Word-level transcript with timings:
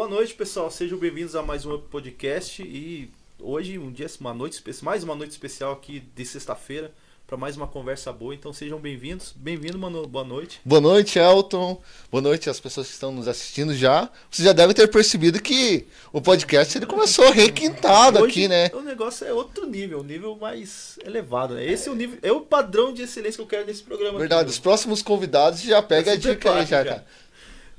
Boa 0.00 0.08
noite, 0.08 0.32
pessoal. 0.32 0.70
Sejam 0.70 0.98
bem-vindos 0.98 1.36
a 1.36 1.42
mais 1.42 1.66
um 1.66 1.76
podcast 1.78 2.62
e 2.62 3.10
hoje 3.38 3.78
um 3.78 3.92
dia, 3.92 4.06
uma 4.18 4.32
noite 4.32 4.54
especial, 4.54 4.86
mais 4.86 5.04
uma 5.04 5.14
noite 5.14 5.32
especial 5.32 5.72
aqui 5.72 6.00
de 6.16 6.24
sexta-feira 6.24 6.90
para 7.26 7.36
mais 7.36 7.54
uma 7.54 7.66
conversa 7.66 8.10
boa. 8.10 8.34
Então 8.34 8.50
sejam 8.50 8.78
bem-vindos. 8.78 9.34
Bem-vindo, 9.36 9.78
mano. 9.78 10.06
Boa 10.06 10.24
noite. 10.24 10.58
Boa 10.64 10.80
noite, 10.80 11.18
Elton. 11.18 11.82
Boa 12.10 12.22
noite 12.22 12.48
às 12.48 12.58
pessoas 12.58 12.86
que 12.86 12.94
estão 12.94 13.12
nos 13.12 13.28
assistindo 13.28 13.74
já. 13.74 14.08
Vocês 14.30 14.46
já 14.46 14.54
devem 14.54 14.74
ter 14.74 14.88
percebido 14.88 15.38
que 15.38 15.86
o 16.14 16.22
podcast 16.22 16.78
ele 16.78 16.86
começou 16.86 17.30
requintado 17.30 18.20
Hoje, 18.20 18.30
aqui, 18.30 18.48
né? 18.48 18.70
O 18.72 18.80
negócio 18.80 19.26
é 19.26 19.34
outro 19.34 19.66
nível, 19.66 20.00
um 20.00 20.04
nível 20.04 20.34
mais 20.34 20.98
elevado, 21.04 21.56
né? 21.56 21.70
Esse 21.70 21.90
é 21.90 21.92
o 21.92 21.94
nível, 21.94 22.18
é 22.22 22.32
o 22.32 22.40
padrão 22.40 22.94
de 22.94 23.02
excelência 23.02 23.36
que 23.36 23.42
eu 23.42 23.46
quero 23.46 23.66
nesse 23.66 23.82
programa. 23.82 24.18
Verdade, 24.18 24.44
aqui, 24.44 24.50
os 24.52 24.58
próximos 24.58 25.02
convidados 25.02 25.60
já 25.60 25.82
pega 25.82 26.12
a 26.12 26.16
dica 26.16 26.54
aí 26.54 26.64
já, 26.64 26.82
já. 26.82 26.84
cara. 26.84 27.06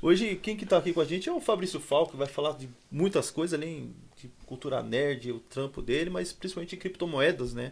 Hoje, 0.02 0.34
quem 0.34 0.56
que 0.56 0.66
tá 0.66 0.78
aqui 0.78 0.92
com 0.92 1.00
a 1.00 1.04
gente 1.04 1.28
é 1.28 1.32
o 1.32 1.40
Fabrício 1.40 1.78
Falco, 1.78 2.10
que 2.10 2.16
vai 2.16 2.26
falar 2.26 2.58
de 2.58 2.68
muitas 2.90 3.30
coisas, 3.30 3.58
além 3.58 3.94
de 4.20 4.28
cultura 4.44 4.82
nerd, 4.82 5.30
o 5.30 5.38
trampo 5.38 5.80
dele, 5.80 6.10
mas 6.10 6.32
principalmente 6.32 6.76
criptomoedas, 6.76 7.54
né? 7.54 7.70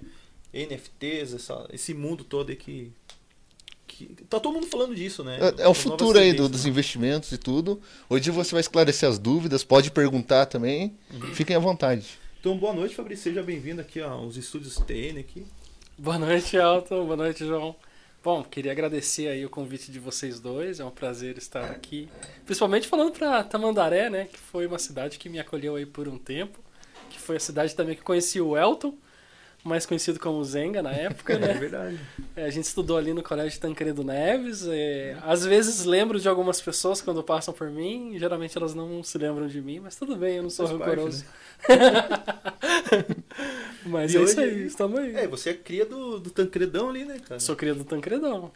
NFTs, 0.55 1.35
essa, 1.35 1.69
esse 1.73 1.93
mundo 1.93 2.23
todo 2.23 2.51
aí 2.51 2.57
que, 2.57 2.93
que. 3.85 4.07
Tá 4.29 4.39
todo 4.39 4.55
mundo 4.55 4.69
falando 4.69 4.95
disso, 4.95 5.25
né? 5.25 5.39
É, 5.59 5.63
é 5.63 5.69
o 5.69 5.75
futuro 5.75 6.17
aí 6.17 6.33
do- 6.33 6.49
dos 6.49 6.65
né? 6.65 6.71
investimentos 6.71 7.33
e 7.33 7.39
tudo. 7.39 7.81
Hoje 8.09 8.31
você 8.31 8.53
vai 8.53 8.61
esclarecer 8.61 9.09
as 9.09 9.19
dúvidas, 9.19 9.65
pode 9.65 9.91
perguntar 9.91 10.47
também. 10.47 10.97
Uhum. 11.13 11.35
Fiquem 11.35 11.57
à 11.57 11.59
vontade. 11.61 12.07
Então, 12.39 12.57
boa 12.57 12.73
noite, 12.73 12.95
Fabrício. 12.95 13.25
Seja 13.25 13.43
bem-vindo 13.43 13.81
aqui 13.81 14.01
aos 14.01 14.37
estúdios 14.37 14.77
TN 14.77 15.19
aqui. 15.19 15.45
Boa 15.99 16.19
noite, 16.19 16.57
Elton. 16.57 17.05
Boa 17.05 17.17
noite, 17.17 17.45
João. 17.45 17.75
Bom, 18.23 18.45
queria 18.45 18.73
agradecer 18.73 19.29
aí 19.29 19.47
o 19.47 19.49
convite 19.49 19.91
de 19.91 19.99
vocês 19.99 20.39
dois. 20.39 20.79
É 20.79 20.85
um 20.85 20.91
prazer 20.91 21.39
estar 21.39 21.71
aqui. 21.71 22.07
Principalmente 22.45 22.87
falando 22.87 23.13
para 23.13 23.43
Tamandaré, 23.43 24.11
né? 24.11 24.27
Que 24.27 24.39
foi 24.39 24.67
uma 24.67 24.79
cidade 24.79 25.19
que 25.19 25.31
me 25.31 25.39
acolheu 25.39 25.75
aí 25.75 25.87
por 25.87 26.07
um 26.07 26.19
tempo. 26.19 26.59
Que 27.09 27.19
foi 27.19 27.37
a 27.37 27.41
cidade 27.41 27.75
também 27.75 27.97
que 27.97 28.03
conheci 28.03 28.39
o 28.39 28.59
Elton, 28.59 28.95
mais 29.63 29.85
conhecido 29.85 30.19
como 30.19 30.43
Zenga 30.45 30.83
na 30.83 30.91
época, 30.93 31.35
É 31.35 31.39
né? 31.39 31.55
verdade. 31.55 32.01
É, 32.35 32.45
a 32.47 32.51
gente 32.51 32.65
estudou 32.65 32.97
ali 32.97 33.13
no 33.13 33.23
Colégio 33.23 33.61
Tancredo 33.61 34.03
Neves. 34.03 34.67
é, 34.67 35.17
às 35.23 35.45
vezes 35.45 35.85
lembro 35.85 36.19
de 36.19 36.29
algumas 36.29 36.61
pessoas 36.61 37.03
quando 37.03 37.23
passam 37.23 37.53
por 37.53 37.69
mim. 37.71 38.15
Geralmente 38.19 38.57
elas 38.57 38.75
não 38.75 39.03
se 39.03 39.19
lembram 39.19 39.47
de 39.47 39.61
mim, 39.61 39.81
mas 39.81 39.97
tudo 39.97 40.17
bem, 40.17 40.37
eu 40.37 40.43
não 40.43 40.51
sou 40.51 40.67
Faz 40.67 40.79
parte, 40.79 40.91
rancoroso. 40.91 41.25
mas 43.87 44.13
E 44.13 44.17
é 44.17 44.21
hoje- 44.21 44.31
isso 44.33 44.41
aí, 44.41 44.67
estamos 44.67 44.99
aí. 44.99 45.15
É, 45.17 45.27
você 45.27 45.51
é 45.51 45.55
cria 45.55 45.85
do, 45.85 46.19
do 46.19 46.31
Tancredão 46.31 46.91
ali, 46.91 47.05
né, 47.05 47.19
cara? 47.27 47.41
Sou 47.41 47.57
cria 47.57 47.75
do 47.75 47.85
Tancredão. 47.85 48.51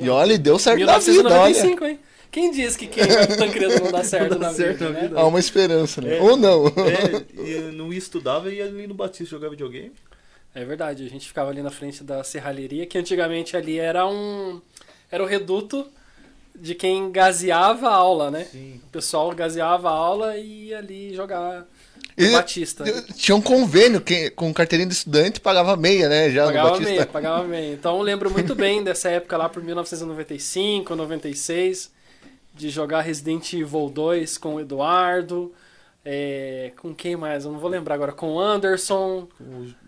E 0.00 0.08
olha, 0.08 0.38
deu 0.38 0.58
certo 0.58 0.84
na 0.84 0.98
vida, 0.98 1.28
olha. 1.28 1.50
1995, 1.52 1.84
hein? 1.84 1.98
Quem 2.30 2.52
diz 2.52 2.76
que 2.76 2.86
quem 2.86 3.04
vai 3.04 3.26
pro 3.26 3.36
Tancredo 3.38 3.82
não 3.82 3.90
dá 3.90 4.04
certo 4.04 4.34
Não 4.34 4.38
dá 4.38 4.48
na 4.48 4.54
certo 4.54 4.78
vida, 4.78 4.90
na 4.90 4.94
né? 5.00 5.08
vida. 5.08 5.20
Há 5.20 5.26
uma 5.26 5.40
esperança, 5.40 6.00
né? 6.00 6.16
É. 6.18 6.20
Ou 6.20 6.36
não. 6.36 6.68
É, 6.68 7.42
e 7.42 7.50
eu 7.52 7.72
não 7.72 7.92
estudava 7.92 8.52
e 8.52 8.58
ia 8.58 8.66
ali 8.66 8.86
no 8.86 8.94
Batista 8.94 9.24
jogar 9.32 9.48
videogame. 9.48 9.90
É 10.54 10.64
verdade, 10.64 11.04
a 11.06 11.08
gente 11.08 11.26
ficava 11.28 11.50
ali 11.50 11.62
na 11.62 11.70
frente 11.70 12.02
da 12.02 12.24
serralheria, 12.24 12.86
que 12.86 12.98
antigamente 12.98 13.56
ali 13.56 13.78
era 13.78 14.06
um... 14.06 14.60
Era 15.10 15.22
o 15.22 15.26
reduto 15.26 15.86
de 16.54 16.74
quem 16.74 17.10
gaseava 17.10 17.88
a 17.88 17.94
aula, 17.94 18.30
né? 18.30 18.44
Sim. 18.50 18.80
O 18.84 18.90
pessoal 18.90 19.30
gaseava 19.34 19.88
a 19.88 19.92
aula 19.92 20.36
e 20.36 20.68
ia 20.68 20.78
ali 20.78 21.14
jogar 21.14 21.64
E- 22.18 22.26
no 22.26 22.32
Batista. 22.32 22.84
Tinha 23.14 23.34
um 23.36 23.40
convênio 23.40 24.00
que, 24.00 24.30
com 24.30 24.52
carteirinha 24.52 24.88
de 24.88 24.94
estudante 24.94 25.40
pagava 25.40 25.76
meia, 25.76 26.08
né? 26.08 26.30
Já 26.30 26.42
no 26.42 26.48
Pagava 26.48 26.70
Batista. 26.70 26.90
meia, 26.90 27.06
pagava 27.06 27.44
meia. 27.44 27.72
Então 27.72 27.96
eu 27.96 28.02
lembro 28.02 28.30
muito 28.30 28.54
bem 28.54 28.82
dessa 28.84 29.08
época 29.08 29.36
lá 29.36 29.48
por 29.48 29.62
1995, 29.62 30.94
96, 30.94 31.90
de 32.54 32.68
jogar 32.70 33.00
Resident 33.02 33.52
Evil 33.52 33.88
2 33.88 34.36
com 34.36 34.56
o 34.56 34.60
Eduardo, 34.60 35.52
é, 36.04 36.72
com 36.80 36.94
quem 36.94 37.14
mais? 37.16 37.44
Eu 37.44 37.52
não 37.52 37.58
vou 37.58 37.68
lembrar 37.70 37.94
agora. 37.94 38.12
Com 38.12 38.32
o 38.34 38.40
Anderson, 38.40 39.28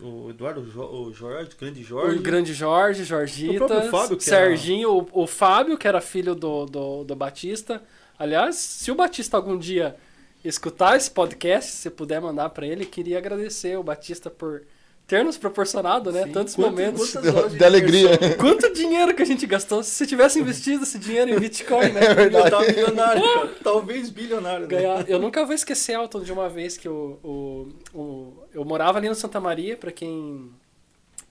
O, 0.01 0.05
o 0.27 0.31
Eduardo, 0.31 0.63
Jo- 0.71 0.85
o 1.09 1.13
Jorge, 1.13 1.51
o 1.55 1.59
grande 1.59 1.83
Jorge. 1.83 2.19
o 2.19 2.23
grande 2.23 2.55
Jorge, 2.55 3.03
O 3.03 3.05
Jorgita, 3.07 3.67
próprio 3.67 3.91
Fábio, 3.91 4.17
que 4.19 4.31
era- 4.31 4.47
Serginho, 4.47 4.91
o, 4.99 5.23
o 5.23 5.27
Fábio, 5.27 5.79
que 5.79 5.89
era 5.89 6.01
filho 6.01 6.35
do, 6.35 6.67
do, 6.67 7.05
do 7.05 7.17
Batista. 7.17 7.83
Aliás, 8.19 8.57
se 8.57 8.91
o 8.91 8.95
Batista 8.95 9.37
algum 9.37 9.57
dia 9.59 9.97
escutar 10.45 10.97
esse 10.97 11.11
podcast, 11.11 11.73
se 11.73 11.89
puder 11.91 12.21
mandar 12.21 12.51
pra 12.51 12.67
ele, 12.67 12.85
queria 12.85 13.17
agradecer 13.19 13.79
o 13.79 13.83
Batista 13.83 14.29
por 14.29 14.63
ter 15.07 15.25
nos 15.25 15.37
proporcionado, 15.37 16.11
né, 16.11 16.25
Sim. 16.25 16.33
tantos 16.33 16.55
Quanto- 16.55 16.71
momentos. 16.71 17.15
horas 17.17 17.53
De 17.53 17.63
alegria. 17.65 18.11
diversão. 18.17 18.39
Quanto 18.39 18.73
dinheiro 18.73 19.15
que 19.15 19.23
a 19.23 19.27
gente 19.27 19.47
gastou 19.47 19.83
se 19.83 19.91
você 19.91 20.07
tivesse 20.07 20.39
investido 20.41 20.85
esse 20.85 20.99
dinheiro 20.99 21.31
em 21.35 21.39
Bitcoin, 21.39 21.91
né? 21.93 22.01
É. 22.17 22.25
Eu 22.27 22.51
tava 22.51 22.65
milionário, 22.67 23.23
cara. 23.23 23.49
Talvez 23.63 24.09
bilionário. 24.11 24.63
Né? 24.63 24.67
Ganhar. 24.69 25.09
Eu 25.11 25.19
nunca 25.19 25.45
vou 25.45 25.55
esquecer, 25.55 25.93
Elton, 25.95 26.21
de 26.23 26.33
uma 26.33 26.49
vez 26.49 26.77
que 26.79 26.89
o, 26.89 27.19
o, 27.23 27.69
o- 27.99 28.33
eu 28.55 28.65
morava 28.65 28.99
ali 28.99 29.09
no 29.09 29.15
Santa 29.15 29.39
Maria, 29.41 29.77
pra 29.77 29.93
quem 29.93 30.51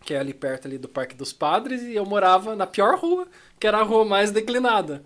que 0.03 0.13
é 0.15 0.19
ali 0.19 0.33
perto 0.33 0.67
ali 0.67 0.77
do 0.79 0.89
Parque 0.89 1.15
dos 1.15 1.31
Padres, 1.31 1.81
e 1.83 1.95
eu 1.95 2.05
morava 2.05 2.55
na 2.55 2.65
pior 2.65 2.97
rua, 2.97 3.27
que 3.59 3.67
era 3.67 3.77
a 3.79 3.83
rua 3.83 4.03
mais 4.03 4.31
declinada. 4.31 5.03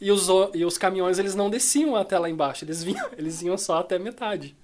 E 0.00 0.12
os, 0.12 0.28
e 0.54 0.64
os 0.64 0.78
caminhões, 0.78 1.18
eles 1.18 1.34
não 1.34 1.50
desciam 1.50 1.96
até 1.96 2.16
lá 2.16 2.30
embaixo, 2.30 2.64
eles 2.64 2.82
vinham, 2.84 3.04
eles 3.18 3.42
iam 3.42 3.58
só 3.58 3.78
até 3.78 3.98
metade. 3.98 4.56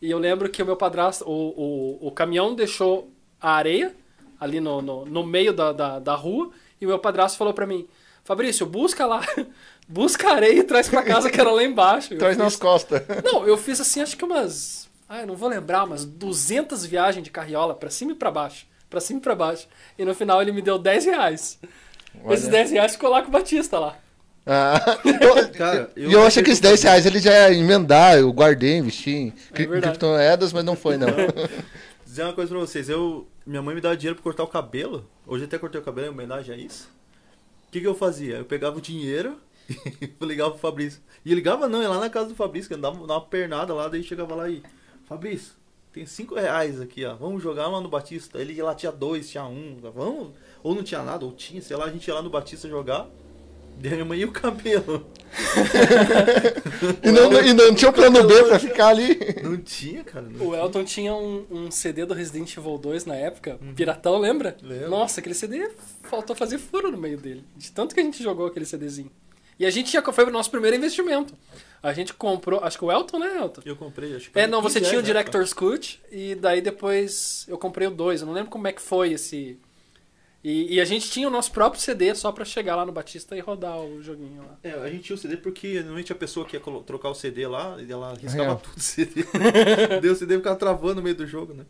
E 0.00 0.10
eu 0.10 0.18
lembro 0.18 0.48
que 0.48 0.62
o 0.62 0.66
meu 0.66 0.76
padrasto, 0.76 1.28
o, 1.28 1.98
o, 2.00 2.08
o 2.08 2.12
caminhão 2.12 2.54
deixou 2.54 3.10
a 3.40 3.52
areia 3.52 3.94
ali 4.40 4.60
no, 4.60 4.80
no, 4.80 5.04
no 5.04 5.26
meio 5.26 5.52
da, 5.52 5.72
da, 5.72 5.98
da 5.98 6.14
rua, 6.14 6.50
e 6.80 6.86
o 6.86 6.88
meu 6.88 6.98
padrasto 6.98 7.36
falou 7.36 7.52
pra 7.52 7.66
mim, 7.66 7.88
Fabrício, 8.28 8.66
busca 8.66 9.06
lá, 9.06 9.22
busca 9.88 10.28
a 10.28 10.34
areia 10.34 10.60
e 10.60 10.62
traz 10.62 10.86
pra 10.86 11.02
casa 11.02 11.30
que 11.30 11.40
era 11.40 11.50
lá 11.50 11.64
embaixo. 11.64 12.14
Traz 12.16 12.36
nas 12.36 12.56
costas. 12.56 13.02
não, 13.24 13.46
eu 13.46 13.56
fiz 13.56 13.80
assim, 13.80 14.02
acho 14.02 14.18
que 14.18 14.24
umas. 14.24 14.86
Ah, 15.08 15.24
não 15.24 15.34
vou 15.34 15.48
lembrar, 15.48 15.84
umas 15.84 16.04
200 16.04 16.84
viagens 16.84 17.24
de 17.24 17.30
carriola 17.30 17.74
pra 17.74 17.88
cima 17.88 18.12
e 18.12 18.14
pra 18.14 18.30
baixo. 18.30 18.66
Pra 18.90 19.00
cima 19.00 19.18
e 19.18 19.22
pra 19.22 19.34
baixo. 19.34 19.66
E 19.98 20.04
no 20.04 20.14
final 20.14 20.42
ele 20.42 20.52
me 20.52 20.60
deu 20.60 20.78
10 20.78 21.06
reais. 21.06 21.58
Olha. 22.22 22.34
Esses 22.34 22.48
10 22.48 22.70
reais 22.72 22.92
ficou 22.92 23.08
lá 23.08 23.22
com 23.22 23.28
o 23.28 23.32
Batista 23.32 23.78
lá. 23.78 23.96
Ah, 24.50 24.98
eu, 25.04 25.48
Cara, 25.52 25.90
e 25.94 26.10
eu 26.10 26.22
achei 26.22 26.42
que 26.42 26.48
esses 26.48 26.60
10 26.60 26.82
reais 26.82 27.04
ele 27.04 27.18
já 27.18 27.50
ia 27.50 27.54
emendar, 27.54 28.16
eu 28.18 28.32
guardei, 28.32 28.78
investi 28.78 29.10
em 29.10 29.32
É 29.52 29.66
criptomoedas, 29.66 30.54
mas 30.54 30.64
não 30.64 30.74
foi 30.74 30.96
não. 30.96 31.08
dizer 32.06 32.22
uma 32.22 32.32
coisa 32.32 32.50
pra 32.50 32.58
vocês. 32.58 32.88
Eu, 32.88 33.28
minha 33.46 33.60
mãe 33.60 33.74
me 33.74 33.80
dava 33.80 33.96
dinheiro 33.96 34.16
pra 34.16 34.22
cortar 34.22 34.42
o 34.42 34.48
cabelo. 34.48 35.06
Hoje 35.26 35.44
eu 35.44 35.46
até 35.46 35.58
cortei 35.58 35.78
o 35.78 35.84
cabelo 35.84 36.06
em 36.06 36.10
homenagem 36.10 36.54
a 36.54 36.58
isso. 36.58 36.88
O 37.68 37.70
que, 37.70 37.80
que 37.80 37.86
eu 37.86 37.94
fazia? 37.94 38.36
Eu 38.36 38.44
pegava 38.46 38.78
o 38.78 38.80
dinheiro 38.80 39.36
e 39.68 40.24
ligava 40.24 40.52
pro 40.52 40.58
Fabrício. 40.58 41.00
E 41.24 41.34
ligava 41.34 41.68
não, 41.68 41.82
ia 41.82 41.88
lá 41.88 42.00
na 42.00 42.08
casa 42.08 42.30
do 42.30 42.34
Fabrício, 42.34 42.68
que 42.68 42.74
andava 42.74 42.96
dava 43.06 43.20
uma 43.20 43.20
pernada 43.20 43.74
lá, 43.74 43.86
daí 43.88 44.02
chegava 44.02 44.34
lá 44.34 44.48
e. 44.48 44.62
Fabrício, 45.04 45.52
tem 45.92 46.04
5 46.04 46.34
reais 46.34 46.80
aqui, 46.80 47.04
ó. 47.04 47.14
Vamos 47.14 47.42
jogar 47.42 47.66
lá 47.68 47.80
no 47.80 47.88
Batista. 47.88 48.38
Ele 48.38 48.60
lá 48.62 48.74
tinha 48.74 48.92
dois, 48.92 49.28
tinha 49.30 49.44
um. 49.44 49.76
Vamos. 49.80 50.32
Ou 50.62 50.74
não 50.74 50.82
tinha 50.82 51.02
nada, 51.02 51.24
ou 51.24 51.32
tinha, 51.32 51.62
sei 51.62 51.76
lá, 51.76 51.84
a 51.84 51.90
gente 51.90 52.08
ia 52.08 52.14
lá 52.14 52.22
no 52.22 52.30
Batista 52.30 52.68
jogar. 52.68 53.06
Mãe 54.06 54.18
ia 54.20 54.26
o 54.26 54.32
cabelo. 54.32 55.06
E 57.02 57.10
não, 57.10 57.32
e 57.42 57.52
não 57.52 57.74
tinha 57.74 57.90
um 57.90 57.92
plano 57.94 58.24
B 58.24 58.44
pra 58.44 58.58
ficar 58.58 58.88
ali. 58.88 59.18
Não 59.42 59.56
tinha, 59.56 60.02
cara. 60.04 60.26
Não 60.26 60.46
O 60.46 60.50
tinha. 60.50 60.62
Elton 60.62 60.84
tinha 60.84 61.14
um, 61.14 61.44
um 61.50 61.70
CD 61.70 62.04
do 62.06 62.14
Resident 62.14 62.56
Evil 62.56 62.78
2 62.78 63.04
na 63.04 63.14
época, 63.14 63.58
Piratão, 63.76 64.18
lembra? 64.18 64.56
Lembro. 64.62 64.90
Nossa, 64.90 65.20
aquele 65.20 65.34
CD 65.34 65.68
faltou 66.02 66.34
fazer 66.34 66.58
furo 66.58 66.90
no 66.90 66.98
meio 66.98 67.18
dele. 67.18 67.44
De 67.56 67.70
tanto 67.72 67.94
que 67.94 68.00
a 68.00 68.04
gente 68.04 68.22
jogou 68.22 68.46
aquele 68.46 68.64
CDzinho. 68.64 69.10
E 69.58 69.66
a 69.66 69.70
gente 69.70 69.92
já 69.92 70.00
foi 70.12 70.24
o 70.24 70.30
nosso 70.30 70.50
primeiro 70.50 70.76
investimento. 70.76 71.34
A 71.82 71.92
gente 71.92 72.14
comprou, 72.14 72.60
acho 72.62 72.78
que 72.78 72.84
o 72.84 72.92
Elton, 72.92 73.18
né, 73.18 73.38
Elton? 73.38 73.60
Eu 73.64 73.76
comprei, 73.76 74.14
acho 74.16 74.30
que 74.30 74.38
É, 74.38 74.46
não, 74.46 74.62
você 74.62 74.78
15 74.78 74.90
tinha 74.90 75.00
o 75.00 75.02
Director's 75.02 75.52
Cut 75.52 76.00
e 76.12 76.34
daí 76.36 76.60
depois 76.60 77.44
eu 77.48 77.58
comprei 77.58 77.86
o 77.88 77.90
2. 77.90 78.20
Eu 78.20 78.26
não 78.28 78.34
lembro 78.34 78.50
como 78.50 78.66
é 78.68 78.72
que 78.72 78.80
foi 78.82 79.12
esse. 79.12 79.58
E, 80.42 80.74
e 80.74 80.80
a 80.80 80.84
gente 80.84 81.10
tinha 81.10 81.26
o 81.26 81.30
nosso 81.30 81.50
próprio 81.50 81.82
CD 81.82 82.14
só 82.14 82.30
pra 82.30 82.44
chegar 82.44 82.76
lá 82.76 82.86
no 82.86 82.92
Batista 82.92 83.36
e 83.36 83.40
rodar 83.40 83.76
o 83.80 84.00
joguinho 84.00 84.42
lá. 84.42 84.56
É, 84.62 84.70
a 84.70 84.88
gente 84.88 85.02
tinha 85.02 85.16
o 85.16 85.18
CD 85.18 85.36
porque 85.36 85.74
normalmente 85.80 86.12
a 86.12 86.16
pessoa 86.16 86.46
que 86.46 86.56
ia 86.56 86.62
trocar 86.86 87.10
o 87.10 87.14
CD 87.14 87.46
lá, 87.46 87.76
e 87.80 87.90
ela 87.90 88.14
riscava 88.14 88.44
Real. 88.44 88.60
tudo 88.62 88.76
o 88.76 88.80
CD. 88.80 89.24
Deu 90.00 90.12
o 90.12 90.16
CD 90.16 90.36
ficava 90.36 90.56
travando 90.56 90.96
no 90.96 91.02
meio 91.02 91.16
do 91.16 91.26
jogo, 91.26 91.54
né? 91.54 91.66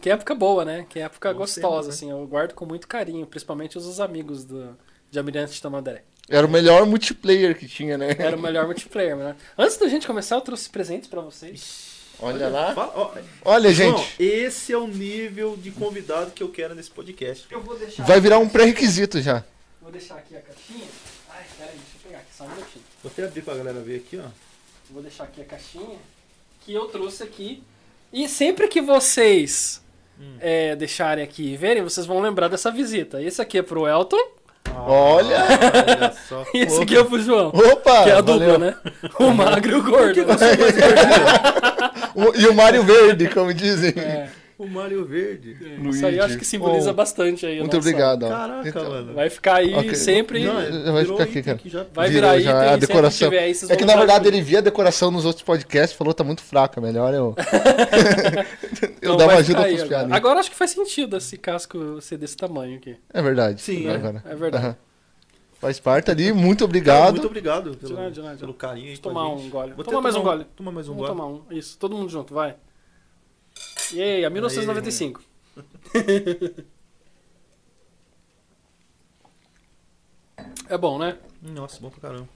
Que 0.00 0.08
época 0.08 0.34
boa, 0.34 0.64
né? 0.64 0.86
Que 0.88 0.98
época 1.00 1.30
Bons 1.32 1.38
gostosa, 1.40 1.60
tempos, 1.68 1.86
né? 1.86 1.92
assim. 1.92 2.10
Eu 2.10 2.26
guardo 2.26 2.54
com 2.54 2.64
muito 2.64 2.88
carinho, 2.88 3.26
principalmente 3.26 3.76
os 3.76 4.00
amigos 4.00 4.44
do, 4.44 4.76
de 5.10 5.18
Almirante 5.18 5.52
de 5.52 5.60
Tamandaré. 5.60 6.04
Era 6.28 6.46
o 6.46 6.50
melhor 6.50 6.84
multiplayer 6.86 7.56
que 7.56 7.68
tinha, 7.68 7.96
né? 7.96 8.16
Era 8.18 8.36
o 8.36 8.40
melhor 8.40 8.64
multiplayer, 8.66 9.16
né? 9.16 9.36
Antes 9.56 9.76
da 9.76 9.88
gente 9.88 10.06
começar, 10.06 10.36
eu 10.36 10.40
trouxe 10.40 10.68
presentes 10.68 11.08
pra 11.08 11.20
vocês. 11.20 11.85
Olha 12.20 12.48
lá. 12.48 12.74
Fala- 12.74 12.92
ó, 12.94 13.14
Olha, 13.44 13.72
João, 13.72 13.96
gente, 13.98 14.22
esse 14.22 14.72
é 14.72 14.78
o 14.78 14.86
nível 14.86 15.56
de 15.56 15.70
convidado 15.70 16.30
que 16.30 16.42
eu 16.42 16.48
quero 16.48 16.74
nesse 16.74 16.90
podcast. 16.90 17.46
Eu 17.50 17.60
vou 17.62 17.76
deixar. 17.78 18.04
vai 18.04 18.20
virar 18.20 18.38
um 18.38 18.48
pré-requisito 18.48 19.20
já. 19.20 19.44
Vou 19.82 19.90
deixar 19.92 20.14
aqui 20.16 20.34
a 20.36 20.40
caixinha. 20.40 20.86
Ai, 21.30 21.44
peraí, 21.58 21.72
deixa 21.76 21.90
eu 21.96 22.00
pegar 22.04 22.18
aqui 22.18 22.28
só 22.36 22.44
um 22.44 22.48
minutinho. 22.48 22.84
Vou 23.02 23.12
até 23.12 23.24
abrir 23.24 23.42
pra 23.42 23.54
galera 23.54 23.80
ver 23.80 23.96
aqui, 23.96 24.18
ó. 24.18 24.28
Vou 24.90 25.02
deixar 25.02 25.24
aqui 25.24 25.40
a 25.42 25.44
caixinha 25.44 25.98
que 26.64 26.72
eu 26.72 26.86
trouxe 26.86 27.22
aqui. 27.22 27.62
E 28.12 28.28
sempre 28.28 28.66
que 28.68 28.80
vocês 28.80 29.82
Hum. 30.18 30.36
é, 30.40 30.74
deixarem 30.74 31.22
aqui 31.22 31.52
e 31.52 31.56
verem, 31.56 31.82
vocês 31.82 32.06
vão 32.06 32.20
lembrar 32.20 32.48
dessa 32.48 32.70
visita. 32.70 33.22
Esse 33.22 33.42
aqui 33.42 33.58
é 33.58 33.62
pro 33.62 33.86
Elton. 33.86 34.35
Olha! 34.74 35.36
Olha 35.46 36.12
só. 36.28 36.44
E 36.54 36.58
esse 36.64 36.82
aqui 36.82 36.96
é 36.96 37.04
pro 37.04 37.20
João. 37.20 37.48
Opa! 37.48 38.04
Que 38.04 38.10
é 38.10 38.12
a 38.14 38.20
valeu. 38.20 38.50
dupla, 38.52 38.58
né? 38.58 38.74
O 39.18 39.30
magro 39.32 39.72
e 39.72 39.74
o 39.74 39.82
gordo. 39.84 40.20
O- 42.14 42.32
E 42.34 42.46
o 42.46 42.54
Mário 42.54 42.82
Verde, 42.82 43.28
como 43.28 43.52
dizem. 43.52 43.92
É, 43.96 44.28
O 44.58 44.66
Mário 44.66 45.04
Verde. 45.04 45.54
Luigi. 45.60 45.88
isso 45.90 46.06
aí 46.06 46.16
eu 46.16 46.24
acho 46.24 46.38
que 46.38 46.44
simboliza 46.44 46.90
Oh, 46.90 46.94
bastante 46.94 47.44
aí. 47.44 47.58
Muito 47.60 47.76
nossa- 47.76 47.86
obrigado. 47.88 48.22
ó. 48.22 48.28
Caraca, 48.30 48.68
Então, 48.68 48.88
mano. 48.88 49.12
Vai 49.12 49.28
ficar 49.28 49.56
aí 49.56 49.74
Ok. 49.74 49.94
sempre. 49.94 50.42
Não, 50.44 50.92
vai 50.94 51.04
ficar 51.04 51.22
aqui, 51.24 51.42
cara. 51.42 51.58
que 51.58 51.68
já- 51.68 51.84
Vai 51.92 52.08
virar 52.08 52.38
já 52.40 52.50
item, 52.62 52.72
a 52.72 52.76
decoração. 52.76 53.28
tiver 53.28 53.42
aí, 53.42 53.52
É 53.68 53.76
que 53.76 53.84
na 53.84 53.96
verdade 53.96 54.24
junto. 54.24 54.34
ele 54.34 54.42
via 54.42 54.58
a 54.58 54.62
decoração 54.62 55.10
nos 55.10 55.26
outros 55.26 55.42
podcasts 55.42 55.96
falou 55.96 56.14
tá 56.14 56.24
muito 56.24 56.42
fraca, 56.42 56.80
melhor 56.80 57.12
eu. 57.12 57.34
eu 58.80 58.88
Então 59.02 59.16
dava 59.18 59.34
ajuda 59.34 59.60
aí 59.64 59.72
pros 59.74 59.82
agora. 59.82 59.88
pianinhos. 59.88 60.16
Agora 60.16 60.40
acho 60.40 60.50
que 60.50 60.56
faz 60.56 60.70
sentido 60.70 61.16
esse 61.18 61.36
casco 61.36 62.00
ser 62.00 62.16
desse 62.16 62.36
tamanho 62.36 62.76
aqui. 62.78 62.96
É 63.12 63.20
verdade. 63.20 63.60
Sim, 63.60 63.88
agora. 63.90 64.22
É 64.24 64.34
verdade. 64.34 64.64
Aham. 64.66 64.76
Faz 65.58 65.80
parte 65.80 66.10
ali, 66.10 66.32
muito 66.34 66.64
obrigado. 66.64 67.12
muito 67.14 67.26
obrigado 67.26 67.74
pelo, 67.76 67.94
nada, 67.94 68.10
de 68.10 68.20
nada. 68.20 68.36
pelo 68.36 68.52
carinho 68.52 68.90
aí 68.90 68.98
tomar 68.98 69.26
um 69.28 69.48
gole. 69.48 69.72
Vou 69.72 69.84
Toma 69.84 69.98
até 69.98 70.02
mais 70.02 70.14
um 70.14 70.18
tomar 70.20 70.32
gole. 70.32 70.46
Toma 70.54 70.72
mais 70.72 70.86
um 70.88 70.92
Vamos 70.94 71.08
gole. 71.08 71.18
tomar 71.18 71.28
um. 71.30 71.42
Isso, 71.58 71.78
todo 71.78 71.96
mundo 71.96 72.10
junto, 72.10 72.34
vai. 72.34 72.56
E 73.92 74.02
aí, 74.02 74.24
a 74.24 74.30
1995. 74.30 75.22
é 80.68 80.76
bom, 80.78 80.98
né? 80.98 81.16
Nossa, 81.42 81.80
bom 81.80 81.90
pra 81.90 82.00
caramba. 82.00 82.28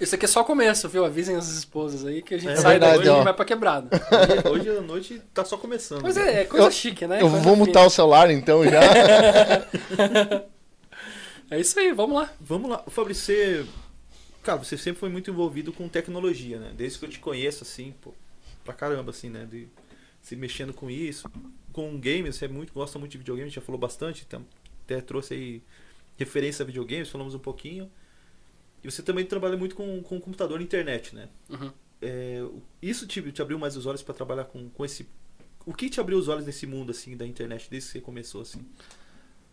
Isso 0.00 0.14
aqui 0.14 0.24
é 0.24 0.28
só 0.28 0.40
o 0.40 0.44
começo, 0.44 0.88
viu? 0.88 1.04
Avisem 1.04 1.36
as 1.36 1.48
esposas 1.48 2.04
aí 2.04 2.22
que 2.22 2.34
a 2.34 2.38
gente 2.38 2.52
É 2.52 2.56
sai 2.56 2.72
verdade, 2.78 2.96
daqui 2.98 3.08
ó. 3.08 3.20
e 3.20 3.24
vai 3.24 3.34
pra 3.34 3.44
quebrada. 3.44 3.88
Hoje, 4.50 4.68
hoje 4.70 4.78
a 4.78 4.80
noite 4.80 5.22
tá 5.32 5.44
só 5.44 5.56
começando. 5.56 6.02
Mas 6.02 6.16
né? 6.16 6.38
é, 6.38 6.40
é 6.40 6.44
coisa 6.44 6.66
Eu- 6.66 6.70
chique, 6.72 7.06
né? 7.06 7.16
Eu 7.18 7.28
Coisa 7.28 7.36
vou 7.44 7.54
fina. 7.54 7.66
mutar 7.66 7.86
o 7.86 7.90
celular 7.90 8.30
então 8.30 8.64
já. 8.64 8.80
É 11.50 11.60
isso 11.60 11.78
aí, 11.78 11.92
vamos 11.92 12.16
lá. 12.16 12.32
Vamos 12.40 12.70
lá. 12.70 12.82
Fabrício, 12.88 13.26
você... 13.26 13.66
Cara, 14.42 14.56
você 14.56 14.78
sempre 14.78 14.98
foi 14.98 15.10
muito 15.10 15.30
envolvido 15.30 15.70
com 15.70 15.86
tecnologia, 15.86 16.58
né? 16.58 16.72
Desde 16.74 16.98
que 16.98 17.04
eu 17.04 17.10
te 17.10 17.18
conheço, 17.18 17.62
assim, 17.62 17.92
pô, 18.00 18.14
pra 18.64 18.72
caramba, 18.72 19.10
assim, 19.10 19.28
né? 19.28 19.44
De 19.44 19.68
se 20.22 20.36
mexendo 20.36 20.72
com 20.72 20.88
isso. 20.88 21.28
Com 21.72 21.98
games, 21.98 22.36
você 22.36 22.46
é 22.46 22.48
muito, 22.48 22.72
gosta 22.72 22.98
muito 22.98 23.12
de 23.12 23.18
videogame, 23.18 23.48
a 23.48 23.52
já 23.52 23.60
falou 23.60 23.78
bastante, 23.78 24.24
então, 24.26 24.46
até 24.84 25.00
trouxe 25.00 25.34
aí 25.34 25.62
referência 26.16 26.62
a 26.62 26.66
videogames, 26.66 27.10
falamos 27.10 27.34
um 27.34 27.38
pouquinho. 27.38 27.90
E 28.82 28.90
você 28.90 29.02
também 29.02 29.24
trabalha 29.24 29.56
muito 29.56 29.74
com, 29.74 30.02
com 30.02 30.20
computador 30.20 30.60
e 30.60 30.64
internet, 30.64 31.14
né? 31.14 31.28
Uhum. 31.50 31.72
É, 32.00 32.44
isso 32.80 33.06
te, 33.06 33.20
te 33.32 33.42
abriu 33.42 33.58
mais 33.58 33.76
os 33.76 33.86
olhos 33.86 34.02
pra 34.02 34.14
trabalhar 34.14 34.44
com, 34.44 34.68
com 34.70 34.84
esse... 34.84 35.08
O 35.64 35.72
que 35.72 35.88
te 35.88 36.00
abriu 36.00 36.18
os 36.18 36.28
olhos 36.28 36.44
nesse 36.44 36.66
mundo, 36.66 36.90
assim, 36.90 37.16
da 37.16 37.26
internet, 37.26 37.68
desde 37.70 37.88
que 37.88 37.92
você 37.92 38.00
começou, 38.00 38.42
assim? 38.42 38.64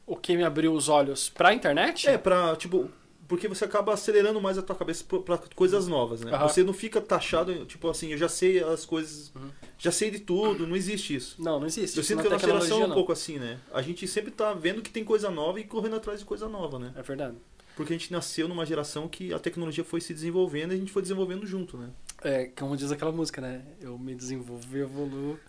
O 0.05 0.15
que 0.15 0.35
me 0.35 0.43
abriu 0.43 0.73
os 0.73 0.89
olhos 0.89 1.29
pra 1.29 1.53
internet? 1.53 2.07
É, 2.07 2.17
pra, 2.17 2.55
tipo, 2.55 2.89
porque 3.29 3.47
você 3.47 3.63
acaba 3.63 3.93
acelerando 3.93 4.41
mais 4.41 4.57
a 4.57 4.61
tua 4.63 4.75
cabeça 4.75 5.05
pra 5.23 5.37
coisas 5.55 5.87
novas, 5.87 6.21
né? 6.21 6.31
Aham. 6.33 6.47
Você 6.49 6.63
não 6.63 6.73
fica 6.73 6.99
taxado, 6.99 7.63
tipo 7.65 7.87
assim, 7.87 8.11
eu 8.11 8.17
já 8.17 8.27
sei 8.27 8.61
as 8.61 8.85
coisas, 8.85 9.31
Uhum. 9.35 9.49
já 9.77 9.91
sei 9.91 10.09
de 10.09 10.19
tudo, 10.19 10.65
não 10.67 10.75
existe 10.75 11.15
isso. 11.15 11.35
Não, 11.41 11.59
não 11.59 11.67
existe. 11.67 11.95
Eu 11.95 12.03
sinto 12.03 12.21
que 12.21 12.27
a 12.27 12.31
nossa 12.31 12.45
geração 12.45 12.81
é 12.81 12.87
um 12.87 12.91
pouco 12.91 13.11
assim, 13.11 13.37
né? 13.37 13.59
A 13.71 13.83
gente 13.83 14.07
sempre 14.07 14.31
tá 14.31 14.51
vendo 14.53 14.81
que 14.81 14.89
tem 14.89 15.03
coisa 15.05 15.29
nova 15.29 15.59
e 15.59 15.63
correndo 15.63 15.95
atrás 15.95 16.19
de 16.19 16.25
coisa 16.25 16.49
nova, 16.49 16.79
né? 16.79 16.91
É 16.95 17.03
verdade. 17.03 17.37
Porque 17.75 17.93
a 17.93 17.97
gente 17.97 18.11
nasceu 18.11 18.47
numa 18.47 18.65
geração 18.65 19.07
que 19.07 19.31
a 19.31 19.39
tecnologia 19.39 19.83
foi 19.85 20.01
se 20.01 20.13
desenvolvendo 20.13 20.71
e 20.71 20.75
a 20.75 20.77
gente 20.77 20.91
foi 20.91 21.01
desenvolvendo 21.03 21.45
junto, 21.45 21.77
né? 21.77 21.89
É, 22.23 22.45
como 22.47 22.75
diz 22.75 22.91
aquela 22.91 23.11
música, 23.11 23.39
né? 23.39 23.61
Eu 23.79 23.97
me 23.97 24.13
desenvolvo 24.15 24.75
e 24.75 24.81
evoluo 24.81 25.39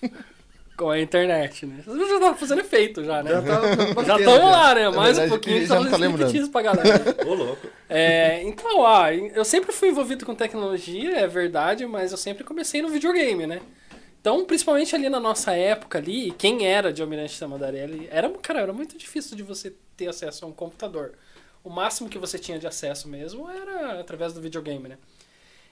com 0.76 0.90
a 0.90 1.00
internet, 1.00 1.64
né? 1.64 1.82
Vocês 1.84 2.08
já 2.08 2.14
estavam 2.14 2.36
fazendo 2.36 2.60
efeito 2.60 3.02
já, 3.02 3.22
né? 3.22 3.30
Já 3.30 3.42
tá 3.42 4.18
estamos 4.18 4.50
lá, 4.50 4.74
né? 4.74 4.88
Mais 4.90 5.18
um 5.18 5.28
pouquinho 5.28 5.66
já 5.66 5.80
não 5.80 5.90
tá 5.90 5.96
lembrando. 5.96 6.36
isso 6.36 6.50
pra 6.50 6.62
galera. 6.62 7.16
Ô, 7.26 7.34
louco. 7.34 7.66
É, 7.88 8.42
então, 8.42 8.86
ah, 8.86 9.14
eu 9.14 9.44
sempre 9.44 9.72
fui 9.72 9.88
envolvido 9.88 10.26
com 10.26 10.34
tecnologia, 10.34 11.18
é 11.18 11.26
verdade, 11.26 11.86
mas 11.86 12.12
eu 12.12 12.18
sempre 12.18 12.44
comecei 12.44 12.82
no 12.82 12.88
videogame, 12.88 13.46
né? 13.46 13.60
Então, 14.20 14.44
principalmente 14.44 14.94
ali 14.94 15.08
na 15.08 15.20
nossa 15.20 15.52
época 15.52 15.98
ali, 15.98 16.32
quem 16.32 16.66
era 16.66 16.92
de 16.92 17.00
Almirante 17.00 17.38
Tamandarelli, 17.38 18.08
era, 18.10 18.28
cara, 18.42 18.60
era 18.60 18.72
muito 18.72 18.98
difícil 18.98 19.36
de 19.36 19.42
você 19.42 19.72
ter 19.96 20.08
acesso 20.08 20.44
a 20.44 20.48
um 20.48 20.52
computador. 20.52 21.12
O 21.62 21.70
máximo 21.70 22.08
que 22.08 22.18
você 22.18 22.38
tinha 22.38 22.58
de 22.58 22.66
acesso 22.66 23.08
mesmo 23.08 23.48
era 23.48 24.00
através 24.00 24.32
do 24.32 24.40
videogame, 24.40 24.88
né? 24.88 24.98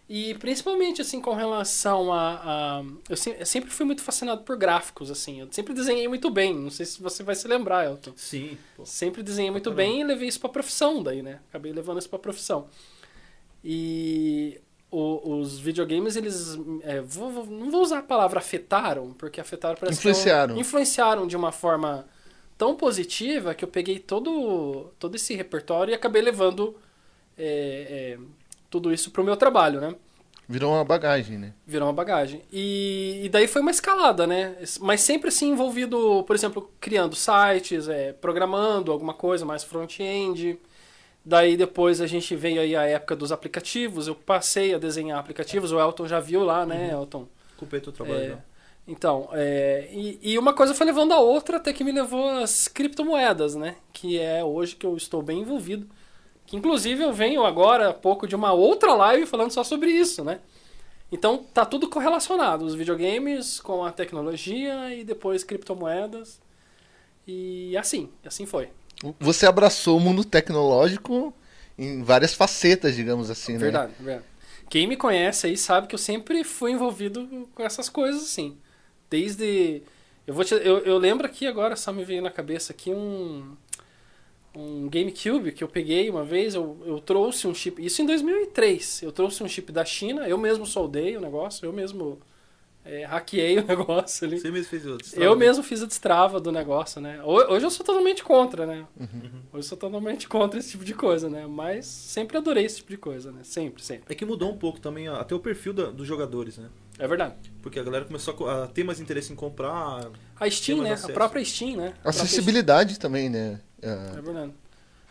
E 0.06 0.34
principalmente, 0.34 1.00
assim, 1.00 1.18
com 1.20 1.32
relação 1.32 2.12
a... 2.12 2.34
a- 2.44 2.84
eu, 3.08 3.16
se- 3.16 3.36
eu 3.38 3.46
sempre 3.46 3.70
fui 3.70 3.86
muito 3.86 4.02
fascinado 4.02 4.42
por 4.42 4.54
gráficos, 4.56 5.10
assim. 5.10 5.40
Eu 5.40 5.48
sempre 5.50 5.72
desenhei 5.72 6.06
muito 6.06 6.30
bem. 6.30 6.54
Não 6.54 6.70
sei 6.70 6.84
se 6.84 7.00
você 7.00 7.22
vai 7.22 7.34
se 7.34 7.48
lembrar, 7.48 7.86
Elton. 7.86 8.12
Sim. 8.14 8.58
pô. 8.76 8.84
Sempre 8.84 9.22
desenhei 9.22 9.50
muito 9.50 9.70
caramba. 9.70 9.82
bem 9.82 10.00
e 10.02 10.04
levei 10.04 10.28
isso 10.28 10.38
pra 10.40 10.50
profissão 10.50 11.02
daí, 11.02 11.22
né? 11.22 11.40
Acabei 11.48 11.72
levando 11.72 11.98
isso 11.98 12.08
pra 12.10 12.18
profissão. 12.18 12.68
E 13.64 14.60
o- 14.90 15.38
os 15.38 15.58
videogames, 15.58 16.16
eles. 16.16 16.58
é, 16.82 17.00
vou- 17.00 17.30
vou- 17.30 17.46
não 17.46 17.70
vou 17.70 17.82
usar 17.82 17.98
a 18.00 18.02
palavra 18.02 18.38
afetaram, 18.38 19.12
porque 19.14 19.40
afetaram 19.40 19.76
parece 19.78 20.00
que 20.00 20.06
é 20.06 20.10
um- 20.10 20.12
Influenciaram. 20.12 20.56
influenciaram 20.58 21.26
de 21.26 21.36
uma 21.36 21.50
forma 21.50 22.06
tão 22.58 22.76
positiva 22.76 23.54
que 23.54 23.64
eu 23.64 23.68
peguei 23.68 23.98
todo, 23.98 24.92
todo 24.98 25.14
esse 25.16 25.34
repertório 25.34 25.92
e 25.92 25.94
acabei 25.94 26.22
levando 26.22 26.76
é, 27.36 28.16
é, 28.16 28.18
tudo 28.74 28.92
isso 28.92 29.12
pro 29.12 29.22
meu 29.22 29.36
trabalho, 29.36 29.80
né? 29.80 29.94
Virou 30.48 30.72
uma 30.72 30.84
bagagem, 30.84 31.38
né? 31.38 31.54
Virou 31.64 31.86
uma 31.86 31.94
bagagem. 31.94 32.42
E, 32.52 33.20
e 33.22 33.28
daí 33.28 33.46
foi 33.46 33.62
uma 33.62 33.70
escalada, 33.70 34.26
né? 34.26 34.56
Mas 34.80 35.00
sempre 35.00 35.28
assim 35.28 35.50
envolvido, 35.50 36.24
por 36.24 36.34
exemplo, 36.34 36.70
criando 36.80 37.14
sites, 37.14 37.88
é, 37.88 38.12
programando 38.12 38.90
alguma 38.90 39.14
coisa 39.14 39.44
mais 39.44 39.62
front-end. 39.62 40.58
Daí 41.24 41.56
depois 41.56 42.00
a 42.00 42.06
gente 42.08 42.34
veio 42.34 42.60
aí 42.60 42.74
a 42.74 42.82
época 42.82 43.14
dos 43.14 43.30
aplicativos. 43.30 44.08
Eu 44.08 44.16
passei 44.16 44.74
a 44.74 44.78
desenhar 44.78 45.20
aplicativos. 45.20 45.70
O 45.70 45.78
Elton 45.78 46.08
já 46.08 46.18
viu 46.18 46.42
lá, 46.42 46.66
né, 46.66 46.90
Elton? 46.90 47.28
Culpei 47.56 47.80
teu 47.80 47.92
trabalho. 47.92 48.20
É, 48.20 48.28
não. 48.30 48.42
então, 48.88 49.28
é, 49.32 49.88
e, 49.92 50.18
e 50.20 50.36
uma 50.36 50.52
coisa 50.52 50.74
foi 50.74 50.84
levando 50.84 51.12
a 51.12 51.20
outra 51.20 51.58
até 51.58 51.72
que 51.72 51.84
me 51.84 51.92
levou 51.92 52.28
às 52.28 52.66
criptomoedas, 52.66 53.54
né? 53.54 53.76
Que 53.92 54.18
é 54.18 54.42
hoje 54.42 54.74
que 54.74 54.84
eu 54.84 54.96
estou 54.96 55.22
bem 55.22 55.40
envolvido. 55.42 55.88
Que 56.46 56.56
inclusive 56.56 57.02
eu 57.02 57.12
venho 57.12 57.44
agora 57.44 57.90
há 57.90 57.94
pouco 57.94 58.26
de 58.26 58.36
uma 58.36 58.52
outra 58.52 58.94
live 58.94 59.26
falando 59.26 59.50
só 59.50 59.64
sobre 59.64 59.90
isso, 59.90 60.22
né? 60.22 60.40
Então 61.10 61.38
tá 61.52 61.64
tudo 61.64 61.88
correlacionado, 61.88 62.64
os 62.64 62.74
videogames 62.74 63.60
com 63.60 63.84
a 63.84 63.92
tecnologia 63.92 64.94
e 64.94 65.04
depois 65.04 65.44
criptomoedas. 65.44 66.40
E 67.26 67.76
assim, 67.76 68.10
assim 68.24 68.46
foi. 68.46 68.68
Você 69.20 69.46
abraçou 69.46 69.96
o 69.96 70.00
mundo 70.00 70.24
tecnológico 70.24 71.34
em 71.78 72.02
várias 72.02 72.34
facetas, 72.34 72.94
digamos 72.94 73.30
assim, 73.30 73.54
né? 73.54 73.58
Verdade, 73.58 73.92
verdade. 73.98 74.24
Quem 74.68 74.86
me 74.86 74.96
conhece 74.96 75.46
aí 75.46 75.56
sabe 75.56 75.86
que 75.86 75.94
eu 75.94 75.98
sempre 75.98 76.42
fui 76.42 76.72
envolvido 76.72 77.48
com 77.54 77.62
essas 77.62 77.88
coisas 77.88 78.22
assim. 78.22 78.56
Desde. 79.10 79.82
Eu, 80.26 80.34
vou 80.34 80.44
te... 80.44 80.54
eu, 80.54 80.78
eu 80.78 80.98
lembro 80.98 81.26
aqui 81.26 81.46
agora, 81.46 81.76
só 81.76 81.92
me 81.92 82.04
veio 82.04 82.22
na 82.22 82.30
cabeça 82.30 82.72
aqui 82.72 82.90
um. 82.90 83.56
Um 84.56 84.88
GameCube 84.88 85.52
que 85.52 85.64
eu 85.64 85.68
peguei 85.68 86.08
uma 86.08 86.24
vez, 86.24 86.54
eu, 86.54 86.76
eu 86.86 87.00
trouxe 87.00 87.46
um 87.46 87.54
chip. 87.54 87.84
Isso 87.84 88.00
em 88.02 88.06
2003. 88.06 89.02
Eu 89.02 89.10
trouxe 89.12 89.42
um 89.42 89.48
chip 89.48 89.72
da 89.72 89.84
China, 89.84 90.28
eu 90.28 90.38
mesmo 90.38 90.64
soldei 90.64 91.16
o 91.16 91.20
negócio, 91.20 91.66
eu 91.66 91.72
mesmo 91.72 92.20
é, 92.84 93.04
hackeei 93.04 93.58
o 93.60 93.64
negócio 93.66 94.26
ali. 94.26 94.38
Você 94.38 94.50
mesmo 94.50 94.68
fez 94.70 94.86
outro. 94.86 95.08
Eu 95.20 95.34
mesmo 95.34 95.62
fiz 95.64 95.82
a 95.82 95.86
destrava 95.86 96.38
do 96.38 96.52
negócio, 96.52 97.00
né? 97.00 97.20
Ho- 97.24 97.52
Hoje 97.52 97.66
eu 97.66 97.70
sou 97.70 97.84
totalmente 97.84 98.22
contra, 98.22 98.64
né? 98.66 98.86
Uhum. 99.00 99.08
Hoje 99.52 99.58
eu 99.58 99.62
sou 99.62 99.76
totalmente 99.78 100.28
contra 100.28 100.60
esse 100.60 100.70
tipo 100.70 100.84
de 100.84 100.94
coisa, 100.94 101.28
né? 101.28 101.46
Mas 101.48 101.86
sempre 101.86 102.36
adorei 102.36 102.64
esse 102.64 102.76
tipo 102.76 102.90
de 102.90 102.96
coisa, 102.98 103.32
né? 103.32 103.40
Sempre, 103.42 103.82
sempre. 103.82 104.04
É 104.08 104.14
que 104.14 104.24
mudou 104.24 104.50
um 104.52 104.56
pouco 104.56 104.78
também 104.78 105.08
até 105.08 105.34
o 105.34 105.40
perfil 105.40 105.72
da- 105.72 105.90
dos 105.90 106.06
jogadores, 106.06 106.58
né? 106.58 106.68
É 106.96 107.08
verdade. 107.08 107.34
Porque 107.60 107.80
a 107.80 107.82
galera 107.82 108.04
começou 108.04 108.48
a 108.48 108.68
ter 108.68 108.84
mais 108.84 109.00
interesse 109.00 109.32
em 109.32 109.36
comprar. 109.36 110.08
A 110.38 110.48
Steam, 110.48 110.80
né? 110.82 110.92
acesso. 110.92 111.10
A 111.10 111.14
própria 111.14 111.44
Steam, 111.44 111.76
né? 111.76 111.92
A 112.04 112.10
Acessibilidade 112.10 113.00
também, 113.00 113.28
né? 113.28 113.58
É, 113.84 114.18
É 114.18 114.20
verdade. 114.20 114.52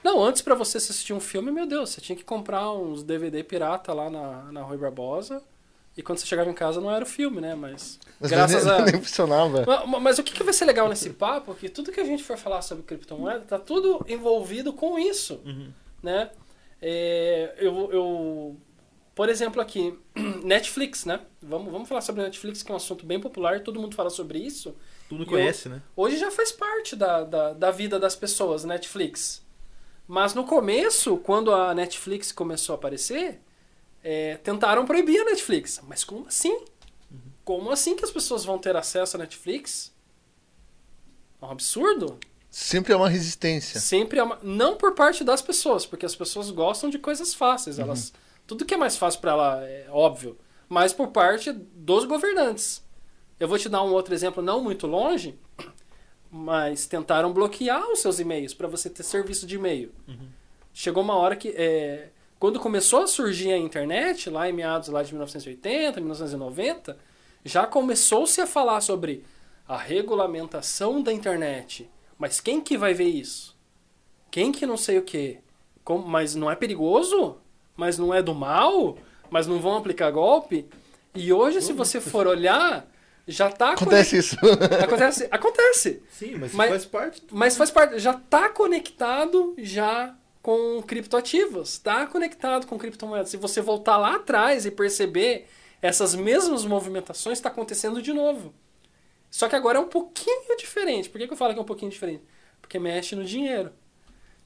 Não, 0.04 0.22
antes 0.24 0.42
pra 0.42 0.54
você 0.56 0.78
assistir 0.78 1.14
um 1.14 1.20
filme, 1.20 1.50
meu 1.52 1.66
Deus, 1.66 1.92
você 1.92 2.02
tinha 2.02 2.16
que 2.16 2.24
comprar 2.26 2.72
uns 2.74 3.04
DVD 3.04 3.42
pirata 3.44 3.94
lá 3.94 4.10
na, 4.10 4.52
na 4.52 4.62
Rui 4.62 4.78
Barbosa. 4.78 5.42
E 5.96 6.02
quando 6.02 6.18
você 6.18 6.26
chegava 6.26 6.50
em 6.50 6.54
casa 6.54 6.82
não 6.82 6.90
era 6.90 7.06
o 7.06 7.08
filme, 7.08 7.40
né? 7.40 7.54
Mas. 7.56 8.00
Mas 8.20 8.32
graças 8.32 8.66
nem, 8.66 8.74
a. 8.74 8.82
nem 8.86 9.02
funcionava. 9.02 9.64
Ma- 9.86 10.00
Mas, 10.00 10.18
o 10.20 10.24
que, 10.24 10.34
que 10.34 10.44
vai 10.44 10.54
ser 10.54 10.66
legal 10.66 10.90
nesse 10.90 11.12
papo? 11.12 11.54
Que 11.54 11.70
tudo 11.70 11.92
que 11.92 12.00
a 12.00 12.04
gente 12.04 12.24
for 12.24 12.36
falar 12.36 12.62
sobre 12.64 12.84
criptomoeda 12.84 13.42
tá 13.42 13.60
tudo 13.60 14.04
envolvido 14.10 14.74
com 14.74 14.98
isso. 15.00 15.40
Uhum. 15.46 15.72
né? 16.02 16.32
É, 16.82 17.54
eu, 17.60 17.90
eu, 17.94 18.58
por 19.16 19.30
exemplo, 19.30 19.62
aqui, 19.62 19.98
Netflix, 20.44 21.06
né? 21.06 21.22
Vamos, 21.42 21.72
vamos 21.72 21.88
falar 21.88 22.02
sobre 22.02 22.24
Netflix, 22.24 22.62
que 22.64 22.72
é 22.72 22.74
um 22.74 22.78
assunto 22.78 23.06
bem 23.06 23.20
popular, 23.20 23.62
todo 23.62 23.80
mundo 23.80 23.96
fala 23.96 24.10
sobre 24.10 24.40
isso. 24.40 24.76
Não 25.14 25.24
E 25.24 25.26
conhece, 25.26 25.70
né? 25.70 25.82
Hoje 25.96 26.18
já 26.18 26.32
faz 26.32 26.52
parte 26.52 26.96
da, 26.96 27.24
da, 27.24 27.54
da 27.54 27.72
vida 27.72 28.00
das 28.00 28.16
pessoas, 28.16 28.64
Netflix. 28.64 29.44
Mas 30.08 30.34
no 30.34 30.46
começo, 30.46 31.18
quando 31.18 31.54
a 31.54 31.74
Netflix 31.74 32.32
começou 32.32 32.74
a 32.74 32.78
aparecer, 32.78 33.40
é, 34.04 34.38
tentaram 34.38 34.86
proibir 34.86 35.22
a 35.22 35.26
Netflix. 35.26 35.82
Mas 35.88 36.04
como 36.04 36.28
assim? 36.28 36.66
Como 37.44 37.72
assim 37.72 37.96
que 37.96 38.04
as 38.04 38.12
pessoas 38.12 38.44
vão 38.46 38.58
ter 38.58 38.76
acesso 38.76 39.18
à 39.18 39.20
Netflix? 39.20 39.94
É 41.42 41.46
um 41.46 41.52
absurdo. 41.52 42.18
Sempre 42.50 42.94
é 42.94 42.96
uma 42.96 43.10
resistência. 43.10 43.80
Sempre 43.80 44.20
é 44.20 44.24
uma... 44.24 44.40
Não 44.44 44.78
por 44.78 44.94
parte 44.94 45.24
das 45.24 45.42
pessoas, 45.42 45.86
porque 45.86 46.06
as 46.06 46.16
pessoas 46.16 46.52
gostam 46.52 46.90
de 46.90 47.00
coisas 47.00 47.34
fáceis. 47.34 47.80
Elas... 47.80 48.14
Tudo 48.46 48.66
que 48.66 48.74
é 48.74 48.78
mais 48.78 48.96
fácil 48.96 49.20
para 49.22 49.32
ela 49.32 49.64
é 49.64 49.88
óbvio. 49.90 50.38
Mas 50.70 50.94
por 50.94 51.08
parte 51.08 51.52
dos 51.52 52.06
governantes. 52.06 52.84
Eu 53.40 53.48
vou 53.48 53.58
te 53.58 53.68
dar 53.70 53.84
um 53.84 53.92
outro 53.92 54.14
exemplo 54.14 54.42
não 54.44 54.62
muito 54.64 54.88
longe, 54.88 55.36
mas 56.32 56.86
tentaram 56.86 57.32
bloquear 57.34 57.90
os 57.92 58.00
seus 58.00 58.20
e-mails 58.20 58.54
para 58.54 58.68
você 58.68 58.90
ter 58.90 59.04
serviço 59.04 59.46
de 59.46 59.56
e-mail. 59.56 59.92
Chegou 60.74 61.04
uma 61.04 61.16
hora 61.16 61.36
que... 61.36 61.50
é, 61.50 62.10
Quando 62.40 62.60
começou 62.60 63.04
a 63.04 63.08
surgir 63.08 63.52
a 63.52 63.58
internet, 63.58 64.30
lá 64.30 64.50
em 64.50 64.54
meados 64.54 64.90
lá 64.90 65.04
de 65.04 65.12
1980, 65.14 66.00
1990, 66.00 66.98
já 67.46 67.68
começou-se 67.68 68.40
a 68.42 68.48
falar 68.48 68.82
sobre 68.82 69.24
a 69.68 69.78
regulamentação 69.78 71.02
da 71.02 71.12
internet. 71.14 71.90
Mas 72.18 72.40
quem 72.40 72.62
que 72.62 72.78
vai 72.78 72.94
ver 72.94 73.08
isso? 73.10 73.56
Quem 74.32 74.52
que 74.52 74.66
não 74.66 74.78
sei 74.78 74.98
o 74.98 75.04
quê? 75.04 75.40
Como- 75.84 76.08
mas 76.08 76.34
não 76.36 76.50
é 76.50 76.56
perigoso? 76.56 77.38
Mas 77.76 77.98
não 77.98 78.14
é 78.14 78.22
do 78.22 78.34
mal? 78.34 78.98
Mas 79.30 79.46
não 79.48 79.60
vão 79.60 79.78
aplicar 79.78 80.10
golpe? 80.12 80.66
E 81.14 81.32
hoje, 81.32 81.62
se 81.62 81.74
você 81.74 82.02
for 82.02 82.26
olhar, 82.28 82.88
já 83.28 83.50
tá... 83.50 83.72
Acontece 83.74 84.18
isso. 84.18 84.38
Acontece. 84.84 85.28
Acontece. 85.32 86.04
Sim, 86.10 86.36
mas, 86.36 86.54
Mas- 86.54 86.70
faz 86.70 86.86
parte. 86.86 87.24
Mas 87.32 87.58
faz 87.58 87.72
parte, 87.72 88.00
já 88.00 88.12
está 88.12 88.50
conectado 88.50 89.54
já 89.58 90.16
com 90.42 90.82
criptoativos, 90.84 91.70
está 91.74 92.06
conectado 92.06 92.68
com 92.68 92.78
criptomoedas. 92.78 93.30
Se 93.30 93.38
você 93.38 93.62
voltar 93.62 93.98
lá 93.98 94.16
atrás 94.16 94.66
e 94.66 94.72
perceber 94.72 95.48
essas 95.82 96.16
mesmas 96.16 96.66
movimentações, 96.66 97.38
está 97.38 97.50
acontecendo 97.50 98.02
de 98.02 98.12
novo. 98.14 98.54
Só 99.32 99.48
que 99.50 99.56
agora 99.56 99.78
é 99.78 99.82
um 99.82 99.88
pouquinho 99.88 100.56
diferente. 100.58 101.10
Por 101.10 101.18
que, 101.18 101.28
que 101.28 101.34
eu 101.34 101.38
falo 101.38 101.54
que 101.54 101.60
é 101.60 101.62
um 101.62 101.66
pouquinho 101.66 101.92
diferente? 101.92 102.24
Porque 102.62 102.78
mexe 102.78 103.16
no 103.16 103.24
dinheiro. 103.26 103.72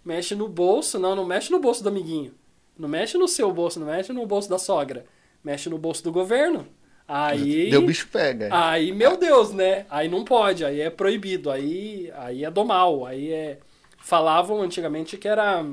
Mexe 0.05 0.33
no 0.35 0.47
bolso, 0.47 0.97
não, 0.97 1.15
não 1.15 1.25
mexe 1.25 1.51
no 1.51 1.59
bolso 1.59 1.83
do 1.83 1.89
amiguinho. 1.89 2.33
Não 2.77 2.87
mexe 2.87 3.17
no 3.17 3.27
seu 3.27 3.51
bolso, 3.51 3.79
não 3.79 3.87
mexe 3.87 4.13
no 4.13 4.25
bolso 4.25 4.47
da 4.49 4.57
sogra. 4.57 5.05
Mexe 5.43 5.69
no 5.69 5.77
bolso 5.77 6.03
do 6.03 6.11
governo. 6.11 6.67
Aí. 7.07 7.69
Deu 7.69 7.81
bicho 7.83 8.07
pega. 8.11 8.49
Aí, 8.51 8.91
meu 8.91 9.15
Deus, 9.17 9.51
né? 9.53 9.85
Aí 9.89 10.09
não 10.09 10.25
pode, 10.25 10.65
aí 10.65 10.81
é 10.81 10.89
proibido, 10.89 11.49
aí, 11.49 12.11
aí 12.15 12.43
é 12.43 12.51
do 12.51 12.65
mal, 12.65 13.05
aí 13.05 13.31
é. 13.31 13.59
Falavam 13.99 14.61
antigamente 14.61 15.17
que 15.17 15.27
era 15.27 15.65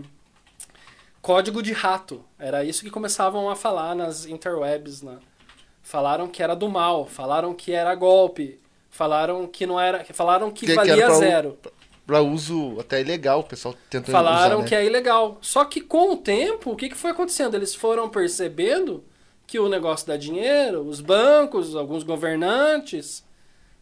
código 1.22 1.62
de 1.62 1.72
rato. 1.72 2.24
Era 2.38 2.64
isso 2.64 2.82
que 2.82 2.90
começavam 2.90 3.48
a 3.48 3.56
falar 3.56 3.94
nas 3.94 4.26
interwebs. 4.26 5.02
Né? 5.02 5.18
Falaram 5.82 6.28
que 6.28 6.42
era 6.42 6.54
do 6.54 6.68
mal, 6.68 7.06
falaram 7.06 7.54
que 7.54 7.72
era 7.72 7.94
golpe, 7.94 8.58
falaram 8.90 9.46
que 9.46 9.66
não 9.66 9.78
era. 9.80 10.04
Falaram 10.12 10.50
que, 10.50 10.60
Que- 10.66 10.72
que 10.72 10.74
valia 10.74 10.92
era 10.94 11.06
pra 11.06 11.14
zero. 11.14 11.58
Pra 12.06 12.20
uso 12.20 12.76
até 12.78 13.00
ilegal, 13.00 13.40
o 13.40 13.44
pessoal 13.44 13.74
tentou 13.88 14.12
Falaram 14.12 14.56
usar, 14.56 14.62
né? 14.62 14.68
que 14.68 14.74
é 14.74 14.84
ilegal. 14.84 15.38
Só 15.40 15.64
que 15.64 15.80
com 15.80 16.12
o 16.12 16.16
tempo, 16.18 16.72
o 16.72 16.76
que, 16.76 16.90
que 16.90 16.94
foi 16.96 17.12
acontecendo? 17.12 17.54
Eles 17.54 17.74
foram 17.74 18.10
percebendo 18.10 19.02
que 19.46 19.58
o 19.58 19.68
negócio 19.68 20.06
dá 20.06 20.16
dinheiro, 20.16 20.82
os 20.82 21.00
bancos, 21.00 21.76
alguns 21.76 22.02
governantes, 22.02 23.24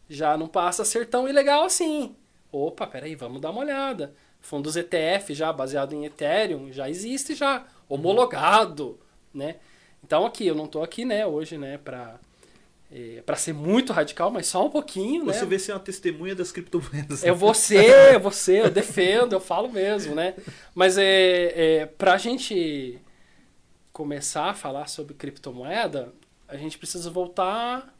já 0.08 0.36
não 0.36 0.46
passa 0.46 0.82
a 0.82 0.84
ser 0.84 1.06
tão 1.06 1.28
ilegal 1.28 1.64
assim. 1.64 2.14
Opa, 2.50 2.86
peraí, 2.86 3.14
vamos 3.14 3.40
dar 3.40 3.50
uma 3.50 3.60
olhada. 3.60 4.14
Fundos 4.40 4.76
ETF 4.76 5.34
já 5.34 5.52
baseado 5.52 5.94
em 5.94 6.04
Ethereum 6.04 6.72
já 6.72 6.90
existe 6.90 7.34
já, 7.34 7.64
homologado, 7.88 8.98
né? 9.32 9.56
Então 10.04 10.26
aqui, 10.26 10.46
eu 10.46 10.54
não 10.54 10.66
tô 10.66 10.82
aqui, 10.82 11.04
né, 11.04 11.24
hoje, 11.24 11.56
né, 11.56 11.78
pra, 11.78 12.18
eh, 12.90 13.22
pra 13.24 13.36
ser 13.36 13.54
muito 13.54 13.92
radical, 13.92 14.32
mas 14.32 14.48
só 14.48 14.66
um 14.66 14.70
pouquinho, 14.70 15.24
né? 15.24 15.32
Você 15.32 15.46
vê 15.46 15.58
ser 15.60 15.72
uma 15.72 15.80
testemunha 15.80 16.34
das 16.34 16.50
criptomoedas. 16.50 17.22
Ser, 17.54 18.14
eu 18.14 18.20
vou 18.20 18.32
ser, 18.32 18.64
eu 18.64 18.70
defendo, 18.70 19.32
eu 19.32 19.40
falo 19.40 19.70
mesmo, 19.70 20.14
né? 20.14 20.34
Mas 20.74 20.98
é, 20.98 21.52
é 21.54 21.86
pra 21.86 22.18
gente 22.18 23.00
começar 23.92 24.50
a 24.50 24.54
falar 24.54 24.88
sobre 24.88 25.14
criptomoeda, 25.14 26.12
a 26.48 26.56
gente 26.56 26.78
precisa 26.78 27.10
voltar 27.10 27.94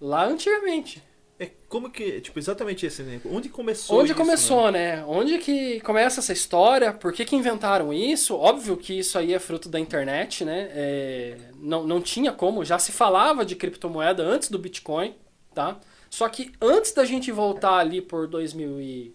lá 0.00 0.24
antigamente. 0.26 1.02
É 1.38 1.50
como 1.70 1.90
que, 1.90 2.20
tipo, 2.20 2.38
exatamente 2.38 2.84
esse 2.84 3.00
exemplo. 3.00 3.34
Onde 3.34 3.48
começou 3.48 4.00
Onde 4.00 4.10
isso, 4.10 4.20
começou, 4.20 4.70
né? 4.70 4.96
né? 4.96 5.04
Onde 5.06 5.38
que 5.38 5.80
começa 5.80 6.20
essa 6.20 6.34
história? 6.34 6.92
Por 6.92 7.14
que, 7.14 7.24
que 7.24 7.34
inventaram 7.34 7.94
isso? 7.94 8.36
Óbvio 8.36 8.76
que 8.76 8.98
isso 8.98 9.18
aí 9.18 9.32
é 9.32 9.38
fruto 9.38 9.66
da 9.66 9.80
internet, 9.80 10.44
né? 10.44 10.68
É, 10.72 11.38
não, 11.56 11.86
não 11.86 12.02
tinha 12.02 12.30
como, 12.30 12.62
já 12.62 12.78
se 12.78 12.92
falava 12.92 13.42
de 13.42 13.56
criptomoeda 13.56 14.22
antes 14.22 14.50
do 14.50 14.58
Bitcoin, 14.58 15.14
tá? 15.54 15.80
Só 16.10 16.28
que 16.28 16.52
antes 16.60 16.92
da 16.92 17.06
gente 17.06 17.32
voltar 17.32 17.78
ali 17.78 18.02
por 18.02 18.26
2000 18.26 18.78
e 18.78 19.14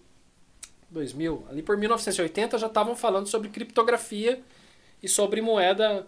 2000, 0.90 1.46
ali 1.48 1.62
por 1.62 1.76
1980 1.76 2.58
já 2.58 2.66
estavam 2.66 2.96
falando 2.96 3.28
sobre 3.28 3.50
criptografia 3.50 4.42
e 5.02 5.08
sobre 5.08 5.40
moeda 5.40 6.06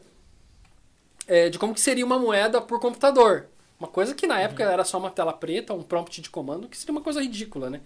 é, 1.27 1.49
de 1.49 1.59
como 1.59 1.75
que 1.75 1.81
seria 1.81 2.05
uma 2.05 2.19
moeda 2.19 2.61
por 2.61 2.81
computador. 2.81 3.47
Uma 3.79 3.89
coisa 3.89 4.15
que 4.15 4.27
na 4.27 4.41
época 4.41 4.65
era 4.65 4.85
só 4.85 4.99
uma 4.99 5.11
tela 5.11 5.33
preta, 5.33 5.73
um 5.73 5.83
prompt 5.83 6.21
de 6.21 6.31
comando, 6.31 6.69
que 6.69 6.77
seria 6.77 6.93
uma 6.93 7.01
coisa 7.03 7.21
ridícula, 7.23 7.71
né? 7.71 7.81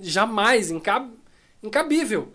Jamais, 0.00 0.70
incab... 0.70 1.10
incabível, 1.62 2.32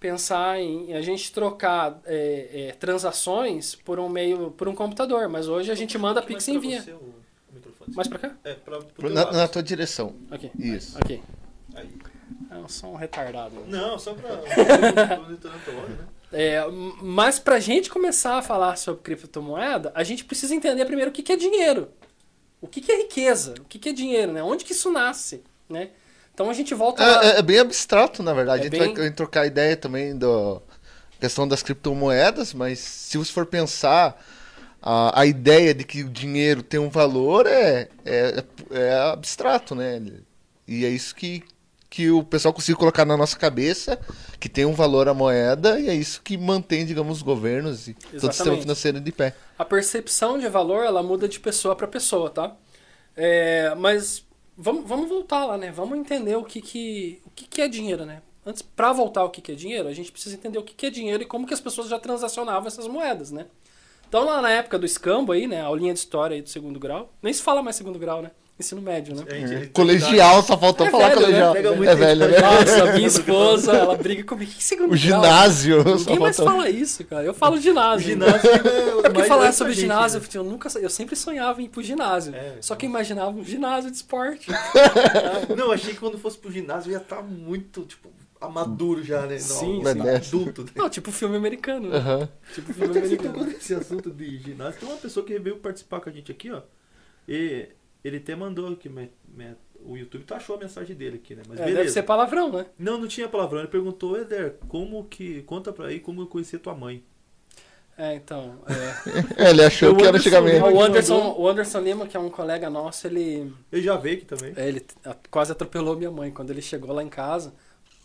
pensar 0.00 0.58
em 0.60 0.92
a 0.94 1.00
gente 1.00 1.32
trocar 1.32 2.00
é, 2.04 2.68
é, 2.70 2.72
transações 2.72 3.74
por 3.76 3.98
um 4.00 4.08
meio, 4.08 4.50
por 4.50 4.66
um 4.68 4.74
computador. 4.74 5.28
Mas 5.28 5.46
hoje 5.48 5.70
a 5.70 5.74
gente 5.74 5.96
manda 5.96 6.20
Pix 6.22 6.48
e 6.48 6.52
envia. 6.52 6.82
você 6.82 6.90
o- 6.92 6.96
o 6.96 7.54
microfone. 7.54 7.94
Mais 7.94 8.08
pra 8.08 8.18
cá? 8.18 8.32
É, 8.42 8.54
pra, 8.54 8.80
Na, 9.10 9.30
na 9.32 9.48
tua 9.48 9.62
direção. 9.62 10.14
Aqui. 10.30 10.50
Isso. 10.58 10.98
Aqui. 10.98 11.22
Aí. 11.74 11.88
É 12.50 12.56
um 12.56 12.68
som 12.68 12.94
retardado. 12.96 13.54
né? 13.60 13.66
Não, 13.68 13.98
só 13.98 14.12
né? 14.14 14.20
É, 16.34 16.64
mas 17.00 17.38
pra 17.38 17.60
gente 17.60 17.88
começar 17.88 18.38
a 18.38 18.42
falar 18.42 18.76
sobre 18.76 19.02
criptomoeda, 19.02 19.92
a 19.94 20.02
gente 20.02 20.24
precisa 20.24 20.54
entender 20.54 20.84
primeiro 20.84 21.10
o 21.10 21.14
que, 21.14 21.22
que 21.22 21.32
é 21.32 21.36
dinheiro. 21.36 21.88
O 22.60 22.66
que, 22.66 22.80
que 22.80 22.90
é 22.90 22.96
riqueza? 23.02 23.54
O 23.60 23.64
que, 23.64 23.78
que 23.78 23.90
é 23.90 23.92
dinheiro, 23.92 24.32
né? 24.32 24.42
Onde 24.42 24.64
que 24.64 24.72
isso 24.72 24.90
nasce, 24.90 25.42
né? 25.68 25.90
Então 26.32 26.50
a 26.50 26.52
gente 26.52 26.74
volta 26.74 27.04
lá. 27.06 27.24
É, 27.24 27.26
é- 27.28 27.38
é 27.38 27.42
bem 27.42 27.58
abstrato, 27.60 28.22
na 28.22 28.32
verdade. 28.34 28.64
É 28.64 28.66
a 28.66 28.70
gente 28.70 28.78
vai- 28.78 28.86
bem- 28.88 28.96
vai 28.96 29.10
trocar 29.12 29.46
ideia 29.46 29.76
também 29.76 30.16
da 30.18 30.60
questão 31.20 31.46
das 31.46 31.62
criptomoedas, 31.62 32.52
mas 32.52 32.80
se 32.80 33.16
você 33.16 33.30
for 33.32 33.46
pensar, 33.46 34.20
a, 34.82 35.20
a 35.20 35.26
ideia 35.26 35.72
de 35.72 35.84
que 35.84 36.02
o 36.02 36.08
dinheiro 36.10 36.62
tem 36.62 36.80
um 36.80 36.90
valor 36.90 37.46
é, 37.46 37.88
é, 38.04 38.44
é 38.70 38.92
abstrato, 39.12 39.74
né? 39.74 40.02
E 40.66 40.84
é 40.84 40.88
isso 40.88 41.14
que, 41.14 41.44
que 41.94 42.10
o 42.10 42.24
pessoal 42.24 42.52
conseguiu 42.52 42.76
colocar 42.76 43.04
na 43.04 43.16
nossa 43.16 43.38
cabeça, 43.38 44.00
que 44.40 44.48
tem 44.48 44.64
um 44.64 44.72
valor 44.72 45.08
a 45.08 45.14
moeda, 45.14 45.78
e 45.78 45.88
é 45.88 45.94
isso 45.94 46.20
que 46.22 46.36
mantém, 46.36 46.84
digamos, 46.84 47.18
os 47.18 47.22
governos 47.22 47.86
e 47.86 47.94
todo 47.94 48.02
o 48.02 48.10
sistema 48.10 48.32
Exatamente. 48.32 48.62
financeiro 48.62 49.00
de 49.00 49.12
pé. 49.12 49.32
A 49.56 49.64
percepção 49.64 50.36
de 50.36 50.48
valor, 50.48 50.84
ela 50.84 51.04
muda 51.04 51.28
de 51.28 51.38
pessoa 51.38 51.76
para 51.76 51.86
pessoa, 51.86 52.30
tá? 52.30 52.56
É, 53.16 53.76
mas 53.76 54.26
vamos, 54.58 54.88
vamos 54.88 55.08
voltar 55.08 55.44
lá, 55.44 55.56
né? 55.56 55.70
Vamos 55.70 55.96
entender 55.96 56.34
o 56.34 56.42
que 56.42 56.60
que, 56.60 57.22
o 57.26 57.30
que, 57.30 57.46
que 57.46 57.62
é 57.62 57.68
dinheiro, 57.68 58.04
né? 58.04 58.22
Antes, 58.44 58.60
para 58.60 58.92
voltar 58.92 59.20
ao 59.20 59.30
que, 59.30 59.40
que 59.40 59.52
é 59.52 59.54
dinheiro, 59.54 59.86
a 59.86 59.92
gente 59.92 60.10
precisa 60.10 60.34
entender 60.34 60.58
o 60.58 60.64
que, 60.64 60.74
que 60.74 60.86
é 60.86 60.90
dinheiro 60.90 61.22
e 61.22 61.26
como 61.26 61.46
que 61.46 61.54
as 61.54 61.60
pessoas 61.60 61.88
já 61.88 62.00
transacionavam 62.00 62.66
essas 62.66 62.88
moedas, 62.88 63.30
né? 63.30 63.46
Então, 64.08 64.24
lá 64.24 64.42
na 64.42 64.50
época 64.50 64.80
do 64.80 64.84
escambo 64.84 65.30
aí, 65.30 65.46
né? 65.46 65.60
A 65.60 65.66
aulinha 65.66 65.92
de 65.92 66.00
história 66.00 66.34
aí 66.34 66.42
do 66.42 66.48
segundo 66.48 66.80
grau. 66.80 67.12
Nem 67.22 67.32
se 67.32 67.40
fala 67.40 67.62
mais 67.62 67.76
segundo 67.76 68.00
grau, 68.00 68.20
né? 68.20 68.32
Ensino 68.56 68.80
médio, 68.80 69.16
né? 69.16 69.24
A 69.28 69.34
gente- 69.34 69.66
Colegial, 69.70 70.40
só 70.44 70.56
faltou 70.56 70.86
É 70.86 70.90
falar 70.90 71.08
velho, 71.08 71.20
né? 71.20 71.26
colegial. 71.26 71.52
Pega 71.54 71.72
muito 71.74 71.88
É 71.90 71.94
velho, 71.96 72.28
né? 72.28 72.38
Nossa, 72.40 72.92
minha 72.92 73.06
esposa, 73.08 73.72
ela 73.72 73.96
briga 73.96 74.22
comigo. 74.22 74.52
Que 74.52 74.62
segundo 74.62 74.92
O 74.92 74.96
ginásio. 74.96 75.78
Ninguém 75.82 76.18
mais 76.20 76.36
faltou- 76.36 76.54
fala 76.54 76.70
isso, 76.70 77.04
cara. 77.04 77.24
Eu 77.24 77.34
falo 77.34 77.58
ginásio. 77.60 78.06
O 78.06 78.10
ginásio 78.10 78.50
ainda 78.50 79.08
É 79.08 79.10
porque 79.10 79.24
falar 79.24 79.50
sobre 79.52 79.72
gente, 79.72 79.82
ginásio, 79.82 80.20
né? 80.20 80.26
eu, 80.34 80.44
nunca, 80.44 80.68
eu 80.78 80.88
sempre 80.88 81.16
sonhava 81.16 81.60
em 81.60 81.64
ir 81.64 81.68
pro 81.68 81.82
ginásio. 81.82 82.32
É, 82.32 82.58
só 82.60 82.76
que 82.76 82.86
eu 82.86 82.90
imaginava 82.90 83.30
um 83.30 83.44
ginásio 83.44 83.90
de 83.90 83.96
esporte. 83.96 84.46
Não, 85.56 85.72
achei 85.72 85.92
que 85.92 85.98
quando 85.98 86.16
fosse 86.16 86.38
pro 86.38 86.52
ginásio 86.52 86.92
ia 86.92 86.98
estar 86.98 87.22
muito, 87.22 87.82
tipo, 87.82 88.08
amaduro 88.40 89.02
já, 89.02 89.22
né? 89.26 89.36
Sim, 89.38 89.82
Não, 89.82 89.92
sim. 89.92 90.08
adulto. 90.08 90.62
Né? 90.62 90.70
Não, 90.76 90.88
tipo 90.88 91.10
filme 91.10 91.36
americano. 91.36 91.88
Né? 91.88 91.96
Aham. 91.96 92.28
Tipo 92.54 92.72
filme 92.72 92.98
americano. 92.98 93.44
nesse 93.46 93.74
assunto 93.74 94.12
de 94.12 94.38
ginásio. 94.38 94.78
Tem 94.78 94.88
uma 94.88 94.98
pessoa 94.98 95.26
que 95.26 95.36
veio 95.40 95.56
participar 95.56 96.00
com 96.00 96.08
a 96.08 96.12
gente 96.12 96.30
aqui, 96.30 96.52
ó. 96.52 96.60
E 97.28 97.68
ele 98.04 98.18
até 98.18 98.36
mandou 98.36 98.68
aqui, 98.72 98.88
me- 98.88 99.10
me- 99.34 99.56
o 99.84 99.96
YouTube 99.96 100.24
taxou 100.24 100.56
a 100.56 100.58
mensagem 100.58 100.94
dele 100.96 101.16
aqui, 101.16 101.34
né? 101.34 101.42
Mas 101.48 101.58
É, 101.60 101.64
deve 101.64 101.76
beleza. 101.76 101.94
ser 101.94 102.02
palavrão, 102.04 102.50
né? 102.52 102.66
Não, 102.78 102.98
não 102.98 103.06
tinha 103.08 103.28
palavrão. 103.28 103.60
Ele 103.60 103.68
perguntou, 103.68 104.18
Eder, 104.18 104.54
como 104.68 105.04
que. 105.04 105.42
Conta 105.42 105.72
pra 105.72 105.86
aí 105.88 106.00
como 106.00 106.22
eu 106.22 106.26
conheci 106.26 106.56
a 106.56 106.58
tua 106.58 106.74
mãe. 106.74 107.02
É, 107.96 108.14
então. 108.16 108.58
É. 109.38 109.48
Ele 109.50 109.62
achou 109.64 109.92
O 109.92 109.96
que 109.96 110.02
era 110.02 110.10
Anderson 110.10 110.28
antigamente. 110.28 110.56
Lima 110.56 110.68
o, 110.68 110.72
que 110.72 110.78
Anderson, 110.82 111.16
mandou. 111.20 111.40
o 111.42 111.48
Anderson 111.48 111.78
Lima, 111.80 112.06
que 112.08 112.16
é 112.16 112.20
um 112.20 112.28
colega 112.28 112.68
nosso, 112.68 113.06
ele, 113.06 113.52
Ele 113.70 113.82
já 113.82 113.96
veio 113.96 114.16
aqui 114.16 114.24
também. 114.24 114.52
é, 114.56 114.66
ele 114.66 114.84
quase 115.30 115.52
atropelou 115.52 115.96
minha 115.96 116.10
mãe. 116.10 116.30
Quando 116.32 116.50
ele 116.50 116.60
chegou 116.60 116.92
lá 116.92 117.04
em 117.04 117.08
casa, 117.08 117.54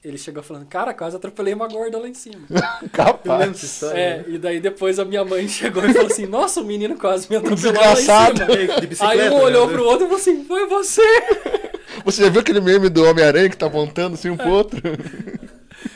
ele 0.03 0.17
chegou 0.17 0.41
falando, 0.41 0.65
cara, 0.65 0.93
quase 0.93 1.15
atropelei 1.15 1.53
uma 1.53 1.67
gorda 1.67 1.97
lá 1.99 2.07
em 2.07 2.13
cima. 2.13 2.41
Capaz. 2.93 3.83
É, 3.83 4.17
né? 4.19 4.25
e 4.27 4.37
daí 4.37 4.59
depois 4.59 4.97
a 4.99 5.05
minha 5.05 5.25
mãe 5.25 5.47
chegou 5.49 5.83
e 5.85 5.93
falou 5.93 6.07
assim, 6.07 6.25
nossa, 6.25 6.61
o 6.61 6.65
menino 6.65 6.97
quase 6.97 7.27
me 7.29 7.35
atropelou 7.35 7.73
lá 7.73 7.91
em 7.91 7.95
Desgraçado. 7.95 8.37
cima. 8.39 8.53
É, 8.53 9.23
Aí 9.23 9.29
um 9.29 9.41
olhou 9.41 9.67
né? 9.67 9.73
pro 9.73 9.83
outro 9.85 10.05
e 10.05 10.07
falou 10.07 10.21
assim, 10.21 10.45
foi 10.45 10.65
você. 10.67 11.01
Você 12.05 12.23
já 12.23 12.29
viu 12.29 12.39
aquele 12.39 12.61
meme 12.61 12.87
do 12.87 13.03
Homem-Aranha 13.03 13.49
que 13.49 13.57
tá 13.57 13.65
apontando 13.65 14.13
assim 14.13 14.29
um 14.29 14.37
pro 14.37 14.49
outro? 14.49 14.79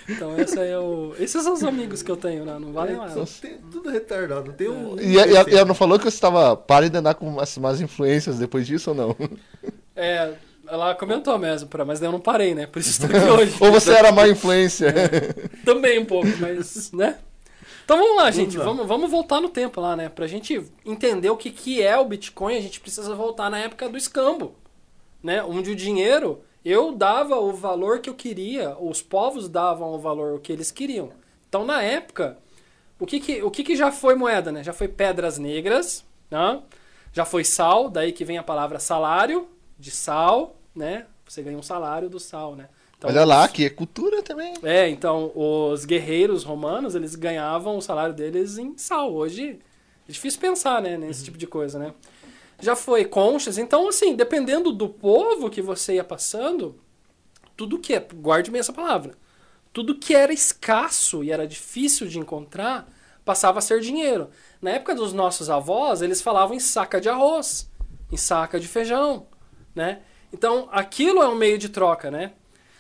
Então 0.10 0.38
esse 0.38 0.60
aí 0.60 0.69
é 0.69 0.77
o... 0.77 1.13
esses 1.17 1.41
são 1.41 1.53
os 1.53 1.63
amigos 1.63 2.01
que 2.03 2.12
eu 2.12 2.17
tenho, 2.17 2.43
né? 2.43 2.57
Não 2.60 2.74
valem 2.74 2.98
nada. 2.98 3.24
Tem 3.41 3.57
tudo 3.72 3.89
retardado. 3.89 4.51
Tem 4.53 4.67
um. 4.67 5.00
E, 5.00 5.19
a- 5.19 5.27
e 5.27 5.51
e 5.51 5.55
ela 5.55 5.65
não 5.65 5.75
falou 5.75 5.98
que 5.98 6.03
você 6.05 6.19
tava 6.19 6.57
para 6.57 6.89
de 6.89 6.98
andar 6.98 7.13
com 7.15 7.27
umas, 7.27 7.55
umas 7.55 7.79
influências 7.79 8.38
depois 8.38 8.67
disso 8.67 8.89
ou 8.91 8.95
não? 8.95 9.15
É, 9.95 10.33
ela 10.67 10.96
comentou 10.96 11.38
mesmo, 11.38 11.67
pra- 11.70 11.86
mas 11.86 12.00
daí 12.00 12.08
eu 12.08 12.12
não 12.13 12.20
parei, 12.20 12.53
né? 12.55 12.65
Por 12.67 12.79
isso 12.79 12.89
estou 12.91 13.10
aqui 13.10 13.29
hoje. 13.29 13.55
Ou 13.60 13.72
você 13.72 13.91
era 13.93 14.12
má 14.12 14.27
influência? 14.27 14.93
Também 15.65 16.00
um 16.00 16.05
pouco, 16.05 16.27
mas, 16.39 16.91
né? 16.91 17.17
Então 17.86 17.98
vamos 17.98 18.15
lá, 18.17 18.32
gente. 18.32 18.58
Vamos, 18.58 18.88
vamos 18.88 19.12
voltar 19.12 19.41
no 19.41 19.50
tempo 19.50 19.82
lá, 19.82 19.96
né? 19.96 20.08
Pra 20.10 20.25
gente 20.25 20.63
entender 20.86 21.29
o 21.29 21.36
que, 21.38 21.50
que 21.51 21.82
é 21.82 21.98
o 21.98 22.05
Bitcoin, 22.05 22.55
a 22.58 22.62
gente 22.62 22.79
precisa 22.79 23.13
voltar 23.13 23.50
na 23.50 23.60
época 23.60 23.89
do 23.89 23.98
escambo, 23.98 24.55
né? 25.22 25.43
Onde 25.43 25.72
o 25.72 25.75
dinheiro, 25.75 26.41
eu 26.63 26.93
dava 26.93 27.36
o 27.38 27.51
valor 27.51 28.00
que 28.00 28.10
eu 28.10 28.13
queria, 28.13 28.77
os 28.79 29.01
povos 29.01 29.50
davam 29.50 29.89
o 29.93 30.00
valor 30.00 30.39
que 30.39 30.51
eles 30.53 30.72
queriam. 30.72 31.10
Então, 31.50 31.65
na 31.65 31.82
época, 31.84 32.38
o 32.98 33.05
que 33.05 33.20
que, 33.20 33.43
o 33.43 33.51
que, 33.51 33.63
que 33.65 33.75
já 33.75 33.91
foi 33.91 34.15
moeda, 34.15 34.50
né? 34.50 34.63
Já 34.63 34.72
foi 34.72 34.88
pedras 34.88 35.38
negras, 35.38 36.05
né? 36.32 36.62
Já 37.12 37.25
foi 37.25 37.43
sal, 37.43 37.89
daí 37.89 38.13
que 38.13 38.24
vem 38.24 38.38
a 38.38 38.43
palavra 38.43 38.79
salário, 38.79 39.46
de 39.83 39.91
sal, 39.91 40.55
né? 40.73 41.05
Você 41.27 41.41
ganha 41.41 41.57
um 41.57 41.61
salário 41.63 42.09
do 42.09 42.17
sal, 42.17 42.55
né? 42.55 42.69
Então, 42.97 43.09
Olha 43.09 43.25
lá, 43.25 43.49
que 43.49 43.65
é 43.65 43.69
cultura 43.69 44.23
também. 44.23 44.53
é, 44.63 44.87
então 44.87 45.29
os 45.35 45.83
guerreiros 45.83 46.45
romanos, 46.45 46.95
eles 46.95 47.15
ganhavam 47.15 47.77
o 47.77 47.81
salário 47.81 48.15
deles 48.15 48.57
em 48.57 48.77
sal. 48.77 49.13
Hoje 49.13 49.59
é 50.07 50.11
difícil 50.11 50.39
pensar, 50.39 50.81
né, 50.81 50.97
nesse 50.97 51.25
tipo 51.25 51.37
de 51.37 51.45
coisa, 51.45 51.77
né? 51.77 51.93
Já 52.61 52.77
foi 52.77 53.03
conchas, 53.03 53.57
então 53.57 53.89
assim, 53.89 54.15
dependendo 54.15 54.71
do 54.71 54.87
povo 54.87 55.49
que 55.49 55.61
você 55.61 55.95
ia 55.95 56.03
passando, 56.03 56.79
tudo 57.57 57.77
que 57.77 57.93
é, 57.93 57.99
guarde 57.99 58.49
bem 58.49 58.59
essa 58.61 58.71
palavra, 58.71 59.17
tudo 59.73 59.99
que 59.99 60.15
era 60.15 60.31
escasso 60.31 61.25
e 61.25 61.31
era 61.31 61.45
difícil 61.45 62.07
de 62.07 62.19
encontrar, 62.19 62.87
passava 63.25 63.59
a 63.59 63.61
ser 63.61 63.81
dinheiro. 63.81 64.29
Na 64.61 64.71
época 64.71 64.95
dos 64.95 65.11
nossos 65.11 65.49
avós, 65.49 66.01
eles 66.01 66.21
falavam 66.21 66.55
em 66.55 66.59
saca 66.59 67.01
de 67.01 67.09
arroz, 67.09 67.69
em 68.09 68.15
saca 68.15 68.57
de 68.61 68.67
feijão, 68.67 69.27
né? 69.75 69.99
Então, 70.31 70.67
aquilo 70.71 71.21
é 71.21 71.27
um 71.27 71.35
meio 71.35 71.57
de 71.57 71.69
troca, 71.69 72.09
né? 72.09 72.31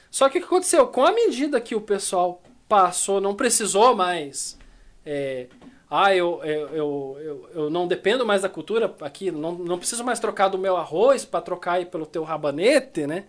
Só 0.09 0.29
que 0.29 0.37
o 0.37 0.41
que 0.41 0.47
aconteceu? 0.47 0.87
Com 0.87 1.03
a 1.05 1.11
medida 1.11 1.59
que 1.61 1.75
o 1.75 1.81
pessoal 1.81 2.41
passou, 2.67 3.19
não 3.21 3.35
precisou 3.35 3.95
mais. 3.95 4.57
é, 5.05 5.47
ah, 5.89 6.15
eu, 6.15 6.41
eu, 6.43 6.67
eu, 6.69 7.17
eu, 7.21 7.49
eu 7.53 7.69
não 7.69 7.87
dependo 7.87 8.25
mais 8.25 8.41
da 8.41 8.49
cultura 8.49 8.91
aqui, 9.01 9.29
não, 9.29 9.51
não 9.51 9.77
preciso 9.77 10.03
mais 10.03 10.19
trocar 10.19 10.47
do 10.47 10.57
meu 10.57 10.75
arroz 10.75 11.23
para 11.23 11.39
trocar 11.41 11.73
aí 11.73 11.85
pelo 11.85 12.05
teu 12.07 12.23
rabanete, 12.23 13.05
né? 13.05 13.25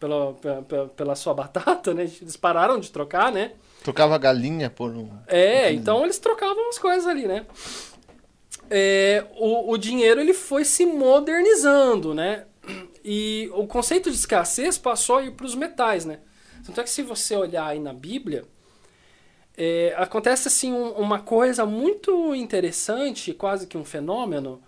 Pela, 0.00 0.32
pela, 0.34 0.88
pela- 0.88 1.14
sua 1.14 1.34
batata, 1.34 1.92
né? 1.94 2.02
Eles 2.04 2.36
pararam 2.36 2.78
de 2.80 2.90
trocar, 2.90 3.30
né? 3.32 3.52
Trocava 3.82 4.16
galinha 4.18 4.70
por 4.70 4.90
um. 4.90 5.10
É, 5.26 5.70
então 5.72 6.04
eles 6.04 6.18
trocavam 6.18 6.68
as 6.70 6.78
coisas 6.78 7.06
ali, 7.06 7.26
né? 7.26 7.46
É, 8.70 9.24
o, 9.38 9.72
o 9.72 9.78
dinheiro 9.78 10.20
ele 10.20 10.34
foi 10.34 10.64
se 10.64 10.84
modernizando, 10.86 12.14
né? 12.14 12.44
E 13.08 13.48
o 13.54 13.68
conceito 13.68 14.10
de 14.10 14.16
escassez 14.16 14.76
passou 14.76 15.18
a 15.18 15.22
ir 15.22 15.30
para 15.30 15.46
os 15.46 15.54
metais, 15.54 16.04
né? 16.04 16.18
Tanto 16.64 16.80
é 16.80 16.82
que 16.82 16.90
se 16.90 17.02
você 17.02 17.36
olhar 17.36 17.68
aí 17.68 17.78
na 17.78 17.92
Bíblia, 17.92 18.44
é, 19.56 19.94
acontece 19.96 20.48
assim 20.48 20.72
um- 20.72 20.90
uma 20.92 21.20
coisa 21.20 21.64
muito 21.64 22.34
interessante, 22.34 23.32
quase 23.32 23.68
que 23.68 23.78
um 23.78 23.84
fenômeno, 23.84 24.60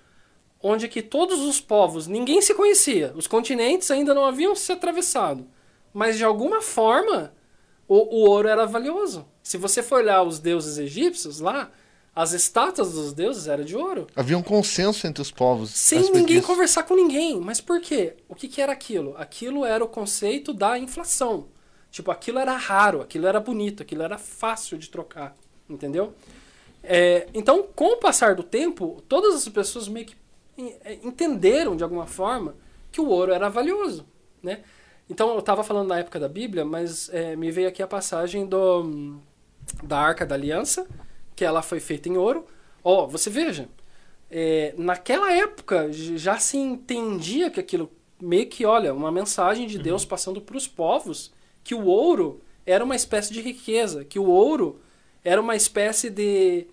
onde 0.62 0.86
que 0.86 1.02
todos 1.02 1.40
os 1.40 1.60
povos, 1.60 2.06
ninguém 2.06 2.40
se 2.40 2.54
conhecia, 2.54 3.12
os 3.16 3.26
continentes 3.26 3.90
ainda 3.90 4.14
não 4.14 4.24
haviam 4.24 4.54
se 4.54 4.70
atravessado, 4.70 5.44
mas 5.92 6.16
de 6.16 6.22
alguma 6.24 6.62
forma 6.62 7.34
o, 7.88 7.96
o 7.96 8.28
ouro 8.30 8.46
era 8.46 8.66
valioso. 8.66 9.26
Se 9.42 9.56
você 9.56 9.82
for 9.82 9.96
olhar 10.00 10.22
os 10.22 10.38
deuses 10.38 10.78
egípcios 10.78 11.40
lá, 11.40 11.72
as 12.18 12.32
estátuas 12.32 12.94
dos 12.94 13.12
deuses 13.12 13.46
eram 13.46 13.62
de 13.62 13.76
ouro. 13.76 14.08
Havia 14.16 14.36
um 14.36 14.42
consenso 14.42 15.06
entre 15.06 15.22
os 15.22 15.30
povos. 15.30 15.70
Sem 15.70 16.02
ninguém 16.10 16.38
disso. 16.38 16.48
conversar 16.48 16.82
com 16.82 16.96
ninguém. 16.96 17.40
Mas 17.40 17.60
por 17.60 17.80
quê? 17.80 18.16
O 18.28 18.34
que, 18.34 18.48
que 18.48 18.60
era 18.60 18.72
aquilo? 18.72 19.14
Aquilo 19.16 19.64
era 19.64 19.84
o 19.84 19.86
conceito 19.86 20.52
da 20.52 20.76
inflação. 20.76 21.46
Tipo, 21.92 22.10
aquilo 22.10 22.40
era 22.40 22.56
raro, 22.56 23.00
aquilo 23.00 23.28
era 23.28 23.38
bonito, 23.38 23.84
aquilo 23.84 24.02
era 24.02 24.18
fácil 24.18 24.76
de 24.76 24.90
trocar. 24.90 25.36
Entendeu? 25.70 26.12
É, 26.82 27.28
então, 27.32 27.68
com 27.72 27.92
o 27.92 27.98
passar 27.98 28.34
do 28.34 28.42
tempo, 28.42 29.00
todas 29.08 29.36
as 29.36 29.48
pessoas 29.48 29.86
meio 29.86 30.06
que 30.06 30.16
é, 30.84 30.98
entenderam 31.04 31.76
de 31.76 31.84
alguma 31.84 32.08
forma 32.08 32.56
que 32.90 33.00
o 33.00 33.08
ouro 33.08 33.32
era 33.32 33.48
valioso, 33.48 34.04
né? 34.42 34.62
Então, 35.08 35.30
eu 35.34 35.38
estava 35.38 35.62
falando 35.62 35.86
na 35.86 36.00
época 36.00 36.18
da 36.18 36.28
Bíblia, 36.28 36.64
mas 36.64 37.08
é, 37.10 37.36
me 37.36 37.52
veio 37.52 37.68
aqui 37.68 37.80
a 37.80 37.86
passagem 37.86 38.44
do, 38.44 39.20
da 39.84 40.00
Arca 40.00 40.26
da 40.26 40.34
Aliança, 40.34 40.84
que 41.38 41.44
ela 41.44 41.62
foi 41.62 41.78
feita 41.78 42.08
em 42.08 42.16
ouro. 42.16 42.44
Ó, 42.82 43.06
você 43.06 43.30
veja, 43.30 43.68
é, 44.28 44.74
naquela 44.76 45.32
época 45.32 45.92
já 45.92 46.36
se 46.36 46.56
entendia 46.56 47.48
que 47.48 47.60
aquilo 47.60 47.88
meio 48.20 48.48
que, 48.48 48.66
olha, 48.66 48.92
uma 48.92 49.12
mensagem 49.12 49.64
de 49.68 49.78
Deus 49.78 50.04
passando 50.04 50.40
para 50.40 50.56
os 50.56 50.66
povos 50.66 51.32
que 51.62 51.76
o 51.76 51.84
ouro 51.84 52.40
era 52.66 52.82
uma 52.82 52.96
espécie 52.96 53.32
de 53.32 53.40
riqueza, 53.40 54.04
que 54.04 54.18
o 54.18 54.26
ouro 54.28 54.80
era 55.22 55.40
uma 55.40 55.54
espécie 55.54 56.10
de, 56.10 56.66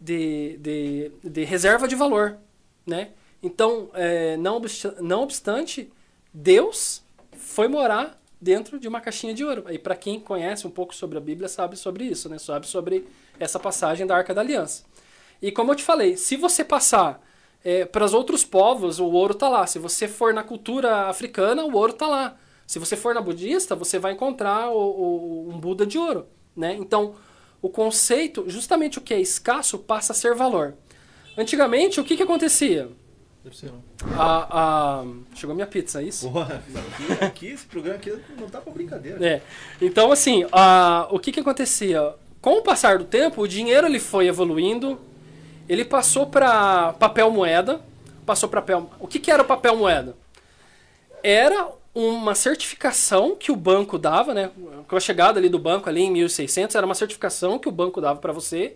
de, 0.00 0.56
de, 0.58 1.10
de 1.24 1.42
reserva 1.42 1.88
de 1.88 1.96
valor, 1.96 2.38
né? 2.86 3.10
Então, 3.42 3.90
é, 3.92 4.36
não, 4.36 4.58
obsta- 4.58 4.96
não 5.00 5.22
obstante, 5.24 5.90
Deus 6.32 7.02
foi 7.36 7.66
morar 7.66 8.22
dentro 8.40 8.78
de 8.78 8.86
uma 8.86 9.00
caixinha 9.00 9.34
de 9.34 9.44
ouro. 9.44 9.64
E 9.68 9.78
para 9.78 9.96
quem 9.96 10.20
conhece 10.20 10.64
um 10.64 10.70
pouco 10.70 10.94
sobre 10.94 11.18
a 11.18 11.20
Bíblia 11.20 11.48
sabe 11.48 11.76
sobre 11.76 12.04
isso, 12.04 12.28
né? 12.28 12.38
Sabe 12.38 12.68
sobre 12.68 13.04
essa 13.38 13.58
passagem 13.58 14.06
da 14.06 14.16
Arca 14.16 14.32
da 14.34 14.40
Aliança. 14.40 14.84
E 15.40 15.50
como 15.50 15.72
eu 15.72 15.76
te 15.76 15.82
falei, 15.82 16.16
se 16.16 16.36
você 16.36 16.64
passar 16.64 17.20
para 17.92 18.04
os 18.04 18.12
outros 18.14 18.44
povos, 18.44 18.98
o 18.98 19.06
ouro 19.06 19.34
tá 19.34 19.48
lá. 19.48 19.66
Se 19.66 19.78
você 19.78 20.06
for 20.08 20.32
na 20.34 20.42
cultura 20.42 21.08
africana, 21.08 21.64
o 21.64 21.74
ouro 21.76 21.92
tá 21.92 22.06
lá. 22.06 22.36
Se 22.66 22.78
você 22.78 22.96
for 22.96 23.14
na 23.14 23.20
budista, 23.20 23.74
você 23.76 23.98
vai 23.98 24.12
encontrar 24.12 24.70
o, 24.70 24.76
o- 24.78 25.48
um 25.52 25.58
Buda 25.58 25.84
de 25.84 25.98
ouro, 25.98 26.26
né? 26.56 26.74
Então, 26.74 27.14
o 27.60 27.68
conceito, 27.68 28.44
justamente 28.48 28.98
o 28.98 29.00
que 29.00 29.12
é 29.14 29.20
escasso, 29.20 29.78
passa 29.78 30.12
a 30.12 30.16
ser 30.16 30.34
valor. 30.34 30.74
Antigamente, 31.36 32.00
o 32.00 32.04
que, 32.04 32.16
que 32.16 32.22
acontecia? 32.22 32.88
Deve 33.44 33.56
ser. 33.56 33.72
A, 34.16 35.00
a- 35.00 35.04
Chegou 35.34 35.54
minha 35.54 35.66
pizza, 35.66 36.00
é 36.00 36.04
isso? 36.04 36.30
Porra, 36.30 36.62
aqui, 36.64 37.24
aqui, 37.24 37.46
esse 37.48 37.66
programa 37.66 37.98
aqui 37.98 38.12
não 38.38 38.48
tá 38.48 38.60
pra 38.60 38.72
brincadeira. 38.72 39.24
É. 39.24 39.42
Então, 39.80 40.10
assim, 40.12 40.46
a- 40.52 41.08
o 41.10 41.18
que, 41.18 41.30
que 41.32 41.40
acontecia? 41.40 42.14
Com 42.42 42.58
o 42.58 42.62
passar 42.62 42.98
do 42.98 43.04
tempo, 43.04 43.40
o 43.40 43.48
dinheiro 43.48 43.86
ele 43.86 44.00
foi 44.00 44.26
evoluindo, 44.26 45.00
ele 45.68 45.84
passou 45.84 46.26
para 46.26 46.92
papel 46.94 47.30
moeda, 47.30 47.80
passou 48.26 48.48
para 48.48 48.60
papel. 48.60 48.90
O 48.98 49.06
que, 49.06 49.20
que 49.20 49.30
era 49.30 49.42
o 49.42 49.46
papel 49.46 49.76
moeda? 49.76 50.16
Era 51.22 51.68
uma 51.94 52.34
certificação 52.34 53.36
que 53.36 53.52
o 53.52 53.56
banco 53.56 53.96
dava, 53.96 54.34
né? 54.34 54.50
Com 54.88 54.96
a 54.96 55.00
chegada 55.00 55.38
ali 55.38 55.48
do 55.48 55.58
banco 55.58 55.88
ali 55.88 56.02
em 56.02 56.10
1600, 56.10 56.74
era 56.74 56.84
uma 56.84 56.96
certificação 56.96 57.60
que 57.60 57.68
o 57.68 57.72
banco 57.72 58.00
dava 58.00 58.18
para 58.18 58.32
você 58.32 58.74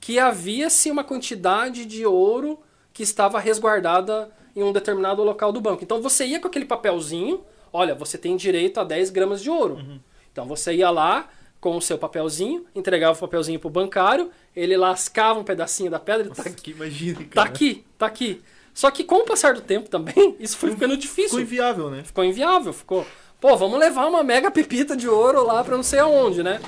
que 0.00 0.18
havia-se 0.18 0.90
uma 0.90 1.02
quantidade 1.04 1.84
de 1.84 2.06
ouro 2.06 2.58
que 2.92 3.02
estava 3.02 3.40
resguardada 3.40 4.30
em 4.54 4.62
um 4.62 4.72
determinado 4.72 5.22
local 5.22 5.52
do 5.52 5.60
banco. 5.60 5.82
Então 5.82 6.00
você 6.00 6.24
ia 6.24 6.40
com 6.40 6.48
aquele 6.48 6.64
papelzinho, 6.64 7.42
olha, 7.72 7.94
você 7.94 8.16
tem 8.16 8.36
direito 8.36 8.78
a 8.78 8.84
10 8.84 9.10
gramas 9.10 9.42
de 9.42 9.50
ouro. 9.50 10.00
Então 10.32 10.46
você 10.46 10.74
ia 10.74 10.90
lá 10.90 11.28
com 11.60 11.76
o 11.76 11.82
seu 11.82 11.98
papelzinho, 11.98 12.64
entregava 12.74 13.16
o 13.16 13.20
papelzinho 13.20 13.58
pro 13.58 13.68
bancário, 13.70 14.30
ele 14.54 14.76
lascava 14.76 15.38
um 15.40 15.44
pedacinho 15.44 15.90
da 15.90 15.98
pedra 15.98 16.26
e 16.26 16.30
tá, 16.30 16.44
Nossa, 16.44 16.70
imagina, 16.70 17.18
tá 17.20 17.24
cara. 17.30 17.48
aqui, 17.48 17.84
tá 17.98 18.06
aqui. 18.06 18.42
Só 18.72 18.90
que 18.92 19.02
com 19.02 19.16
o 19.16 19.24
passar 19.24 19.54
do 19.54 19.60
tempo 19.60 19.88
também, 19.90 20.36
isso 20.40 20.56
foi 20.56 20.70
ficando 20.70 20.96
difícil 20.96 21.30
Ficou 21.30 21.40
inviável, 21.40 21.90
né? 21.90 22.02
ficou 22.04 22.24
inviável, 22.24 22.72
ficou. 22.72 23.04
Pô, 23.40 23.56
vamos 23.56 23.78
levar 23.78 24.06
uma 24.06 24.22
mega 24.22 24.50
pepita 24.50 24.96
de 24.96 25.08
ouro 25.08 25.44
lá 25.44 25.62
pra 25.64 25.76
não 25.76 25.82
sei 25.82 25.98
aonde, 25.98 26.42
né? 26.42 26.60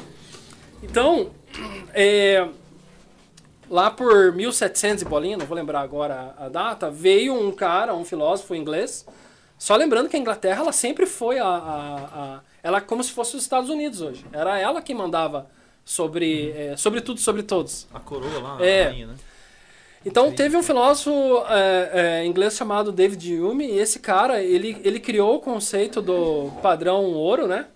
Então, 0.82 1.30
é, 1.92 2.48
lá 3.68 3.90
por 3.90 4.32
1700 4.32 5.02
e 5.02 5.04
bolinha, 5.04 5.36
não 5.36 5.46
vou 5.46 5.56
lembrar 5.56 5.80
agora 5.80 6.34
a, 6.38 6.46
a 6.46 6.48
data, 6.48 6.90
veio 6.90 7.34
um 7.34 7.52
cara, 7.52 7.94
um 7.94 8.04
filósofo 8.04 8.54
inglês. 8.54 9.06
Só 9.58 9.76
lembrando 9.76 10.08
que 10.08 10.16
a 10.16 10.18
Inglaterra 10.18 10.62
ela 10.62 10.72
sempre 10.72 11.06
foi 11.06 11.38
a, 11.38 11.46
a, 11.46 11.94
a- 11.96 12.40
ela 12.62 12.78
é 12.78 12.80
como 12.80 13.02
se 13.02 13.12
fosse 13.12 13.36
os 13.36 13.42
Estados 13.42 13.70
Unidos 13.70 14.00
hoje. 14.00 14.24
Era 14.32 14.58
ela 14.58 14.80
que 14.82 14.94
mandava 14.94 15.48
sobre 15.84 16.50
é, 16.50 16.76
sobre 16.76 17.00
tudo, 17.00 17.20
sobre 17.20 17.42
todos. 17.42 17.86
A 17.92 18.00
coroa 18.00 18.40
lá, 18.40 18.64
É. 18.64 18.84
a 18.84 18.88
rainha, 18.90 19.06
né? 19.08 19.14
Então 20.04 20.32
teve 20.32 20.56
um 20.56 20.62
filósofo 20.62 21.10
é, 21.48 21.90
é, 22.22 22.24
inglês 22.26 22.54
chamado 22.56 22.90
David 22.90 23.38
Hume 23.38 23.66
e 23.66 23.78
esse 23.78 23.98
cara 23.98 24.42
ele, 24.42 24.80
ele 24.82 24.98
criou 24.98 25.36
o 25.36 25.40
conceito 25.40 26.00
do 26.00 26.50
padrão 26.62 27.04
ouro, 27.12 27.46
né? 27.46 27.66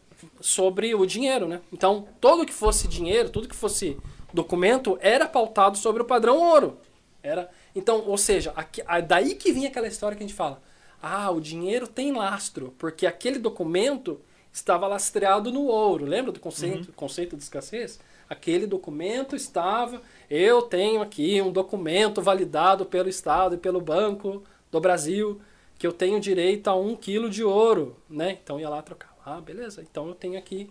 Sobre 0.40 0.94
o 0.94 1.04
dinheiro, 1.04 1.46
né? 1.46 1.60
Então 1.72 2.08
todo 2.20 2.46
que 2.46 2.52
fosse 2.52 2.88
dinheiro, 2.88 3.28
tudo 3.28 3.48
que 3.48 3.54
fosse 3.54 3.98
documento 4.32 4.98
era 5.02 5.26
pautado 5.28 5.76
sobre 5.76 6.00
o 6.02 6.04
padrão 6.06 6.38
ouro. 6.40 6.78
Era 7.22 7.50
então, 7.76 8.04
ou 8.06 8.16
seja, 8.16 8.52
aqui- 8.56 8.82
daí 9.06 9.34
que 9.34 9.52
vinha 9.52 9.68
aquela 9.68 9.86
história 9.88 10.16
que 10.16 10.22
a 10.24 10.26
gente 10.26 10.36
fala. 10.36 10.62
Ah, 11.02 11.30
o 11.30 11.40
dinheiro 11.40 11.86
tem 11.86 12.12
lastro, 12.12 12.74
porque 12.78 13.06
aquele 13.06 13.38
documento 13.38 14.18
estava 14.54 14.86
lastreado 14.86 15.52
no 15.52 15.64
ouro. 15.64 16.06
Lembra 16.06 16.30
do 16.30 16.38
conceito, 16.38 16.92
conceito 16.92 17.36
de 17.36 17.42
escassez? 17.42 17.98
Aquele 18.30 18.66
documento 18.66 19.34
estava. 19.34 20.00
Eu 20.30 20.62
tenho 20.62 21.02
aqui 21.02 21.42
um 21.42 21.52
documento 21.52 22.22
validado 22.22 22.86
pelo 22.86 23.08
Estado 23.08 23.56
e 23.56 23.58
pelo 23.58 23.80
Banco 23.80 24.44
do 24.70 24.80
Brasil 24.80 25.40
que 25.76 25.86
eu 25.86 25.92
tenho 25.92 26.20
direito 26.20 26.68
a 26.68 26.74
um 26.74 26.94
quilo 26.94 27.28
de 27.28 27.42
ouro, 27.42 27.96
né? 28.08 28.38
Então 28.42 28.60
ia 28.60 28.70
lá 28.70 28.80
trocar. 28.80 29.12
Ah, 29.26 29.40
beleza. 29.40 29.82
Então 29.82 30.06
eu 30.06 30.14
tenho 30.14 30.38
aqui 30.38 30.70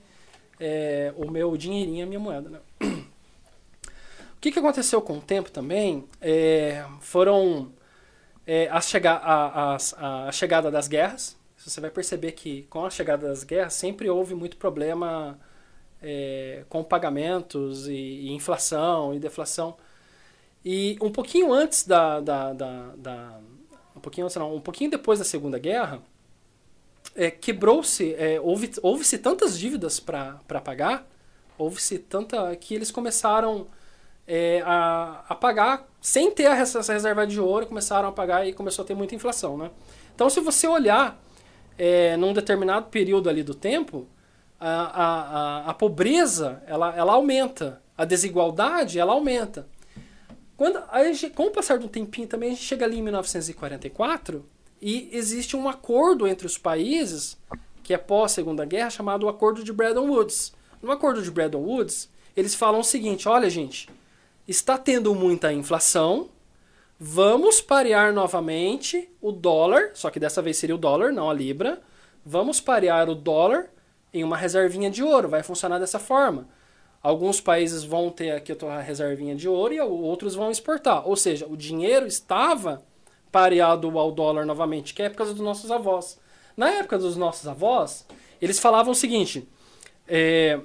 é, 0.60 1.14
o 1.18 1.30
meu 1.30 1.56
dinheirinho, 1.58 2.06
a 2.06 2.08
minha 2.08 2.20
moeda, 2.20 2.50
né? 2.50 2.60
O 4.36 4.40
que, 4.44 4.52
que 4.52 4.60
aconteceu 4.60 5.02
com 5.02 5.18
o 5.18 5.22
tempo 5.22 5.52
também 5.52 6.06
é, 6.22 6.86
foram 7.00 7.72
é, 8.48 8.68
a, 8.70 8.80
chega 8.82 9.12
a, 9.12 9.76
a, 9.76 10.28
a 10.28 10.32
chegada 10.32 10.72
das 10.72 10.88
guerras. 10.88 11.38
Você 11.66 11.80
vai 11.80 11.90
perceber 11.90 12.34
que 12.34 12.64
com 12.64 12.86
a 12.86 12.90
chegada 12.90 13.28
das 13.28 13.44
guerras 13.44 13.74
sempre 13.74 14.10
houve 14.10 14.36
muito 14.36 14.58
problema 14.58 15.40
é, 16.02 16.66
com 16.68 16.84
pagamentos 16.84 17.88
e, 17.88 17.94
e, 17.94 18.32
inflação 18.32 19.14
e 19.14 19.20
deflação. 19.20 19.78
E 20.66 20.98
um 21.02 21.12
pouquinho 21.12 21.54
antes 21.54 21.88
da, 21.88 22.20
da, 22.20 22.54
da, 22.54 22.94
da 22.98 23.40
um 23.96 24.00
pouquinho 24.00 24.26
antes, 24.26 24.36
não, 24.36 24.54
um 24.54 24.62
pouquinho 24.62 24.92
depois 24.92 25.20
da 25.20 25.26
Segunda 25.26 25.58
Guerra, 25.58 26.02
é, 27.16 27.32
quebrou-se, 27.32 28.14
é, 28.16 28.40
houve, 28.42 28.72
houve-se 28.82 29.18
tantas 29.18 29.58
dívidas 29.58 30.00
para 30.00 30.62
pagar, 30.64 31.08
houve-se 31.58 32.00
tanta 32.00 32.56
que 32.58 32.74
eles 32.74 32.92
começaram 32.92 33.68
é, 34.28 34.62
a, 34.66 35.24
a 35.30 35.36
pagar 35.36 35.88
sem 36.02 36.32
ter 36.32 36.46
essa 36.52 36.92
reserva 36.92 37.26
de 37.26 37.40
ouro, 37.40 37.68
começaram 37.68 38.10
a 38.10 38.12
pagar 38.12 38.48
e 38.48 38.54
começou 38.54 38.84
a 38.84 38.86
ter 38.86 38.96
muita 38.96 39.16
inflação, 39.16 39.58
né? 39.58 39.72
Então, 40.14 40.30
se 40.30 40.40
você 40.40 40.68
olhar 40.68 41.22
é, 41.78 42.16
num 42.18 42.34
determinado 42.34 42.88
período 42.88 43.30
ali 43.30 43.44
do 43.44 43.54
tempo, 43.54 44.08
a, 44.60 45.04
a, 45.04 45.70
a, 45.70 45.74
pobreza 45.74 46.64
ela, 46.66 46.96
ela 46.96 47.14
aumenta, 47.14 47.82
a 47.98 48.06
desigualdade 48.06 49.00
ela 49.00 49.14
aumenta. 49.14 49.68
Quando, 50.56 50.82
aí, 50.90 51.14
com 51.32 51.48
o 51.48 51.52
passar 51.52 51.78
do 51.80 51.88
tempinho 51.88 52.28
também, 52.28 52.50
a 52.50 52.54
gente 52.54 52.64
chega 52.64 52.86
ali 52.86 53.00
em 53.00 53.02
1944 53.02 54.46
e 54.82 55.10
existe 55.12 55.58
um 55.58 55.68
acordo 55.68 56.28
entre 56.28 56.46
os 56.46 56.58
países, 56.58 57.38
que 57.82 57.94
é 57.94 57.98
pós-segunda 57.98 58.64
guerra, 58.64 58.90
chamado 58.90 59.28
Acordo 59.28 59.64
de 59.64 59.74
Bretton 59.74 60.08
Woods. 60.08 60.54
No 60.82 60.92
Acordo 60.92 61.22
de 61.22 61.32
Bretton 61.32 61.60
Woods, 61.60 62.10
eles 62.36 62.56
falam 62.56 62.82
o 62.82 62.84
seguinte, 62.84 63.28
olha 63.28 63.50
gente, 63.50 63.90
está 64.48 64.78
tendo 64.78 65.14
muita 65.14 65.52
inflação, 65.52 66.30
vamos 67.06 67.60
parear 67.60 68.14
novamente 68.14 69.10
o 69.20 69.30
dólar, 69.30 69.92
só 69.94 70.10
que 70.10 70.22
dessa 70.22 70.42
vez 70.42 70.56
seria 70.56 70.74
o 70.74 70.78
dólar, 70.78 71.12
não 71.12 71.30
a 71.30 71.34
libra, 71.34 71.82
vamos 72.26 72.62
parear 72.62 73.10
o 73.10 73.16
dólar 73.16 73.70
em 74.14 74.24
uma 74.24 74.38
reservinha 74.38 74.90
de 74.90 75.04
ouro, 75.04 75.28
vai 75.28 75.44
funcionar 75.44 75.80
dessa 75.80 76.00
forma. 76.00 76.48
Alguns 77.02 77.42
países 77.42 77.84
vão 77.84 78.10
ter 78.10 78.32
aqui 78.32 78.54
a 78.66 78.80
reservinha 78.80 79.36
de 79.36 79.50
ouro 79.50 79.74
e 79.74 79.82
outros 79.82 80.34
vão 80.34 80.50
exportar. 80.50 81.06
Ou 81.06 81.18
seja, 81.18 81.46
o 81.46 81.58
dinheiro 81.58 82.08
estava 82.08 82.82
pareado 83.30 84.00
ao 84.00 84.10
dólar 84.10 84.46
novamente, 84.46 84.94
que 84.94 85.02
é 85.02 85.06
a 85.06 85.10
época 85.10 85.26
dos 85.26 85.42
nossos 85.42 85.70
avós. 85.72 86.18
Na 86.56 86.70
época 86.70 86.98
dos 86.98 87.18
nossos 87.18 87.46
avós, 87.46 88.08
eles 88.42 88.62
falavam 88.62 88.94
o 88.94 88.96
seguinte: 88.96 89.46
é, 90.08 90.58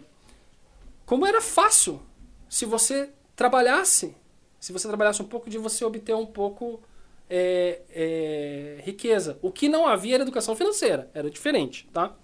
como 1.04 1.26
era 1.26 1.40
fácil 1.40 2.00
se 2.48 2.64
você 2.64 3.10
trabalhasse, 3.34 4.14
se 4.58 4.72
você 4.72 4.88
trabalhasse 4.88 5.22
um 5.22 5.26
pouco, 5.26 5.48
de 5.48 5.58
você 5.58 5.84
obter 5.84 6.14
um 6.14 6.26
pouco 6.26 6.80
é, 7.28 7.80
é, 7.90 8.82
riqueza. 8.82 9.38
O 9.42 9.50
que 9.50 9.68
não 9.68 9.86
havia 9.86 10.14
era 10.14 10.22
educação 10.22 10.56
financeira, 10.56 11.10
era 11.14 11.30
diferente, 11.30 11.88
tá? 11.92 12.16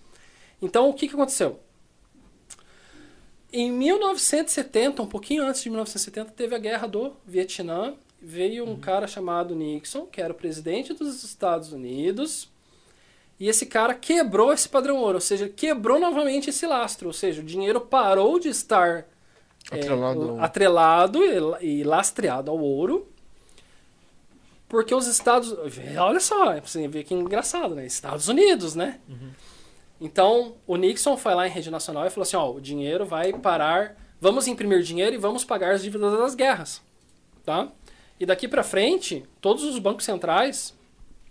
Então, 0.60 0.88
o 0.88 0.94
que, 0.94 1.08
que 1.08 1.14
aconteceu? 1.14 1.60
Em 3.52 3.70
1970, 3.70 5.02
um 5.02 5.06
pouquinho 5.06 5.44
antes 5.44 5.62
de 5.62 5.70
1970, 5.70 6.32
teve 6.32 6.54
a 6.54 6.58
guerra 6.58 6.88
do 6.88 7.12
Vietnã. 7.24 7.94
Veio 8.20 8.64
um 8.64 8.70
uhum. 8.70 8.80
cara 8.80 9.06
chamado 9.06 9.54
Nixon, 9.54 10.06
que 10.06 10.20
era 10.20 10.32
o 10.32 10.36
presidente 10.36 10.94
dos 10.94 11.22
Estados 11.22 11.72
Unidos, 11.72 12.50
e 13.38 13.48
esse 13.48 13.66
cara 13.66 13.94
quebrou 13.94 14.52
esse 14.52 14.68
padrão 14.68 14.96
ouro, 14.96 15.16
ou 15.16 15.20
seja, 15.20 15.48
quebrou 15.48 16.00
novamente 16.00 16.50
esse 16.50 16.66
lastro, 16.66 17.08
ou 17.08 17.12
seja, 17.12 17.42
o 17.42 17.44
dinheiro 17.44 17.80
parou 17.80 18.38
de 18.38 18.48
estar 18.48 19.06
Atrelado, 19.70 20.38
é, 20.38 20.42
atrelado 20.42 21.18
e, 21.60 21.66
e, 21.66 21.84
lastreado 21.84 22.50
ao 22.50 22.58
ouro. 22.58 23.08
Porque 24.68 24.94
os 24.94 25.06
Estados. 25.06 25.54
Olha 25.98 26.20
só, 26.20 26.60
você 26.60 26.86
vê 26.88 27.02
que 27.02 27.14
engraçado, 27.14 27.74
né? 27.74 27.86
Estados 27.86 28.28
Unidos, 28.28 28.74
né? 28.74 29.00
Uhum. 29.08 29.30
Então, 30.00 30.56
o 30.66 30.76
Nixon 30.76 31.16
foi 31.16 31.34
lá 31.34 31.46
em 31.46 31.50
rede 31.50 31.70
nacional 31.70 32.06
e 32.06 32.10
falou 32.10 32.22
assim: 32.22 32.36
ó, 32.36 32.50
o 32.50 32.60
dinheiro 32.60 33.06
vai 33.06 33.32
parar. 33.32 33.96
Vamos 34.20 34.46
imprimir 34.46 34.82
dinheiro 34.82 35.14
e 35.14 35.18
vamos 35.18 35.44
pagar 35.44 35.74
as 35.74 35.82
dívidas 35.82 36.18
das 36.18 36.34
guerras. 36.34 36.82
Tá? 37.44 37.68
E 38.18 38.24
daqui 38.24 38.48
para 38.48 38.62
frente, 38.62 39.24
todos 39.40 39.64
os 39.64 39.78
bancos 39.78 40.04
centrais 40.04 40.74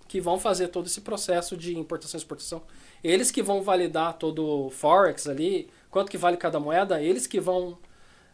que 0.08 0.22
vão 0.22 0.40
fazer 0.40 0.68
todo 0.68 0.86
esse 0.86 1.02
processo 1.02 1.58
de 1.58 1.78
importação 1.78 2.18
e 2.18 2.22
exportação, 2.22 2.62
eles 3.04 3.32
que 3.32 3.42
vão 3.42 3.64
validar 3.64 4.14
todo 4.14 4.68
o 4.68 4.70
Forex 4.70 5.28
ali, 5.28 5.70
quanto 5.90 6.12
que 6.12 6.18
vale 6.18 6.38
cada 6.38 6.60
moeda, 6.60 7.02
eles 7.02 7.26
que 7.26 7.40
vão 7.40 7.78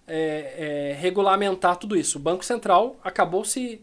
é, 0.09 0.89
é, 0.91 0.93
regulamentar 0.99 1.77
tudo 1.77 1.95
isso. 1.95 2.17
O 2.17 2.21
Banco 2.21 2.43
Central 2.43 2.97
acabou 3.03 3.45
se, 3.45 3.81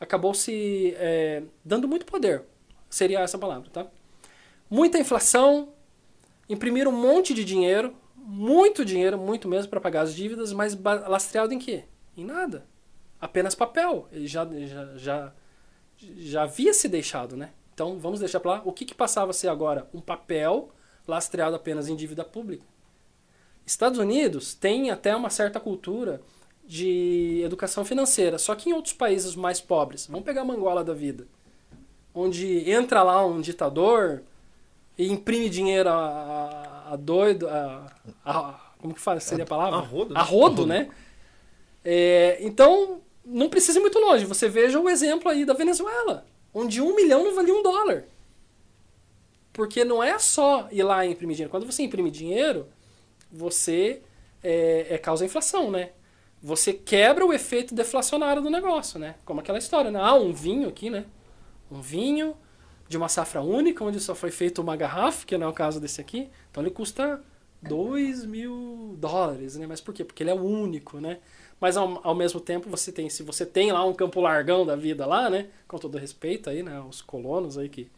acabou 0.00 0.32
se 0.32 0.94
é, 0.98 1.42
dando 1.64 1.86
muito 1.86 2.06
poder. 2.06 2.42
Seria 2.88 3.20
essa 3.20 3.38
palavra, 3.38 3.68
tá? 3.70 3.86
Muita 4.70 4.98
inflação, 4.98 5.68
imprimir 6.48 6.88
um 6.88 6.92
monte 6.92 7.34
de 7.34 7.44
dinheiro, 7.44 7.94
muito 8.16 8.84
dinheiro, 8.84 9.18
muito 9.18 9.46
mesmo 9.46 9.68
para 9.68 9.80
pagar 9.80 10.00
as 10.00 10.14
dívidas, 10.14 10.52
mas 10.52 10.74
lastreado 11.06 11.52
em 11.52 11.58
quê? 11.58 11.84
Em 12.16 12.24
nada. 12.24 12.66
Apenas 13.20 13.54
papel. 13.54 14.08
Ele 14.10 14.26
já, 14.26 14.44
já, 14.66 14.96
já, 14.96 15.32
já 16.16 16.42
havia 16.42 16.72
se 16.72 16.88
deixado, 16.88 17.36
né? 17.36 17.50
Então 17.74 17.98
vamos 17.98 18.20
deixar 18.20 18.40
para 18.40 18.52
lá. 18.52 18.62
O 18.64 18.72
que, 18.72 18.86
que 18.86 18.94
passava 18.94 19.30
a 19.30 19.34
ser 19.34 19.48
agora? 19.48 19.88
Um 19.92 20.00
papel 20.00 20.70
lastreado 21.06 21.54
apenas 21.54 21.88
em 21.88 21.94
dívida 21.94 22.24
pública. 22.24 22.64
Estados 23.66 23.98
Unidos 23.98 24.54
tem 24.54 24.90
até 24.90 25.14
uma 25.14 25.28
certa 25.28 25.58
cultura 25.58 26.22
de 26.64 27.42
educação 27.44 27.84
financeira, 27.84 28.38
só 28.38 28.54
que 28.54 28.70
em 28.70 28.72
outros 28.72 28.94
países 28.94 29.34
mais 29.34 29.60
pobres, 29.60 30.06
vamos 30.06 30.24
pegar 30.24 30.42
a 30.42 30.44
Angola 30.44 30.84
da 30.84 30.94
vida, 30.94 31.26
onde 32.14 32.68
entra 32.70 33.02
lá 33.02 33.24
um 33.26 33.40
ditador 33.40 34.22
e 34.96 35.10
imprime 35.10 35.48
dinheiro 35.48 35.88
a, 35.88 36.90
a, 36.92 36.96
doido, 36.96 37.48
a, 37.48 37.92
a, 38.24 38.60
como 38.78 38.94
que 38.94 39.00
fala, 39.00 39.20
seria 39.20 39.44
a 39.44 39.46
palavra? 39.46 39.78
A 39.78 39.82
rodo. 39.82 40.14
Né? 40.14 40.20
A 40.20 40.22
rodo, 40.22 40.66
né? 40.66 40.90
É, 41.84 42.38
então, 42.40 43.00
não 43.24 43.48
precisa 43.48 43.78
ir 43.78 43.82
muito 43.82 43.98
longe, 43.98 44.24
você 44.24 44.48
veja 44.48 44.78
o 44.80 44.88
exemplo 44.88 45.28
aí 45.28 45.44
da 45.44 45.54
Venezuela, 45.54 46.24
onde 46.54 46.80
um 46.80 46.94
milhão 46.94 47.24
não 47.24 47.34
valia 47.34 47.54
um 47.54 47.62
dólar. 47.62 48.04
Porque 49.52 49.84
não 49.84 50.02
é 50.02 50.18
só 50.18 50.68
ir 50.70 50.82
lá 50.82 51.04
e 51.04 51.12
imprimir 51.12 51.34
dinheiro. 51.36 51.50
Quando 51.50 51.66
você 51.66 51.82
imprime 51.82 52.10
dinheiro, 52.10 52.66
você 53.30 54.02
é, 54.42 54.94
é 54.94 54.98
causa 54.98 55.24
inflação, 55.24 55.70
né? 55.70 55.90
Você 56.42 56.72
quebra 56.72 57.24
o 57.24 57.32
efeito 57.32 57.74
deflacionário 57.74 58.42
do 58.42 58.50
negócio, 58.50 58.98
né? 58.98 59.16
Como 59.24 59.40
aquela 59.40 59.58
história, 59.58 59.90
né? 59.90 59.98
Ah, 60.00 60.14
um 60.14 60.32
vinho 60.32 60.68
aqui, 60.68 60.90
né? 60.90 61.04
Um 61.70 61.80
vinho 61.80 62.36
de 62.88 62.96
uma 62.96 63.08
safra 63.08 63.40
única, 63.40 63.82
onde 63.82 63.98
só 63.98 64.14
foi 64.14 64.30
feito 64.30 64.62
uma 64.62 64.76
garrafa, 64.76 65.26
que 65.26 65.36
não 65.36 65.46
é 65.46 65.50
o 65.50 65.52
caso 65.52 65.80
desse 65.80 66.00
aqui. 66.00 66.30
Então 66.50 66.62
ele 66.62 66.70
custa 66.70 67.20
2 67.62 68.24
mil 68.26 68.94
dólares, 68.98 69.56
né? 69.56 69.66
Mas 69.66 69.80
por 69.80 69.92
quê? 69.92 70.04
Porque 70.04 70.22
ele 70.22 70.30
é 70.30 70.34
único, 70.34 71.00
né? 71.00 71.18
Mas 71.60 71.76
ao, 71.76 72.00
ao 72.06 72.14
mesmo 72.14 72.38
tempo 72.38 72.68
você 72.68 72.92
tem, 72.92 73.08
se 73.08 73.22
você 73.22 73.44
tem 73.46 73.72
lá 73.72 73.84
um 73.84 73.94
campo 73.94 74.20
largão 74.20 74.64
da 74.64 74.76
vida 74.76 75.06
lá, 75.06 75.28
né? 75.30 75.48
Com 75.66 75.78
todo 75.78 75.98
respeito 75.98 76.50
aí, 76.50 76.62
né? 76.62 76.80
Os 76.80 77.02
colonos 77.02 77.58
aí 77.58 77.68
que 77.68 77.90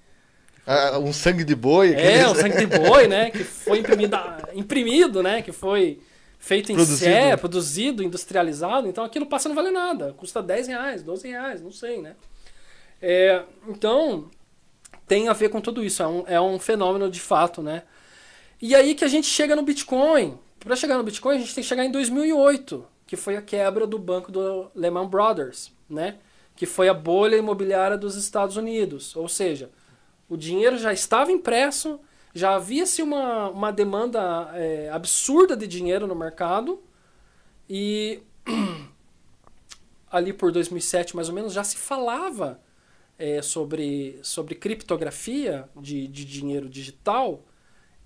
ah, 0.71 0.99
um 0.99 1.15
sangue 1.15 1.45
de 1.45 1.55
boi? 1.55 1.95
É, 1.95 2.29
um 2.29 2.35
sangue 2.35 2.59
de 2.59 2.67
boi, 2.67 3.09
né? 3.09 3.31
Que 3.31 3.43
foi 3.43 3.79
imprimido, 3.79 4.19
imprimido 4.55 5.23
né? 5.23 5.41
Que 5.41 5.51
foi 5.51 5.99
feito 6.39 6.71
em 6.71 6.75
produzido. 6.75 6.99
sé, 6.99 7.37
produzido, 7.39 8.03
industrializado. 8.03 8.87
Então 8.87 9.03
aquilo 9.03 9.25
passa 9.25 9.49
a 9.49 9.51
não 9.51 9.57
valer 9.57 9.73
nada. 9.73 10.13
Custa 10.19 10.43
10 10.43 10.69
reais, 10.69 11.03
12 11.03 11.27
reais, 11.27 11.63
não 11.63 11.73
sei, 11.73 12.03
né? 12.03 12.15
É, 13.01 13.45
então, 13.67 14.29
tem 15.07 15.29
a 15.29 15.33
ver 15.33 15.49
com 15.49 15.59
tudo 15.59 15.83
isso. 15.83 16.03
É 16.03 16.07
um, 16.07 16.25
é 16.27 16.41
um 16.41 16.59
fenômeno 16.59 17.11
de 17.11 17.21
fato, 17.21 17.63
né? 17.63 17.85
E 18.61 18.75
aí 18.75 18.95
que 18.95 19.07
a 19.07 19.09
gente 19.09 19.27
chega 19.27 19.57
no 19.57 19.63
Bitcoin. 19.63 20.39
Para 20.61 20.77
chegar 20.77 20.99
no 20.99 21.05
Bitcoin, 21.05 21.37
a 21.37 21.39
gente 21.39 21.55
tem 21.55 21.63
que 21.63 21.69
chegar 21.69 21.85
em 21.85 21.91
2008, 21.91 22.85
que 23.07 23.17
foi 23.17 23.37
a 23.37 23.43
quebra 23.43 23.87
do 23.87 23.99
banco 23.99 24.31
do 24.31 24.71
Lehman 24.75 25.09
Brothers, 25.09 25.73
né? 25.89 26.17
Que 26.55 26.67
foi 26.67 26.91
a 26.91 26.95
bolha 26.95 27.37
imobiliária 27.37 27.97
dos 27.97 28.17
Estados 28.17 28.59
Unidos. 28.59 29.17
Ou 29.17 29.29
seja, 29.29 29.71
o 30.29 30.37
dinheiro 30.37 30.77
já 30.79 30.93
estava 30.93 31.33
impresso, 31.33 32.01
já 32.35 32.55
havia-se 32.55 33.03
uma, 33.03 33.49
uma 33.49 33.73
demanda 33.73 34.51
é, 34.55 34.91
absurda 34.91 35.57
de 35.57 35.67
dinheiro 35.67 36.07
no 36.07 36.14
mercado 36.14 36.83
e 37.69 38.21
ali 40.11 40.33
por 40.33 40.53
2007 40.53 41.17
mais 41.17 41.29
ou 41.29 41.35
menos 41.35 41.53
já 41.53 41.64
se 41.64 41.77
falava 41.77 42.61
é, 43.19 43.43
sobre, 43.43 44.19
sobre 44.23 44.55
criptografia 44.55 45.69
de, 45.77 46.07
de 46.07 46.25
dinheiro 46.25 46.69
digital 46.69 47.43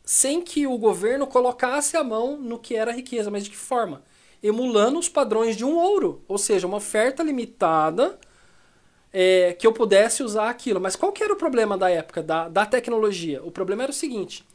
sem 0.04 0.40
que 0.42 0.66
o 0.66 0.78
governo 0.78 1.26
colocasse 1.26 1.96
a 1.96 2.02
mão 2.02 2.36
no 2.36 2.58
que 2.58 2.74
era 2.74 2.92
riqueza, 2.92 3.30
mas 3.30 3.44
de 3.44 3.50
que 3.50 3.56
forma? 3.56 4.02
Emulando 4.42 4.98
os 4.98 5.08
padrões 5.08 5.56
de 5.56 5.64
um 5.64 5.76
ouro, 5.76 6.24
ou 6.26 6.36
seja, 6.36 6.66
uma 6.66 6.78
oferta 6.78 7.22
limitada 7.22 8.18
é, 9.12 9.52
que 9.52 9.66
eu 9.66 9.72
pudesse 9.72 10.22
usar 10.22 10.48
aquilo. 10.48 10.80
Mas 10.80 10.96
qual 10.96 11.12
que 11.12 11.22
era 11.22 11.32
o 11.32 11.36
problema 11.36 11.76
da 11.76 11.90
época, 11.90 12.22
da, 12.22 12.48
da 12.48 12.64
tecnologia? 12.64 13.42
O 13.44 13.50
problema 13.50 13.82
era 13.82 13.92
o 13.92 13.94
seguinte: 13.94 14.46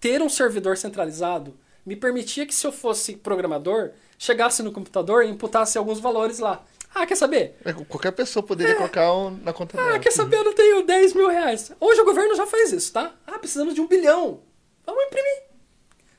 ter 0.00 0.22
um 0.22 0.28
servidor 0.28 0.76
centralizado 0.76 1.56
me 1.84 1.96
permitia 1.96 2.46
que, 2.46 2.54
se 2.54 2.66
eu 2.66 2.72
fosse 2.72 3.16
programador, 3.16 3.92
chegasse 4.18 4.62
no 4.62 4.72
computador 4.72 5.24
e 5.24 5.28
imputasse 5.28 5.78
alguns 5.78 6.00
valores 6.00 6.38
lá. 6.38 6.64
Ah, 6.94 7.06
quer 7.06 7.16
saber? 7.16 7.58
É, 7.64 7.72
Qualquer 7.72 8.10
pessoa 8.12 8.42
poderia 8.42 8.74
colocar 8.74 9.12
um 9.12 9.30
na 9.42 9.52
conta 9.52 9.76
dela. 9.76 9.94
Ah, 9.94 9.98
quer 9.98 10.10
saber? 10.10 10.38
Eu 10.38 10.44
não 10.44 10.54
tenho 10.54 10.82
10 10.82 11.12
mil 11.12 11.28
reais. 11.28 11.70
Hoje 11.78 12.00
o 12.00 12.04
governo 12.04 12.34
já 12.34 12.46
faz 12.46 12.72
isso, 12.72 12.92
tá? 12.92 13.14
Ah, 13.26 13.38
precisamos 13.38 13.74
de 13.74 13.80
um 13.82 13.86
bilhão. 13.86 14.40
Vamos 14.84 15.04
imprimir. 15.04 15.42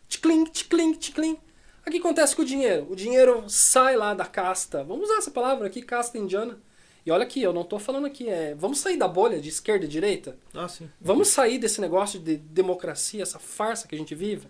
Ticlim, 0.07 0.43
ticlim, 0.45 0.93
ticlim. 0.93 1.39
O 1.85 1.89
que 1.89 1.97
acontece 1.97 2.35
com 2.35 2.43
o 2.43 2.45
dinheiro? 2.45 2.85
O 2.89 2.95
dinheiro 2.95 3.45
sai 3.47 3.95
lá 3.95 4.13
da 4.13 4.25
casta. 4.25 4.83
Vamos 4.83 5.09
usar 5.09 5.17
essa 5.17 5.31
palavra 5.31 5.65
aqui, 5.65 5.81
casta 5.81 6.17
indiana. 6.17 6.59
E 7.07 7.11
olha 7.11 7.23
aqui, 7.23 7.41
eu 7.41 7.53
não 7.53 7.63
tô 7.63 7.79
falando 7.79 8.05
aqui, 8.05 8.27
é. 8.27 8.53
Vamos 8.53 8.79
sair 8.79 8.97
da 8.97 9.07
bolha 9.07 9.39
de 9.39 9.47
esquerda 9.47 9.85
e 9.85 9.87
direita? 9.87 10.37
Ah, 10.53 10.67
sim. 10.67 10.89
Vamos 10.99 11.29
sair 11.29 11.57
desse 11.57 11.79
negócio 11.79 12.19
de 12.19 12.35
democracia, 12.35 13.23
essa 13.23 13.39
farsa 13.39 13.87
que 13.87 13.95
a 13.95 13.97
gente 13.97 14.13
vive? 14.13 14.49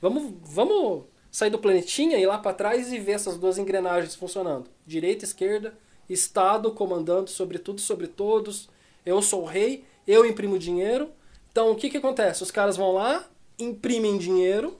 Vamos, 0.00 0.32
vamos 0.42 1.04
sair 1.30 1.50
do 1.50 1.58
planetinha 1.58 2.16
e 2.16 2.22
ir 2.22 2.26
lá 2.26 2.38
para 2.38 2.54
trás 2.54 2.90
e 2.90 2.98
ver 2.98 3.12
essas 3.12 3.36
duas 3.36 3.58
engrenagens 3.58 4.14
funcionando. 4.14 4.70
Direita, 4.86 5.26
esquerda, 5.26 5.76
Estado 6.08 6.72
comandando 6.72 7.28
sobre 7.28 7.58
tudo 7.58 7.78
e 7.78 7.82
sobre 7.82 8.06
todos. 8.06 8.70
Eu 9.04 9.20
sou 9.20 9.42
o 9.42 9.46
rei, 9.46 9.84
eu 10.06 10.24
imprimo 10.24 10.58
dinheiro. 10.58 11.10
Então 11.52 11.72
o 11.72 11.76
que, 11.76 11.90
que 11.90 11.98
acontece? 11.98 12.42
Os 12.42 12.50
caras 12.50 12.74
vão 12.74 12.92
lá, 12.92 13.28
imprimem 13.58 14.16
dinheiro, 14.16 14.78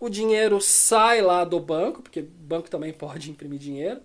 o 0.00 0.08
dinheiro 0.08 0.60
sai 0.60 1.22
lá 1.22 1.44
do 1.44 1.60
banco, 1.60 2.02
porque 2.02 2.20
banco 2.20 2.68
também 2.68 2.90
pode 2.98 3.30
imprimir 3.30 3.60
dinheiro, 3.60 4.00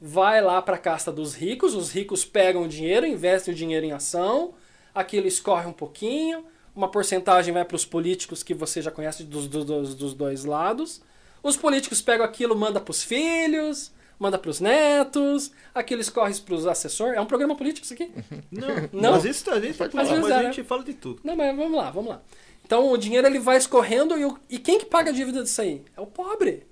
vai 0.00 0.40
lá 0.40 0.60
para 0.62 0.76
a 0.76 0.78
casta 0.78 1.12
dos 1.12 1.34
ricos, 1.34 1.74
os 1.74 1.90
ricos 1.92 2.24
pegam 2.24 2.62
o 2.62 2.68
dinheiro, 2.68 3.06
investem 3.06 3.52
o 3.52 3.56
dinheiro 3.56 3.84
em 3.86 3.92
ação, 3.92 4.54
aquilo 4.94 5.26
escorre 5.26 5.66
um 5.66 5.72
pouquinho, 5.72 6.44
uma 6.74 6.88
porcentagem 6.90 7.52
vai 7.52 7.64
para 7.64 7.76
os 7.76 7.84
políticos 7.84 8.42
que 8.42 8.54
você 8.54 8.80
já 8.80 8.90
conhece 8.90 9.24
dos, 9.24 9.46
dos, 9.46 9.94
dos 9.94 10.14
dois 10.14 10.44
lados, 10.44 11.02
os 11.42 11.56
políticos 11.56 12.00
pegam 12.00 12.24
aquilo, 12.24 12.56
manda 12.56 12.80
para 12.80 12.90
os 12.90 13.02
filhos, 13.02 13.92
manda 14.18 14.38
para 14.38 14.50
os 14.50 14.60
netos, 14.60 15.50
aquilo 15.74 16.00
escorre 16.00 16.34
para 16.40 16.54
os 16.54 16.66
assessores. 16.66 17.16
É 17.16 17.20
um 17.20 17.26
programa 17.26 17.56
político 17.56 17.84
isso 17.84 17.94
aqui? 17.94 18.10
Não, 18.50 18.68
Não. 18.92 19.12
Mas 19.12 19.24
isso 19.24 19.50
a 19.50 19.58
gente, 19.58 19.76
Pode 19.78 19.96
mas 19.96 20.08
falar. 20.08 20.38
a 20.38 20.42
gente 20.44 20.62
fala 20.64 20.84
de 20.84 20.92
tudo. 20.94 21.20
Não, 21.24 21.34
mas 21.34 21.56
vamos 21.56 21.76
lá, 21.76 21.90
vamos 21.90 22.10
lá. 22.10 22.22
Então 22.64 22.90
o 22.92 22.96
dinheiro 22.98 23.26
ele 23.26 23.38
vai 23.38 23.56
escorrendo 23.56 24.16
e, 24.18 24.24
o- 24.24 24.38
e 24.48 24.58
quem 24.58 24.78
que 24.78 24.84
paga 24.84 25.10
a 25.10 25.12
dívida 25.14 25.42
disso 25.42 25.60
aí? 25.62 25.82
É 25.96 26.00
o 26.00 26.06
pobre. 26.06 26.66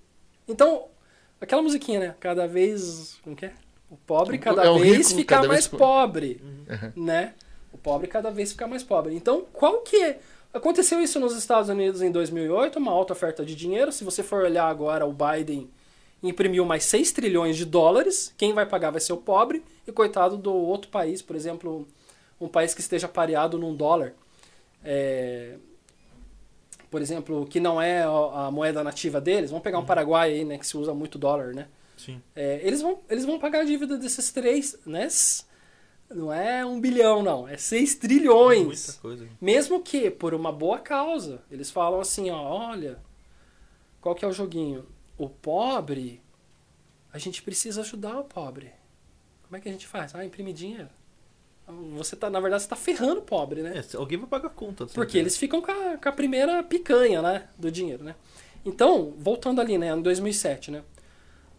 Então, 0.47 0.85
aquela 1.41 1.63
musiquinha, 1.63 2.01
né? 2.01 2.15
Cada 2.21 2.47
vez. 2.47 3.19
Como 3.23 3.35
que 3.37 3.47
é? 3.47 3.53
O 3.91 3.97
pobre 3.97 4.37
cada 4.39 4.65
É 4.65 4.71
o 4.71 4.79
vez 4.79 5.13
fica 5.13 5.37
cada 5.37 5.49
mais 5.49 5.61
vez 5.61 5.69
po- 5.69 5.79
pobre. 5.79 6.41
Né? 6.95 7.35
O 7.73 7.79
pobre 7.79 8.07
cada 8.07 8.31
vez 8.31 8.53
fica 8.53 8.67
mais 8.67 8.83
pobre. 8.83 9.15
Então, 9.15 9.47
qual 9.53 9.79
que 9.81 9.97
é. 9.97 10.21
Aconteceu 10.53 11.01
isso 11.01 11.21
nos 11.21 11.37
Estados 11.37 11.69
Unidos 11.69 12.01
em 12.03 12.11
2008, 12.11 12.79
uma 12.79 12.91
alta 12.93 13.13
oferta 13.13 13.45
de 13.45 13.55
dinheiro. 13.55 13.93
Se 13.93 14.03
você 14.05 14.23
for 14.23 14.43
olhar 14.45 14.67
agora, 14.67 15.07
o 15.07 15.13
Biden 15.13 15.69
imprimiu 16.23 16.65
mais 16.65 16.85
6 16.85 17.13
trilhões 17.13 17.57
de 17.57 17.65
dólares. 17.65 18.35
Quem 18.37 18.53
vai 18.53 18.67
pagar 18.67 18.91
vai 18.91 19.01
ser 19.01 19.13
o 19.13 19.19
pobre. 19.19 19.63
E 19.87 19.93
coitado 19.93 20.37
do 20.37 20.53
outro 20.53 20.91
país, 20.91 21.23
por 21.23 21.37
exemplo, 21.37 21.87
um 22.41 22.49
país 22.49 22.75
que 22.75 22.81
esteja 22.81 23.07
pareado 23.09 23.59
num 23.59 23.75
dólar. 23.75 24.13
É, 24.85 25.55
por 26.91 27.03
exemplo, 27.03 27.47
que 27.47 27.61
não 27.61 27.81
é 27.81 28.03
a 28.03 28.51
moeda 28.51 28.83
nativa 28.83 29.21
deles. 29.21 29.51
Vamos 29.51 29.63
pegar 29.63 29.79
um 29.79 29.85
Paraguai 29.85 30.33
aí, 30.33 30.45
né, 30.45 30.59
que 30.59 30.67
se 30.67 30.77
usa 30.77 30.95
muito 30.95 31.19
dólar, 31.19 31.55
né? 31.55 31.69
Sim. 31.97 32.23
É, 32.35 32.61
eles, 32.63 32.81
vão, 32.81 33.01
eles 33.11 33.25
vão 33.25 33.39
pagar 33.39 33.61
a 33.61 33.65
dívida 33.65 33.99
desses 33.99 34.31
três, 34.31 34.79
né? 34.87 35.09
Não 36.11 36.33
é 36.33 36.65
um 36.65 36.81
bilhão, 36.81 37.23
não. 37.23 37.47
É 37.47 37.57
6 37.57 37.97
trilhões. 37.97 38.65
Muita 38.87 38.93
coisa. 39.03 39.29
Mesmo 39.41 39.83
que 39.83 40.11
por 40.11 40.33
uma 40.33 40.51
boa 40.51 40.79
causa. 40.79 41.43
Eles 41.51 41.71
falam 41.71 42.01
assim, 42.01 42.31
ó, 42.31 42.41
olha, 42.41 42.99
qual 44.01 44.15
que 44.15 44.25
é 44.25 44.29
o 44.29 44.33
joguinho? 44.33 44.87
O 45.19 45.29
pobre, 45.29 46.23
a 47.13 47.19
gente 47.19 47.43
precisa 47.43 47.83
ajudar 47.83 48.19
o 48.19 48.25
pobre. 48.25 48.73
Como 49.43 49.57
é 49.57 49.61
que 49.61 49.69
a 49.69 49.73
gente 49.73 49.87
faz? 49.87 50.15
Ah, 50.15 50.25
imprimir 50.25 50.55
dinheiro. 50.55 50.89
Você 51.97 52.17
tá, 52.17 52.31
na 52.31 52.41
verdade, 52.41 52.63
você 52.63 52.69
tá 52.69 52.77
ferrando 52.77 53.21
o 53.21 53.23
pobre, 53.23 53.63
né? 53.63 53.79
É, 53.79 53.97
alguém 53.97 54.19
vai 54.19 54.27
pagar 54.27 54.49
a 54.49 54.51
conta. 54.51 54.85
sempre. 54.85 54.95
Porque 54.95 55.19
eles 55.19 55.37
ficam 55.37 55.61
com 55.61 55.71
a, 55.71 55.99
com 55.99 56.09
a 56.09 56.13
primeira 56.13 56.63
picanha, 56.63 57.21
né, 57.21 57.49
do 57.59 57.71
dinheiro, 57.71 58.03
né? 58.03 58.15
Então, 58.65 59.15
voltando 59.19 59.61
ali, 59.61 59.77
né, 59.77 59.91
em 59.91 60.01
2007, 60.01 60.71
né? 60.71 60.83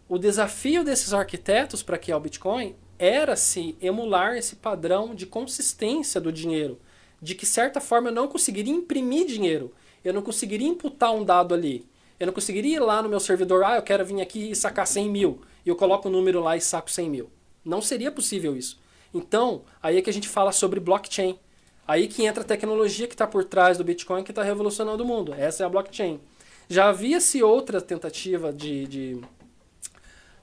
O 0.08 0.18
desafio 0.18 0.82
desses 0.82 1.12
arquitetos 1.12 1.82
para 1.82 1.96
criar 1.96 2.16
o 2.16 2.20
Bitcoin 2.20 2.74
era 2.98 3.36
se 3.36 3.76
emular 3.80 4.36
esse 4.36 4.56
padrão 4.56 5.14
de 5.14 5.24
consistência 5.24 6.20
do 6.20 6.32
dinheiro, 6.32 6.78
de 7.22 7.34
que 7.34 7.46
certa 7.46 7.80
forma 7.80 8.08
eu 8.08 8.14
não 8.14 8.28
conseguiria 8.28 8.74
imprimir 8.74 9.26
dinheiro, 9.26 9.72
eu 10.04 10.12
não 10.12 10.20
conseguiria 10.20 10.68
imputar 10.68 11.14
um 11.14 11.24
dado 11.24 11.54
ali, 11.54 11.86
eu 12.18 12.26
não 12.26 12.34
conseguiria 12.34 12.76
ir 12.76 12.80
lá 12.80 13.00
no 13.02 13.08
meu 13.08 13.20
servidor, 13.20 13.64
ah, 13.64 13.76
eu 13.76 13.82
quero 13.82 14.04
vir 14.04 14.20
aqui 14.20 14.50
e 14.50 14.56
sacar 14.56 14.86
100 14.86 15.08
mil, 15.08 15.40
e 15.64 15.68
eu 15.68 15.76
coloco 15.76 16.08
o 16.08 16.10
número 16.10 16.40
lá 16.40 16.56
e 16.56 16.60
saco 16.60 16.90
100 16.90 17.08
mil. 17.08 17.30
Não 17.64 17.80
seria 17.80 18.10
possível 18.10 18.56
isso. 18.56 18.78
Então, 19.12 19.62
aí 19.82 19.96
é 19.98 20.02
que 20.02 20.10
a 20.10 20.12
gente 20.12 20.28
fala 20.28 20.52
sobre 20.52 20.78
blockchain. 20.80 21.38
Aí 21.86 22.06
que 22.06 22.24
entra 22.24 22.42
a 22.42 22.46
tecnologia 22.46 23.06
que 23.08 23.14
está 23.14 23.26
por 23.26 23.44
trás 23.44 23.76
do 23.76 23.82
Bitcoin 23.84 24.22
que 24.22 24.30
está 24.30 24.42
revolucionando 24.42 25.02
o 25.02 25.06
mundo. 25.06 25.34
Essa 25.34 25.64
é 25.64 25.66
a 25.66 25.68
blockchain. 25.68 26.20
Já 26.68 26.88
havia-se 26.88 27.42
outra 27.42 27.80
tentativa 27.80 28.52
de. 28.52 28.86
de 28.86 29.20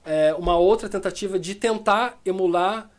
é, 0.05 0.33
uma 0.35 0.57
outra 0.57 0.87
tentativa 0.89 1.37
de 1.39 1.55
tentar 1.55 2.19
emular 2.25 2.89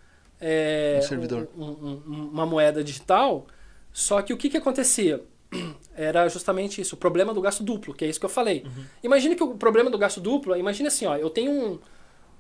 é, 0.41 1.01
Um 1.03 1.07
servidor. 1.07 1.49
um- 1.57 1.65
um- 1.65 2.03
um- 2.07 2.31
uma 2.33 2.47
moeda 2.47 2.83
digital. 2.85 3.47
Só 3.93 4.23
que 4.23 4.33
o 4.33 4.37
que, 4.37 4.49
que 4.49 4.57
acontecia? 4.57 5.23
Era 5.97 6.29
justamente 6.29 6.81
isso, 6.81 6.95
o 6.95 6.99
problema 6.99 7.35
do 7.35 7.41
gasto 7.41 7.63
duplo, 7.65 7.93
que 7.93 8.05
é 8.05 8.09
isso 8.09 8.21
que 8.21 8.27
eu 8.27 8.31
falei. 8.31 8.65
Imagine 9.03 9.35
que 9.35 9.43
o 9.43 9.55
problema 9.57 9.91
do 9.91 9.99
gasto 9.99 10.21
duplo, 10.21 10.55
imagine 10.57 10.87
assim, 10.89 11.07
ó, 11.07 11.17
eu 11.17 11.29
tenho 11.29 11.51
um, 11.51 11.79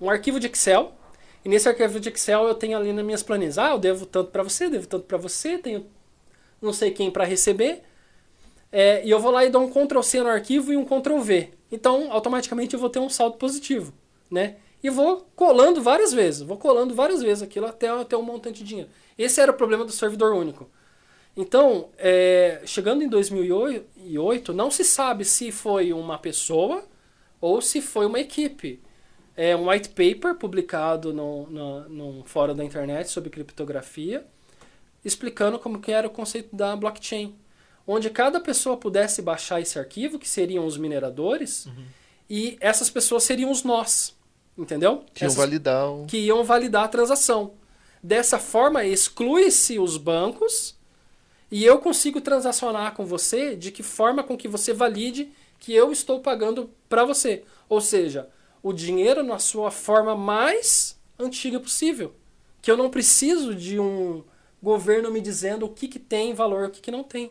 um 0.00 0.08
arquivo 0.10 0.38
de 0.38 0.46
Excel, 0.46 0.92
nesse 1.48 1.68
arquivo 1.68 1.98
de 1.98 2.08
Excel 2.10 2.46
eu 2.46 2.54
tenho 2.54 2.76
ali 2.76 2.92
nas 2.92 3.04
minhas 3.04 3.22
planilhas, 3.22 3.58
ah, 3.58 3.70
eu 3.70 3.78
devo 3.78 4.06
tanto 4.06 4.30
para 4.30 4.42
você, 4.42 4.68
devo 4.68 4.86
tanto 4.86 5.04
para 5.04 5.18
você, 5.18 5.58
tenho 5.58 5.86
não 6.60 6.72
sei 6.72 6.90
quem 6.90 7.10
para 7.10 7.24
receber, 7.24 7.82
é, 8.70 9.04
e 9.04 9.10
eu 9.10 9.18
vou 9.18 9.30
lá 9.30 9.44
e 9.44 9.50
dou 9.50 9.62
um 9.62 9.70
Ctrl 9.70 10.02
C 10.02 10.20
no 10.20 10.28
arquivo 10.28 10.72
e 10.72 10.76
um 10.76 10.84
Ctrl 10.84 11.18
V. 11.20 11.50
Então, 11.70 12.12
automaticamente 12.12 12.74
eu 12.74 12.80
vou 12.80 12.90
ter 12.90 12.98
um 12.98 13.08
saldo 13.08 13.36
positivo, 13.36 13.92
né? 14.30 14.56
E 14.82 14.90
vou 14.90 15.26
colando 15.34 15.82
várias 15.82 16.12
vezes, 16.12 16.42
vou 16.42 16.56
colando 16.56 16.94
várias 16.94 17.22
vezes 17.22 17.42
aquilo 17.42 17.66
até 17.66 17.88
ter 18.04 18.16
um 18.16 18.22
montante 18.22 18.62
de 18.62 18.68
dinheiro. 18.68 18.90
Esse 19.16 19.40
era 19.40 19.50
o 19.50 19.54
problema 19.54 19.84
do 19.84 19.90
servidor 19.90 20.34
único. 20.34 20.68
Então, 21.36 21.88
é, 21.96 22.62
chegando 22.64 23.02
em 23.02 23.08
2008, 23.08 24.52
não 24.52 24.70
se 24.70 24.84
sabe 24.84 25.24
se 25.24 25.50
foi 25.50 25.92
uma 25.92 26.18
pessoa 26.18 26.84
ou 27.40 27.60
se 27.60 27.80
foi 27.80 28.06
uma 28.06 28.20
equipe. 28.20 28.80
É 29.40 29.54
um 29.54 29.68
white 29.70 29.90
paper 29.90 30.34
publicado 30.34 31.14
no, 31.14 31.46
no, 31.48 31.88
num 31.88 32.24
fórum 32.24 32.56
da 32.56 32.64
internet 32.64 33.08
sobre 33.08 33.30
criptografia, 33.30 34.26
explicando 35.04 35.60
como 35.60 35.78
que 35.80 35.92
era 35.92 36.08
o 36.08 36.10
conceito 36.10 36.56
da 36.56 36.74
blockchain. 36.74 37.36
Onde 37.86 38.10
cada 38.10 38.40
pessoa 38.40 38.76
pudesse 38.76 39.22
baixar 39.22 39.60
esse 39.60 39.78
arquivo, 39.78 40.18
que 40.18 40.28
seriam 40.28 40.66
os 40.66 40.76
mineradores, 40.76 41.68
e 42.28 42.58
essas 42.60 42.90
pessoas 42.90 43.22
seriam 43.22 43.48
os 43.50 43.62
nós. 43.62 44.12
Entendeu? 44.58 45.04
Que 45.14 45.22
iam 45.22 45.28
Essas- 45.28 45.36
validar 45.38 45.88
o... 45.88 46.06
que 46.06 46.18
iam 46.18 46.42
validar 46.42 46.84
a 46.84 46.88
transação. 46.88 47.52
Dessa 48.02 48.40
forma, 48.40 48.84
exclui-se 48.84 49.78
os 49.78 49.96
bancos 49.96 50.76
e 51.48 51.64
eu 51.64 51.78
consigo 51.78 52.20
transacionar 52.20 52.92
com 52.94 53.06
você 53.06 53.54
de 53.54 53.70
que 53.70 53.84
forma 53.84 54.24
com 54.24 54.36
que 54.36 54.48
você 54.48 54.72
valide 54.72 55.30
que 55.60 55.72
eu 55.72 55.92
estou 55.92 56.18
pagando 56.20 56.68
para 56.88 57.04
você. 57.04 57.44
Ou 57.68 57.80
seja, 57.80 58.28
o 58.62 58.72
dinheiro 58.72 59.22
na 59.22 59.38
sua 59.38 59.70
forma 59.70 60.16
mais 60.16 60.98
antiga 61.18 61.58
possível. 61.60 62.14
Que 62.60 62.70
eu 62.70 62.76
não 62.76 62.90
preciso 62.90 63.54
de 63.54 63.78
um 63.78 64.22
governo 64.62 65.10
me 65.10 65.20
dizendo 65.20 65.66
o 65.66 65.68
que, 65.68 65.88
que 65.88 65.98
tem 65.98 66.34
valor 66.34 66.64
e 66.64 66.66
o 66.66 66.70
que, 66.70 66.80
que 66.80 66.90
não 66.90 67.04
tem. 67.04 67.30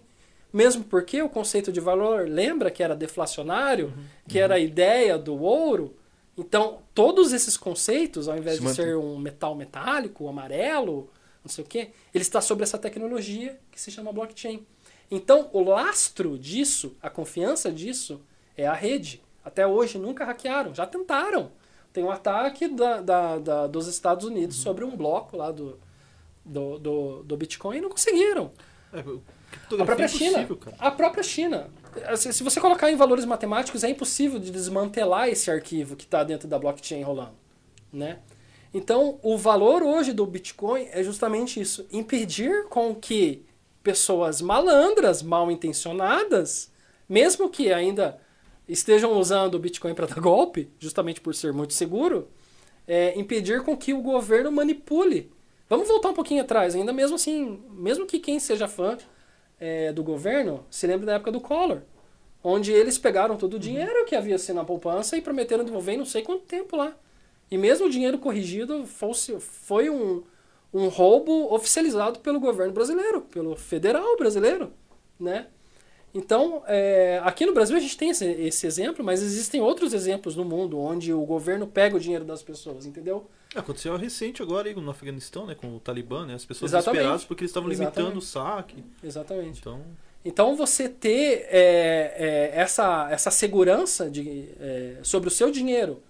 Mesmo 0.52 0.84
porque 0.84 1.22
o 1.22 1.30
conceito 1.30 1.72
de 1.72 1.80
valor, 1.80 2.28
lembra 2.28 2.72
que 2.72 2.82
era 2.82 2.96
deflacionário, 2.96 3.94
que 4.28 4.40
era 4.40 4.56
a 4.56 4.60
ideia 4.60 5.18
do 5.18 5.36
ouro? 5.42 5.96
Então, 6.38 6.80
todos 6.94 7.34
esses 7.34 7.58
conceitos, 7.58 8.30
ao 8.30 8.38
invés 8.38 8.56
Se 8.56 8.62
de 8.62 8.68
mantém. 8.68 8.86
ser 8.86 8.98
um 8.98 9.18
metal 9.18 9.56
metálico, 9.56 10.28
amarelo, 10.28 11.10
não 11.44 11.50
sei 11.50 11.64
o 11.64 11.68
quê, 11.68 11.90
ele 12.14 12.22
está 12.22 12.40
sobre 12.40 12.64
essa 12.64 12.78
tecnologia 12.78 13.60
que 13.72 13.80
se 13.80 13.92
chama 13.92 14.14
blockchain. 14.14 14.66
Então, 15.10 15.50
o 15.52 15.64
lastro 15.64 16.38
disso, 16.38 16.96
a 17.02 17.10
confiança 17.10 17.72
disso, 17.72 18.22
é 18.56 18.68
a 18.68 18.74
rede. 18.74 19.22
Até 19.48 19.66
hoje 19.66 19.98
nunca 19.98 20.26
hackearam, 20.26 20.76
já 20.76 20.86
tentaram. 20.86 21.52
Tem 21.94 22.04
um 22.04 22.12
ataque 22.12 22.68
da, 22.68 23.00
da- 23.02 23.38
da- 23.40 23.68
dos 23.68 23.88
Estados 23.88 24.26
Unidos 24.26 24.58
sobre 24.58 24.84
um 24.84 24.94
bloco 24.96 25.38
lá 25.38 25.52
do, 25.52 25.80
do, 26.44 26.78
do, 26.78 27.24
do 27.24 27.38
Bitcoin 27.38 27.78
e 27.78 27.82
não 27.82 27.90
conseguiram. 27.90 28.52
É, 28.92 29.00
A 29.00 29.04
criptografia 29.52 29.86
própria 29.86 30.04
é 30.06 30.08
China. 30.10 30.56
cara. 30.58 30.76
A 30.80 30.92
própria 30.92 31.24
China. 31.24 31.70
Se 32.18 32.34
se 32.34 32.44
você 32.44 32.60
colocar 32.60 32.92
em 32.92 32.98
valores 32.98 33.24
matemáticos, 33.24 33.84
é 33.86 33.90
impossível 33.90 34.38
de 34.38 34.52
desmantelar 34.52 35.30
esse 35.30 35.50
arquivo 35.50 35.96
que 35.96 36.04
está 36.04 36.24
dentro 36.26 36.46
da 36.48 36.60
blockchain 36.60 37.02
rolando. 37.04 37.36
Né? 37.92 38.20
Então, 38.74 39.18
o 39.24 39.38
valor 39.38 39.82
hoje 39.82 40.12
do 40.12 40.26
Bitcoin 40.26 40.90
é 40.92 41.02
justamente 41.02 41.60
isso: 41.62 41.88
impedir 41.90 42.66
com 42.68 42.94
que 42.94 43.46
pessoas 43.82 44.42
malandras, 44.42 45.24
mal 45.24 45.50
intencionadas, 45.50 46.70
mesmo 47.08 47.50
que 47.50 47.72
ainda 47.72 48.20
estejam 48.68 49.14
usando 49.18 49.56
o 49.56 49.60
Bitcoin 49.60 49.94
para 49.94 50.08
dar 50.08 50.20
golpe, 50.20 50.70
justamente 50.80 51.22
por 51.22 51.34
ser 51.34 51.54
muito 51.54 51.74
seguro, 51.74 52.28
é, 52.88 53.18
impedir 53.20 53.64
com 53.64 53.76
que 53.76 53.94
o 53.94 54.02
governo 54.02 54.52
manipule. 54.52 55.32
Vamos 55.70 55.88
voltar 55.88 56.10
um 56.10 56.14
pouquinho 56.14 56.42
atrás, 56.42 56.76
ainda 56.76 56.94
mesmo 56.94 57.16
assim, 57.16 57.62
mesmo 57.72 58.06
que 58.06 58.20
quem 58.20 58.40
seja 58.40 58.68
fã 58.68 58.98
é, 59.60 59.92
do 59.92 60.04
governo 60.04 60.66
se 60.70 60.88
lembre 60.88 61.06
da 61.06 61.16
época 61.16 61.32
do 61.32 61.42
Collor, 61.42 61.82
onde 62.44 62.72
eles 62.72 62.98
pegaram 62.98 63.36
todo 63.36 63.56
o 63.56 63.60
dinheiro 63.60 64.06
que 64.06 64.16
havia 64.16 64.38
sido 64.38 64.56
na 64.56 64.64
poupança 64.64 65.18
e 65.18 65.22
prometeram 65.22 65.66
devolver 65.66 65.96
em 65.96 65.98
não 65.98 66.06
sei 66.06 66.22
quanto 66.22 66.46
tempo 66.46 66.78
lá. 66.78 66.96
E 67.52 67.58
mesmo 67.58 67.88
o 67.88 67.90
dinheiro 67.90 68.18
corrigido 68.18 68.86
fosse, 68.86 69.38
foi 69.40 69.90
um, 69.90 70.24
um 70.74 70.88
roubo 70.88 71.54
oficializado 71.54 72.20
pelo 72.20 72.40
governo 72.40 72.74
brasileiro, 72.74 73.22
pelo 73.22 73.56
federal 73.56 74.16
brasileiro, 74.18 74.72
né? 75.20 75.48
Então, 76.14 76.64
é, 76.68 77.22
aqui 77.24 77.46
no 77.46 77.54
Brasil 77.54 77.76
a 77.76 77.80
gente 77.80 77.98
tem 77.98 78.10
esse, 78.10 78.26
esse 78.26 78.66
exemplo, 78.66 79.04
mas 79.04 79.22
existem 79.22 79.62
outros 79.62 79.94
exemplos 79.94 80.36
no 80.36 80.44
mundo 80.44 80.80
onde 80.80 81.14
o 81.14 81.22
governo 81.22 81.68
pega 81.68 81.96
o 81.96 82.00
dinheiro 82.00 82.26
das 82.26 82.42
pessoas, 82.42 82.86
entendeu? 82.86 83.28
Aconteceu 83.56 83.96
recente 83.96 84.42
agora 84.42 84.68
aí 84.68 84.76
no 84.76 84.90
Afeganistão, 84.90 85.46
né? 85.46 85.56
Com 85.56 85.76
o 85.76 85.80
Talibã, 85.80 86.26
né? 86.26 86.34
As 86.34 86.46
pessoas 86.46 86.72
Exatamente. 86.72 86.94
desesperadas 86.94 87.26
porque 87.26 87.44
eles 87.44 87.52
estavam 87.52 87.70
limitando 87.70 88.18
o 88.18 88.22
saque. 88.22 88.84
Exatamente. 89.04 89.60
Então, 89.60 89.82
Então 90.26 90.56
você 90.56 90.90
ter 90.90 91.48
é, 91.50 92.16
é, 92.18 92.52
essa, 92.56 93.10
essa 93.12 93.32
segurança 93.32 94.10
de, 94.10 94.50
sobre 95.04 95.28
o 95.28 95.32
seu 95.32 95.52
dinheiro, 95.52 96.02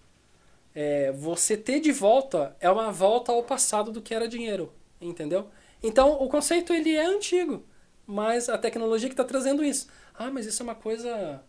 você 1.15 1.57
ter 1.57 1.79
de 1.79 1.91
volta 1.91 2.55
é 2.59 2.69
uma 2.69 2.91
volta 2.91 3.31
ao 3.31 3.43
passado 3.43 3.91
do 3.91 4.01
que 4.01 4.13
era 4.13 4.27
dinheiro, 4.27 4.71
entendeu? 5.01 5.47
Então 5.81 6.21
o 6.21 6.27
conceito 6.27 6.73
ele 6.73 6.95
é 6.95 7.05
antigo, 7.05 7.63
mas 8.07 8.47
a 8.47 8.57
tecnologia 8.57 9.09
que 9.09 9.13
está 9.13 9.25
trazendo 9.25 9.63
isso. 9.63 9.87
Ah, 10.17 10.31
mas 10.31 10.45
isso 10.45 10.63
é 10.63 10.65
uma 10.65 10.75
coisa, 10.75 11.43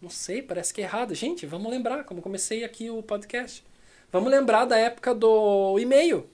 não 0.00 0.08
sei, 0.08 0.40
parece 0.40 0.72
que 0.72 0.80
é 0.80 0.84
errada. 0.84 1.14
Gente, 1.14 1.44
vamos 1.44 1.70
lembrar, 1.70 2.04
como 2.04 2.22
comecei 2.22 2.62
aqui 2.62 2.88
o 2.88 3.02
podcast. 3.02 3.64
Vamos 4.12 4.30
lembrar 4.30 4.64
da 4.64 4.78
época 4.78 5.12
do 5.12 5.76
e-mail. 5.78 6.30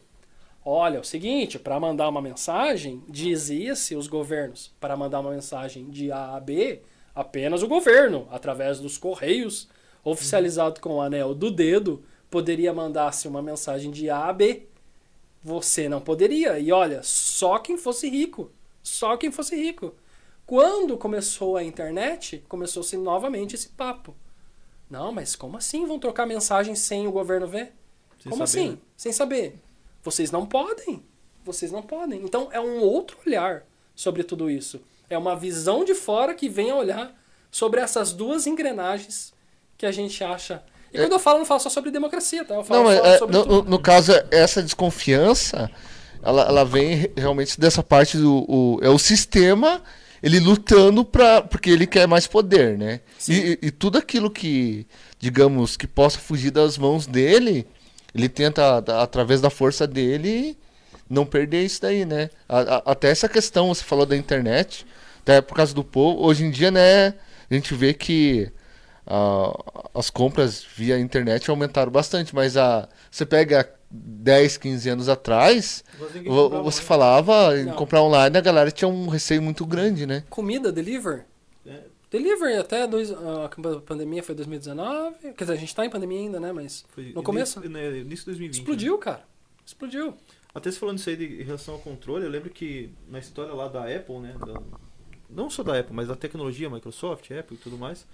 Olha, 0.63 0.99
é 0.99 1.01
o 1.01 1.05
seguinte, 1.05 1.59
para 1.59 1.81
mandar 1.81 2.11
uma 2.11 2.21
mensagem, 2.21 3.03
dizia-se 3.09 3.97
os 3.97 4.07
governos, 4.07 4.71
para 4.79 4.95
mandar 4.95 5.21
uma 5.21 5.31
mensagem 5.31 5.89
de 5.89 6.13
A 6.13 6.37
a 6.37 6.41
B, 6.41 6.83
apenas 7.15 7.63
o 7.63 7.69
governo, 7.69 8.29
através 8.31 8.79
dos 8.79 8.99
correios, 8.99 9.69
oficializado 10.05 10.79
com 10.81 10.97
o 10.97 11.01
anel 11.01 11.35
do 11.35 11.51
dedo, 11.51 12.05
poderia 12.31 12.75
mandar-se 12.75 13.27
uma 13.27 13.41
mensagem 13.41 13.91
de 13.91 14.11
A 14.11 14.27
a 14.27 14.33
B. 14.33 14.67
Você 15.43 15.89
não 15.89 16.03
poderia. 16.03 16.59
E 16.59 16.71
olha, 16.71 17.03
só 17.03 17.59
quem 17.59 17.79
fosse 17.79 18.11
rico. 18.11 18.53
Só 18.83 19.17
quem 19.17 19.31
fosse 19.31 19.55
rico. 19.57 19.95
Quando 20.47 20.97
começou 20.97 21.57
a 21.57 21.63
internet, 21.63 22.43
começou-se 22.49 22.97
novamente 22.97 23.55
esse 23.55 23.69
papo. 23.69 24.15
Não, 24.89 25.13
mas 25.13 25.37
como 25.37 25.57
assim 25.57 25.87
vão 25.87 25.99
trocar 25.99 26.27
mensagem 26.27 26.75
sem 26.75 27.07
o 27.07 27.13
governo 27.13 27.47
ver? 27.47 27.73
Sem 28.21 28.31
como 28.31 28.47
saber, 28.47 28.61
assim? 28.61 28.71
né? 28.73 28.79
Sem 28.97 29.13
saber. 29.13 29.61
Vocês 30.03 30.31
não 30.33 30.45
podem. 30.45 31.05
Vocês 31.45 31.71
não 31.71 31.83
podem. 31.83 32.23
Então 32.25 32.49
é 32.51 32.61
um 32.61 32.81
outro 32.81 33.17
olhar 33.27 33.65
sobre 33.95 34.25
tudo 34.25 34.51
isso. 34.51 34.81
É 35.09 35.17
uma 35.17 35.37
visão 35.37 35.85
de 35.85 35.95
fora 35.95 36.35
que 36.35 36.49
vem 36.49 36.71
a 36.71 36.75
olhar 36.77 37.17
sobre 37.51 37.81
essas 37.81 38.13
duas 38.13 38.47
engrenagens 38.47 39.33
que 39.79 39.87
a 39.87 39.93
gente 39.93 40.23
acha. 40.25 40.63
E 40.93 40.99
quando 40.99 41.13
eu 41.13 41.19
falo, 41.21 41.37
eu 41.37 41.41
não 41.41 41.47
falo 41.47 41.61
só 41.61 41.69
sobre 41.71 41.91
democracia, 41.93 42.45
tá? 42.45 42.55
Eu 42.57 42.65
falo 42.65 42.83
Não, 42.83 42.91
mas 42.91 42.99
só 42.99 43.07
é, 43.07 43.19
sobre 43.19 43.37
no, 43.37 43.43
tudo. 43.45 43.63
no- 43.65 43.71
no 43.71 43.79
caso, 43.79 44.13
essa 44.31 44.61
desconfiança, 44.63 45.71
ela, 46.23 46.43
ela 46.43 46.65
vem 46.65 46.95
re- 46.95 47.13
realmente 47.17 47.59
dessa 47.61 47.83
parte 47.83 48.17
do. 48.17 48.45
O, 48.49 48.79
é 48.83 48.89
o 48.89 48.99
sistema, 48.99 49.83
ele 50.23 50.39
lutando 50.41 51.05
pra, 51.05 51.43
porque 51.43 51.71
ele 51.71 51.87
quer 51.87 52.07
mais 52.07 52.27
poder, 52.27 52.77
né? 52.79 53.01
E, 53.29 53.59
e 53.63 53.71
tudo 53.71 53.99
aquilo 53.99 54.31
que, 54.31 54.87
digamos, 55.19 55.77
que 55.77 55.87
possa 55.87 56.19
fugir 56.19 56.51
das 56.51 56.77
mãos 56.79 57.07
dele, 57.07 57.67
ele 58.15 58.29
tenta, 58.29 58.79
através 59.03 59.41
da 59.41 59.51
força 59.51 59.87
dele, 59.87 60.57
não 61.09 61.25
perder 61.27 61.65
isso 61.65 61.81
daí, 61.83 62.05
né? 62.05 62.31
A- 62.49 62.61
a- 62.77 62.83
até 62.93 63.11
essa 63.11 63.29
questão, 63.29 63.69
você 63.69 63.83
falou 63.85 64.07
da 64.07 64.17
internet, 64.17 64.87
até 65.23 65.41
por 65.41 65.55
causa 65.55 65.75
do 65.75 65.85
povo, 65.85 66.23
hoje 66.25 66.45
em 66.45 66.51
dia, 66.51 66.71
né, 66.71 67.15
a 67.51 67.55
gente 67.55 67.75
vê 67.75 67.93
que 67.95 68.51
ah, 69.07 69.53
as 69.95 70.11
compras 70.11 70.65
via 70.77 70.99
internet 70.99 71.49
aumentaram 71.51 71.91
bastante, 71.91 72.35
mas 72.35 72.57
a, 72.57 72.89
você 73.11 73.27
pega 73.27 73.69
10, 73.91 74.57
15 74.59 74.89
anos 74.89 75.09
atrás, 75.09 75.83
você 75.99 76.81
né? 76.81 76.87
falava 76.87 77.59
em 77.59 77.65
Não. 77.65 77.75
comprar 77.75 78.03
online, 78.03 78.37
a 78.37 78.41
galera 78.41 78.71
tinha 78.71 78.87
um 78.89 79.09
receio 79.09 79.43
muito 79.43 79.67
grande, 79.67 80.07
né? 80.07 80.23
Comida, 80.31 80.71
deliver. 80.71 81.27
É. 81.67 81.81
Delivery 82.11 82.57
até 82.57 82.87
dois, 82.87 83.11
a 83.13 83.49
pandemia 83.87 84.23
foi 84.23 84.35
2019. 84.35 85.17
Quer 85.37 85.45
dizer, 85.45 85.53
a 85.53 85.57
gente 85.57 85.75
tá 85.75 85.85
em 85.87 85.91
pandemia 85.91 86.19
ainda, 86.21 86.41
né? 86.41 86.53
Mas 86.53 86.85
Foi 86.89 87.13
no 87.13 87.23
começo 87.23 87.59
Início, 87.65 87.71
né, 87.73 87.99
início 87.99 88.25
de 88.25 88.25
2020. 88.27 88.55
explodiu, 88.55 88.99
cara. 88.99 89.23
Explodiu. 89.65 90.15
Até 90.53 90.71
se 90.73 90.79
falando 90.81 90.99
isso 90.99 91.09
aí 91.09 91.17
de, 91.17 91.41
em 91.43 91.45
relação 91.45 91.75
ao 91.75 91.81
controle, 91.81 92.25
eu 92.25 92.31
lembro 92.31 92.51
que 92.51 92.91
na 93.09 93.21
história 93.21 93.53
lá 93.55 93.69
da 93.69 93.85
Apple, 93.85 94.19
né? 94.19 94.35
da- 94.45 94.61
não 95.29 95.49
só 95.49 95.63
da 95.63 95.79
Apple, 95.79 95.95
mas 95.95 96.09
da 96.09 96.17
tecnologia, 96.17 96.69
Microsoft, 96.69 97.31
Apple 97.31 97.57
e 97.57 97.61
tudo 97.61 97.79
mais, 97.79 98.05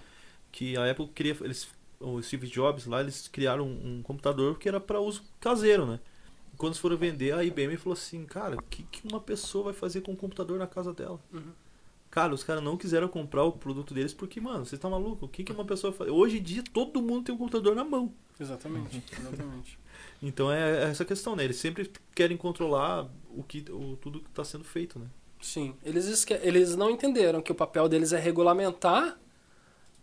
que 0.51 0.77
a 0.77 0.91
Apple 0.91 1.07
queria. 1.07 1.35
Eles, 1.41 1.67
o 1.99 2.21
Steve 2.21 2.47
Jobs 2.47 2.85
lá, 2.85 3.01
eles 3.01 3.27
criaram 3.27 3.67
um, 3.67 3.97
um 3.97 4.01
computador 4.01 4.57
que 4.57 4.67
era 4.67 4.79
para 4.79 4.99
uso 4.99 5.23
caseiro, 5.39 5.85
né? 5.85 5.99
E 6.53 6.57
quando 6.57 6.73
eles 6.73 6.79
foram 6.79 6.97
vender, 6.97 7.33
a 7.33 7.43
IBM 7.43 7.77
falou 7.77 7.93
assim, 7.93 8.25
cara, 8.25 8.55
o 8.55 8.61
que, 8.63 8.83
que 8.83 9.07
uma 9.07 9.19
pessoa 9.19 9.65
vai 9.65 9.73
fazer 9.73 10.01
com 10.01 10.11
um 10.11 10.15
computador 10.15 10.57
na 10.59 10.67
casa 10.67 10.93
dela? 10.93 11.19
Uhum. 11.33 11.51
Cara, 12.09 12.33
os 12.33 12.43
caras 12.43 12.63
não 12.63 12.77
quiseram 12.77 13.07
comprar 13.07 13.43
o 13.43 13.51
produto 13.51 13.93
deles 13.93 14.13
porque, 14.13 14.39
mano, 14.39 14.65
você 14.65 14.77
tá 14.77 14.89
maluco? 14.89 15.25
O 15.25 15.29
que, 15.29 15.43
que 15.43 15.51
uma 15.51 15.65
pessoa 15.65 15.91
faz? 15.91 16.09
Hoje 16.09 16.37
em 16.37 16.41
dia 16.41 16.63
todo 16.73 17.01
mundo 17.01 17.25
tem 17.25 17.35
um 17.35 17.37
computador 17.37 17.75
na 17.75 17.83
mão. 17.83 18.13
Exatamente, 18.39 19.03
exatamente. 19.19 19.77
Então 20.21 20.51
é 20.51 20.85
é 20.85 20.89
essa 20.89 21.03
questão, 21.03 21.35
né? 21.35 21.43
Eles 21.43 21.57
sempre 21.57 21.91
querem 22.15 22.37
controlar 22.37 23.09
o 23.29 23.43
que, 23.43 23.65
o, 23.69 23.97
tudo 23.97 24.21
que 24.21 24.29
está 24.29 24.43
sendo 24.43 24.63
feito, 24.63 24.97
né? 24.97 25.07
Sim, 25.41 25.75
eles, 25.83 26.25
eles 26.41 26.75
não 26.75 26.89
entenderam 26.89 27.41
que 27.41 27.51
o 27.51 27.55
papel 27.55 27.87
deles 27.87 28.13
é 28.13 28.19
regulamentar 28.19 29.19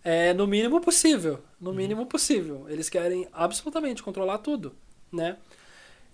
é, 0.04 0.34
no 0.34 0.46
mínimo 0.46 0.80
possível. 0.80 1.40
No 1.58 1.72
mínimo 1.72 2.04
possível. 2.04 2.66
Eles 2.68 2.90
querem 2.90 3.26
absolutamente 3.32 4.02
controlar 4.02 4.38
tudo, 4.38 4.76
né? 5.10 5.38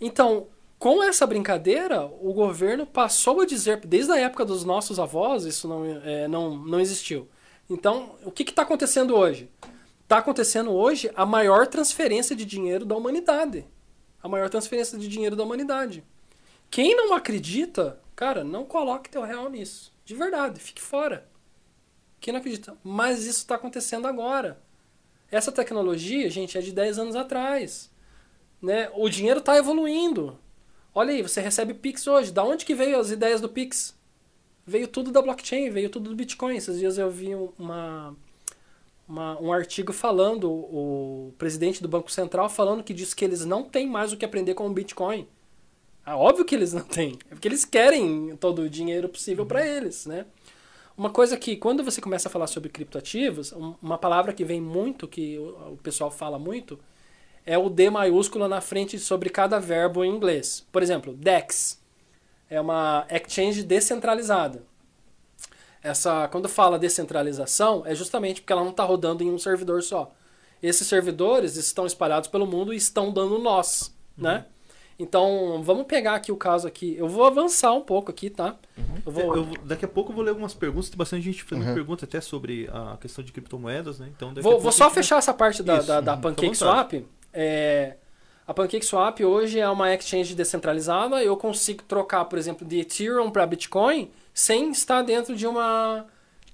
Então, 0.00 0.46
com 0.78 1.02
essa 1.02 1.26
brincadeira, 1.26 2.06
o 2.06 2.32
governo 2.32 2.86
passou 2.86 3.40
a 3.40 3.44
dizer, 3.44 3.78
desde 3.84 4.12
a 4.12 4.18
época 4.18 4.44
dos 4.44 4.64
nossos 4.64 4.98
avós, 4.98 5.44
isso 5.44 5.68
não, 5.68 5.84
é, 5.84 6.28
não, 6.28 6.56
não 6.56 6.80
existiu. 6.80 7.28
Então, 7.68 8.14
o 8.24 8.30
que 8.30 8.44
está 8.44 8.62
acontecendo 8.62 9.14
hoje? 9.14 9.50
Está 10.02 10.18
acontecendo 10.18 10.72
hoje 10.72 11.10
a 11.14 11.26
maior 11.26 11.66
transferência 11.66 12.34
de 12.34 12.44
dinheiro 12.44 12.84
da 12.84 12.96
humanidade. 12.96 13.66
A 14.22 14.28
maior 14.28 14.48
transferência 14.48 14.98
de 14.98 15.06
dinheiro 15.06 15.36
da 15.36 15.44
humanidade. 15.44 16.02
Quem 16.70 16.96
não 16.96 17.12
acredita, 17.12 18.00
cara, 18.16 18.42
não 18.42 18.64
coloque 18.64 19.10
teu 19.10 19.22
real 19.22 19.48
nisso. 19.50 19.92
De 20.04 20.14
verdade, 20.14 20.58
fique 20.60 20.80
fora. 20.80 21.28
Quem 22.20 22.32
não 22.32 22.40
acredita? 22.40 22.76
Mas 22.84 23.20
isso 23.26 23.38
está 23.38 23.54
acontecendo 23.54 24.06
agora. 24.06 24.60
Essa 25.30 25.50
tecnologia, 25.52 26.28
gente, 26.28 26.58
é 26.58 26.60
de 26.60 26.72
10 26.72 26.98
anos 26.98 27.16
atrás. 27.16 27.90
Né? 28.60 28.90
O 28.94 29.08
dinheiro 29.08 29.40
está 29.40 29.56
evoluindo. 29.56 30.36
Olha 30.94 31.12
aí, 31.12 31.22
você 31.22 31.40
recebe 31.40 31.72
Pix 31.72 32.06
hoje. 32.06 32.32
Da 32.32 32.44
onde 32.44 32.64
que 32.64 32.74
veio 32.74 32.98
as 32.98 33.10
ideias 33.10 33.40
do 33.40 33.48
Pix? 33.48 33.94
Veio 34.66 34.86
tudo 34.88 35.10
da 35.10 35.22
blockchain, 35.22 35.70
veio 35.70 35.88
tudo 35.88 36.10
do 36.10 36.16
Bitcoin. 36.16 36.56
Esses 36.56 36.78
dias 36.78 36.98
eu 36.98 37.10
vi 37.10 37.34
um- 37.34 37.52
uma, 37.58 38.14
uma- 39.08 39.40
um 39.40 39.52
artigo 39.52 39.92
falando, 39.92 40.50
o 40.50 41.32
presidente 41.38 41.80
do 41.82 41.88
Banco 41.88 42.10
Central 42.10 42.48
falando 42.50 42.82
que 42.84 42.92
diz 42.92 43.14
que 43.14 43.24
eles 43.24 43.44
não 43.44 43.62
têm 43.64 43.86
mais 43.88 44.12
o 44.12 44.16
que 44.16 44.24
aprender 44.24 44.54
com 44.54 44.66
o 44.66 44.72
Bitcoin. 44.72 45.26
Ah, 46.04 46.16
óbvio 46.16 46.44
que 46.44 46.54
eles 46.54 46.72
não 46.72 46.82
têm. 46.82 47.18
É 47.30 47.34
porque 47.34 47.46
eles 47.48 47.64
querem 47.64 48.36
todo 48.36 48.62
o 48.62 48.70
dinheiro 48.70 49.08
possível 49.08 49.46
para 49.46 49.64
eles, 49.66 50.06
né? 50.06 50.26
Uma 51.00 51.08
coisa 51.08 51.34
que, 51.34 51.56
quando 51.56 51.82
você 51.82 51.98
começa 51.98 52.28
a 52.28 52.30
falar 52.30 52.46
sobre 52.46 52.68
criptoativos, 52.68 53.54
um- 53.54 53.74
uma 53.80 53.96
palavra 53.96 54.34
que 54.34 54.44
vem 54.44 54.60
muito, 54.60 55.08
que 55.08 55.38
o, 55.38 55.78
pessoal 55.82 56.10
fala 56.10 56.38
muito, 56.38 56.78
é 57.46 57.56
o 57.56 57.70
D 57.70 57.88
maiúsculo 57.88 58.46
na 58.46 58.60
frente 58.60 58.98
sobre 58.98 59.30
cada 59.30 59.58
verbo 59.58 60.04
em 60.04 60.14
inglês. 60.14 60.62
Por 60.70 60.82
exemplo, 60.82 61.14
DEX 61.14 61.80
é 62.50 62.60
uma 62.60 63.06
exchange 63.08 63.62
descentralizada. 63.62 64.62
Essa, 65.82 66.28
quando 66.28 66.50
fala 66.50 66.78
descentralização, 66.78 67.82
é 67.86 67.94
justamente 67.94 68.42
porque 68.42 68.52
ela 68.52 68.62
não 68.62 68.70
está 68.70 68.84
rodando 68.84 69.22
em 69.22 69.30
um 69.30 69.38
servidor 69.38 69.82
só. 69.82 70.12
Esses 70.62 70.86
servidores 70.86 71.56
estão 71.56 71.86
espalhados 71.86 72.28
pelo 72.28 72.46
mundo 72.46 72.74
e 72.74 72.76
estão 72.76 73.10
dando 73.10 73.38
nós, 73.38 73.90
né? 74.14 74.44
Então, 75.02 75.62
vamos 75.64 75.86
pegar 75.86 76.14
aqui 76.14 76.30
o 76.30 76.36
caso 76.36 76.68
aqui. 76.68 76.94
Eu 76.98 77.08
vou 77.08 77.24
avançar 77.24 77.72
um 77.72 77.80
pouco 77.80 78.10
aqui, 78.10 78.28
tá? 78.28 78.54
Eu 79.06 79.10
vou... 79.10 79.36
Eu- 79.36 79.46
daqui 79.64 79.84
a 79.84 79.88
pouco 79.88 80.10
eu 80.12 80.14
vou 80.14 80.22
ler 80.22 80.30
algumas 80.30 80.52
perguntas. 80.52 80.90
Tem 80.90 80.98
bastante 80.98 81.22
gente 81.22 81.42
fazendo 81.42 81.66
Uhum. 81.68 81.74
pergunta 81.74 82.04
até 82.04 82.20
sobre 82.20 82.68
a 82.72 82.98
questão 83.00 83.24
de 83.24 83.32
criptomoedas, 83.32 83.98
né? 83.98 84.08
Então, 84.14 84.28
daqui 84.34 84.40
a 84.46 84.50
Vou, 84.50 84.60
vou 84.60 84.68
a 84.68 84.72
só 84.72 84.84
gente 84.84 84.94
vai- 84.94 85.02
fechar 85.02 85.16
essa 85.18 85.32
parte 85.32 85.62
da, 85.62 85.78
Isso, 85.78 85.86
da, 85.86 86.00
da 86.02 86.14
uhum, 86.14 86.20
Pancake 86.20 86.54
fica 86.54 86.64
à 86.66 86.68
vontade. 86.82 86.90
Swap. 86.98 87.06
É, 87.32 87.96
a 88.46 88.52
Pancake 88.52 88.84
Swap 88.84 89.20
hoje 89.20 89.58
é 89.58 89.68
uma 89.70 89.94
exchange 89.94 90.34
descentralizada. 90.34 91.22
Eu 91.24 91.34
consigo 91.36 91.82
trocar, 91.84 92.26
por 92.26 92.38
exemplo, 92.38 92.66
de 92.66 92.80
Ethereum 92.80 93.30
para 93.30 93.46
Bitcoin 93.46 94.10
sem 94.34 94.70
estar 94.70 95.00
dentro 95.02 95.34
de 95.34 95.46
uma. 95.46 96.04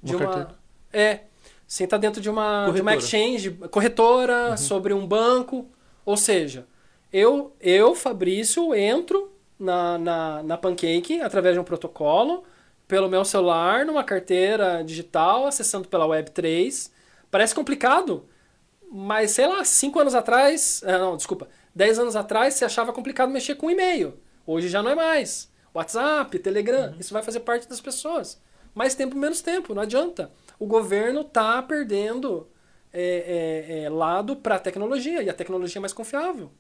De 0.03 0.15
Uma 0.15 0.25
uma, 0.37 0.49
é. 0.93 1.21
Sem 1.67 1.83
estar 1.85 1.97
dentro 1.97 2.21
de 2.21 2.31
uma, 2.31 2.67
de 2.67 2.81
uma 2.81 2.93
Corretora. 2.93 2.97
exchange, 2.99 3.51
corretora, 3.73 4.57
sobre 4.57 4.95
um 4.95 5.05
banco. 5.05 5.67
Ou 6.05 6.17
seja, 6.17 6.65
eu, 7.13 7.55
eu 7.61 7.95
Fabrício, 7.95 8.75
entro 8.75 9.33
na, 9.59 9.99
na, 9.99 10.43
na 10.43 10.59
Pancake 10.59 11.21
através 11.21 11.55
de 11.55 11.61
um 11.61 11.65
protocolo, 11.65 12.45
pelo 12.87 13.09
meu 13.09 13.25
celular, 13.25 13.85
numa 13.85 14.05
carteira 14.05 14.83
digital, 14.85 15.47
acessando 15.47 15.89
pela 15.89 16.07
Web3. 16.07 16.91
Parece 17.31 17.55
complicado, 17.55 18.29
mas 18.91 19.33
sei 19.33 19.47
lá, 19.47 19.65
cinco 19.65 19.99
anos 19.99 20.15
atrás, 20.15 20.83
ah, 20.87 20.99
não, 20.99 21.17
desculpa, 21.17 21.49
10 21.75 21.99
anos 21.99 22.17
atrás 22.17 22.55
você 22.55 22.65
achava 22.65 22.93
complicado 22.93 23.31
mexer 23.31 23.55
com 23.57 23.71
e-mail. 23.71 24.15
Hoje 24.47 24.69
já 24.69 24.83
não 24.83 24.91
é 24.91 24.95
mais. 24.95 25.53
WhatsApp, 25.75 26.39
Telegram, 26.39 26.95
isso 26.99 27.13
vai 27.13 27.23
fazer 27.23 27.41
parte 27.41 27.69
das 27.69 27.83
pessoas. 27.83 28.41
Mais 28.75 28.95
tempo, 28.95 29.17
menos 29.17 29.43
tempo, 29.43 29.75
não 29.75 29.83
adianta. 29.83 30.31
O 30.59 30.67
governo 30.67 31.23
tá 31.23 31.61
perdendo 31.63 32.49
é, 32.93 33.03
é, 33.69 33.83
é, 33.83 33.91
lado 33.91 34.37
para 34.37 34.55
a 34.55 34.59
tecnologia, 34.59 35.23
e 35.23 35.29
a 35.29 35.35
tecnologia 35.35 35.79
é 35.79 35.81
mais 35.81 35.93
confiável, 35.93 36.51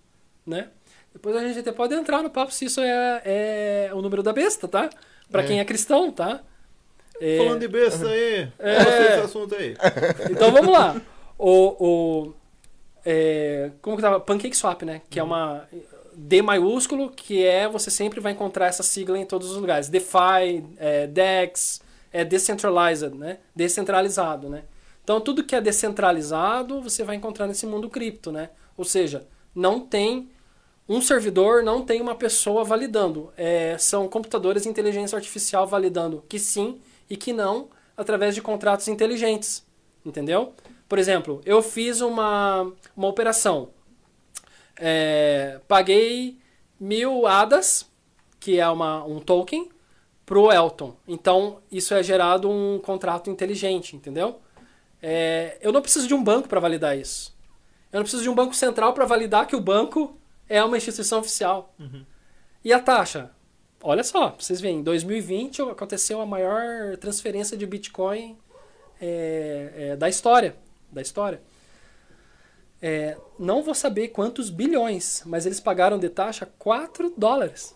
né? 0.46 0.68
Depois 1.12 1.34
a 1.36 1.40
gente 1.46 1.58
até 1.58 1.72
pode 1.72 1.94
entrar 1.94 2.22
no 2.22 2.30
papo 2.30 2.52
se 2.52 2.66
isso 2.66 2.80
é, 2.80 3.22
é 3.24 3.90
o 3.94 4.02
número 4.02 4.22
da 4.22 4.32
besta, 4.32 4.68
tá? 4.68 4.90
Para 5.30 5.42
É. 5.42 5.46
quem 5.46 5.60
é 5.60 5.64
cristão, 5.64 6.10
tá? 6.12 6.42
É, 7.20 7.38
Falando 7.38 7.60
de 7.60 7.68
besta 7.68 8.06
aí. 8.06 8.48
É. 8.58 8.84
Desse 8.84 9.20
assunto 9.24 9.54
aí. 9.54 9.74
então 10.30 10.52
vamos 10.52 10.70
lá. 10.72 11.00
O, 11.38 11.86
o, 12.28 12.34
é, 13.04 13.70
como 13.80 13.96
que 13.96 14.02
tava? 14.02 14.20
Pancake 14.20 14.56
Swap, 14.56 14.82
né? 14.82 15.00
Que 15.08 15.18
é 15.18 15.22
Uhum. 15.22 15.28
uma 15.30 15.66
D 16.14 16.42
maiúsculo, 16.42 17.10
que 17.10 17.44
é 17.44 17.66
você 17.68 17.90
sempre 17.90 18.20
vai 18.20 18.32
encontrar 18.32 18.66
essa 18.66 18.82
sigla 18.82 19.18
em 19.18 19.24
todos 19.24 19.50
os 19.50 19.56
lugares. 19.56 19.88
DeFi, 19.88 20.64
é, 20.78 21.06
DEX, 21.06 21.80
é 22.12 22.24
decentralized, 22.24 23.14
né? 23.14 23.38
Descentralizado, 23.54 24.48
né? 24.50 24.64
Então 25.02 25.20
tudo 25.20 25.44
que 25.44 25.54
é 25.54 25.60
descentralizado 25.60 26.80
você 26.82 27.02
vai 27.04 27.16
encontrar 27.16 27.46
nesse 27.46 27.66
mundo 27.66 27.88
cripto, 27.88 28.30
né? 28.32 28.50
Ou 28.76 28.84
seja, 28.84 29.26
não 29.54 29.80
tem 29.80 30.28
um 30.88 31.00
servidor, 31.00 31.62
não 31.62 31.84
tem 31.84 32.00
uma 32.00 32.14
pessoa 32.14 32.64
validando. 32.64 33.32
É, 33.36 33.76
são 33.78 34.08
computadores 34.08 34.62
de 34.62 34.68
inteligência 34.68 35.16
artificial 35.16 35.66
validando 35.66 36.24
que 36.28 36.38
sim 36.38 36.80
e 37.10 37.16
que 37.16 37.32
não 37.32 37.68
através 37.96 38.34
de 38.34 38.42
contratos 38.42 38.86
inteligentes. 38.88 39.64
Entendeu? 40.04 40.54
Por 40.88 40.98
exemplo, 40.98 41.40
eu 41.44 41.60
fiz 41.62 42.00
uma, 42.00 42.72
uma 42.96 43.08
operação. 43.08 43.70
É, 44.76 45.60
paguei 45.66 46.38
mil 46.78 47.26
ADAS, 47.26 47.90
que 48.38 48.60
é 48.60 48.68
uma, 48.68 49.04
um 49.04 49.18
token, 49.18 49.68
pro 50.24 50.52
Elton. 50.52 50.94
Então, 51.08 51.58
isso 51.70 51.94
é 51.94 52.02
gerado 52.02 52.50
um 52.50 52.78
contrato 52.78 53.30
inteligente, 53.30 53.96
entendeu? 53.96 54.40
É, 55.02 55.56
eu 55.60 55.72
não 55.72 55.80
preciso 55.82 56.06
de 56.06 56.14
um 56.14 56.22
banco 56.22 56.48
para 56.48 56.60
validar 56.60 56.96
isso. 56.96 57.34
Eu 57.92 57.98
não 57.98 58.02
preciso 58.02 58.22
de 58.22 58.28
um 58.28 58.34
banco 58.34 58.54
central 58.54 58.92
para 58.92 59.04
validar 59.04 59.46
que 59.46 59.56
o 59.56 59.60
banco 59.60 60.16
é 60.48 60.62
uma 60.62 60.76
instituição 60.76 61.20
oficial. 61.20 61.74
E 62.64 62.72
a 62.72 62.80
taxa? 62.80 63.30
Olha 63.82 64.02
só, 64.02 64.34
vocês 64.38 64.60
verem, 64.60 64.78
em 64.78 64.82
2020 64.82 65.62
aconteceu 65.62 66.20
a 66.20 66.26
maior 66.26 66.96
transferência 66.96 67.56
de 67.56 67.66
Bitcoin 67.66 68.36
é, 69.00 69.72
é, 69.76 69.96
da 69.96 70.08
história. 70.08 70.56
Da 70.90 71.02
história. 71.02 71.40
É, 72.80 73.16
não 73.38 73.62
vou 73.62 73.74
saber 73.74 74.08
quantos 74.08 74.50
bilhões, 74.50 75.22
mas 75.24 75.46
eles 75.46 75.60
pagaram 75.60 75.98
de 75.98 76.08
taxa 76.08 76.48
4 76.58 77.14
dólares. 77.16 77.74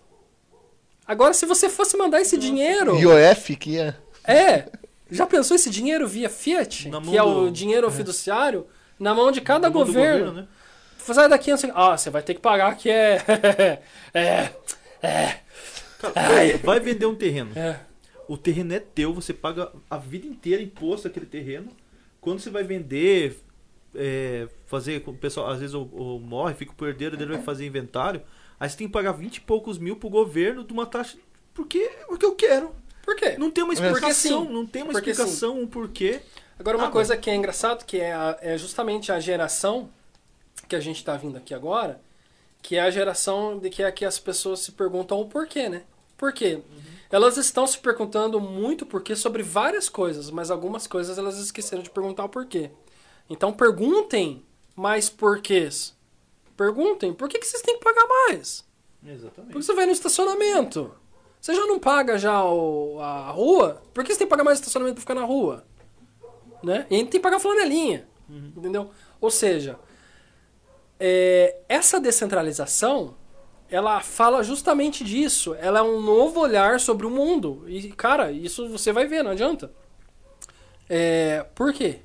Agora, 1.07 1.35
se 1.35 1.47
você 1.47 1.69
fosse 1.69 1.97
mandar 1.97 2.21
esse 2.21 2.37
dinheiro. 2.37 2.97
IOF, 2.97 3.57
que 3.57 3.79
é. 3.79 3.95
É! 4.25 4.69
Já 5.11 5.27
pensou 5.27 5.57
esse 5.57 5.69
dinheiro 5.69 6.07
via 6.07 6.29
Fiat? 6.29 6.89
Na 6.89 7.01
Que 7.01 7.17
é 7.17 7.23
o 7.23 7.51
dinheiro 7.51 7.91
fiduciário? 7.91 8.67
Na 8.99 9.15
mão 9.15 9.33
de 9.33 9.41
cada 9.41 9.69
governo. 9.69 10.47
Sai 11.05 11.29
daqui 11.29 11.51
assim, 11.51 11.71
ah, 11.75 11.97
você 11.97 12.11
vai 12.11 12.23
ter 12.23 12.35
que 12.35 12.41
pagar 12.41 12.77
que 12.77 12.89
é. 12.91 13.23
é. 14.15 14.51
É. 15.03 15.39
Cara, 15.99 16.13
Ai. 16.17 16.53
vai 16.59 16.81
vender 16.81 17.07
um 17.07 17.15
terreno. 17.15 17.51
É. 17.57 17.81
O 18.29 18.37
terreno 18.37 18.73
é 18.73 18.79
teu, 18.81 19.13
você 19.13 19.35
paga 19.35 19.73
a 19.91 19.97
vida 19.97 20.27
inteira 20.27 20.63
imposto 20.63 21.09
aquele 21.09 21.27
terreno. 21.27 21.69
Quando 22.21 22.39
você 22.39 22.51
vai 22.51 22.63
vender, 22.63 23.41
é, 23.95 24.47
fazer. 24.67 25.03
O 25.07 25.13
pessoal, 25.15 25.49
às 25.51 25.59
vezes, 25.61 25.75
o, 25.75 25.83
o 25.83 26.21
morre, 26.21 26.55
fica 26.55 26.73
o 26.79 26.87
herdeiro 26.87 27.17
dele 27.17 27.33
vai 27.35 27.43
fazer 27.43 27.67
inventário. 27.67 28.23
Aí 28.59 28.69
você 28.69 28.77
tem 28.77 28.87
que 28.87 28.93
pagar 28.93 29.13
20 29.13 29.37
e 29.37 29.41
poucos 29.41 29.79
mil 29.79 29.97
pro 29.97 30.09
governo 30.09 30.63
de 30.63 30.73
uma 30.73 30.87
taxa. 30.87 31.17
Porque, 31.55 31.91
porque 32.07 32.25
eu 32.25 32.35
quero. 32.35 32.75
Por 33.03 33.17
quê? 33.17 33.37
Não 33.39 33.51
tem 33.51 33.65
uma 33.65 33.73
explicação, 33.73 34.45
não 34.45 34.67
tem 34.67 34.83
uma 34.83 34.93
Porque 34.93 35.11
explicação, 35.11 35.59
um 35.61 35.67
porquê. 35.67 36.21
Agora, 36.59 36.77
uma 36.77 36.89
Ah, 36.89 36.91
coisa 36.91 37.17
que 37.17 37.31
é 37.31 37.35
engraçado, 37.35 37.85
que 37.85 37.99
é, 37.99 38.13
a- 38.13 38.39
é 38.43 38.57
justamente 38.59 39.11
a 39.11 39.19
geração 39.19 39.89
que 40.71 40.77
a 40.77 40.81
gente 40.81 40.97
está 40.99 41.17
vindo 41.17 41.37
aqui 41.37 41.53
agora, 41.53 42.01
que 42.63 42.77
é 42.77 42.81
a 42.81 42.91
geração 42.91 43.59
de 43.59 43.69
que 43.69 43.83
é 43.83 43.91
que 43.91 44.05
as 44.05 44.19
pessoas 44.19 44.61
se 44.61 44.73
perguntam 44.73 45.21
o 45.21 45.27
porquê, 45.29 45.69
né? 45.69 45.83
Por 46.17 46.33
quê? 46.33 46.63
Elas 47.11 47.37
estão 47.37 47.67
se 47.67 47.77
perguntando 47.79 48.41
muito 48.41 48.87
porquê 48.87 49.17
sobre 49.17 49.43
várias 49.43 49.89
coisas, 49.89 50.31
mas 50.31 50.51
algumas 50.51 50.87
coisas 50.87 51.19
elas 51.19 51.39
esqueceram 51.39 51.83
de 51.83 51.91
perguntar 51.91 52.25
o 52.25 52.29
porquê. 52.29 52.71
Então 53.29 53.53
perguntem 53.53 54.45
mais 54.77 55.11
porquês. 55.11 55.95
Perguntem, 56.57 57.13
por 57.13 57.29
que, 57.29 57.39
que 57.39 57.47
vocês 57.47 57.63
têm 57.63 57.79
que 57.79 57.85
pagar 57.85 58.07
mais? 58.07 58.65
Exatamente. 59.05 59.53
Por 59.53 59.59
que 59.61 59.65
você 59.67 59.75
vai 59.75 59.87
no 59.87 59.93
estacionamento? 59.93 60.93
Você 61.41 61.55
já 61.55 61.67
não 61.67 61.79
paga 61.81 62.19
já 62.19 62.45
o- 62.45 63.01
a 63.01 63.31
rua? 63.31 63.83
Por 63.95 64.05
que 64.05 64.13
você 64.13 64.19
tem 64.19 64.27
que 64.27 64.31
pagar 64.31 64.45
mais 64.45 64.59
estacionamento 64.59 64.97
pra 64.97 65.01
ficar 65.01 65.15
na 65.15 65.25
rua? 65.25 65.65
Né? 66.63 66.87
E 66.91 66.95
ainda 66.97 67.11
tem 67.11 67.19
que 67.19 67.25
pagar 67.25 67.41
flanelinha. 67.41 68.07
Entendeu? 68.29 68.91
Ou 69.21 69.31
seja, 69.31 69.79
é, 71.01 71.57
essa 71.67 71.99
descentralização, 71.99 73.17
ela 73.71 74.01
fala 74.03 74.43
justamente 74.43 75.03
disso. 75.03 75.55
Ela 75.55 75.79
é 75.79 75.83
um 75.83 76.01
novo 76.01 76.41
olhar 76.41 76.79
sobre 76.79 77.07
o 77.07 77.11
mundo. 77.11 77.65
E, 77.67 77.91
cara, 77.93 78.31
isso 78.31 78.69
você 78.69 78.93
vai 78.93 79.07
ver, 79.07 79.25
não 79.25 79.31
adianta. 79.31 79.73
É, 80.89 81.47
por 81.55 81.73
quê? 81.73 82.01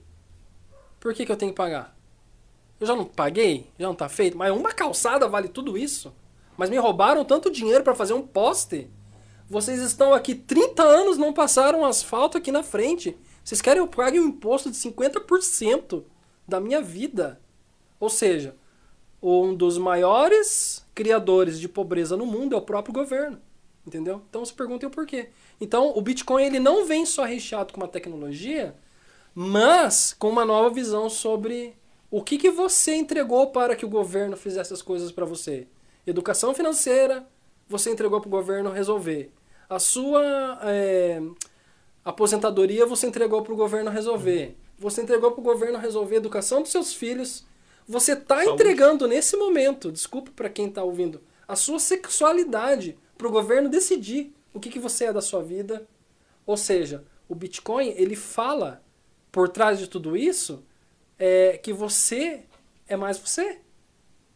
Por 1.00 1.14
que, 1.14 1.26
que 1.26 1.32
eu 1.32 1.36
tenho 1.36 1.52
que 1.52 1.58
pagar? 1.58 1.96
Eu 2.80 2.88
já 2.88 2.96
não 2.96 3.06
paguei? 3.06 3.70
Já 3.78 3.88
não 3.88 3.96
tá 3.96 4.08
feito? 4.08 4.38
Mas 4.38 4.52
uma 4.52 4.72
calçada 4.72 5.28
vale 5.28 5.50
tudo 5.50 5.78
isso? 5.78 6.16
Mas 6.58 6.70
me 6.70 6.78
roubaram 6.78 7.26
tanto 7.26 7.52
dinheiro 7.52 7.84
para 7.84 7.96
fazer 7.96 8.14
um 8.14 8.22
poste? 8.22 8.90
Vocês 9.50 9.82
estão 9.82 10.14
aqui 10.14 10.34
30 10.34 10.84
anos, 10.84 11.18
não 11.18 11.34
passaram 11.34 11.86
asfalto 11.86 12.38
aqui 12.38 12.52
na 12.52 12.64
frente. 12.64 13.18
Vocês 13.44 13.62
querem 13.62 13.82
que 13.82 13.88
eu 13.90 14.04
pague 14.04 14.20
um 14.20 14.28
imposto 14.28 14.72
de 14.72 14.78
50% 14.78 16.04
da 16.48 16.60
minha 16.60 16.82
vida? 16.82 17.40
Ou 18.00 18.10
seja, 18.10 18.56
um 19.22 19.56
dos 19.56 19.78
maiores 19.78 20.86
criadores 20.94 21.60
de 21.60 21.68
pobreza 21.68 22.16
no 22.16 22.26
mundo 22.26 22.56
é 22.56 22.58
o 22.58 22.62
próprio 22.62 22.94
governo. 22.94 23.40
Entendeu? 23.86 24.22
Então 24.30 24.44
se 24.44 24.54
perguntem 24.54 24.88
o 24.88 24.92
porquê. 24.92 25.30
Então 25.62 25.94
o 25.96 26.02
Bitcoin 26.02 26.44
ele 26.44 26.60
não 26.60 26.86
vem 26.86 27.06
só 27.06 27.24
recheado 27.24 27.72
com 27.72 27.80
uma 27.80 27.88
tecnologia, 27.88 28.76
mas 29.34 30.16
com 30.18 30.30
uma 30.30 30.46
nova 30.46 30.70
visão 30.70 31.10
sobre 31.10 31.76
o 32.10 32.24
que, 32.24 32.38
que 32.38 32.50
você 32.50 32.96
entregou 32.96 33.48
para 33.52 33.76
que 33.76 33.86
o 33.86 33.90
governo 33.90 34.38
fizesse 34.38 34.74
as 34.74 34.82
coisas 34.82 35.12
para 35.12 35.26
você. 35.26 35.68
Educação 36.08 36.54
financeira, 36.54 37.28
você 37.68 37.92
entregou 37.92 38.22
para 38.22 38.28
o 38.28 38.32
governo 38.32 38.72
resolver. 38.72 39.32
A 39.70 39.80
sua 39.80 40.60
é, 40.64 41.22
aposentadoria, 42.04 42.86
você 42.86 43.08
entregou 43.08 43.42
para 43.42 43.54
o 43.54 43.56
governo 43.58 43.90
resolver. 43.90 44.56
Você 44.78 45.02
entregou 45.02 45.32
para 45.32 45.42
o 45.42 45.44
governo 45.44 45.80
resolver 45.80 46.16
a 46.16 46.20
educação 46.20 46.62
dos 46.62 46.72
seus 46.72 46.94
filhos. 46.94 47.46
Você 47.88 48.14
está 48.14 48.38
Saúde. 48.38 48.52
entregando 48.52 49.08
nesse 49.08 49.38
momento, 49.38 49.92
desculpa 49.92 50.32
para 50.36 50.50
quem 50.50 50.68
está 50.68 50.84
ouvindo, 50.84 51.22
a 51.48 51.56
sua 51.56 51.80
sexualidade 51.80 52.98
para 53.18 53.28
o 53.28 53.32
governo 53.32 53.70
decidir 53.70 54.34
o 54.54 54.60
que, 54.60 54.70
que 54.70 54.80
você 54.80 55.06
é 55.06 55.14
da 55.14 55.22
sua 55.22 55.44
vida. 55.44 55.88
Ou 56.46 56.58
seja, 56.58 57.04
o 57.28 57.36
Bitcoin 57.36 57.94
ele 57.98 58.16
fala 58.16 58.82
por 59.32 59.50
trás 59.50 59.78
de 59.78 59.88
tudo 59.88 60.16
isso 60.16 60.64
é 61.20 61.60
que 61.62 61.74
você 61.74 62.42
é 62.88 62.96
mais 62.96 63.18
você. 63.18 63.60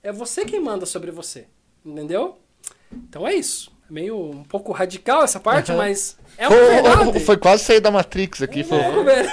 É 0.01 0.11
você 0.11 0.45
quem 0.45 0.59
manda 0.59 0.85
sobre 0.85 1.11
você. 1.11 1.47
Entendeu? 1.85 2.37
Então 2.91 3.27
é 3.27 3.33
isso. 3.33 3.71
É 3.89 3.93
meio 3.93 4.17
um 4.17 4.43
pouco 4.43 4.71
radical 4.71 5.23
essa 5.23 5.39
parte, 5.39 5.71
mas 5.71 6.17
é 6.37 6.47
uma 6.47 6.55
verdade. 6.55 7.19
Foi 7.21 7.37
quase 7.37 7.63
sair 7.63 7.79
da 7.79 7.91
Matrix 7.91 8.41
aqui. 8.41 8.61
Um 8.61 8.65
Foi... 8.65 9.03
velho. 9.03 9.29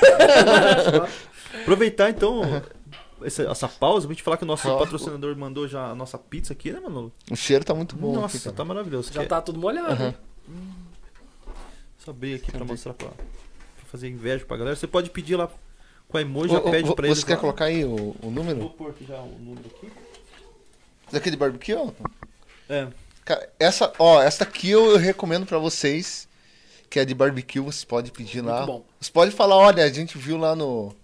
Aproveitar 1.62 2.10
então, 2.10 2.42
essa, 3.22 3.42
essa 3.44 3.68
pausa 3.68 4.06
pra 4.06 4.14
gente 4.14 4.22
falar 4.22 4.36
que 4.36 4.44
o 4.44 4.46
nosso 4.46 4.68
patrocinador 4.78 5.36
mandou 5.36 5.66
já 5.68 5.90
a 5.90 5.94
nossa 5.94 6.18
pizza 6.18 6.52
aqui, 6.52 6.72
né, 6.72 6.80
Manolo? 6.80 7.12
O 7.30 7.36
cheiro 7.36 7.64
tá 7.64 7.74
muito 7.74 7.96
bom. 7.96 8.14
Nossa, 8.14 8.36
aqui, 8.48 8.56
tá 8.56 8.64
maravilhoso. 8.64 9.12
Já 9.12 9.20
Quer- 9.22 9.28
tá 9.28 9.40
tudo 9.40 9.58
molhado. 9.58 9.92
Aham. 9.92 10.06
hein? 10.08 10.14
Só 11.98 12.10
abrir 12.10 12.34
aqui 12.34 12.50
pra 12.50 12.60
Cadê? 12.60 12.70
mostrar 12.72 12.94
pra, 12.94 13.08
pra 13.08 13.84
fazer 13.90 14.08
inveja 14.08 14.44
pra 14.44 14.56
galera. 14.56 14.76
Você 14.76 14.86
pode 14.86 15.10
pedir 15.10 15.36
lá 15.36 15.50
com 16.08 16.16
a 16.18 16.20
emoji, 16.20 16.52
já 16.52 16.60
pede 16.60 16.94
pra 16.94 17.06
eles. 17.06 17.18
Você 17.18 17.26
quer 17.26 17.34
lá. 17.34 17.40
colocar 17.40 17.64
aí 17.66 17.84
o, 17.84 17.94
o 17.94 18.16
Vou 18.20 18.30
número? 18.30 18.68
pôr 18.70 18.90
aqui 18.90 19.04
já 19.06 19.18
o 19.20 19.36
número 19.40 19.66
aqui. 19.66 19.90
Isso 21.08 21.16
aqui 21.16 21.30
de 21.30 21.36
barbecue, 21.36 21.74
ó. 21.74 21.90
É. 22.68 22.88
Cara, 23.24 23.48
essa, 23.58 23.92
ó, 23.98 24.22
essa 24.22 24.44
aqui 24.44 24.70
eu, 24.70 24.96
recomendo 24.96 25.46
pra 25.46 25.58
vocês, 25.58 26.28
que 26.88 27.00
é 27.00 27.04
de 27.04 27.12
barbecue, 27.14 27.58
você 27.60 27.84
pode 27.84 28.12
pedir 28.12 28.42
Muito 28.42 28.54
lá. 28.54 28.66
bom. 28.66 28.84
Você 29.00 29.10
pode 29.10 29.32
falar, 29.32 29.56
olha, 29.56 29.84
a 29.84 29.88
gente 29.88 30.16
viu 30.16 30.36
lá 30.36 30.54
no, 30.54 30.94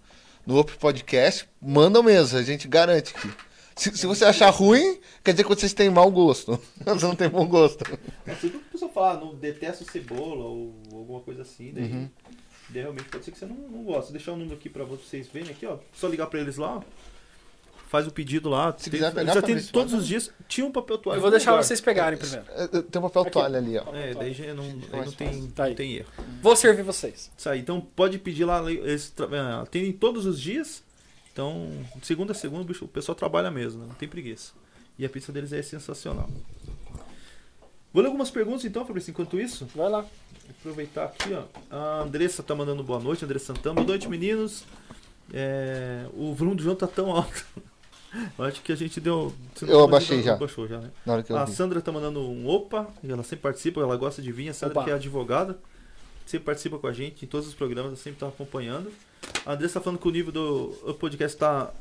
no 0.45 0.59
Up 0.59 0.71
Podcast, 0.77 1.47
manda 1.61 2.01
mesmo, 2.03 2.37
a 2.37 2.43
gente 2.43 2.67
garante 2.67 3.13
que. 3.13 3.29
Se, 3.75 3.89
se 3.97 4.05
você 4.05 4.23
achar 4.23 4.51
ruim, 4.51 4.99
quer 5.23 5.31
dizer 5.31 5.41
que 5.43 5.49
vocês 5.49 5.73
têm 5.73 5.89
mau 5.89 6.11
gosto. 6.11 6.59
Você 6.85 7.07
não 7.07 7.15
tem 7.15 7.27
bom 7.27 7.43
gosto. 7.47 7.83
Mas 8.23 8.39
tudo 8.39 8.59
que 8.59 8.65
a 8.67 8.71
pessoa 8.71 8.91
fala, 8.91 9.19
não 9.19 9.33
detesto 9.33 9.83
cebola 9.91 10.45
ou 10.45 10.75
alguma 10.91 11.21
coisa 11.21 11.41
assim, 11.41 11.71
daí, 11.73 11.85
Uhum. 11.85 12.07
daí 12.69 12.83
realmente 12.83 13.09
pode 13.09 13.25
ser 13.25 13.31
que 13.31 13.39
você 13.39 13.47
não, 13.47 13.55
não 13.55 13.83
gosta. 13.83 14.03
Vou 14.03 14.11
deixar 14.11 14.33
o 14.33 14.35
número 14.37 14.55
aqui 14.57 14.69
pra 14.69 14.83
vocês 14.83 15.27
verem 15.27 15.49
aqui, 15.49 15.65
ó. 15.65 15.79
Só 15.91 16.07
ligar 16.07 16.27
pra 16.27 16.39
eles 16.39 16.57
lá, 16.57 16.77
ó. 16.77 16.81
Faz 17.93 18.07
o 18.07 18.11
pedido 18.11 18.49
lá. 18.49 18.73
Se 18.75 18.89
Tem- 18.89 18.99
quiser 18.99 19.13
pegar, 19.13 19.33
já 19.35 19.41
tem 19.43 19.61
todos 19.65 19.93
os 19.93 20.07
dias. 20.07 20.31
Tinha 20.47 20.65
um 20.65 20.71
papel 20.71 20.97
toalha. 20.97 21.17
Eu 21.17 21.21
vou 21.21 21.29
deixar 21.29 21.51
lugar. 21.51 21.63
vocês 21.63 21.79
pegarem 21.79 22.17
primeiro. 22.17 22.43
É, 22.49 22.63
é, 22.63 22.67
Tem 22.81 22.99
um 22.99 23.03
papel 23.03 23.21
Aqui. 23.21 23.29
toalha 23.31 23.59
ali, 23.59 23.77
ó. 23.77 23.83
É, 23.95 24.15
daí 24.15 24.33
já 24.33 24.51
não, 24.51 24.63
não 24.65 25.11
tem, 25.11 25.47
Tá 25.51 25.67
não 25.67 25.75
tem 25.75 25.93
erro. 25.97 26.07
Vou 26.41 26.55
servir 26.55 26.81
vocês. 26.81 27.29
Isso 27.37 27.47
aí, 27.47 27.59
então 27.59 27.79
pode 27.79 28.17
pedir 28.17 28.45
lá, 28.45 28.63
eles 28.71 29.11
tra- 29.11 29.27
é, 29.31 29.61
atendem 29.61 29.93
todos 29.93 30.25
os 30.25 30.41
dias. 30.41 30.81
Então, 31.31 31.69
de 31.95 32.07
segunda 32.07 32.31
a 32.31 32.35
segunda, 32.35 32.63
o 32.63 32.65
bicho- 32.65 32.85
o 32.85 32.87
pessoal 32.87 33.15
trabalha 33.15 33.51
mesmo, 33.51 33.81
né? 33.81 33.85
não 33.89 33.95
tem 33.95 34.09
preguiça. 34.09 34.53
E 34.97 35.05
a 35.05 35.09
pizza 35.09 35.31
deles 35.31 35.53
é 35.53 35.61
sensacional. 35.61 36.27
Vou 37.93 38.01
ler 38.01 38.07
algumas 38.07 38.31
perguntas 38.31 38.65
então, 38.65 38.83
Fabrício, 38.87 39.11
enquanto 39.11 39.39
isso. 39.39 39.67
Vai 39.75 39.87
lá. 39.87 40.01
Vou 40.01 40.09
aproveitar 40.59 41.05
aqui, 41.05 41.29
ó. 41.31 41.43
A 41.69 42.01
Andressa 42.01 42.41
tá 42.41 42.55
mandando 42.55 42.83
boa 42.83 42.99
noite, 42.99 43.23
Andressa 43.23 43.53
Santana. 43.53 43.75
Boa 43.75 43.85
noite, 43.87 44.09
meninos. 44.09 44.63
É, 45.31 46.07
o 46.15 46.33
volume 46.33 46.57
do 46.57 46.63
João 46.63 46.75
tá 46.75 46.87
tão 46.87 47.11
alto. 47.11 47.45
Eu 48.37 48.45
acho 48.45 48.61
que 48.61 48.71
a 48.71 48.75
gente 48.75 48.99
deu. 49.01 49.33
Eu 49.61 49.83
abaixei 49.83 50.21
já. 50.21 50.33
Abaixou 50.33 50.67
já, 50.67 50.79
né? 50.79 50.91
Na 51.05 51.13
hora 51.13 51.23
que 51.23 51.31
eu 51.31 51.37
A 51.37 51.45
vi. 51.45 51.53
Sandra 51.53 51.81
tá 51.81 51.91
mandando 51.91 52.19
um 52.21 52.47
opa, 52.47 52.87
e 53.03 53.11
ela 53.11 53.23
sempre 53.23 53.41
participa, 53.43 53.81
ela 53.81 53.95
gosta 53.97 54.21
de 54.21 54.31
vir. 54.31 54.49
A 54.49 54.53
Sandra 54.53 54.77
Opa. 54.77 54.85
que 54.85 54.91
é 54.91 54.93
advogada, 54.93 55.57
sempre 56.25 56.45
participa 56.45 56.77
com 56.77 56.87
a 56.87 56.93
gente 56.93 57.25
em 57.25 57.27
todos 57.27 57.47
os 57.47 57.53
programas, 57.53 57.87
ela 57.87 57.95
sempre 57.95 58.19
tá 58.19 58.27
acompanhando. 58.27 58.91
A 59.45 59.53
Andressa 59.53 59.75
tá 59.75 59.81
falando 59.81 59.99
que 59.99 60.07
o 60.07 60.11
nível 60.11 60.31
do 60.31 60.93
podcast 60.99 61.37
tá, 61.37 61.71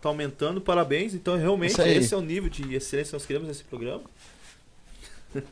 tá 0.00 0.08
aumentando, 0.08 0.60
parabéns. 0.60 1.14
Então, 1.14 1.36
realmente, 1.36 1.72
Isso 1.72 1.82
aí. 1.82 1.96
esse 1.96 2.14
é 2.14 2.16
o 2.16 2.20
nível 2.22 2.48
de 2.48 2.74
excelência 2.74 3.10
que 3.10 3.16
nós 3.16 3.26
queremos 3.26 3.48
nesse 3.48 3.64
programa. 3.64 4.02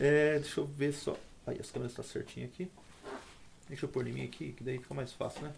É, 0.00 0.38
deixa 0.38 0.60
eu 0.60 0.64
ver 0.64 0.92
só. 0.92 1.16
Aí, 1.44 1.56
as 1.60 1.72
câmeras 1.72 1.90
estão 1.90 2.04
certinho 2.04 2.46
aqui. 2.46 2.68
Deixa 3.68 3.84
eu 3.84 3.88
pôr 3.88 4.06
em 4.06 4.12
mim 4.12 4.22
aqui, 4.22 4.52
que 4.52 4.62
daí 4.62 4.78
fica 4.78 4.94
mais 4.94 5.12
fácil, 5.12 5.42
né? 5.42 5.52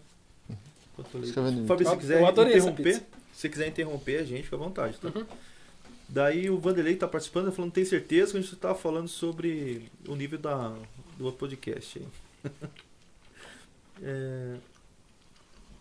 Fábio, 1.67 1.87
se 1.87 1.97
quiser 1.97 2.21
interromper, 2.21 2.95
se 2.95 3.03
você 3.33 3.49
quiser 3.49 3.67
interromper 3.67 4.19
a 4.19 4.23
gente, 4.23 4.43
fica 4.43 4.55
à 4.55 4.59
vontade, 4.59 4.97
tá? 4.97 5.07
Uhum. 5.07 5.25
Daí 6.07 6.49
o 6.49 6.59
Vanderlei 6.59 6.95
tá 6.95 7.07
participando, 7.07 7.45
tá 7.45 7.51
falando, 7.53 7.71
tem 7.71 7.85
certeza 7.85 8.33
que 8.33 8.37
a 8.37 8.41
gente 8.41 8.55
tava 8.57 8.75
falando 8.75 9.07
sobre 9.07 9.89
o 10.07 10.15
nível 10.15 10.37
da, 10.37 10.75
do 11.17 11.31
podcast 11.31 11.99
aí. 11.99 12.51
É, 14.03 14.55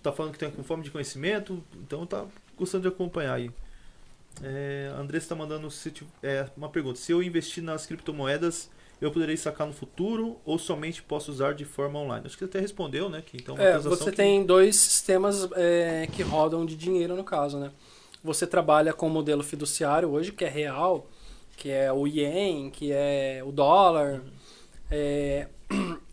tá 0.02 0.12
falando 0.12 0.32
que 0.32 0.38
tem 0.38 0.50
com 0.50 0.62
fome 0.62 0.82
de 0.82 0.90
conhecimento, 0.90 1.64
então 1.74 2.04
tá 2.04 2.26
gostando 2.54 2.82
de 2.82 2.88
acompanhar 2.88 3.32
aí. 3.32 3.50
É, 4.42 4.92
Andressa 4.94 5.30
tá 5.30 5.34
mandando 5.34 5.70
se 5.70 5.90
é, 6.22 6.46
uma 6.54 6.68
pergunta. 6.68 6.98
Se 6.98 7.12
eu 7.12 7.22
investir 7.22 7.62
nas 7.62 7.86
criptomoedas, 7.86 8.70
eu 9.00 9.10
poderei 9.10 9.36
sacar 9.36 9.66
no 9.66 9.72
futuro 9.72 10.36
ou 10.44 10.58
somente 10.58 11.02
posso 11.02 11.30
usar 11.30 11.54
de 11.54 11.64
forma 11.64 11.98
online? 11.98 12.26
Acho 12.26 12.36
que 12.36 12.44
você 12.44 12.48
até 12.50 12.60
respondeu, 12.60 13.08
né? 13.08 13.22
Que, 13.24 13.36
então, 13.36 13.54
É, 13.56 13.70
transação 13.72 13.90
você 13.96 14.10
que- 14.10 14.16
tem 14.16 14.44
dois 14.44 14.76
sistemas 14.76 15.48
é, 15.52 16.06
que 16.12 16.22
rodam 16.22 16.66
de 16.66 16.76
dinheiro 16.76 17.16
no 17.16 17.24
caso, 17.24 17.58
né? 17.58 17.70
Você 18.22 18.46
trabalha 18.46 18.92
com 18.92 19.06
o 19.06 19.10
modelo 19.10 19.42
fiduciário 19.42 20.10
hoje, 20.10 20.32
que 20.32 20.44
é 20.44 20.48
real, 20.48 21.06
que 21.56 21.70
é 21.70 21.90
o 21.92 22.06
ien, 22.06 22.70
que 22.70 22.92
é 22.92 23.42
o 23.44 23.50
dólar. 23.52 24.20
é, 24.90 25.46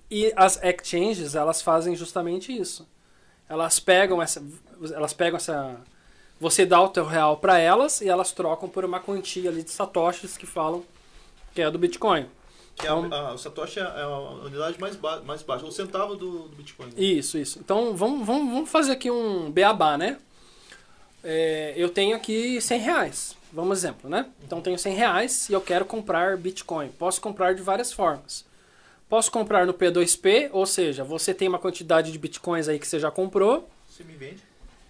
e 0.09 0.31
as 0.35 0.57
exchanges, 0.63 1.35
elas 1.35 1.61
fazem 1.61 1.95
justamente 1.95 2.55
isso. 2.55 2.87
Elas 3.49 3.79
pegam 3.79 4.21
essa, 4.21 4.41
elas 4.93 5.13
pegam 5.13 5.35
essa, 5.37 5.81
você 6.39 6.65
dá 6.65 6.81
o 6.81 6.89
teu 6.89 7.05
real 7.05 7.37
para 7.37 7.57
elas 7.59 8.01
e 8.01 8.07
elas 8.07 8.31
trocam 8.31 8.69
por 8.69 8.85
uma 8.85 8.99
quantia 8.99 9.49
ali 9.49 9.63
de 9.63 9.71
satoshis 9.71 10.37
que 10.37 10.45
falam 10.45 10.83
que 11.55 11.61
é 11.61 11.71
do 11.71 11.79
Bitcoin. 11.79 12.27
Que 12.77 12.85
é 12.85 12.89
a, 12.89 12.93
a, 12.93 13.33
o 13.33 13.37
Satoshi 13.37 13.79
é 13.79 13.83
a 13.83 14.19
unidade 14.45 14.79
mais, 14.79 14.95
ba 14.95 15.19
mais 15.21 15.41
baixa, 15.41 15.65
o 15.65 15.71
centavo 15.71 16.15
do, 16.15 16.47
do 16.47 16.55
Bitcoin. 16.55 16.89
Isso, 16.95 17.37
isso. 17.37 17.59
Então 17.59 17.95
vamos, 17.95 18.25
vamos, 18.25 18.53
vamos 18.53 18.69
fazer 18.69 18.91
aqui 18.91 19.09
um 19.09 19.51
beabá, 19.51 19.97
né? 19.97 20.17
É, 21.23 21.73
eu 21.75 21.89
tenho 21.89 22.15
aqui 22.15 22.61
100 22.61 22.79
reais, 22.79 23.35
vamos 23.51 23.79
exemplo, 23.79 24.09
né? 24.09 24.27
Então 24.45 24.61
tenho 24.61 24.77
100 24.77 24.93
reais 24.93 25.49
e 25.49 25.53
eu 25.53 25.59
quero 25.61 25.83
comprar 25.85 26.37
Bitcoin. 26.37 26.89
Posso 26.89 27.19
comprar 27.19 27.53
de 27.55 27.61
várias 27.61 27.91
formas. 27.91 28.45
Posso 29.09 29.31
comprar 29.31 29.65
no 29.65 29.73
P2P, 29.73 30.49
ou 30.51 30.65
seja, 30.65 31.03
você 31.03 31.33
tem 31.33 31.47
uma 31.47 31.57
quantidade 31.59 32.11
de 32.11 32.19
Bitcoins 32.19 32.67
aí 32.67 32.77
que 32.77 32.87
você 32.87 32.99
já 32.99 33.09
comprou 33.09 33.67
Você 33.89 34.03
me 34.03 34.13
vende? 34.13 34.43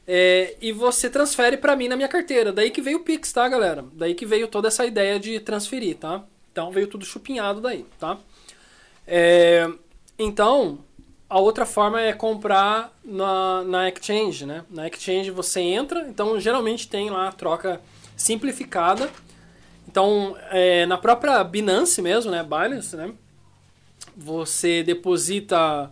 é, 0.07 0.55
e 0.61 0.71
você 0.71 1.09
transfere 1.09 1.55
para 1.57 1.75
mim 1.75 1.87
na 1.87 1.95
minha 1.95 2.07
carteira. 2.07 2.51
Daí 2.51 2.71
que 2.71 2.81
veio 2.81 2.97
o 2.97 3.03
Pix, 3.03 3.31
tá, 3.31 3.47
galera? 3.47 3.85
Daí 3.93 4.13
que 4.15 4.25
veio 4.25 4.47
toda 4.47 4.67
essa 4.69 4.85
ideia 4.85 5.19
de 5.19 5.39
transferir, 5.39 5.97
tá? 5.97 6.23
Então 6.57 6.71
veio 6.71 6.87
tudo 6.87 7.05
chupinhado 7.05 7.61
daí, 7.61 7.85
tá? 7.99 8.17
É, 9.05 9.69
então, 10.17 10.79
a 11.29 11.39
outra 11.39 11.67
forma 11.67 12.01
é 12.01 12.11
comprar 12.13 12.91
na, 13.05 13.63
na 13.63 13.87
Exchange, 13.87 14.43
né? 14.43 14.65
Na 14.67 14.87
Exchange 14.87 15.29
você 15.29 15.61
entra, 15.61 16.07
então 16.09 16.39
geralmente 16.39 16.87
tem 16.87 17.11
lá 17.11 17.27
a 17.27 17.31
troca 17.31 17.79
simplificada. 18.15 19.07
Então, 19.87 20.35
é, 20.49 20.87
na 20.87 20.97
própria 20.97 21.43
Binance 21.43 22.01
mesmo, 22.01 22.31
né? 22.31 22.43
Binance, 22.43 22.95
né? 22.95 23.13
Você 24.15 24.81
deposita... 24.81 25.91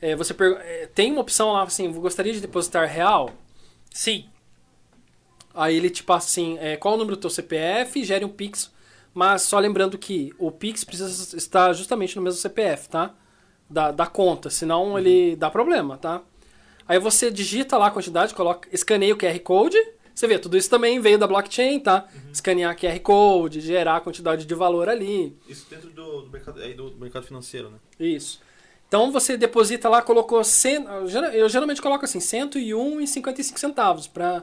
é, 0.00 0.14
você 0.14 0.36
é, 0.38 0.88
tem 0.94 1.10
uma 1.10 1.22
opção 1.22 1.50
lá 1.50 1.64
assim, 1.64 1.90
gostaria 1.94 2.32
de 2.32 2.40
depositar 2.40 2.86
real? 2.86 3.32
Sim. 3.92 4.26
Aí 5.52 5.76
ele 5.76 5.90
te 5.90 6.04
passa 6.04 6.28
assim, 6.28 6.58
é, 6.60 6.76
qual 6.76 6.94
o 6.94 6.96
número 6.96 7.16
do 7.16 7.20
teu 7.20 7.28
CPF, 7.28 8.04
gere 8.04 8.24
um 8.24 8.28
Pix, 8.28 8.70
mas 9.14 9.42
só 9.42 9.58
lembrando 9.58 9.98
que 9.98 10.32
o 10.38 10.50
Pix 10.50 10.84
precisa 10.84 11.36
estar 11.36 11.72
justamente 11.72 12.16
no 12.16 12.22
mesmo 12.22 12.40
CPF, 12.40 12.88
tá? 12.88 13.14
Da, 13.68 13.90
da 13.92 14.06
conta, 14.06 14.50
senão 14.50 14.98
ele 14.98 15.36
dá 15.36 15.50
problema, 15.50 15.96
tá? 15.96 16.22
Aí 16.88 16.98
você 16.98 17.30
digita 17.30 17.76
lá 17.78 17.86
a 17.86 17.90
quantidade, 17.90 18.34
coloca, 18.34 18.68
escaneia 18.72 19.14
o 19.14 19.16
QR 19.16 19.38
Code, 19.40 19.76
você 20.12 20.26
vê, 20.26 20.38
tudo 20.38 20.56
isso 20.56 20.68
também 20.68 20.98
veio 21.00 21.16
da 21.18 21.26
blockchain, 21.26 21.78
tá? 21.78 22.06
Escanear 22.32 22.76
QR 22.76 22.98
Code, 23.00 23.60
gerar 23.60 23.96
a 23.96 24.00
quantidade 24.00 24.44
de 24.44 24.54
valor 24.54 24.88
ali, 24.88 25.36
Isso 25.48 25.66
dentro 25.70 25.88
do, 25.90 26.22
do, 26.22 26.30
mercado, 26.30 26.60
do 26.74 26.96
mercado 26.98 27.24
financeiro, 27.26 27.70
né? 27.70 27.78
isso. 27.98 28.40
Então 28.88 29.12
você 29.12 29.36
deposita 29.36 29.88
lá, 29.88 30.02
colocou. 30.02 30.42
Cen... 30.42 30.84
eu 30.84 31.06
geral- 31.06 31.30
Eu 31.30 31.48
geralmente 31.48 31.80
coloco 31.80 32.04
assim, 32.04 32.18
101,55 32.18 33.56
centavos 33.56 34.08
para 34.08 34.42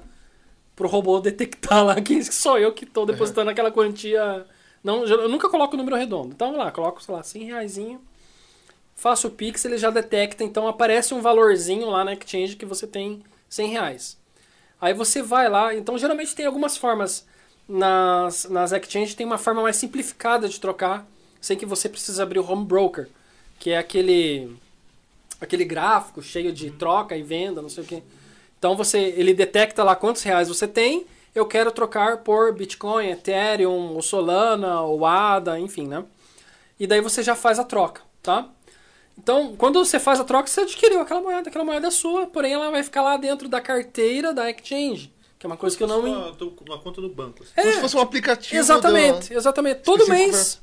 o 0.79 0.87
robô 0.87 1.19
detectar 1.21 1.83
lá 1.83 1.99
que 1.99 2.23
sou 2.23 2.57
eu 2.57 2.71
que 2.71 2.85
estou 2.85 3.05
depositando 3.05 3.49
aquela 3.49 3.71
quantia. 3.71 4.45
Não, 4.83 5.05
eu 5.05 5.29
nunca 5.29 5.49
coloco 5.49 5.75
o 5.75 5.77
número 5.77 5.95
redondo. 5.95 6.29
Então 6.33 6.55
lá, 6.55 6.71
coloco, 6.71 7.01
sei 7.01 7.13
lá, 7.13 7.23
100 7.23 7.43
reaisinho, 7.45 8.01
faço 8.95 9.27
o 9.27 9.31
Pix, 9.31 9.63
ele 9.65 9.77
já 9.77 9.89
detecta, 9.89 10.43
então 10.43 10.67
aparece 10.67 11.13
um 11.13 11.21
valorzinho 11.21 11.89
lá 11.89 12.03
na 12.03 12.13
Exchange 12.13 12.55
que 12.55 12.65
você 12.65 12.87
tem 12.87 13.23
100 13.49 13.69
reais. 13.69 14.17
Aí 14.79 14.93
você 14.93 15.21
vai 15.21 15.49
lá, 15.49 15.75
então 15.75 15.97
geralmente 15.97 16.35
tem 16.35 16.45
algumas 16.45 16.77
formas 16.77 17.25
nas, 17.67 18.45
nas 18.45 18.71
exchanges, 18.71 19.15
tem 19.15 19.25
uma 19.25 19.37
forma 19.37 19.61
mais 19.61 19.75
simplificada 19.75 20.47
de 20.47 20.59
trocar, 20.59 21.05
sem 21.41 21.57
que 21.57 21.65
você 21.65 21.89
precise 21.89 22.21
abrir 22.21 22.39
o 22.39 22.49
home 22.49 22.65
broker, 22.65 23.09
que 23.59 23.71
é 23.71 23.77
aquele 23.77 24.55
aquele 25.39 25.65
gráfico 25.65 26.21
cheio 26.21 26.51
de 26.51 26.71
troca 26.71 27.15
e 27.15 27.21
venda, 27.21 27.61
não 27.61 27.69
sei 27.69 27.83
o 27.83 27.87
que. 27.87 28.03
Então 28.57 28.75
você 28.75 28.97
ele 29.17 29.33
detecta 29.33 29.83
lá 29.83 29.95
quantos 29.95 30.23
reais 30.23 30.47
você 30.47 30.67
tem, 30.67 31.05
eu 31.37 31.45
quero 31.45 31.71
trocar 31.71 32.17
por 32.17 32.51
Bitcoin, 32.53 33.09
Ethereum, 33.09 33.93
ou 33.93 34.01
Solana, 34.01 34.81
ou 34.81 35.05
ADA, 35.05 35.59
enfim, 35.59 35.87
né? 35.87 36.03
E 36.79 36.87
daí 36.87 36.99
você 37.01 37.21
já 37.21 37.35
faz 37.35 37.59
a 37.59 37.63
troca, 37.63 38.01
tá? 38.23 38.49
Então, 39.17 39.55
quando 39.55 39.83
você 39.83 39.99
faz 39.99 40.19
a 40.19 40.23
troca, 40.23 40.47
você 40.47 40.61
adquiriu 40.61 40.99
aquela 40.99 41.21
moeda, 41.21 41.49
aquela 41.49 41.63
moeda 41.65 41.87
é 41.87 41.91
sua, 41.91 42.27
porém 42.27 42.53
ela 42.53 42.69
vai 42.69 42.83
ficar 42.83 43.01
lá 43.01 43.17
dentro 43.17 43.47
da 43.47 43.59
carteira 43.59 44.33
da 44.33 44.49
exchange, 44.49 45.13
que 45.39 45.45
é 45.45 45.47
uma 45.47 45.57
coisa 45.57 45.75
que 45.75 45.83
eu 45.83 45.87
não... 45.87 45.99
Uma, 46.01 46.37
uma 46.67 46.79
conta 46.79 47.01
no 47.01 47.09
banco. 47.09 47.43
assim. 47.43 47.53
Como 47.55 47.73
se 47.73 47.81
fosse 47.81 47.97
um 47.97 48.01
aplicativo. 48.01 48.55
Exatamente, 48.55 49.33
exatamente. 49.33 49.81
Todo 49.81 50.07
mês. 50.07 50.61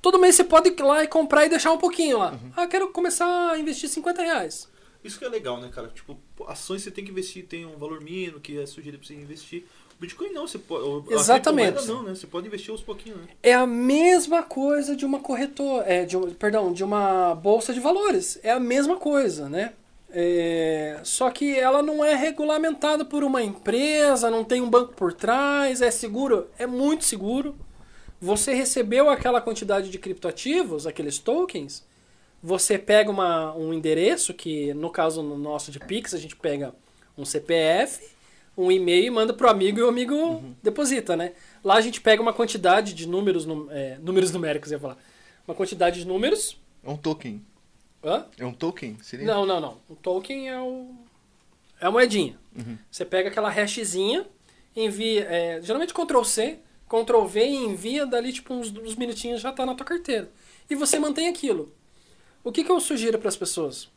Todo 0.00 0.18
mês 0.18 0.34
você 0.34 0.44
pode 0.44 0.68
ir 0.68 0.82
lá 0.82 1.02
e 1.02 1.08
comprar 1.08 1.46
e 1.46 1.48
deixar 1.48 1.72
um 1.72 1.78
pouquinho 1.78 2.18
lá. 2.18 2.38
Ah, 2.54 2.66
quero 2.66 2.88
começar 2.88 3.52
a 3.52 3.58
investir 3.58 3.88
50 3.88 4.22
reais. 4.22 4.68
Isso 5.02 5.18
que 5.18 5.24
é 5.24 5.28
legal, 5.28 5.60
né, 5.60 5.70
cara? 5.70 5.88
Tipo, 5.88 6.18
ações 6.46 6.82
você 6.82 6.90
tem 6.90 7.04
que 7.04 7.10
investir, 7.10 7.46
tem 7.46 7.66
um 7.66 7.76
valor 7.76 8.00
mínimo 8.00 8.40
que 8.40 8.58
é 8.58 8.64
sugerido 8.64 8.98
pra 8.98 9.06
você 9.06 9.14
investir. 9.14 9.66
Bitcoin 10.00 10.32
não, 10.32 10.46
você 10.46 10.58
pode. 10.58 11.12
Exatamente. 11.12 11.86
não, 11.86 12.02
né? 12.02 12.14
Você 12.14 12.26
pode 12.26 12.46
investir 12.46 12.70
aos 12.70 12.82
pouquinhos, 12.82 13.18
né? 13.20 13.28
É 13.42 13.54
a 13.54 13.66
mesma 13.66 14.42
coisa 14.42 14.94
de 14.96 15.04
uma 15.04 15.20
corretora, 15.20 15.84
é, 15.86 16.04
de, 16.04 16.16
perdão, 16.38 16.72
de 16.72 16.82
uma 16.84 17.34
bolsa 17.34 17.72
de 17.72 17.80
valores. 17.80 18.38
É 18.42 18.50
a 18.50 18.60
mesma 18.60 18.96
coisa, 18.96 19.48
né? 19.48 19.72
É, 20.10 21.00
só 21.02 21.30
que 21.30 21.58
ela 21.58 21.82
não 21.82 22.04
é 22.04 22.14
regulamentada 22.14 23.04
por 23.04 23.24
uma 23.24 23.42
empresa, 23.42 24.30
não 24.30 24.44
tem 24.44 24.60
um 24.60 24.70
banco 24.70 24.94
por 24.94 25.12
trás, 25.12 25.82
é 25.82 25.90
seguro, 25.90 26.48
é 26.58 26.66
muito 26.66 27.04
seguro. 27.04 27.56
Você 28.20 28.54
recebeu 28.54 29.10
aquela 29.10 29.40
quantidade 29.40 29.90
de 29.90 29.98
criptoativos, 29.98 30.86
aqueles 30.86 31.18
tokens, 31.18 31.84
você 32.44 32.78
pega 32.78 33.10
uma, 33.10 33.54
um 33.56 33.72
endereço, 33.72 34.34
que 34.34 34.74
no 34.74 34.90
caso 34.90 35.22
no 35.22 35.36
nosso 35.36 35.72
de 35.72 35.80
Pix, 35.80 36.12
a 36.12 36.18
gente 36.18 36.36
pega 36.36 36.74
um 37.16 37.24
CPF, 37.24 38.06
um 38.56 38.70
e-mail 38.70 39.06
e 39.06 39.10
manda 39.10 39.32
pro 39.32 39.48
amigo 39.48 39.78
e 39.78 39.82
o 39.82 39.88
amigo 39.88 40.42
deposita, 40.62 41.16
né? 41.16 41.32
Lá 41.62 41.74
a 41.74 41.80
gente 41.80 42.00
pega 42.00 42.22
uma 42.22 42.32
quantidade 42.32 42.94
de 42.94 43.06
números, 43.08 43.46
é, 43.70 43.98
números 44.00 44.30
numéricos, 44.30 44.70
ia 44.70 44.78
falar. 44.78 44.96
Uma 45.46 45.54
quantidade 45.54 46.00
de 46.00 46.06
números. 46.06 46.56
É 46.82 46.90
um 46.90 46.96
token. 46.96 47.42
Hã? 48.02 48.26
É 48.38 48.44
um 48.44 48.52
token? 48.52 48.98
Seria? 49.02 49.26
Não, 49.26 49.44
não, 49.44 49.60
não. 49.60 49.78
O 49.88 49.96
token 49.96 50.48
é 50.48 50.60
o. 50.60 50.90
É 51.80 51.86
a 51.86 51.90
moedinha. 51.90 52.38
Você 52.90 53.04
pega 53.04 53.28
aquela 53.28 53.50
hashzinha, 53.50 54.26
envia. 54.76 55.24
é, 55.24 55.60
geralmente 55.62 55.92
Ctrl 55.92 56.22
C, 56.22 56.58
Ctrl 56.88 57.24
V 57.24 57.44
e 57.44 57.56
envia 57.56 58.06
dali, 58.06 58.32
tipo, 58.32 58.54
uns, 58.54 58.70
uns 58.70 58.94
minutinhos 58.94 59.40
já 59.40 59.52
tá 59.52 59.66
na 59.66 59.74
tua 59.74 59.84
carteira. 59.84 60.30
E 60.70 60.74
você 60.74 60.98
mantém 60.98 61.28
aquilo. 61.28 61.72
O 62.44 62.52
que, 62.52 62.62
que 62.62 62.70
eu 62.70 62.78
sugiro 62.78 63.18
para 63.18 63.28
as 63.28 63.36
pessoas? 63.36 63.88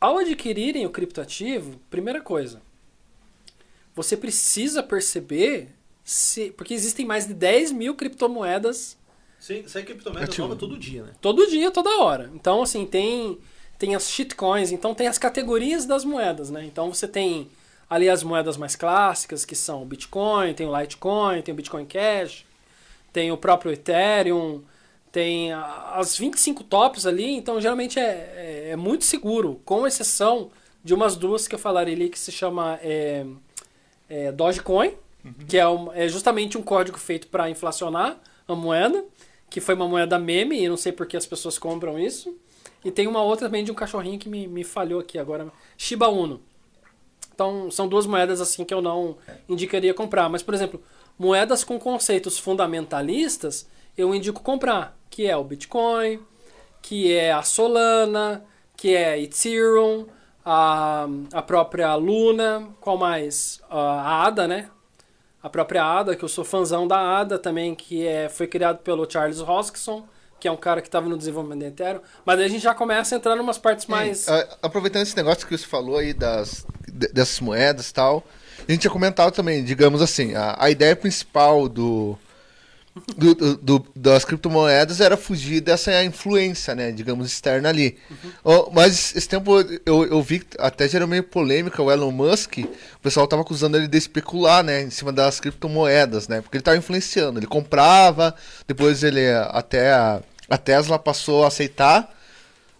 Ao 0.00 0.18
adquirirem 0.18 0.86
o 0.86 0.90
criptoativo, 0.90 1.80
primeira 1.90 2.20
coisa, 2.20 2.62
você 3.96 4.16
precisa 4.16 4.82
perceber 4.82 5.70
se. 6.04 6.52
Porque 6.52 6.72
existem 6.72 7.04
mais 7.04 7.26
de 7.26 7.34
10 7.34 7.72
mil 7.72 7.96
criptomoedas 7.96 8.96
Sai, 9.38 9.64
sai 9.66 9.82
criptomoeda 9.84 10.26
Ativo. 10.26 10.48
nova 10.48 10.58
todo 10.58 10.76
dia, 10.78 11.04
né? 11.04 11.12
Todo 11.20 11.46
dia, 11.46 11.70
toda 11.70 12.00
hora. 12.00 12.30
Então, 12.34 12.62
assim, 12.62 12.84
tem, 12.86 13.38
tem 13.78 13.94
as 13.94 14.10
shitcoins, 14.10 14.72
então 14.72 14.94
tem 14.94 15.06
as 15.06 15.18
categorias 15.18 15.86
das 15.86 16.04
moedas, 16.04 16.50
né? 16.50 16.64
Então 16.64 16.92
você 16.92 17.06
tem 17.06 17.48
ali 17.88 18.08
as 18.08 18.22
moedas 18.22 18.56
mais 18.56 18.74
clássicas, 18.74 19.44
que 19.44 19.54
são 19.54 19.82
o 19.82 19.86
Bitcoin, 19.86 20.52
tem 20.54 20.66
o 20.66 20.76
Litecoin, 20.76 21.42
tem 21.42 21.52
o 21.52 21.56
Bitcoin 21.56 21.86
Cash, 21.86 22.44
tem 23.12 23.30
o 23.30 23.36
próprio 23.36 23.72
Ethereum, 23.72 24.62
tem 25.12 25.52
as 25.52 26.18
25 26.18 26.64
tops 26.64 27.06
ali, 27.06 27.30
então 27.30 27.60
geralmente 27.60 27.98
é, 27.98 28.02
é, 28.02 28.68
é 28.70 28.76
muito 28.76 29.04
seguro, 29.04 29.60
com 29.64 29.86
exceção 29.86 30.50
de 30.82 30.92
umas 30.92 31.14
duas 31.14 31.46
que 31.46 31.54
eu 31.54 31.58
falarei 31.58 31.94
ali, 31.94 32.08
que 32.08 32.18
se 32.18 32.32
chama 32.32 32.80
é, 32.82 33.24
é, 34.08 34.30
Dogecoin, 34.32 34.94
que 35.48 35.58
é, 35.58 35.66
um- 35.68 35.92
é 35.92 36.06
justamente 36.08 36.56
um 36.56 36.62
código 36.62 36.98
feito 36.98 37.26
para 37.28 37.50
inflacionar 37.50 38.16
a 38.46 38.54
moeda, 38.54 39.04
que 39.50 39.60
foi 39.60 39.74
uma 39.74 39.88
moeda 39.88 40.18
meme, 40.18 40.60
e 40.62 40.68
não 40.68 40.76
sei 40.76 40.92
por 40.92 41.06
que 41.06 41.16
as 41.16 41.26
pessoas 41.26 41.58
compram 41.58 41.98
isso. 41.98 42.36
E 42.84 42.90
tem 42.90 43.06
uma 43.08 43.22
outra 43.22 43.46
também 43.48 43.64
de 43.64 43.72
um 43.72 43.74
cachorrinho 43.74 44.18
que 44.18 44.28
me, 44.28 44.46
me 44.46 44.62
falhou 44.62 45.00
aqui 45.00 45.18
agora, 45.18 45.50
Shiba 45.76 46.08
Uno. 46.08 46.40
Então, 47.34 47.70
são 47.70 47.86
duas 47.88 48.06
moedas 48.06 48.40
assim 48.40 48.64
que 48.64 48.72
eu 48.72 48.80
não 48.80 49.16
indicaria 49.48 49.92
comprar. 49.92 50.28
Mas, 50.28 50.42
por 50.42 50.54
exemplo, 50.54 50.82
moedas 51.18 51.64
com 51.64 51.78
conceitos 51.78 52.38
fundamentalistas, 52.38 53.66
eu 53.96 54.14
indico 54.14 54.42
comprar, 54.42 54.96
que 55.10 55.26
é 55.26 55.36
o 55.36 55.44
Bitcoin, 55.44 56.20
que 56.80 57.12
é 57.12 57.32
a 57.32 57.42
Solana, 57.42 58.44
que 58.76 58.94
é 58.94 59.10
a 59.10 59.18
Ethereum, 59.18 60.06
a, 60.46 61.08
a 61.32 61.42
própria 61.42 61.92
Luna, 61.96 62.68
qual 62.80 62.96
mais? 62.96 63.60
A 63.68 64.24
ADA, 64.26 64.46
né? 64.46 64.68
A 65.42 65.50
própria 65.50 65.84
ADA, 65.84 66.14
que 66.14 66.24
eu 66.24 66.28
sou 66.28 66.44
fãzão 66.44 66.86
da 66.86 67.18
ADA 67.18 67.36
também, 67.38 67.74
que 67.74 68.06
é, 68.06 68.28
foi 68.28 68.46
criado 68.46 68.78
pelo 68.78 69.10
Charles 69.10 69.40
Hoskinson, 69.40 70.04
que 70.38 70.46
é 70.46 70.52
um 70.52 70.56
cara 70.56 70.80
que 70.80 70.86
estava 70.88 71.08
no 71.08 71.18
desenvolvimento 71.18 71.60
da 71.60 71.66
Ethereum. 71.66 72.00
Mas 72.24 72.38
aí 72.38 72.44
a 72.44 72.48
gente 72.48 72.62
já 72.62 72.74
começa 72.74 73.14
a 73.14 73.18
entrar 73.18 73.36
em 73.36 73.40
umas 73.40 73.58
partes 73.58 73.86
mais... 73.86 74.28
É, 74.28 74.48
aproveitando 74.62 75.02
esse 75.02 75.16
negócio 75.16 75.46
que 75.46 75.56
você 75.58 75.66
falou 75.66 75.98
aí 75.98 76.14
das, 76.14 76.64
de- 76.86 77.08
dessas 77.08 77.40
moedas 77.40 77.90
e 77.90 77.94
tal, 77.94 78.22
a 78.68 78.70
gente 78.70 78.82
tinha 78.82 78.90
comentado 78.90 79.32
também, 79.32 79.64
digamos 79.64 80.00
assim, 80.00 80.34
a, 80.34 80.56
a 80.58 80.70
ideia 80.70 80.94
principal 80.94 81.68
do, 81.68 82.16
do, 83.16 83.56
do- 83.56 83.86
das 83.94 84.24
criptomoedas 84.24 85.00
era 85.00 85.16
fugir 85.16 85.60
dessa 85.60 86.02
influência, 86.04 86.74
né, 86.74 86.90
digamos, 86.90 87.26
externa 87.30 87.68
ali. 87.68 87.98
Ó, 88.44 88.70
mas 88.72 89.14
esse 89.14 89.28
tempo 89.28 89.52
eu, 89.84 90.04
eu 90.06 90.22
vi 90.22 90.40
que 90.40 90.56
até 90.58 90.88
gerou 90.88 91.06
meio 91.06 91.22
polêmica 91.22 91.82
o 91.82 91.90
Elon 91.90 92.10
Musk, 92.10 92.58
o 92.58 93.00
pessoal 93.02 93.26
tava 93.26 93.42
acusando 93.42 93.76
ele 93.76 93.86
de 93.88 93.98
especular, 93.98 94.62
né, 94.64 94.82
em 94.82 94.90
cima 94.90 95.12
das 95.12 95.40
criptomoedas, 95.40 96.26
né, 96.28 96.40
porque 96.40 96.56
ele 96.56 96.62
tava 96.64 96.76
influenciando, 96.76 97.38
ele 97.38 97.46
comprava, 97.46 98.34
depois 98.66 99.02
ele 99.02 99.20
até 99.50 99.92
a, 99.92 100.22
a 100.48 100.56
Tesla 100.58 100.98
passou 100.98 101.44
a 101.44 101.48
aceitar 101.48 102.14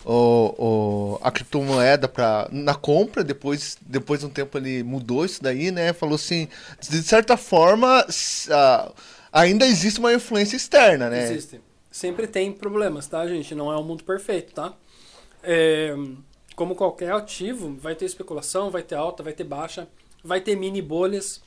o, 0.05 1.17
o- 1.17 1.21
a 1.23 1.31
criptomoeda 1.31 2.07
pra, 2.09 2.49
na 2.51 2.75
compra, 2.75 3.25
depois, 3.25 3.77
depois 3.81 4.21
de 4.21 4.27
um 4.27 4.31
tempo 4.31 4.57
ele 4.57 4.83
mudou 4.83 5.25
isso 5.25 5.43
daí, 5.43 5.71
né? 5.71 5.93
Falou 5.93 6.15
assim, 6.15 6.49
de 6.89 7.03
certa 7.03 7.37
forma, 7.37 8.07
ah, 8.51 8.93
ainda 9.37 9.67
existe 9.67 10.01
uma 10.01 10.13
influência 10.15 10.57
externa, 10.57 11.11
né? 11.11 11.25
Existe. 11.25 11.61
Sempre 11.91 12.27
tem 12.27 12.53
problemas, 12.53 13.07
tá, 13.07 13.27
gente? 13.27 13.55
Não 13.55 13.71
é 13.71 13.79
um 13.79 13.83
mundo 13.83 14.03
perfeito, 14.05 14.55
tá? 14.55 14.75
É, 15.43 15.95
como 16.55 16.75
qualquer 16.75 17.13
ativo, 17.13 17.75
vai 17.77 17.95
ter 17.95 18.07
especulação, 18.07 18.71
vai 18.71 18.83
ter 18.83 18.95
alta, 18.95 19.23
vai 19.23 19.33
ter 19.33 19.45
baixa, 19.45 19.89
vai 20.25 20.41
ter 20.41 20.57
mini 20.57 20.81
bolhas. 20.81 21.43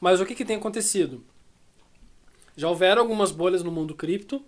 Mas 0.00 0.20
o 0.20 0.26
que, 0.26 0.34
que 0.34 0.44
tem 0.44 0.56
acontecido? 0.56 1.24
Já 2.56 2.68
houveram 2.68 3.02
algumas 3.02 3.30
bolhas 3.30 3.62
no 3.62 3.70
mundo 3.70 3.94
cripto, 3.94 4.44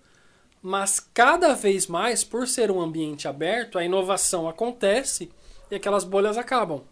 mas 0.63 1.01
cada 1.01 1.55
vez 1.55 1.87
mais, 1.87 2.23
por 2.23 2.47
ser 2.47 2.71
um 2.71 2.81
ambiente 2.81 3.27
aberto, 3.27 3.79
a 3.79 3.85
inovação 3.85 4.49
acontece 4.49 5.31
e 5.71 5.75
aquelas 5.75 6.05
bolhas 6.05 6.37
acabam. 6.37 6.83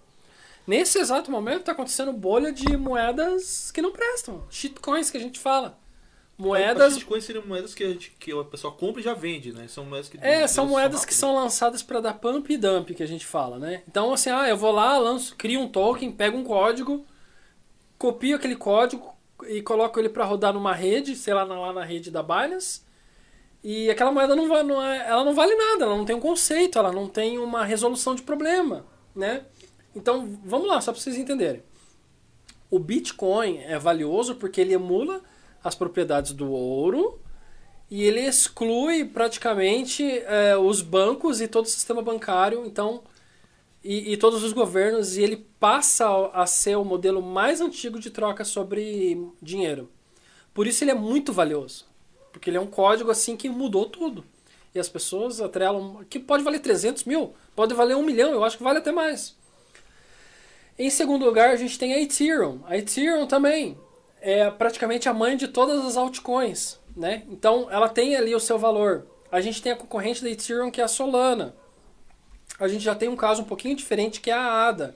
Nesse 0.67 0.99
exato 0.99 1.31
momento 1.31 1.61
está 1.61 1.73
acontecendo 1.73 2.13
bolha 2.13 2.53
de 2.53 2.77
moedas 2.77 3.71
que 3.71 3.81
não 3.81 3.93
prestam, 3.93 4.43
shitcoins 4.51 5.11
que 5.11 5.17
a 5.17 5.21
gente 5.21 5.39
fala. 5.39 5.78
Moedas 6.39 6.97
As 6.97 7.03
coisas 7.03 7.27
seriam 7.27 7.45
moedas 7.45 7.75
que 7.75 7.83
a, 7.83 7.89
gente, 7.89 8.13
que 8.13 8.31
a 8.31 8.45
pessoa 8.45 8.73
compra 8.73 9.01
e 9.01 9.05
já 9.05 9.13
vende, 9.13 9.53
né? 9.53 9.67
São 9.67 9.85
moedas 9.85 10.09
que. 10.09 10.17
É, 10.21 10.47
são 10.47 10.67
moedas 10.67 11.05
que 11.05 11.13
são 11.13 11.35
lançadas 11.35 11.83
para 11.83 12.01
dar 12.01 12.15
pump 12.15 12.49
e 12.53 12.57
dump, 12.57 12.95
que 12.95 13.03
a 13.03 13.07
gente 13.09 13.27
fala, 13.27 13.59
né? 13.59 13.83
Então, 13.89 14.13
assim, 14.13 14.31
ah, 14.31 14.49
eu 14.49 14.57
vou 14.57 14.71
lá, 14.71 14.97
lanço, 14.99 15.35
crio 15.37 15.61
um 15.61 15.69
token, 15.69 16.13
pego 16.13 16.39
um 16.39 16.45
código, 16.45 17.05
copio 17.99 18.37
aquele 18.37 18.55
código 18.55 19.13
e 19.49 19.61
coloco 19.63 19.99
ele 19.99 20.09
para 20.09 20.25
rodar 20.25 20.53
numa 20.55 20.73
rede, 20.73 21.17
sei 21.17 21.35
lá, 21.35 21.45
na- 21.45 21.59
lá 21.59 21.73
na 21.73 21.85
rede 21.85 22.09
da 22.09 22.23
Binance, 22.23 22.83
e 23.63 23.91
aquela 23.91 24.13
moeda 24.13 24.37
não, 24.37 24.47
va- 24.49 24.63
não 24.63 24.81
é, 24.81 25.09
ela 25.09 25.25
não 25.25 25.35
vale 25.35 25.55
nada, 25.57 25.87
ela 25.87 25.97
não 25.97 26.05
tem 26.05 26.15
um 26.15 26.21
conceito, 26.21 26.79
ela 26.79 26.93
não 26.93 27.09
tem 27.09 27.37
uma 27.39 27.65
resolução 27.65 28.15
de 28.15 28.23
problema, 28.23 28.87
né? 29.15 29.43
Então, 29.93 30.39
vamos 30.45 30.69
lá, 30.69 30.81
só 30.81 30.93
para 30.93 31.01
vocês 31.01 31.17
entenderem. 31.17 31.65
O 32.71 32.79
Bitcoin 32.79 33.59
é 33.59 33.77
valioso 33.77 34.37
porque 34.37 34.61
ele 34.61 34.75
emula 34.75 35.21
as 35.63 35.75
propriedades 35.75 36.33
do 36.33 36.51
ouro, 36.51 37.21
e 37.91 38.03
ele 38.05 38.21
exclui 38.21 39.05
praticamente 39.05 40.05
é, 40.05 40.57
os 40.57 40.83
bancos 40.83 41.41
e 41.41 41.49
todo 41.49 41.65
o 41.65 41.69
sistema 41.69 42.03
bancário, 42.03 42.67
então 42.67 43.03
e, 43.83 44.13
e 44.13 44.17
todos 44.17 44.43
os 44.43 44.53
governos, 44.53 45.17
e 45.17 45.23
ele 45.23 45.37
passa 45.59 46.07
a 46.33 46.47
ser 46.47 46.77
o 46.77 46.85
modelo 46.85 47.23
mais 47.23 47.61
antigo 47.61 47.99
de 47.99 48.11
troca 48.11 48.45
sobre 48.45 49.19
dinheiro. 49.41 49.89
Por 50.53 50.67
isso 50.67 50.85
ele 50.85 50.91
é 50.91 50.95
muito 50.95 51.33
valioso, 51.33 51.87
porque 52.33 52.51
ele 52.51 52.57
é 52.57 52.61
um 52.61 52.67
código 52.67 53.11
assim 53.11 53.37
que 53.37 53.49
mudou 53.49 53.87
tudo. 53.87 54.25
E 54.75 54.79
as 54.79 54.89
pessoas 54.89 55.41
atrelam 55.41 56.05
que 56.11 56.19
pode 56.19 56.45
valer 56.45 56.61
300 56.61 57.05
mil, 57.05 57.33
pode 57.57 57.73
valer 57.75 57.97
um 57.97 58.03
milhão, 58.03 58.33
eu 58.33 58.45
acho 58.45 58.59
que 58.59 58.63
vale 58.63 58.79
até 58.79 58.93
mais. 58.93 59.35
Em 60.79 60.91
segundo 60.91 61.25
lugar, 61.25 61.51
a 61.51 61.57
gente 61.57 61.79
tem 61.79 61.93
a 61.95 62.01
Ethereum. 62.01 62.61
A 62.67 62.77
Ethereum 62.77 63.27
também 63.27 63.77
é 64.29 64.51
praticamente 64.51 65.09
a 65.09 65.15
mãe 65.15 65.39
de 65.39 65.49
todas 65.49 65.83
as 65.87 65.97
altcoins, 65.97 66.79
né? 66.95 67.23
Então, 67.31 67.67
ela 67.71 67.89
tem 67.89 68.15
ali 68.15 68.35
o 68.35 68.41
seu 68.41 68.59
valor. 68.59 69.07
A 69.33 69.41
gente 69.41 69.63
tem 69.63 69.73
a 69.73 69.77
concorrente 69.77 70.23
da 70.23 70.29
Ethereum, 70.29 70.71
que 70.71 70.83
é 70.83 70.85
a 70.85 70.89
Solana. 70.89 71.55
A 72.61 72.69
gente 72.69 72.85
já 72.85 72.95
tem 72.95 73.09
um 73.09 73.17
caso 73.17 73.41
um 73.41 73.47
pouquinho 73.47 73.75
diferente, 73.75 74.21
que 74.21 74.31
é 74.31 74.35
a 74.35 74.69
ADA. 74.69 74.95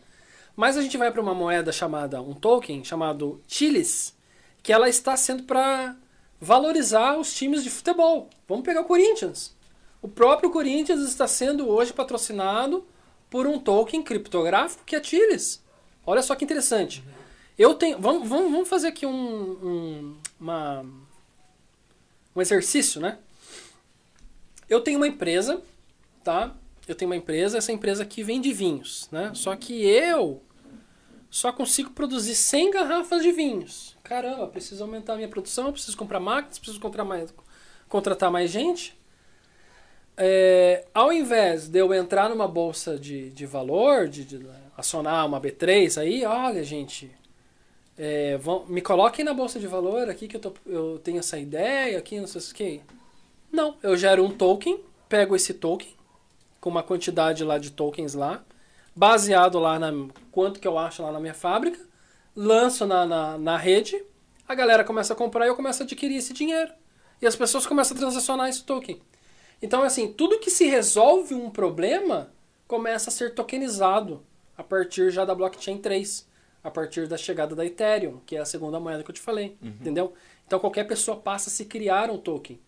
Mas 0.55 0.77
a 0.77 0.83
gente 0.83 0.99
vai 0.99 1.11
para 1.11 1.21
uma 1.21 1.35
moeda 1.35 1.73
chamada, 1.73 2.21
um 2.21 2.35
token 2.35 2.85
chamado 2.85 3.41
Chilis, 3.49 4.15
que 4.63 4.71
ela 4.71 4.87
está 4.87 5.17
sendo 5.17 5.45
para 5.45 5.97
valorizar 6.39 7.17
os 7.17 7.33
times 7.33 7.65
de 7.65 7.71
futebol. 7.71 8.29
Vamos 8.47 8.65
pegar 8.65 8.83
o 8.83 8.87
Corinthians. 8.87 9.57
O 10.03 10.09
próprio 10.09 10.51
Corinthians 10.51 11.01
está 11.01 11.27
sendo 11.27 11.69
hoje 11.69 11.93
patrocinado 11.95 12.87
por 13.31 13.47
um 13.47 13.59
token 13.59 14.03
criptográfico 14.03 14.85
que 14.85 14.95
é 14.95 15.03
Chilis. 15.03 15.63
Olha 16.05 16.21
só 16.21 16.35
que 16.35 16.45
interessante. 16.45 17.03
Eu 17.59 17.75
tenho. 17.75 17.99
Vamos, 17.99 18.29
vamos, 18.29 18.51
vamos 18.51 18.69
fazer 18.69 18.89
aqui 18.89 19.07
um, 19.07 19.13
um, 19.13 20.17
uma, 20.41 20.85
um 22.35 22.41
exercício, 22.41 23.01
né? 23.01 23.19
Eu 24.69 24.81
tenho 24.81 24.99
uma 24.99 25.07
empresa, 25.07 25.63
tá? 26.25 26.55
eu 26.87 26.95
tenho 26.95 27.11
uma 27.11 27.17
empresa, 27.17 27.59
essa 27.59 27.73
empresa 27.73 28.03
aqui 28.03 28.23
vende 28.23 28.53
vinhos, 28.53 29.09
né? 29.13 29.31
Só 29.35 29.55
que 29.55 29.85
eu 29.85 30.43
só 31.31 31.53
consigo 31.53 31.91
produzir 31.91 32.35
100 32.35 32.71
garrafas 32.71 33.23
de 33.23 33.33
vinhos. 33.33 33.97
Caramba, 34.03 34.47
preciso 34.49 34.83
aumentar 34.83 35.15
a 35.15 35.17
minha 35.17 35.29
produção, 35.29 35.73
preciso 35.73 35.97
comprar 35.97 36.21
máquinas, 36.21 36.59
preciso 36.59 36.81
comprar 36.81 37.05
mais, 37.05 37.33
contratar 37.89 38.31
mais 38.31 38.51
gente. 38.51 38.99
É, 40.17 40.85
ao 40.93 41.13
invés 41.13 41.69
de 41.69 41.79
eu 41.79 41.95
entrar 41.95 42.29
numa 42.29 42.47
bolsa 42.47 42.99
de, 42.99 43.31
de 43.31 43.47
valor, 43.47 44.09
de, 44.09 44.25
de 44.25 44.47
acionar 44.77 45.27
uma 45.27 45.41
B3 45.41 46.01
aí, 46.01 46.25
olha, 46.25 46.63
gente, 46.63 47.11
é, 47.97 48.37
vão, 48.39 48.65
me 48.67 48.81
coloquem 48.81 49.25
na 49.25 49.35
bolsa 49.35 49.61
de 49.61 49.67
valor 49.67 50.09
aqui 50.09 50.27
que 50.27 50.37
eu, 50.37 50.41
tô, 50.41 50.53
eu 50.67 51.01
tenho 51.03 51.19
essa 51.19 51.39
ideia 51.39 51.99
aqui, 51.99 52.19
não 52.21 52.27
sei 52.27 52.41
o 52.41 52.55
que. 52.55 52.81
Não, 53.51 53.77
eu 53.83 53.97
gero 53.97 54.25
um 54.25 54.31
token, 54.31 54.81
pego 55.09 55.37
esse 55.37 55.55
token, 55.55 55.95
com 56.61 56.71
uma 56.71 56.83
quantidade 56.83 57.45
lá 57.45 57.59
de 57.59 57.71
tokens 57.71 58.15
lá, 58.15 58.43
baseado 58.95 59.59
lá 59.59 59.79
na 59.79 59.93
quanto 60.31 60.61
que 60.61 60.67
eu 60.67 60.79
acho 60.79 61.03
lá 61.03 61.13
na 61.13 61.21
minha 61.21 61.35
fábrica, 61.35 61.79
lanço 62.35 62.87
na, 62.87 63.05
na, 63.05 63.39
na 63.39 63.57
rede, 63.57 64.03
a 64.49 64.55
galera 64.55 64.85
começa 64.85 65.13
a 65.13 65.17
comprar 65.17 65.47
e 65.47 65.49
eu 65.49 65.57
começo 65.57 65.83
a 65.83 65.85
adquirir 65.85 66.17
esse 66.17 66.33
dinheiro. 66.33 66.73
E 67.21 67.27
as 67.27 67.37
pessoas 67.37 67.67
começam 67.67 67.97
a 67.97 68.01
transacionar 68.01 68.49
esse 68.49 68.65
token. 68.65 69.01
Então, 69.61 69.83
assim, 69.83 70.13
tudo 70.13 70.41
que 70.41 70.51
se 70.51 70.67
resolve 70.67 71.35
um 71.35 71.51
problema 71.51 72.33
começa 72.67 73.11
a 73.11 73.13
ser 73.13 73.35
tokenizado 73.35 74.23
a 74.57 74.63
partir 74.63 75.11
já 75.11 75.25
da 75.25 75.35
blockchain 75.35 75.79
3, 75.79 76.27
a 76.63 76.71
partir 76.71 77.07
da 77.09 77.17
chegada 77.17 77.55
da 77.55 77.65
Ethereum, 77.65 78.21
que 78.25 78.37
é 78.37 78.41
a 78.41 78.45
segunda 78.45 78.79
moeda 78.79 79.03
que 79.03 79.11
eu 79.11 79.15
te 79.15 79.21
falei, 79.21 79.57
uhum. 79.63 79.69
entendeu? 79.69 80.13
Então 80.47 80.59
qualquer 80.59 80.85
pessoa 80.85 81.17
passa 81.17 81.51
a 81.51 81.53
se 81.53 81.65
criar 81.65 82.11
um 82.11 82.19
token. 82.19 82.59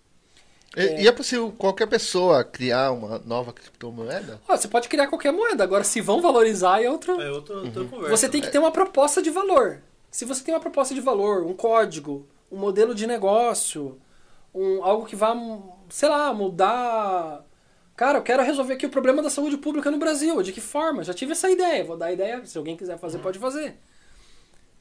E 0.76 0.80
é, 0.80 1.03
e 1.03 1.09
é 1.09 1.12
possível 1.12 1.53
qualquer 1.57 1.86
pessoa 1.86 2.42
criar 2.42 2.90
uma 2.90 3.20
nova 3.20 3.53
criptomoeda? 3.53 4.40
Oh, 4.49 4.57
você 4.57 4.66
pode 4.66 4.88
criar 4.88 5.07
qualquer 5.07 5.32
moeda, 5.32 5.62
agora 5.62 5.84
se 5.84 6.01
vão 6.01 6.20
valorizar 6.20 6.82
é 6.82 6.90
outra. 6.90 7.12
É 7.12 7.30
outra, 7.30 7.57
outra 7.57 7.82
uhum. 7.82 7.88
conversa. 7.88 8.16
Você 8.16 8.28
tem 8.28 8.40
que 8.40 8.51
ter 8.51 8.59
uma 8.59 8.72
proposta 8.72 9.22
de 9.22 9.30
valor. 9.30 9.80
Se 10.11 10.24
você 10.24 10.42
tem 10.42 10.55
uma 10.55 10.61
proposta 10.61 10.95
de 10.95 11.01
valor, 11.01 11.45
um 11.45 11.55
código, 11.55 12.26
um 12.51 12.57
modelo 12.57 12.95
de 12.95 13.07
negócio, 13.07 13.99
um, 14.55 14.82
algo 14.82 15.07
que 15.07 15.16
vá, 15.16 15.36
sei 15.88 16.09
lá, 16.09 16.32
mudar 16.32 17.45
Cara, 17.97 18.18
eu 18.18 18.22
quero 18.22 18.42
resolver 18.42 18.74
aqui 18.74 18.86
o 18.86 18.90
problema 18.90 19.22
da 19.22 19.30
saúde 19.30 19.57
pública 19.57 19.90
no 19.90 19.99
Brasil. 19.99 20.42
De 20.42 20.53
que 20.53 20.61
forma? 20.61 21.05
Já 21.05 21.14
tive 21.14 21.32
essa 21.32 21.49
ideia. 21.49 21.84
Vou 21.84 21.97
dar 21.97 22.07
a 22.07 22.12
ideia. 22.12 22.45
Se 22.45 22.59
alguém 22.59 22.76
quiser 22.76 22.99
fazer, 22.99 23.18
pode 23.18 23.38
fazer. 23.38 23.76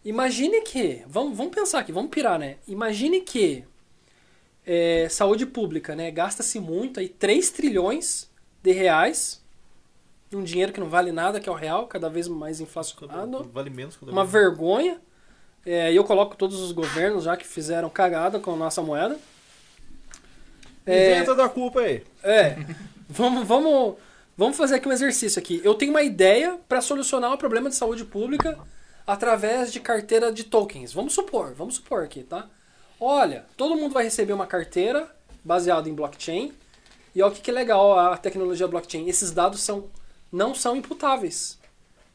Imagine 0.03 0.61
que. 0.61 1.03
Vamos, 1.07 1.38
vamos 1.38 1.53
pensar 1.53 1.80
aqui, 1.80 1.91
vamos 1.91 2.09
pirar, 2.09 2.39
né? 2.39 2.57
Imagine 2.68 3.22
que 3.22 3.64
é, 4.66 5.07
saúde 5.09 5.45
pública, 5.45 5.95
né? 5.95 6.09
Gasta-se 6.09 6.59
muito 6.59 6.99
aí 6.99 7.07
3 7.07 7.51
trilhões 7.51 8.30
de 8.61 8.72
reais. 8.72 9.41
Um 10.34 10.43
dinheiro 10.43 10.74
que 10.74 10.80
não 10.80 10.89
vale 10.89 11.11
nada, 11.11 11.39
que 11.39 11.47
é 11.47 11.51
o 11.51 11.55
real, 11.55 11.86
cada 11.86 12.09
vez 12.09 12.28
mais 12.28 12.59
inflacionado. 12.59 13.43
Vale 13.53 13.70
menos. 13.70 14.01
Uma 14.01 14.26
vergonha. 14.26 14.99
É, 15.64 15.93
eu 15.93 16.03
coloco 16.03 16.36
todos 16.36 16.59
os 16.59 16.72
governos 16.72 17.24
já 17.24 17.38
que 17.38 17.45
fizeram 17.45 17.89
cagada 17.89 18.39
com 18.39 18.53
a 18.53 18.55
nossa 18.55 18.82
moeda. 18.82 19.18
É, 20.86 21.16
Inventa 21.16 21.36
da 21.36 21.47
culpa 21.47 21.82
aí. 21.82 22.03
É. 22.24 22.57
Vamos, 23.14 23.47
vamos, 23.47 23.95
vamos 24.36 24.57
fazer 24.57 24.76
aqui 24.76 24.88
um 24.88 24.91
exercício 24.91 25.39
aqui. 25.39 25.61
Eu 25.64 25.76
tenho 25.76 25.91
uma 25.91 26.01
ideia 26.01 26.59
para 26.68 26.82
solucionar 26.82 27.32
o 27.32 27.38
problema 27.38 27.70
de 27.70 27.76
saúde 27.76 28.03
pública 28.03 28.57
através 29.05 29.72
de 29.72 29.80
carteira 29.80 30.34
de 30.34 30.43
tokens. 30.43 30.91
Vamos 30.91 31.14
supor, 31.14 31.53
vamos 31.53 31.76
supor 31.76 32.03
aqui, 32.03 32.24
tá? 32.24 32.49
Olha, 32.99 33.45
todo 33.55 33.76
mundo 33.76 33.93
vai 33.93 34.05
receber 34.05 34.34
uma 34.34 34.47
carteira 34.47 35.16
baseada 35.43 35.88
em 35.88 35.93
blockchain. 35.93 36.53
E 37.14 37.22
olha 37.22 37.32
o 37.32 37.36
que, 37.36 37.41
que 37.41 37.51
é 37.51 37.53
legal 37.53 37.99
a 37.99 38.18
tecnologia 38.18 38.68
blockchain. 38.68 39.07
Esses 39.07 39.30
dados 39.30 39.61
são, 39.61 39.91
não 40.32 40.55
são 40.55 40.76
imputáveis. 40.76 41.59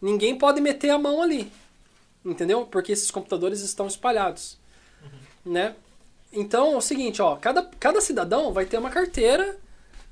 Ninguém 0.02 0.36
pode 0.36 0.60
meter 0.60 0.90
a 0.90 0.98
mão 0.98 1.22
ali. 1.22 1.52
Entendeu? 2.24 2.66
Porque 2.66 2.90
esses 2.90 3.12
computadores 3.12 3.60
estão 3.60 3.86
espalhados. 3.86 4.58
Uhum. 5.00 5.52
Né? 5.52 5.76
Então 6.32 6.72
é 6.72 6.76
o 6.76 6.80
seguinte, 6.80 7.22
ó, 7.22 7.36
cada, 7.36 7.62
cada 7.78 8.00
cidadão 8.00 8.52
vai 8.52 8.66
ter 8.66 8.78
uma 8.78 8.90
carteira 8.90 9.56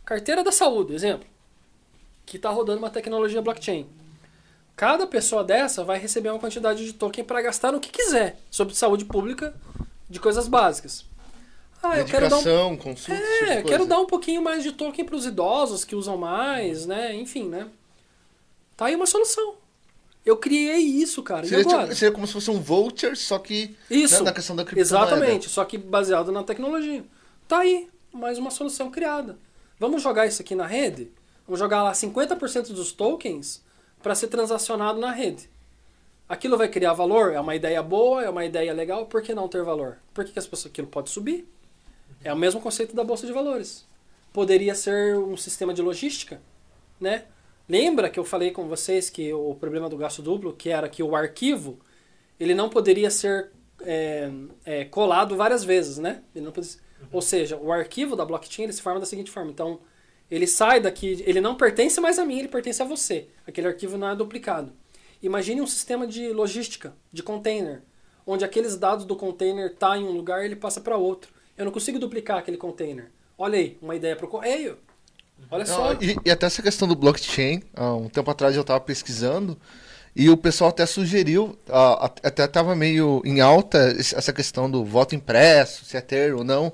Carteira 0.06 0.44
da 0.44 0.52
saúde, 0.52 0.94
exemplo, 0.94 1.26
que 2.24 2.36
está 2.36 2.48
rodando 2.48 2.78
uma 2.78 2.88
tecnologia 2.88 3.42
blockchain. 3.42 3.88
Cada 4.76 5.04
pessoa 5.04 5.42
dessa 5.42 5.82
vai 5.82 5.98
receber 5.98 6.30
uma 6.30 6.38
quantidade 6.38 6.84
de 6.84 6.92
token 6.92 7.24
para 7.24 7.42
gastar 7.42 7.72
no 7.72 7.80
que 7.80 7.90
quiser 7.90 8.38
sobre 8.48 8.74
saúde 8.76 9.04
pública 9.04 9.52
de 10.08 10.20
coisas 10.20 10.46
básicas. 10.46 11.04
Ah, 11.82 11.98
eu 11.98 12.04
quero 12.04 12.28
dar 12.28 12.38
um... 12.38 12.76
consulta, 12.76 13.20
é, 13.20 13.56
tipo 13.56 13.68
quero 13.68 13.84
dar 13.84 13.98
um 13.98 14.06
pouquinho 14.06 14.40
mais 14.40 14.62
de 14.62 14.70
token 14.70 15.04
para 15.04 15.16
os 15.16 15.26
idosos 15.26 15.84
que 15.84 15.96
usam 15.96 16.16
mais, 16.16 16.86
né? 16.86 17.12
Enfim, 17.14 17.48
né? 17.48 17.68
Tá 18.76 18.86
aí 18.86 18.94
uma 18.94 19.06
solução. 19.06 19.56
Eu 20.24 20.36
criei 20.36 20.78
isso, 20.78 21.20
cara. 21.20 21.44
Seria, 21.46 21.64
tipo, 21.64 21.94
seria 21.94 22.12
como 22.12 22.26
se 22.28 22.32
fosse 22.32 22.50
um 22.50 22.60
voucher, 22.60 23.16
só 23.16 23.40
que 23.40 23.76
né, 23.90 23.96
isso, 23.96 24.22
na 24.22 24.32
questão 24.32 24.54
da 24.54 24.64
criptomoeda. 24.64 25.16
Exatamente, 25.16 25.48
só 25.48 25.64
que 25.64 25.76
baseado 25.76 26.30
na 26.30 26.44
tecnologia. 26.44 27.04
Tá 27.48 27.58
aí, 27.60 27.88
mais 28.12 28.38
uma 28.38 28.50
solução 28.50 28.88
criada. 28.90 29.36
Vamos 29.78 30.02
jogar 30.02 30.26
isso 30.26 30.42
aqui 30.42 30.54
na 30.54 30.66
rede? 30.66 31.10
Vamos 31.46 31.60
jogar 31.60 31.82
lá 31.82 31.92
50% 31.92 32.72
dos 32.72 32.92
tokens 32.92 33.62
para 34.02 34.14
ser 34.14 34.28
transacionado 34.28 34.98
na 34.98 35.10
rede. 35.10 35.50
Aquilo 36.28 36.58
vai 36.58 36.68
criar 36.68 36.92
valor? 36.92 37.32
É 37.32 37.40
uma 37.40 37.54
ideia 37.54 37.82
boa, 37.82 38.22
é 38.22 38.28
uma 38.28 38.44
ideia 38.44 38.72
legal, 38.72 39.06
por 39.06 39.22
que 39.22 39.34
não 39.34 39.48
ter 39.48 39.62
valor? 39.62 39.98
Por 40.12 40.24
que, 40.24 40.32
que 40.32 40.38
as 40.38 40.46
pessoas, 40.46 40.72
aquilo 40.72 40.88
pode 40.88 41.10
subir? 41.10 41.48
É 42.24 42.32
o 42.32 42.36
mesmo 42.36 42.60
conceito 42.60 42.96
da 42.96 43.04
bolsa 43.04 43.26
de 43.26 43.32
valores. 43.32 43.86
Poderia 44.32 44.74
ser 44.74 45.16
um 45.16 45.36
sistema 45.36 45.72
de 45.72 45.82
logística, 45.82 46.40
né? 47.00 47.24
Lembra 47.68 48.10
que 48.10 48.18
eu 48.18 48.24
falei 48.24 48.50
com 48.50 48.66
vocês 48.66 49.10
que 49.10 49.32
o 49.32 49.54
problema 49.54 49.88
do 49.88 49.96
gasto 49.96 50.22
duplo, 50.22 50.52
que 50.52 50.68
era 50.68 50.88
que 50.88 51.02
o 51.02 51.14
arquivo, 51.14 51.78
ele 52.38 52.54
não 52.54 52.68
poderia 52.68 53.10
ser 53.10 53.50
é, 53.80 54.30
é, 54.64 54.84
colado 54.84 55.36
várias 55.36 55.64
vezes, 55.64 55.98
né? 55.98 56.22
Ele 56.34 56.44
não 56.44 56.52
poderia, 56.52 56.76
ou 57.12 57.22
seja, 57.22 57.56
o 57.56 57.72
arquivo 57.72 58.16
da 58.16 58.24
blockchain 58.24 58.64
ele 58.64 58.72
se 58.72 58.82
forma 58.82 59.00
da 59.00 59.06
seguinte 59.06 59.30
forma. 59.30 59.50
Então, 59.50 59.80
ele 60.30 60.46
sai 60.46 60.80
daqui, 60.80 61.22
ele 61.26 61.40
não 61.40 61.54
pertence 61.54 62.00
mais 62.00 62.18
a 62.18 62.24
mim, 62.24 62.38
ele 62.38 62.48
pertence 62.48 62.82
a 62.82 62.84
você. 62.84 63.28
Aquele 63.46 63.68
arquivo 63.68 63.96
não 63.96 64.08
é 64.08 64.16
duplicado. 64.16 64.72
Imagine 65.22 65.60
um 65.60 65.66
sistema 65.66 66.06
de 66.06 66.28
logística, 66.32 66.94
de 67.12 67.22
container, 67.22 67.82
onde 68.26 68.44
aqueles 68.44 68.76
dados 68.76 69.04
do 69.04 69.16
container 69.16 69.74
tá 69.74 69.96
em 69.96 70.04
um 70.04 70.12
lugar 70.12 70.42
e 70.42 70.46
ele 70.46 70.56
passa 70.56 70.80
para 70.80 70.96
outro. 70.96 71.32
Eu 71.56 71.64
não 71.64 71.72
consigo 71.72 71.98
duplicar 71.98 72.38
aquele 72.38 72.56
container. 72.56 73.10
Olha 73.38 73.58
aí, 73.58 73.78
uma 73.80 73.94
ideia 73.94 74.16
para 74.16 74.26
o 74.26 74.28
correio. 74.28 74.78
Olha 75.50 75.64
não, 75.64 75.74
só. 75.74 75.92
E, 75.94 76.16
e, 76.24 76.30
até 76.30 76.46
essa 76.46 76.62
questão 76.62 76.88
do 76.88 76.96
blockchain, 76.96 77.62
há 77.74 77.94
um 77.94 78.08
tempo 78.08 78.30
atrás 78.30 78.54
eu 78.54 78.62
estava 78.62 78.80
pesquisando 78.80 79.56
e 80.16 80.30
o 80.30 80.36
pessoal 80.36 80.70
até 80.70 80.86
sugeriu, 80.86 81.58
até 82.22 82.44
estava 82.44 82.74
meio 82.74 83.20
em 83.24 83.42
alta 83.42 83.94
essa 83.98 84.32
questão 84.32 84.70
do 84.70 84.82
voto 84.82 85.14
impresso, 85.14 85.84
se 85.84 85.96
é 85.96 86.00
ter 86.00 86.34
ou 86.34 86.42
não 86.42 86.72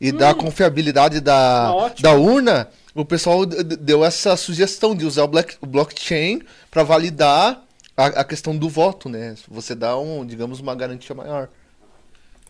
e 0.00 0.10
hum. 0.10 0.16
da 0.16 0.34
confiabilidade 0.34 1.20
da, 1.20 1.90
da 2.00 2.14
urna, 2.14 2.68
o 2.94 3.04
pessoal 3.04 3.44
deu 3.46 4.04
essa 4.04 4.36
sugestão 4.36 4.94
de 4.94 5.04
usar 5.04 5.24
o, 5.24 5.28
black, 5.28 5.56
o 5.60 5.66
blockchain 5.66 6.42
para 6.70 6.82
validar 6.82 7.62
a, 7.96 8.06
a, 8.06 8.24
questão 8.24 8.56
do 8.56 8.68
voto, 8.68 9.08
né? 9.08 9.36
Você 9.48 9.74
dá 9.74 9.96
um, 9.98 10.24
digamos, 10.24 10.58
uma 10.58 10.74
garantia 10.74 11.14
maior. 11.14 11.48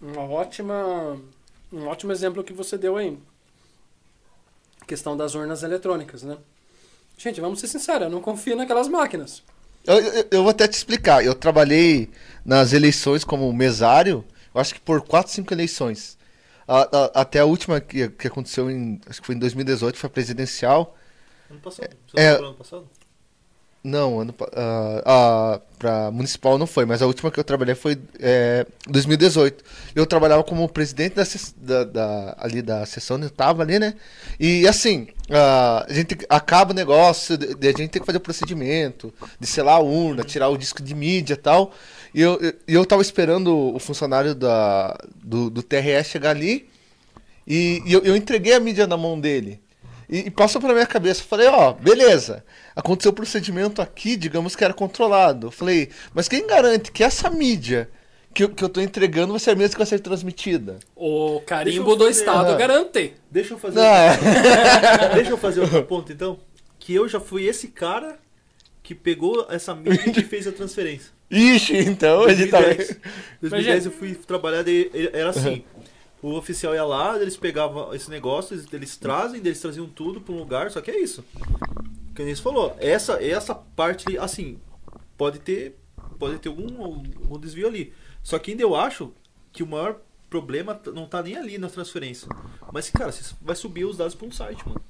Uma 0.00 0.22
ótima, 0.22 1.20
um 1.72 1.86
ótimo 1.88 2.12
exemplo 2.12 2.44
que 2.44 2.52
você 2.52 2.78
deu 2.78 2.96
aí. 2.96 3.18
A 4.80 4.86
questão 4.86 5.16
das 5.16 5.34
urnas 5.34 5.62
eletrônicas, 5.62 6.22
né? 6.22 6.38
Gente, 7.18 7.40
vamos 7.40 7.60
ser 7.60 7.66
sinceros, 7.66 8.04
eu 8.04 8.10
não 8.10 8.22
confio 8.22 8.56
naquelas 8.56 8.88
máquinas. 8.88 9.42
Eu, 9.86 9.98
eu, 9.98 10.28
eu, 10.30 10.42
vou 10.42 10.50
até 10.50 10.68
te 10.68 10.74
explicar. 10.74 11.24
Eu 11.24 11.34
trabalhei 11.34 12.10
nas 12.44 12.72
eleições 12.72 13.24
como 13.24 13.52
mesário, 13.52 14.24
eu 14.54 14.60
acho 14.60 14.74
que 14.74 14.80
por 14.80 15.02
4, 15.02 15.32
5 15.32 15.52
eleições. 15.54 16.18
A, 16.66 16.80
a, 16.82 17.20
até 17.22 17.40
a 17.40 17.44
última 17.44 17.80
que, 17.80 18.08
que 18.10 18.26
aconteceu 18.26 18.70
em. 18.70 19.00
Acho 19.08 19.20
que 19.20 19.26
foi 19.26 19.34
em 19.34 19.38
2018, 19.38 19.98
foi 19.98 20.06
a 20.06 20.10
presidencial. 20.10 20.96
Ano 21.50 21.60
passado. 21.60 21.96
Você 22.06 22.20
é, 22.20 22.30
ano 22.30 22.54
passado? 22.54 22.88
Não, 23.82 24.20
ano, 24.20 24.34
uh, 24.38 25.56
uh, 25.56 26.12
municipal 26.12 26.58
não 26.58 26.66
foi, 26.66 26.84
mas 26.84 27.00
a 27.00 27.06
última 27.06 27.30
que 27.30 27.40
eu 27.40 27.44
trabalhei 27.44 27.74
foi 27.74 27.98
é, 28.18 28.66
2018. 28.86 29.64
Eu 29.94 30.04
trabalhava 30.04 30.44
como 30.44 30.68
presidente 30.68 31.14
da, 31.14 31.24
da, 31.56 31.84
da, 31.84 32.36
ali 32.38 32.60
da 32.60 32.84
sessão, 32.84 33.18
eu 33.22 33.30
tava 33.30 33.62
ali, 33.62 33.78
né? 33.78 33.94
E 34.38 34.68
assim, 34.68 35.08
uh, 35.30 35.86
a 35.88 35.92
gente 35.92 36.18
acaba 36.28 36.72
o 36.72 36.74
negócio, 36.74 37.38
de, 37.38 37.54
de, 37.54 37.68
a 37.68 37.70
gente 37.70 37.88
tem 37.88 38.02
que 38.02 38.06
fazer 38.06 38.18
o 38.18 38.20
procedimento, 38.20 39.14
de 39.38 39.46
selar 39.46 39.76
a 39.76 39.80
urna, 39.80 40.24
tirar 40.24 40.50
o 40.50 40.58
disco 40.58 40.82
de 40.82 40.94
mídia 40.94 41.32
e 41.32 41.38
tal. 41.38 41.72
E 42.14 42.20
eu, 42.20 42.38
eu, 42.38 42.52
eu 42.68 42.84
tava 42.84 43.00
esperando 43.00 43.74
o 43.74 43.78
funcionário 43.78 44.34
da, 44.34 44.98
do, 45.14 45.48
do 45.48 45.62
TRE 45.62 46.04
chegar 46.04 46.30
ali. 46.30 46.68
E, 47.46 47.82
e 47.86 47.92
eu, 47.94 48.02
eu, 48.04 48.14
entreguei 48.14 48.52
a 48.52 48.60
mídia 48.60 48.86
na 48.86 48.96
mão 48.96 49.18
dele. 49.18 49.58
E, 50.10 50.26
e 50.26 50.30
passou 50.30 50.60
pela 50.60 50.72
minha 50.74 50.86
cabeça. 50.86 51.22
Falei, 51.22 51.46
ó, 51.46 51.72
beleza. 51.72 52.44
Aconteceu 52.74 53.12
o 53.12 53.14
procedimento 53.14 53.80
aqui, 53.80 54.16
digamos 54.16 54.56
que 54.56 54.64
era 54.64 54.74
controlado. 54.74 55.50
Falei, 55.50 55.88
mas 56.12 56.28
quem 56.28 56.46
garante 56.46 56.90
que 56.90 57.04
essa 57.04 57.30
mídia 57.30 57.88
que 58.34 58.44
eu, 58.44 58.48
que 58.48 58.62
eu 58.62 58.68
tô 58.68 58.80
entregando 58.80 59.32
vai 59.32 59.40
ser 59.40 59.50
a 59.50 59.54
mesma 59.54 59.72
que 59.72 59.78
vai 59.78 59.86
ser 59.86 60.00
transmitida? 60.00 60.80
O 60.96 61.40
carimbo 61.46 61.94
do 61.94 62.08
Estado 62.08 62.56
garante. 62.56 63.14
Deixa 63.30 63.54
eu 63.54 63.58
fazer. 63.58 63.80
Ah. 63.80 65.14
Deixa 65.14 65.30
eu 65.30 65.38
fazer 65.38 65.60
outro 65.60 65.84
ponto, 65.84 66.12
então. 66.12 66.38
que 66.78 66.94
eu 66.94 67.08
já 67.08 67.20
fui 67.20 67.46
esse 67.46 67.68
cara 67.68 68.18
que 68.82 68.94
pegou 68.94 69.46
essa 69.48 69.74
mídia 69.74 70.18
e 70.18 70.22
fez 70.24 70.46
a 70.46 70.52
transferência. 70.52 71.12
Ixi, 71.30 71.76
então 71.76 72.28
ele 72.28 72.48
tá. 72.48 72.60
2010. 72.60 73.00
2010 73.40 73.86
eu 73.86 73.92
fui 73.92 74.14
trabalhar, 74.14 74.64
era 75.12 75.30
assim. 75.30 75.64
O 76.22 76.34
oficial 76.34 76.74
ia 76.74 76.84
lá, 76.84 77.20
eles 77.20 77.36
pegavam 77.36 77.94
esse 77.94 78.10
negócio, 78.10 78.54
eles, 78.54 78.70
eles 78.72 78.96
trazem, 78.96 79.40
eles 79.40 79.60
traziam 79.60 79.88
tudo 79.88 80.20
para 80.20 80.34
um 80.34 80.38
lugar, 80.38 80.70
só 80.70 80.80
que 80.80 80.90
é 80.90 81.00
isso. 81.00 81.24
O 82.10 82.14
que 82.14 82.22
você 82.22 82.42
falou, 82.42 82.76
essa, 82.78 83.22
essa 83.22 83.54
parte, 83.54 84.18
assim, 84.18 84.58
pode 85.16 85.38
ter, 85.38 85.76
pode 86.18 86.38
ter 86.38 86.50
algum, 86.50 86.82
algum 86.82 87.38
desvio 87.38 87.66
ali. 87.66 87.92
Só 88.22 88.38
que 88.38 88.50
ainda 88.50 88.62
eu 88.62 88.76
acho 88.76 89.12
que 89.52 89.62
o 89.62 89.66
maior 89.66 89.98
problema 90.28 90.80
não 90.94 91.06
tá 91.06 91.22
nem 91.22 91.36
ali 91.36 91.56
na 91.56 91.68
transferência. 91.68 92.28
Mas, 92.72 92.90
cara, 92.90 93.10
você 93.10 93.34
vai 93.40 93.56
subir 93.56 93.84
os 93.84 93.96
dados 93.96 94.14
para 94.14 94.26
um 94.26 94.30
site, 94.32 94.66
mano. 94.66 94.80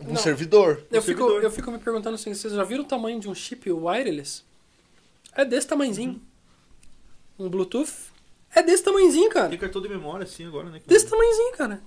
Um 0.00 0.14
Não. 0.14 0.16
servidor. 0.16 0.84
Eu 0.90 1.00
fico, 1.00 1.20
servidor. 1.20 1.44
eu 1.44 1.50
fico 1.50 1.70
me 1.70 1.78
perguntando 1.78 2.14
assim, 2.16 2.34
vocês 2.34 2.52
já 2.52 2.64
viram 2.64 2.82
o 2.82 2.86
tamanho 2.86 3.20
de 3.20 3.28
um 3.28 3.34
chip 3.34 3.70
wireless? 3.70 4.42
É 5.34 5.44
desse 5.44 5.68
tamanhozinho. 5.68 6.20
Um 7.38 7.48
Bluetooth 7.48 8.11
é 8.54 8.62
desse 8.62 8.82
tamanhozinho, 8.82 9.30
cara. 9.30 9.48
Tem 9.48 9.58
cartão 9.58 9.80
de 9.80 9.88
memória, 9.88 10.24
assim, 10.24 10.46
agora, 10.46 10.68
né? 10.68 10.80
Desse 10.86 11.08
tamanhozinho, 11.08 11.52
cara. 11.56 11.80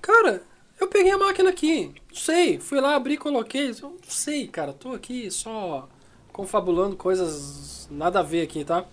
Cara, 0.00 0.42
eu 0.80 0.88
peguei 0.88 1.12
a 1.12 1.18
máquina 1.18 1.50
aqui. 1.50 1.94
Sei, 2.12 2.58
fui 2.58 2.80
lá, 2.80 2.94
abri, 2.94 3.18
coloquei. 3.18 3.74
Não 3.82 3.96
sei, 4.08 4.48
cara. 4.48 4.72
Tô 4.72 4.92
aqui 4.92 5.30
só 5.30 5.88
confabulando 6.32 6.96
coisas 6.96 7.86
nada 7.90 8.20
a 8.20 8.22
ver 8.22 8.42
aqui, 8.42 8.64
tá? 8.64 8.86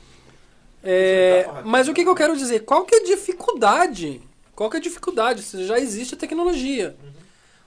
É, 0.83 1.45
é 1.47 1.61
mas 1.63 1.87
o 1.87 1.93
que, 1.93 2.03
que 2.03 2.09
eu 2.09 2.15
quero 2.15 2.35
dizer? 2.35 2.65
Qual 2.65 2.83
que 2.83 2.95
é 2.95 2.99
a 2.99 3.05
dificuldade? 3.05 4.21
Qual 4.53 4.69
que 4.69 4.75
é 4.75 4.79
a 4.79 4.83
dificuldade? 4.83 5.41
Se 5.43 5.65
já 5.65 5.79
existe 5.79 6.15
a 6.15 6.17
tecnologia. 6.17 6.97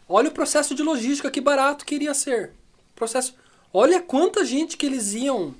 Olha 0.06 0.28
o 0.28 0.32
processo 0.32 0.74
de 0.74 0.82
logística, 0.82 1.30
que 1.30 1.40
barato 1.40 1.86
que 1.86 1.94
iria 1.94 2.12
ser. 2.12 2.52
Processo. 2.94 3.34
Olha 3.72 4.02
quanta 4.02 4.44
gente 4.44 4.76
que 4.76 4.84
eles 4.84 5.14
iam 5.14 5.54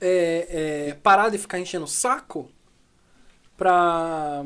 é, 0.00 0.88
é, 0.90 0.94
parar 1.02 1.30
de 1.30 1.38
ficar 1.38 1.58
enchendo 1.58 1.84
o 1.84 1.88
saco 1.88 2.50
pra, 3.56 4.44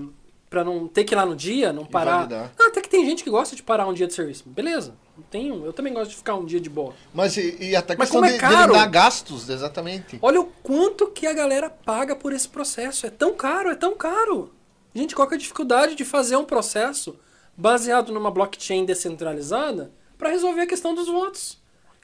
pra 0.49 0.65
não 0.65 0.89
ter 0.89 1.05
que 1.05 1.15
ir 1.15 1.17
lá 1.17 1.27
no 1.27 1.37
dia, 1.37 1.73
não 1.73 1.85
parar. 1.85 2.29
Ah, 2.59 2.67
até 2.69 2.81
que 2.81 2.89
tem 2.89 3.05
gente 3.05 3.25
que 3.25 3.31
gosta 3.31 3.55
de 3.55 3.63
parar 3.63 3.87
um 3.87 3.93
dia 3.95 4.07
de 4.07 4.15
serviço. 4.15 4.49
Beleza. 4.49 4.95
Não 5.17 5.25
Tenho, 5.25 5.65
eu 5.65 5.73
também 5.73 5.93
gosto 5.93 6.11
de 6.11 6.17
ficar 6.17 6.35
um 6.37 6.45
dia 6.45 6.61
de 6.61 6.71
boa. 6.71 6.95
Mas 7.13 7.37
e, 7.37 7.57
e 7.61 7.77
até 7.77 7.97
Mas 7.97 8.09
questão 8.09 8.23
como 8.23 8.33
é 8.33 8.39
caro? 8.39 8.73
de 8.73 8.79
dar 8.79 8.87
gastos, 8.87 9.49
exatamente. 9.49 10.19
Olha 10.23 10.41
o 10.41 10.47
quanto 10.63 11.09
que 11.09 11.27
a 11.27 11.33
galera 11.33 11.69
paga 11.69 12.15
por 12.15 12.33
esse 12.33 12.49
processo. 12.49 13.07
É 13.07 13.11
tão 13.11 13.35
caro, 13.35 13.71
é 13.71 13.75
tão 13.75 13.97
caro. 13.97 14.53
Gente, 14.95 15.15
qual 15.15 15.27
que 15.29 15.35
é 15.35 15.37
a 15.37 15.41
dificuldade 15.41 15.95
de 15.95 16.05
fazer 16.05 16.37
um 16.37 16.45
processo 16.45 17.19
baseado 17.57 18.13
numa 18.13 18.31
blockchain 18.31 18.85
descentralizada 18.85 19.91
para 20.17 20.31
resolver 20.31 20.63
a 20.63 20.67
questão 20.67 20.95
dos 20.95 21.09
votos? 21.09 21.59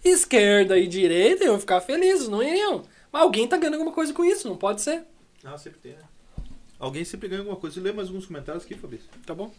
Esquerda 0.04 0.76
e 0.78 0.86
direita 0.86 1.44
iam 1.44 1.58
ficar 1.58 1.80
felizes, 1.80 2.28
não 2.28 2.42
iam. 2.42 2.82
Mas 3.10 3.22
alguém 3.22 3.46
tá 3.48 3.56
ganhando 3.56 3.74
alguma 3.74 3.92
coisa 3.92 4.12
com 4.12 4.24
isso, 4.24 4.48
não 4.48 4.56
pode 4.56 4.82
ser. 4.82 5.04
Ah, 5.44 5.56
sempre 5.56 5.78
tem, 5.78 5.92
né? 5.92 5.98
Alguém 6.78 7.04
sempre 7.04 7.28
ganha 7.28 7.40
alguma 7.40 7.56
coisa. 7.56 7.80
Lê 7.80 7.92
mais 7.92 8.08
alguns 8.08 8.26
comentários 8.26 8.64
aqui, 8.64 8.74
Fabrício. 8.74 9.08
Tá 9.26 9.34
bom? 9.34 9.52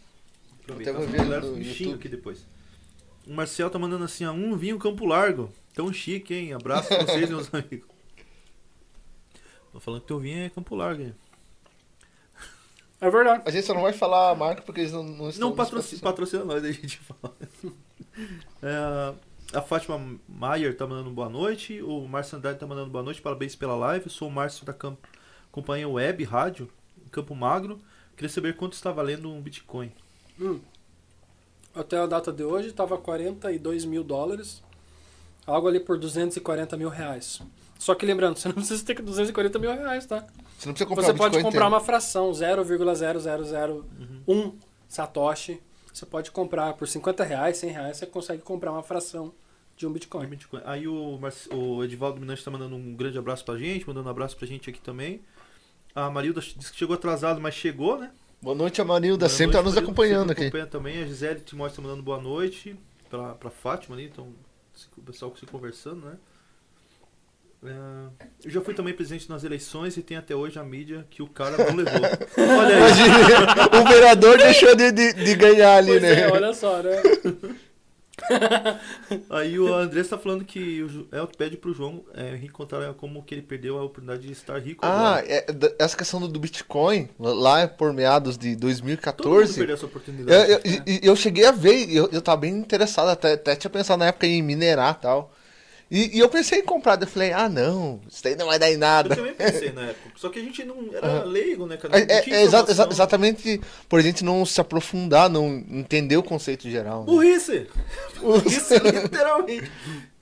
Até 0.68 0.92
vou 0.92 1.06
ver 1.06 1.18
galera 1.18 1.46
no 1.46 1.56
xinga 1.56 1.68
YouTube. 1.68 1.94
aqui 1.94 2.08
depois. 2.08 2.46
O 3.26 3.32
Marcel 3.32 3.70
tá 3.70 3.78
mandando 3.78 4.04
assim, 4.04 4.24
ó, 4.24 4.32
um 4.32 4.56
vinho 4.56 4.78
Campo 4.78 5.04
Largo. 5.04 5.50
Tão 5.74 5.92
chique, 5.92 6.34
hein? 6.34 6.52
Abraço 6.52 6.88
pra 6.88 7.04
vocês, 7.04 7.28
meus 7.28 7.52
amigos. 7.54 7.88
Tô 9.72 9.80
falando 9.80 10.00
que 10.00 10.06
teu 10.06 10.18
vinho 10.18 10.44
é 10.44 10.48
Campo 10.48 10.74
Largo, 10.74 11.02
hein? 11.02 11.14
É 13.00 13.10
verdade. 13.10 13.42
A 13.44 13.50
gente 13.50 13.66
só 13.66 13.74
não 13.74 13.82
vai 13.82 13.92
falar 13.92 14.30
a 14.30 14.34
marca 14.34 14.62
porque 14.62 14.80
eles 14.80 14.92
não, 14.92 15.02
não 15.02 15.28
estão. 15.28 15.50
Não 15.50 15.56
patrocina, 15.56 16.00
patrocina 16.00 16.44
nós, 16.44 16.64
a 16.64 16.72
gente 16.72 16.98
fala. 16.98 17.36
É, 18.62 19.14
a 19.52 19.60
Fátima 19.60 20.18
Maier 20.26 20.74
tá 20.74 20.86
mandando 20.86 21.10
boa 21.10 21.28
noite. 21.28 21.82
O 21.82 22.06
Márcio 22.08 22.38
Andrade 22.38 22.58
tá 22.58 22.66
mandando 22.66 22.90
boa 22.90 23.04
noite. 23.04 23.20
Parabéns 23.20 23.54
pela 23.54 23.76
live. 23.76 24.06
Eu 24.06 24.10
sou 24.10 24.28
o 24.28 24.30
Márcio 24.30 24.64
da 24.64 24.72
Camp... 24.72 24.98
companhia 25.52 25.88
Web 25.88 26.24
Rádio, 26.24 26.70
Campo 27.16 27.34
Magro. 27.34 27.80
Queria 28.16 28.28
saber 28.28 28.54
quanto 28.56 28.74
está 28.74 28.90
valendo 28.92 29.28
um 29.30 29.40
Bitcoin. 29.40 29.90
Hum. 30.40 30.60
Até 31.74 31.98
a 31.98 32.06
data 32.06 32.32
de 32.32 32.42
hoje 32.44 32.68
estava 32.68 32.96
42 32.96 33.84
mil 33.84 34.02
dólares. 34.04 34.62
Algo 35.46 35.68
ali 35.68 35.78
por 35.80 35.98
240 35.98 36.76
mil 36.76 36.88
reais. 36.88 37.40
Só 37.78 37.94
que 37.94 38.06
lembrando, 38.06 38.36
você 38.38 38.48
não 38.48 38.54
precisa 38.54 38.84
ter 38.84 39.00
240 39.02 39.58
mil 39.58 39.70
reais, 39.72 40.06
tá? 40.06 40.24
Você 40.58 40.66
não 40.66 40.72
precisa 40.74 40.88
comprar 40.88 41.04
Você 41.04 41.10
o 41.12 41.16
pode 41.16 41.32
Bitcoin 41.36 41.52
comprar 41.52 41.66
inteiro. 41.66 41.74
uma 41.74 41.80
fração 41.84 42.30
0,0001 42.32 44.54
Satoshi. 44.88 45.60
Você 45.92 46.06
pode 46.06 46.30
comprar 46.30 46.74
por 46.74 46.86
50 46.86 47.24
reais, 47.24 47.56
100 47.56 47.70
reais, 47.70 47.96
você 47.96 48.06
consegue 48.06 48.42
comprar 48.42 48.70
uma 48.72 48.82
fração 48.82 49.32
de 49.76 49.86
um 49.86 49.92
Bitcoin. 49.92 50.26
Bitcoin. 50.26 50.60
Aí 50.64 50.86
o, 50.88 51.18
Marci- 51.18 51.48
o 51.52 51.82
Edivaldo 51.84 52.18
Minante 52.20 52.42
tá 52.44 52.50
mandando 52.50 52.76
um 52.76 52.94
grande 52.94 53.18
abraço 53.18 53.44
pra 53.44 53.56
gente, 53.58 53.86
mandando 53.86 54.08
um 54.08 54.10
abraço 54.10 54.36
pra 54.36 54.46
gente 54.46 54.68
aqui 54.70 54.80
também. 54.80 55.20
A 55.96 56.10
Marilda 56.10 56.40
disse 56.42 56.70
que 56.70 56.76
chegou 56.78 56.94
atrasado, 56.94 57.40
mas 57.40 57.54
chegou, 57.54 57.98
né? 57.98 58.10
Boa 58.42 58.54
noite, 58.54 58.82
Amarilda. 58.82 59.26
Boa 59.26 59.28
Sempre 59.30 59.52
tá 59.56 59.62
noite, 59.62 59.64
nos 59.64 59.74
Marilda, 59.74 59.90
acompanhando 59.92 60.30
aqui. 60.30 60.42
acompanha 60.42 60.66
também. 60.66 61.02
A 61.02 61.06
Gisele 61.06 61.40
Timóteo 61.40 61.76
tá 61.76 61.82
mandando 61.82 62.02
boa 62.02 62.20
noite 62.20 62.76
pra, 63.08 63.34
pra 63.34 63.48
Fátima 63.50 63.96
ali, 63.96 64.04
então 64.04 64.28
o 64.98 65.00
pessoal 65.00 65.34
se 65.40 65.46
conversando, 65.46 66.04
né? 66.04 66.12
É, 67.64 68.26
eu 68.44 68.50
já 68.50 68.60
fui 68.60 68.74
também 68.74 68.92
presente 68.92 69.28
nas 69.30 69.42
eleições 69.42 69.96
e 69.96 70.02
tem 70.02 70.18
até 70.18 70.36
hoje 70.36 70.58
a 70.58 70.62
mídia 70.62 71.06
que 71.08 71.22
o 71.22 71.26
cara 71.26 71.56
não 71.56 71.74
levou. 71.74 71.94
Olha 72.36 72.76
aí. 72.76 72.76
Imagina, 72.76 73.80
o 73.80 73.88
vereador 73.88 74.36
deixou 74.36 74.76
de, 74.76 74.92
de, 74.92 75.12
de 75.14 75.34
ganhar 75.34 75.76
ali, 75.78 75.88
Pois 75.92 76.02
né? 76.02 76.20
é, 76.20 76.30
olha 76.30 76.52
só, 76.52 76.82
né? 76.82 76.92
Aí 79.30 79.58
o 79.58 79.72
André 79.74 80.00
está 80.00 80.18
falando 80.18 80.44
que 80.44 80.82
o 80.82 80.88
Ju- 80.88 81.08
Elton 81.12 81.32
pede 81.36 81.56
pro 81.56 81.72
João 81.74 82.04
é, 82.14 82.30
Henrique 82.34 82.52
contar 82.52 82.92
como 82.94 83.22
que 83.22 83.34
ele 83.34 83.42
perdeu 83.42 83.78
a 83.78 83.82
oportunidade 83.84 84.26
de 84.26 84.32
estar 84.32 84.58
rico 84.58 84.80
Ah, 84.82 85.22
é, 85.26 85.46
essa 85.78 85.96
questão 85.96 86.20
do, 86.20 86.28
Bitcoin, 86.40 87.08
lá 87.18 87.68
por 87.68 87.92
meados 87.92 88.38
de 88.38 88.56
Todo 89.16 89.34
mundo 89.36 89.52
2014. 89.52 89.54
perdeu 89.58 89.74
essa 89.74 89.84
Eu, 89.84 89.88
oportunidade. 89.88 90.50
eu, 90.52 90.60
e- 90.86 91.00
eu 91.02 91.16
cheguei 91.16 91.46
a 91.46 91.52
ver, 91.52 91.90
eu, 91.90 92.08
eu 92.10 92.22
tava 92.22 92.38
bem 92.38 92.54
interessado, 92.56 93.08
até, 93.10 93.34
até 93.34 93.54
tinha 93.56 93.70
pensado 93.70 93.98
na 94.00 94.06
época 94.06 94.26
em 94.26 94.42
minerar 94.42 94.96
e 94.98 95.02
tal. 95.02 95.32
E, 95.90 96.16
e 96.16 96.18
eu 96.18 96.28
pensei 96.28 96.58
em 96.60 96.64
comprar, 96.64 97.00
eu 97.00 97.06
falei, 97.06 97.32
ah 97.32 97.48
não, 97.48 98.00
isso 98.10 98.20
daí 98.24 98.34
não 98.34 98.46
vai 98.46 98.58
dar 98.58 98.68
em 98.70 98.74
Eu 98.74 98.78
nada. 98.80 99.14
também 99.14 99.34
pensei 99.34 99.70
na 99.72 99.82
época. 99.82 100.10
Só 100.16 100.28
que 100.28 100.38
a 100.40 100.42
gente 100.42 100.64
não 100.64 100.88
era 100.92 101.22
leigo, 101.22 101.64
né, 101.64 101.76
cara? 101.76 101.96
É, 101.98 102.02
é- 102.02 102.30
é 102.30 102.42
exa- 102.42 102.64
exa- 102.68 102.88
exatamente 102.90 103.60
por 103.88 104.00
a 104.00 104.02
gente 104.02 104.24
não 104.24 104.44
se 104.44 104.60
aprofundar, 104.60 105.30
não 105.30 105.46
entender 105.70 106.16
o 106.16 106.22
conceito 106.24 106.68
geral. 106.68 107.00
né? 107.00 107.06
Burrice! 107.06 107.68
Burrice, 108.20 108.74
literalmente. 108.78 109.70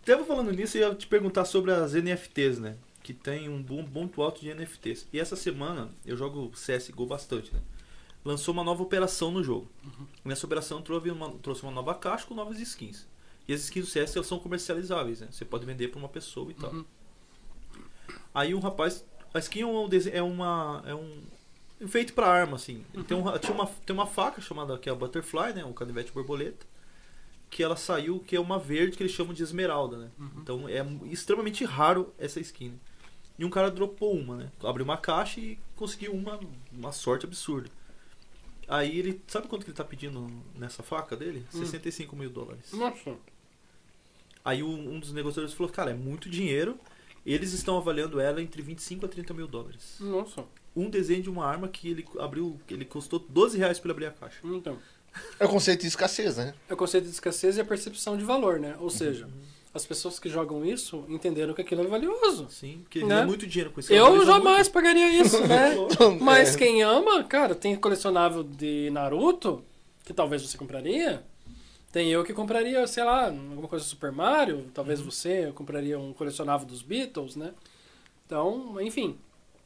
Tava 0.04 0.22
falando 0.24 0.52
nisso 0.52 0.76
e 0.76 0.80
eu 0.82 0.90
ia 0.90 0.94
te 0.94 1.06
perguntar 1.06 1.46
sobre 1.46 1.72
as 1.72 1.94
NFTs, 1.94 2.58
né? 2.58 2.74
Que 3.02 3.14
tem 3.14 3.48
um 3.48 3.62
bom 3.62 3.84
ponto 3.86 4.20
alto 4.22 4.40
de 4.42 4.52
NFTs. 4.52 5.06
E 5.12 5.18
essa 5.18 5.34
semana 5.36 5.88
eu 6.04 6.14
jogo 6.16 6.50
CSGO 6.54 7.06
bastante, 7.06 7.52
né? 7.54 7.60
Lançou 8.22 8.52
uma 8.52 8.64
nova 8.64 8.82
operação 8.82 9.30
no 9.30 9.42
jogo. 9.42 9.66
Nessa 10.24 10.44
operação 10.46 10.80
trouxe 10.82 11.10
uma, 11.10 11.30
trouxe 11.42 11.62
uma 11.62 11.72
nova 11.72 11.94
caixa 11.94 12.26
com 12.26 12.34
novas 12.34 12.58
skins. 12.58 13.06
E 13.46 13.52
as 13.52 13.60
skins 13.62 13.84
do 13.84 13.90
CS 13.90 14.16
elas 14.16 14.26
são 14.26 14.38
comercializáveis, 14.38 15.20
né? 15.20 15.28
Você 15.30 15.44
pode 15.44 15.66
vender 15.66 15.88
para 15.88 15.98
uma 15.98 16.08
pessoa 16.08 16.50
e 16.50 16.54
tal. 16.54 16.72
Uhum. 16.72 16.84
Aí 18.34 18.54
um 18.54 18.58
rapaz. 18.60 19.04
A 19.32 19.38
skin 19.38 19.62
é, 19.62 19.66
um, 19.66 19.88
é 20.12 20.22
uma. 20.22 20.82
É 20.86 20.94
um. 20.94 21.22
Feito 21.88 22.14
pra 22.14 22.26
arma, 22.26 22.56
assim. 22.56 22.84
Ele 22.94 23.04
Tem, 23.04 23.16
um, 23.16 23.38
tinha 23.38 23.52
uma, 23.52 23.66
tem 23.66 23.94
uma 23.94 24.06
faca 24.06 24.40
chamada 24.40 24.78
que 24.78 24.88
é 24.88 24.92
a 24.92 24.94
Butterfly, 24.94 25.52
né? 25.54 25.64
Um 25.64 25.72
canivete 25.72 26.12
borboleta. 26.12 26.66
Que 27.50 27.62
ela 27.62 27.76
saiu, 27.76 28.18
que 28.20 28.34
é 28.34 28.40
uma 28.40 28.58
verde 28.58 28.96
que 28.96 29.02
eles 29.02 29.12
chamam 29.12 29.32
de 29.32 29.42
esmeralda, 29.42 29.96
né? 29.96 30.10
Então 30.38 30.68
é 30.68 30.84
extremamente 31.10 31.64
raro 31.64 32.12
essa 32.18 32.40
skin. 32.40 32.78
E 33.38 33.44
um 33.44 33.50
cara 33.50 33.70
dropou 33.70 34.16
uma, 34.16 34.36
né? 34.36 34.50
Abriu 34.62 34.84
uma 34.84 34.96
caixa 34.96 35.38
e 35.40 35.58
conseguiu 35.76 36.12
uma, 36.12 36.40
uma 36.72 36.92
sorte 36.92 37.26
absurda. 37.26 37.70
Aí 38.66 38.98
ele. 38.98 39.20
Sabe 39.26 39.46
quanto 39.46 39.64
que 39.64 39.70
ele 39.70 39.76
tá 39.76 39.84
pedindo 39.84 40.26
nessa 40.54 40.82
faca 40.82 41.16
dele? 41.16 41.44
Hum. 41.54 41.58
65 41.58 42.16
mil 42.16 42.30
dólares. 42.30 42.72
Nossa. 42.72 43.16
Aí 44.44 44.62
um, 44.62 44.94
um 44.94 45.00
dos 45.00 45.12
negociadores 45.12 45.54
falou, 45.54 45.72
cara, 45.72 45.90
é 45.90 45.94
muito 45.94 46.28
dinheiro. 46.28 46.78
Eles 47.24 47.52
estão 47.52 47.76
avaliando 47.78 48.20
ela 48.20 48.42
entre 48.42 48.60
25 48.60 49.06
a 49.06 49.08
30 49.08 49.32
mil 49.32 49.46
dólares. 49.46 49.96
Nossa. 49.98 50.44
Um 50.76 50.90
desenho 50.90 51.22
de 51.22 51.30
uma 51.30 51.46
arma 51.46 51.68
que 51.68 51.88
ele 51.88 52.04
abriu, 52.18 52.60
que 52.66 52.74
ele 52.74 52.84
custou 52.84 53.18
12 53.18 53.56
reais 53.56 53.78
para 53.78 53.90
abrir 53.92 54.06
a 54.06 54.10
caixa. 54.10 54.38
Então. 54.44 54.76
É 55.38 55.44
o 55.46 55.48
conceito 55.48 55.82
de 55.82 55.86
escassez, 55.86 56.36
né? 56.36 56.52
É 56.68 56.74
o 56.74 56.76
conceito 56.76 57.04
de 57.04 57.10
escassez 57.10 57.56
e 57.56 57.60
a 57.60 57.64
percepção 57.64 58.16
de 58.16 58.24
valor, 58.24 58.58
né? 58.58 58.76
Ou 58.80 58.90
seja, 58.90 59.28
as 59.72 59.86
pessoas 59.86 60.18
que 60.18 60.28
jogam 60.28 60.64
isso 60.64 61.04
entenderam 61.08 61.54
que 61.54 61.62
aquilo 61.62 61.82
é 61.82 61.86
valioso. 61.86 62.48
Sim, 62.50 62.80
porque 62.82 63.02
Né? 63.04 63.20
é 63.22 63.24
muito 63.24 63.46
dinheiro 63.46 63.70
com 63.70 63.78
isso. 63.80 63.92
Eu 63.92 64.26
jamais 64.26 64.68
pagaria 64.68 65.08
isso, 65.22 65.40
né? 65.46 65.74
muito. 65.76 66.10
Mas 66.22 66.54
É. 66.54 66.58
quem 66.58 66.82
ama, 66.82 67.22
cara, 67.24 67.54
tem 67.54 67.74
colecionável 67.76 68.42
de 68.42 68.90
Naruto, 68.90 69.64
que 70.04 70.12
talvez 70.12 70.42
você 70.42 70.58
compraria. 70.58 71.24
Tem 71.94 72.10
eu 72.10 72.24
que 72.24 72.34
compraria, 72.34 72.84
sei 72.88 73.04
lá, 73.04 73.26
alguma 73.26 73.68
coisa 73.68 73.84
do 73.84 73.88
Super 73.88 74.10
Mario, 74.10 74.68
talvez 74.74 75.00
você 75.00 75.52
compraria 75.52 75.96
um 75.96 76.12
colecionável 76.12 76.66
dos 76.66 76.82
Beatles, 76.82 77.36
né? 77.36 77.54
Então, 78.26 78.80
enfim, 78.80 79.16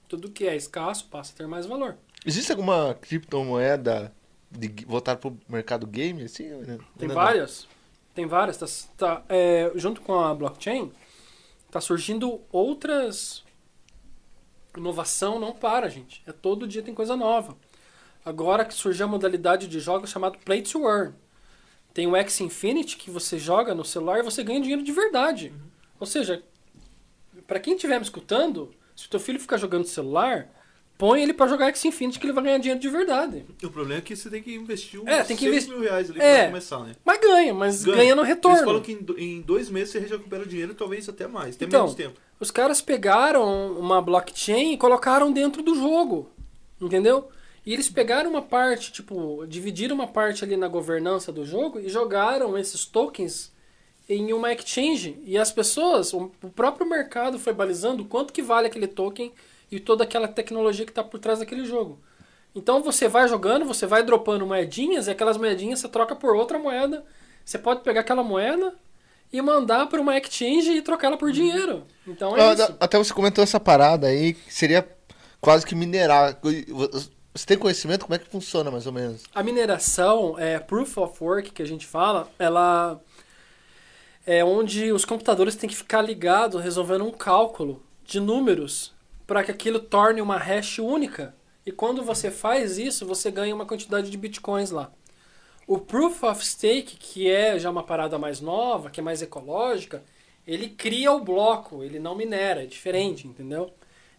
tudo 0.07 0.31
que 0.31 0.47
é 0.47 0.55
escasso 0.55 1.07
passa 1.07 1.33
a 1.33 1.37
ter 1.39 1.47
mais 1.47 1.65
valor. 1.65 1.97
Existe 2.27 2.53
alguma 2.53 2.93
criptomoeda 3.01 4.13
de, 4.51 4.85
voltada 4.85 5.19
pro 5.19 5.39
mercado 5.49 5.87
game, 5.87 6.23
assim? 6.23 6.49
né? 6.49 6.79
Tem 6.99 7.09
Não, 7.09 7.15
não. 7.15 7.15
várias. 7.15 7.67
Tem 8.15 8.27
várias. 8.27 8.59
Tá, 8.59 8.67
tá, 8.99 9.25
é, 9.31 9.73
junto 9.75 10.03
com 10.03 10.21
a 10.21 10.35
blockchain, 10.35 10.93
tá 11.71 11.81
surgindo 11.81 12.43
outras. 12.53 13.43
Inovação 14.77 15.41
não 15.41 15.55
para, 15.55 15.89
gente. 15.89 16.23
É 16.27 16.33
todo 16.33 16.69
dia 16.69 16.83
tem 16.83 16.93
coisa 16.93 17.17
nova. 17.17 17.57
Agora 18.23 18.67
que 18.67 18.75
surgiu 18.75 19.07
a 19.07 19.09
modalidade 19.09 19.67
de 19.67 19.81
jogos 19.81 20.11
chamado 20.11 20.37
Play 20.45 20.61
to 20.61 20.87
Earn. 20.87 21.15
Tem 21.99 22.07
o 22.07 22.15
X 22.15 22.41
Infinity 22.43 22.97
que 22.97 23.11
você 23.11 23.37
joga 23.41 23.75
no 23.75 23.85
celular 23.85 24.21
e 24.21 24.23
você 24.23 24.45
ganha 24.45 24.61
dinheiro 24.61 24.85
de 24.85 24.93
verdade. 24.93 25.53
Ou 25.99 26.07
seja, 26.07 26.45
para 27.45 27.59
quem 27.59 27.75
estiver 27.75 27.97
me 27.99 28.05
escutando, 28.05 28.71
se 28.95 29.07
o 29.07 29.11
teu 29.11 29.19
filho 29.19 29.41
ficar 29.41 29.57
jogando 29.57 29.81
no 29.83 29.89
celular, 29.89 30.49
põe 30.97 31.21
ele 31.25 31.33
para 31.35 31.49
jogar 31.49 31.67
X 31.71 31.85
Infinity 31.87 32.21
que 32.21 32.27
ele 32.27 32.33
vai 32.33 32.45
ganhar 32.45 32.59
dinheiro 32.59 32.79
de 32.81 32.89
verdade. 32.89 33.45
O 33.65 33.69
problema 33.69 33.99
é 33.99 34.01
que 34.01 34.15
você 34.15 34.31
tem 34.31 34.41
que 34.41 34.55
investir 34.55 35.01
uns 35.03 35.09
É, 35.09 35.25
tem 35.25 35.37
que 35.37 35.43
6 35.43 35.53
investi- 35.53 35.71
mil 35.73 35.81
reais 35.81 36.09
ali 36.09 36.21
É. 36.21 36.37
pra 36.43 36.47
começar, 36.51 36.79
né? 36.85 36.93
Mas 37.05 37.21
ganha, 37.21 37.53
mas 37.53 37.85
ganha, 37.85 38.15
no 38.15 38.21
Eles 38.23 38.29
retorno. 38.29 38.59
falam 38.65 38.81
que 38.81 38.93
em 38.93 39.03
do- 39.03 39.19
em 39.19 39.41
dois 39.41 39.69
meses 39.69 39.91
você 39.91 39.99
recupera 39.99 40.45
o 40.45 40.47
dinheiro, 40.47 40.75
talvez 40.75 41.09
até 41.09 41.27
mais. 41.27 41.57
Tem 41.57 41.67
Então, 41.67 41.81
menos 41.81 41.97
tempo. 41.97 42.21
Os 42.39 42.53
caras 42.53 42.81
pegaram 42.81 43.73
uma 43.77 44.01
blockchain 44.01 44.73
e 44.75 44.77
colocaram 44.79 45.33
dentro 45.33 45.65
do 45.65 45.75
jogo. 45.75 46.31
Entendeu? 46.81 47.29
E 47.69 47.73
eles 47.75 47.91
pegaram 47.91 48.31
uma 48.31 48.41
parte, 48.41 48.91
tipo, 48.91 49.45
dividiram 49.47 49.95
uma 49.95 50.07
parte 50.07 50.43
ali 50.43 50.57
na 50.57 50.69
governança 50.69 51.31
do 51.31 51.45
jogo 51.45 51.79
e 51.79 51.91
jogaram 51.91 52.57
esses 52.57 52.87
tokens 52.87 53.53
em 54.09 54.33
uma 54.33 54.51
exchange. 54.55 55.21
E 55.23 55.37
as 55.37 55.53
pessoas, 55.53 56.15
o 56.15 56.31
próprio 56.57 56.89
mercado 56.89 57.39
foi 57.39 57.53
balizando 57.53 58.07
quanto 58.07 58.33
que 58.33 58.41
vale 58.41 58.69
aquele 58.69 58.87
token 58.87 59.31
e 59.71 59.79
toda 59.79 60.05
aquela 60.05 60.27
tecnologia 60.27 60.87
que 60.87 60.91
está 60.91 61.05
por 61.05 61.21
trás 61.21 61.41
daquele 61.41 61.67
jogo. 61.67 61.99
Então 62.55 62.83
você 62.83 63.07
vai 63.07 63.29
jogando, 63.29 63.67
você 63.67 63.85
vai 63.85 64.03
dropando 64.03 64.47
moedinhas 64.47 65.07
e 65.07 65.11
aquelas 65.11 65.37
moedinhas 65.37 65.81
você 65.81 65.89
troca 65.91 66.17
por 66.17 66.35
outra 66.35 66.59
moeda. 66.59 67.05
Você 67.45 67.59
pode 67.59 67.83
pegar 67.83 68.01
aquela 68.01 68.23
moeda 68.23 68.73
e 69.31 69.43
mandar 69.43 69.91
para 69.91 70.01
uma 70.01 70.17
exchange 70.17 70.71
e 70.71 70.81
trocar 70.81 71.09
ela 71.09 71.19
por 71.19 71.31
dinheiro. 71.31 71.85
Então 72.07 72.35
é 72.35 72.41
Ah, 72.41 72.55
isso. 72.55 72.77
Até 72.81 72.97
você 72.97 73.13
comentou 73.13 73.45
essa 73.45 73.61
parada 73.61 74.07
aí, 74.07 74.35
seria 74.49 74.89
quase 75.39 75.67
que 75.67 75.75
minerar. 75.75 76.41
Você 77.39 77.47
tem 77.47 77.57
conhecimento 77.57 78.05
como 78.05 78.17
é 78.17 78.19
que 78.19 78.27
funciona, 78.27 78.69
mais 78.69 78.85
ou 78.85 78.93
menos? 78.93 79.23
A 79.33 79.45
mineração, 79.45 80.37
é, 80.37 80.59
proof 80.59 80.99
of 80.99 81.23
work 81.23 81.53
que 81.53 81.63
a 81.63 81.67
gente 81.67 81.87
fala, 81.87 82.29
ela 82.37 83.01
é 84.27 84.45
onde 84.45 84.91
os 84.91 85.05
computadores 85.05 85.55
têm 85.55 85.71
que 85.71 85.77
ficar 85.77 86.03
ligados 86.03 86.61
resolvendo 86.61 87.05
um 87.05 87.13
cálculo 87.13 87.81
de 88.05 88.19
números 88.19 88.93
para 89.25 89.45
que 89.45 89.53
aquilo 89.53 89.79
torne 89.79 90.21
uma 90.21 90.37
hash 90.37 90.81
única. 90.81 91.33
E 91.65 91.71
quando 91.71 92.03
você 92.03 92.29
faz 92.29 92.77
isso, 92.77 93.07
você 93.07 93.31
ganha 93.31 93.55
uma 93.55 93.67
quantidade 93.67 94.11
de 94.11 94.19
bitcoins 94.19 94.73
lá. 94.73 94.91
O 95.65 95.79
proof 95.79 96.25
of 96.25 96.45
stake, 96.45 96.97
que 96.97 97.31
é 97.31 97.57
já 97.57 97.71
uma 97.71 97.85
parada 97.85 98.19
mais 98.19 98.41
nova, 98.41 98.91
que 98.91 98.99
é 98.99 99.03
mais 99.03 99.23
ecológica, 99.23 100.03
ele 100.45 100.71
cria 100.71 101.13
o 101.13 101.21
bloco, 101.21 101.85
ele 101.85 102.01
não 102.01 102.17
minera, 102.17 102.65
é 102.65 102.67
diferente, 102.67 103.29
entendeu? 103.29 103.73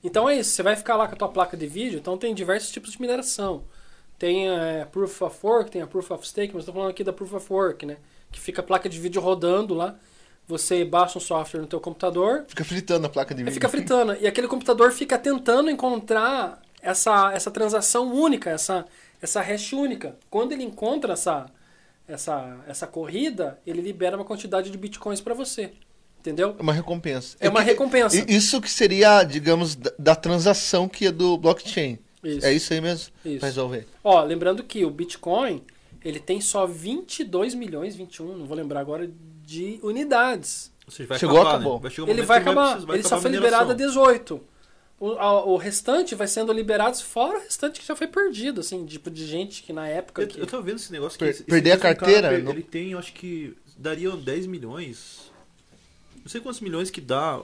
Então 0.04 0.30
é 0.30 0.38
isso, 0.40 0.52
você 0.52 0.64
vai 0.64 0.76
ficar 0.76 0.96
lá 0.96 1.08
com 1.08 1.14
a 1.16 1.18
tua 1.18 1.28
placa 1.30 1.58
de 1.58 1.68
vídeo, 1.68 2.00
então 2.00 2.18
tem 2.18 2.34
diversos 2.34 2.72
tipos 2.72 2.92
de 2.92 3.02
mineração. 3.02 3.64
Tem 4.18 4.48
a 4.50 4.86
Proof 4.92 5.22
of 5.22 5.38
Work, 5.44 5.72
tem 5.72 5.82
a 5.82 5.88
Proof 5.88 6.12
of 6.12 6.28
Stake, 6.28 6.54
mas 6.54 6.62
estou 6.62 6.74
falando 6.74 6.90
aqui 6.90 7.04
da 7.04 7.14
Proof 7.14 7.34
of 7.34 7.52
Work, 7.52 7.86
né? 7.86 7.98
Que 8.32 8.40
fica 8.40 8.62
a 8.62 8.64
placa 8.64 8.88
de 8.90 9.00
vídeo 9.00 9.22
rodando 9.22 9.74
lá, 9.74 9.96
você 10.48 10.84
baixa 10.84 11.18
um 11.18 11.22
software 11.22 11.62
no 11.62 11.68
teu 11.68 11.80
computador, 11.80 12.46
Fica 12.48 12.64
fritando 12.64 13.06
a 13.08 13.10
placa 13.10 13.34
de 13.36 13.44
vídeo. 13.44 13.54
fica 13.54 13.70
fritando. 13.70 14.18
E 14.20 14.28
aquele 14.28 14.48
computador 14.48 14.92
fica 14.92 15.18
tentando 15.18 15.70
encontrar 15.70 16.62
essa, 16.82 17.32
essa 17.34 17.52
transação 17.52 18.12
única, 18.14 18.50
essa, 18.50 18.86
essa 19.22 19.42
hash 19.42 19.74
única. 19.74 20.18
Quando 20.30 20.52
ele 20.54 20.64
encontra 20.64 21.14
essa, 21.14 21.46
essa, 22.08 22.58
essa 22.68 22.88
corrida, 22.88 23.60
ele 23.66 23.82
libera 23.82 24.16
uma 24.18 24.26
quantidade 24.26 24.72
de 24.72 24.78
bitcoins 24.78 25.22
para 25.22 25.34
você. 25.34 25.72
Entendeu? 26.20 26.56
É 26.58 26.62
uma 26.62 26.74
recompensa. 26.74 27.38
É 27.40 27.50
uma 27.50 27.60
que- 27.64 27.66
recompensa. 27.72 28.26
Isso 28.30 28.60
que 28.62 28.70
seria, 28.70 29.24
digamos, 29.24 29.76
da, 29.76 29.92
da 29.98 30.16
transação 30.16 30.88
que 30.88 31.08
é 31.08 31.12
do 31.12 31.38
blockchain. 31.38 31.98
Isso. 32.24 32.46
É 32.46 32.52
isso 32.54 32.74
aí 32.74 32.82
mesmo? 32.82 33.12
Isso. 33.24 33.40
Pra 33.40 33.48
resolver. 33.48 33.88
Ó, 34.04 34.22
lembrando 34.24 34.62
que 34.64 34.84
o 34.84 34.90
Bitcoin, 34.92 35.64
ele 36.04 36.20
tem 36.20 36.42
só 36.42 36.68
22 36.68 37.56
milhões, 37.56 37.96
21, 37.96 38.38
não 38.38 38.46
vou 38.46 38.58
lembrar 38.58 38.82
agora, 38.82 39.10
de 39.46 39.80
unidades. 39.82 40.72
Ou 40.86 40.92
seja, 40.92 41.08
vai 41.08 41.18
Chegou, 41.20 41.38
acabar, 41.40 41.56
acabou. 41.56 41.76
Né? 41.76 41.80
Vai 41.84 41.92
chegar 41.92 42.08
um 42.08 42.10
ele 42.12 42.22
vai 42.24 42.38
acabar, 42.40 42.80
vai 42.82 42.96
ele 42.98 43.04
só 43.04 43.08
acabar 43.16 43.22
foi 43.22 43.30
a 43.30 43.34
liberado 43.34 43.72
a 43.72 43.74
mineração. 43.76 44.04
18. 44.06 44.42
O, 45.00 45.12
a- 45.14 45.46
o 45.46 45.56
restante 45.56 46.14
vai 46.14 46.28
sendo 46.28 46.52
liberados 46.52 47.00
fora 47.00 47.38
o 47.38 47.42
restante 47.44 47.80
que 47.80 47.88
já 47.88 47.96
foi 47.96 48.08
perdido, 48.08 48.60
assim, 48.60 48.86
tipo 48.86 49.10
de 49.10 49.26
gente 49.26 49.64
que 49.64 49.72
na 49.72 49.88
época... 49.88 50.24
Eu, 50.24 50.28
que- 50.28 50.42
eu 50.42 50.46
tô 50.46 50.62
vendo 50.62 50.76
esse 50.76 50.92
negócio 50.92 51.18
que 51.18 51.24
Per- 51.24 51.34
esse- 51.34 51.44
perder 51.46 51.72
a 51.72 51.74
esse 51.76 51.82
cara, 51.82 51.96
carteira, 51.96 52.38
não- 52.40 52.52
Ele 52.52 52.62
tem, 52.64 52.92
eu 52.92 53.00
acho 53.00 53.14
que 53.14 53.56
daria 53.78 54.12
10 54.12 54.46
milhões. 54.46 55.29
Não 56.30 56.32
sei 56.32 56.42
quantos 56.42 56.62
milhões 56.62 56.92
que 56.92 57.02
dá 57.02 57.42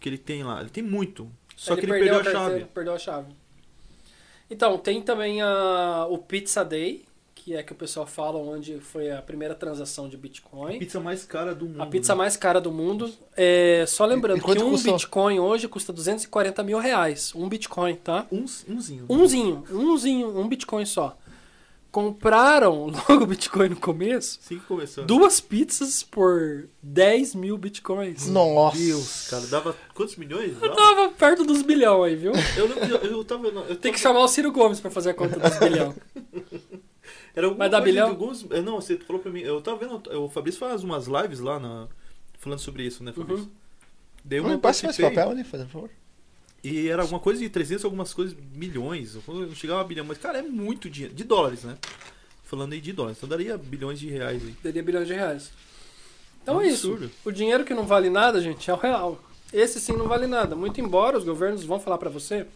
que 0.00 0.08
ele 0.08 0.18
tem 0.18 0.42
lá. 0.42 0.60
Ele 0.60 0.68
tem 0.68 0.82
muito. 0.82 1.30
Só 1.54 1.76
que 1.76 1.82
ele 1.82 1.92
perdeu, 1.92 2.14
a 2.14 2.24
carteira, 2.24 2.38
chave. 2.48 2.64
Perdeu 2.64 2.92
a 2.92 2.98
chave. 2.98 3.32
Então, 4.50 4.76
tem 4.76 5.00
também 5.00 5.40
a, 5.40 6.08
o 6.10 6.18
Pizza 6.18 6.64
Day, 6.64 7.04
que 7.32 7.54
é 7.54 7.62
que 7.62 7.70
o 7.70 7.76
pessoal 7.76 8.04
fala 8.08 8.36
onde 8.36 8.80
foi 8.80 9.12
a 9.12 9.22
primeira 9.22 9.54
transação 9.54 10.08
de 10.08 10.16
Bitcoin. 10.16 10.74
A 10.74 10.78
pizza 10.80 10.98
mais 10.98 11.24
cara 11.24 11.54
do 11.54 11.66
mundo. 11.66 11.80
A 11.80 11.86
pizza 11.86 12.12
né? 12.12 12.18
mais 12.18 12.36
cara 12.36 12.60
do 12.60 12.72
mundo. 12.72 13.14
É, 13.36 13.84
só 13.86 14.04
lembrando 14.04 14.38
E 14.38 14.40
que 14.40 14.50
um 14.64 14.70
custou? 14.70 14.94
Bitcoin 14.94 15.38
hoje 15.38 15.68
custa 15.68 15.92
240 15.92 16.60
mil 16.64 16.80
reais. 16.80 17.32
Um 17.36 17.48
Bitcoin, 17.48 17.94
tá? 17.94 18.26
Um, 18.32 18.46
umzinho. 18.66 19.06
Umzinho, 19.08 19.64
umzinho, 19.70 20.36
um 20.36 20.48
Bitcoin 20.48 20.84
só. 20.84 21.16
Compraram 21.94 22.86
logo 23.08 23.22
o 23.22 23.26
Bitcoin 23.26 23.68
no 23.68 23.76
começo. 23.76 24.40
Que 24.48 24.58
começou. 24.58 25.04
Duas 25.04 25.40
pizzas 25.40 26.02
por 26.02 26.68
10 26.82 27.36
mil 27.36 27.56
Bitcoins. 27.56 28.26
Nossa. 28.26 28.76
Deus, 28.76 29.28
cara. 29.30 29.46
Dava 29.46 29.76
quantos 29.94 30.16
milhões? 30.16 30.58
Dava? 30.58 30.74
Tava 30.74 31.08
perto 31.10 31.44
dos 31.44 31.62
bilhão 31.62 32.02
aí, 32.02 32.16
viu? 32.16 32.32
Eu, 32.58 32.68
não, 32.68 32.76
eu, 32.78 32.96
eu 32.96 33.24
tava... 33.24 33.46
Eu 33.46 33.76
Tem 33.76 33.92
que 33.92 34.00
chamar 34.00 34.24
o 34.24 34.26
Ciro 34.26 34.50
Gomes 34.50 34.80
pra 34.80 34.90
fazer 34.90 35.10
a 35.10 35.14
conta 35.14 35.38
dos 35.38 35.56
bilhão. 35.56 35.94
Era 37.32 37.46
alguma 37.46 37.58
Vai 37.60 37.70
dar 37.70 37.78
coisa 37.78 37.92
bilhão? 37.92 38.08
alguns... 38.08 38.44
é, 38.50 38.60
Não, 38.60 38.80
você 38.80 38.96
falou 38.96 39.22
pra 39.22 39.30
mim... 39.30 39.42
Eu 39.42 39.60
tava 39.60 39.76
vendo... 39.76 40.02
O 40.20 40.28
Fabrício 40.28 40.58
faz 40.58 40.82
umas 40.82 41.06
lives 41.06 41.38
lá 41.38 41.60
na... 41.60 41.86
Falando 42.40 42.58
sobre 42.58 42.82
isso, 42.82 43.04
né, 43.04 43.12
Fabrício? 43.12 43.44
Uhum. 43.44 43.50
Daí 44.24 44.40
eu 44.40 44.42
Não, 44.42 44.58
passa 44.58 44.84
mais 44.86 44.96
papel 44.96 45.30
ali, 45.30 45.44
fazendo 45.44 45.68
favor. 45.68 45.90
E 46.64 46.88
era 46.88 47.02
alguma 47.02 47.20
coisa 47.20 47.38
de 47.40 47.48
300, 47.50 47.84
algumas 47.84 48.14
coisas, 48.14 48.34
milhões. 48.54 49.14
Não 49.28 49.54
chegava 49.54 49.82
a 49.82 49.84
bilhão, 49.84 50.04
mas, 50.06 50.16
cara, 50.16 50.38
é 50.38 50.42
muito 50.42 50.88
dinheiro. 50.88 51.14
De 51.14 51.22
dólares, 51.22 51.62
né? 51.62 51.76
Falando 52.42 52.72
aí 52.72 52.80
de 52.80 52.92
dólares. 52.92 53.18
Então 53.18 53.28
daria 53.28 53.58
bilhões 53.58 54.00
de 54.00 54.08
reais 54.08 54.42
aí. 54.42 54.54
Daria 54.64 54.82
bilhões 54.82 55.06
de 55.06 55.12
reais. 55.14 55.50
Então 56.42 56.56
Um 56.56 56.60
é 56.62 56.68
isso. 56.68 57.10
O 57.24 57.30
dinheiro 57.30 57.64
que 57.64 57.74
não 57.74 57.84
vale 57.86 58.08
nada, 58.08 58.40
gente, 58.40 58.70
é 58.70 58.74
o 58.74 58.78
real. 58.78 59.22
Esse 59.52 59.78
sim 59.78 59.92
não 59.92 60.08
vale 60.08 60.26
nada. 60.26 60.56
Muito 60.56 60.80
embora 60.80 61.18
os 61.18 61.24
governos 61.24 61.64
vão 61.64 61.78
falar 61.78 61.98
pra 61.98 62.08
você. 62.10 62.46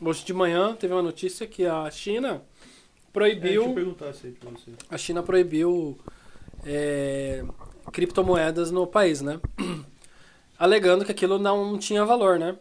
Hoje 0.00 0.24
de 0.24 0.32
manhã 0.32 0.74
teve 0.74 0.92
uma 0.94 1.02
notícia 1.02 1.46
que 1.46 1.66
a 1.66 1.90
China 1.90 2.28
É, 2.28 2.32
deixa 2.32 2.40
eu 2.40 3.12
proibiu. 3.12 3.74
perguntar 3.74 4.10
isso 4.10 4.26
aí 4.26 4.32
pra 4.32 4.50
você. 4.50 4.70
a 4.88 4.96
China 4.98 5.22
proibiu 5.22 5.98
é, 6.64 7.44
criptomoedas 7.92 8.70
no 8.70 8.86
país, 8.86 9.20
né? 9.20 9.40
Alegando 10.58 11.04
que 11.04 11.12
aquilo 11.12 11.38
não 11.38 11.78
tinha 11.78 12.04
valor, 12.04 12.38
né? 12.38 12.56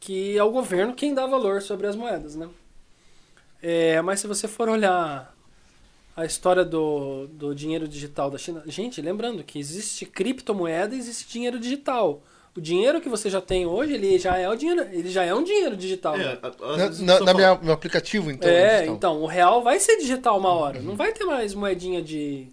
Que 0.00 0.36
é 0.36 0.42
o 0.42 0.50
governo 0.50 0.94
quem 0.94 1.12
dá 1.14 1.26
valor 1.26 1.60
sobre 1.62 1.86
as 1.86 1.94
moedas, 1.94 2.34
né? 2.34 2.48
É, 3.62 4.00
mas 4.00 4.20
se 4.20 4.26
você 4.26 4.48
for 4.48 4.68
olhar 4.68 5.34
a 6.16 6.24
história 6.24 6.64
do, 6.64 7.26
do 7.28 7.54
dinheiro 7.54 7.86
digital 7.86 8.30
da 8.30 8.38
China, 8.38 8.62
gente, 8.66 9.00
lembrando 9.02 9.44
que 9.44 9.58
existe 9.58 10.06
criptomoeda 10.06 10.94
e 10.94 10.98
existe 10.98 11.30
dinheiro 11.30 11.58
digital. 11.60 12.22
O 12.56 12.60
dinheiro 12.60 13.00
que 13.00 13.08
você 13.08 13.30
já 13.30 13.40
tem 13.40 13.64
hoje, 13.66 13.92
ele 13.94 14.18
já 14.18 14.36
é 14.36 14.48
o 14.48 14.56
dinheiro, 14.56 14.80
ele 14.90 15.08
já 15.08 15.22
é 15.22 15.32
um 15.34 15.44
dinheiro 15.44 15.76
digital. 15.76 16.16
né? 16.18 16.36
É, 16.42 16.82
às 16.84 16.98
Na, 17.00 17.18
na, 17.20 17.24
na 17.26 17.34
minha, 17.34 17.54
meu 17.62 17.72
aplicativo, 17.72 18.30
então. 18.30 18.48
é, 18.50 18.80
estão. 18.80 18.94
então, 18.94 19.22
o 19.22 19.26
real 19.26 19.62
vai 19.62 19.78
ser 19.78 19.98
digital 19.98 20.38
uma 20.38 20.50
hora. 20.50 20.80
Não 20.82 20.96
vai 20.96 21.12
ter 21.12 21.24
mais 21.24 21.54
moedinha 21.54 22.02
de, 22.02 22.48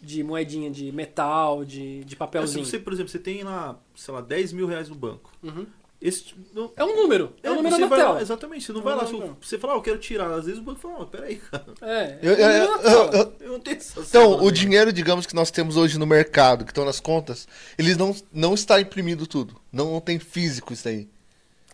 de 0.00 0.22
moedinha 0.22 0.70
de 0.70 0.92
metal, 0.92 1.64
de, 1.64 2.00
de 2.00 2.04
É, 2.04 2.08
se 2.10 2.16
papelzinho. 2.16 2.64
você, 2.64 2.78
por 2.78 2.92
exemplo, 2.92 3.10
você 3.10 3.18
tem 3.18 3.42
lá, 3.42 3.76
sei 3.96 4.14
lá, 4.14 4.20
10 4.20 4.52
mil 4.52 4.66
reais 4.66 4.88
no 4.88 4.94
banco. 4.94 5.32
Uhum. 5.42 5.66
Esse, 6.02 6.34
não, 6.52 6.72
É 6.76 6.84
um 6.84 6.96
número. 6.96 7.32
É, 7.42 7.50
um 7.50 7.54
número 7.56 7.76
você 7.76 7.80
na 7.82 7.86
vai 7.86 7.98
tela. 8.00 8.12
lá, 8.14 8.20
exatamente, 8.22 8.64
você 8.66 8.72
não 8.72 8.80
É 8.80 8.82
um 8.82 8.84
vai 8.84 8.94
lá, 8.96 9.04
você 9.40 9.58
falar, 9.58 9.74
ah, 9.74 9.76
eu 9.76 9.82
quero 9.82 9.98
tirar. 9.98 10.32
Às 10.32 10.46
vezes 10.46 10.58
o 10.60 10.62
banco 10.64 10.80
fala, 10.80 10.98
não, 10.98 11.06
peraí, 11.06 11.36
cara. 11.36 11.64
É, 11.80 12.18
Eu- 12.20 12.34
é 12.34 12.60
eu- 12.60 12.64
eu- 12.64 13.12
eu- 13.12 13.32
Eu 13.40 13.52
não 13.52 13.60
tenho 13.60 13.76
essa 13.76 14.00
Então, 14.00 14.32
o 14.40 14.46
né? 14.46 14.50
dinheiro, 14.50 14.92
digamos, 14.92 15.26
que 15.26 15.34
nós 15.34 15.50
temos 15.50 15.76
hoje 15.76 15.98
no 15.98 16.06
mercado, 16.06 16.64
que 16.64 16.72
estão 16.72 16.84
nas 16.84 16.98
contas, 16.98 17.46
eles 17.78 17.96
não, 17.96 18.14
não 18.32 18.54
está 18.54 18.80
imprimindo 18.80 19.26
tudo. 19.26 19.54
Não, 19.72 19.92
não 19.92 20.00
tem 20.00 20.18
físico 20.18 20.72
isso 20.72 20.88
aí. 20.88 21.08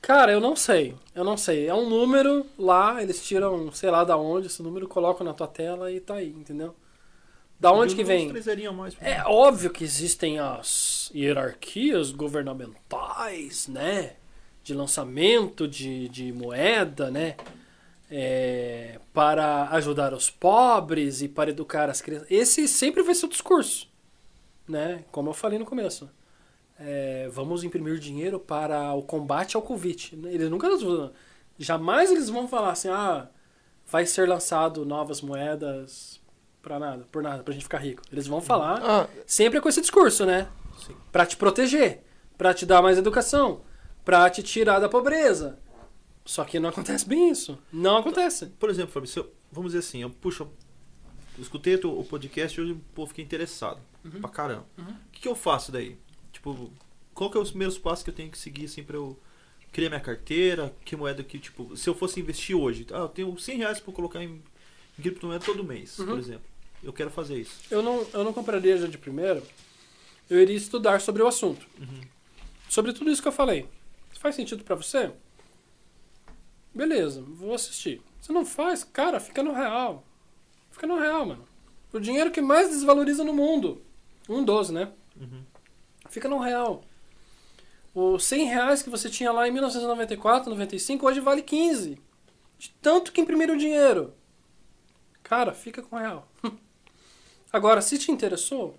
Cara, 0.02 0.30
eu 0.30 0.40
não 0.40 0.54
sei. 0.54 0.94
Eu 1.14 1.24
não 1.24 1.36
sei. 1.36 1.66
É 1.66 1.74
um 1.74 1.88
número 1.88 2.46
lá, 2.58 3.02
eles 3.02 3.20
tiram, 3.22 3.72
sei 3.72 3.90
lá 3.90 4.04
da 4.04 4.16
onde, 4.16 4.46
esse 4.46 4.62
número, 4.62 4.86
colocam 4.86 5.26
na 5.26 5.34
tua 5.34 5.48
tela 5.48 5.90
e 5.90 5.98
tá 6.00 6.14
aí, 6.14 6.28
entendeu? 6.28 6.74
Da 7.60 7.72
onde 7.72 7.94
que 7.94 8.04
vem? 8.04 8.32
mais 8.72 8.94
É 9.00 9.22
óbvio 9.26 9.70
que 9.70 9.82
existem 9.82 10.38
as 10.38 11.10
hierarquias 11.14 12.12
governamentais, 12.12 13.66
né? 13.66 14.14
De 14.62 14.72
lançamento 14.74 15.66
de, 15.66 16.08
de 16.08 16.32
moeda, 16.32 17.10
né? 17.10 17.36
É, 18.10 19.00
para 19.12 19.68
ajudar 19.70 20.14
os 20.14 20.30
pobres 20.30 21.20
e 21.20 21.28
para 21.28 21.50
educar 21.50 21.90
as 21.90 22.00
crianças. 22.00 22.30
Esse 22.30 22.68
sempre 22.68 23.02
vai 23.02 23.14
ser 23.14 23.26
o 23.26 23.28
discurso. 23.28 23.88
né? 24.68 25.04
Como 25.10 25.30
eu 25.30 25.34
falei 25.34 25.58
no 25.58 25.66
começo. 25.66 26.08
É, 26.78 27.28
vamos 27.32 27.64
imprimir 27.64 27.98
dinheiro 27.98 28.38
para 28.38 28.94
o 28.94 29.02
combate 29.02 29.56
ao 29.56 29.62
Covid. 29.62 30.16
Eles 30.26 30.48
nunca 30.48 30.68
jamais 31.58 32.12
eles 32.12 32.28
vão 32.28 32.46
falar 32.46 32.70
assim, 32.70 32.88
ah, 32.88 33.28
vai 33.84 34.06
ser 34.06 34.28
lançado 34.28 34.86
novas 34.86 35.20
moedas 35.20 36.17
para 36.68 36.78
nada, 36.78 37.06
por 37.10 37.22
nada, 37.22 37.42
pra 37.42 37.54
gente 37.54 37.62
ficar 37.62 37.78
rico. 37.78 38.02
Eles 38.12 38.26
vão 38.26 38.42
falar 38.42 38.78
Ah, 38.82 39.08
sempre 39.26 39.58
com 39.60 39.68
esse 39.70 39.80
discurso, 39.80 40.26
né? 40.26 40.46
Sim. 40.86 40.94
Pra 41.10 41.24
te 41.24 41.34
proteger, 41.36 42.04
pra 42.36 42.52
te 42.52 42.66
dar 42.66 42.82
mais 42.82 42.98
educação, 42.98 43.62
pra 44.04 44.28
te 44.28 44.42
tirar 44.42 44.78
da 44.78 44.88
pobreza. 44.88 45.58
Só 46.26 46.44
que 46.44 46.60
não 46.60 46.68
acontece 46.68 47.08
bem 47.08 47.30
isso. 47.30 47.58
Não 47.72 47.96
acontece. 47.96 48.46
Por 48.60 48.68
exemplo, 48.68 49.02
eu- 49.16 49.32
vamos 49.50 49.72
dizer 49.72 49.78
assim, 49.78 50.02
eu, 50.02 50.10
puxa, 50.10 50.42
eu 50.44 50.50
escutei 51.42 51.76
o, 51.76 52.00
o 52.00 52.04
podcast 52.04 52.60
e 52.60 52.62
hoje 52.62 52.76
pô, 52.94 53.06
fiquei 53.06 53.24
interessado 53.24 53.80
Uhum. 54.04 54.20
pra 54.20 54.28
caramba. 54.28 54.66
O 54.78 55.10
que, 55.10 55.22
que 55.22 55.28
eu 55.28 55.34
faço 55.34 55.72
daí? 55.72 55.96
Tipo, 56.30 56.70
qual 57.14 57.30
que 57.30 57.38
é 57.38 57.40
os 57.40 57.48
primeiros 57.48 57.78
passos 57.78 58.04
que 58.04 58.10
eu 58.10 58.14
tenho 58.14 58.30
que 58.30 58.36
seguir 58.38 58.66
assim 58.66 58.82
pra 58.82 58.96
eu 58.96 59.18
criar 59.72 59.88
minha 59.88 60.00
carteira? 60.02 60.74
Que 60.84 60.94
moeda 60.96 61.24
que, 61.24 61.38
tipo, 61.38 61.74
se 61.74 61.88
eu 61.88 61.94
fosse 61.94 62.20
investir 62.20 62.54
hoje, 62.54 62.86
ah, 62.92 62.98
eu 62.98 63.08
tenho 63.08 63.38
100 63.38 63.56
reais 63.56 63.80
pra 63.80 63.90
colocar 63.94 64.22
em, 64.22 64.42
em 64.98 65.02
criptomoeda 65.02 65.42
todo 65.42 65.64
mês, 65.64 65.98
Uhum. 65.98 66.06
por 66.08 66.18
exemplo. 66.18 66.42
Eu 66.82 66.92
quero 66.92 67.10
fazer 67.10 67.38
isso. 67.40 67.60
Eu 67.70 67.82
não, 67.82 68.06
eu 68.12 68.24
não 68.24 68.32
compraria 68.32 68.76
já 68.76 68.86
de 68.86 68.98
primeiro. 68.98 69.42
Eu 70.28 70.40
iria 70.40 70.56
estudar 70.56 71.00
sobre 71.00 71.22
o 71.22 71.26
assunto. 71.26 71.66
Uhum. 71.78 72.00
Sobre 72.68 72.92
tudo 72.92 73.10
isso 73.10 73.22
que 73.22 73.28
eu 73.28 73.32
falei. 73.32 73.68
Faz 74.18 74.34
sentido 74.34 74.64
pra 74.64 74.74
você? 74.74 75.12
Beleza, 76.74 77.22
vou 77.22 77.54
assistir. 77.54 78.02
Se 78.20 78.32
não 78.32 78.44
faz, 78.44 78.84
cara, 78.84 79.18
fica 79.20 79.42
no 79.42 79.52
real. 79.52 80.04
Fica 80.70 80.86
no 80.86 80.98
real, 80.98 81.26
mano. 81.26 81.48
O 81.92 81.98
dinheiro 81.98 82.30
que 82.30 82.40
mais 82.40 82.68
desvaloriza 82.68 83.24
no 83.24 83.32
mundo. 83.32 83.82
Um 84.28 84.44
dos, 84.44 84.70
né? 84.70 84.92
Uhum. 85.18 85.42
Fica 86.08 86.28
no 86.28 86.38
real. 86.38 86.84
Os 87.94 88.24
100 88.24 88.44
reais 88.46 88.82
que 88.82 88.90
você 88.90 89.08
tinha 89.08 89.32
lá 89.32 89.48
em 89.48 89.50
1994, 89.50 90.50
95, 90.50 91.06
hoje 91.06 91.20
vale 91.20 91.42
15. 91.42 91.98
De 92.58 92.70
tanto 92.82 93.12
que 93.12 93.20
imprimiram 93.20 93.54
o 93.54 93.58
dinheiro. 93.58 94.14
Cara, 95.22 95.52
fica 95.52 95.82
com 95.82 95.96
o 95.96 95.98
real. 95.98 96.28
Agora, 97.50 97.80
se 97.80 97.96
te 97.96 98.12
interessou, 98.12 98.76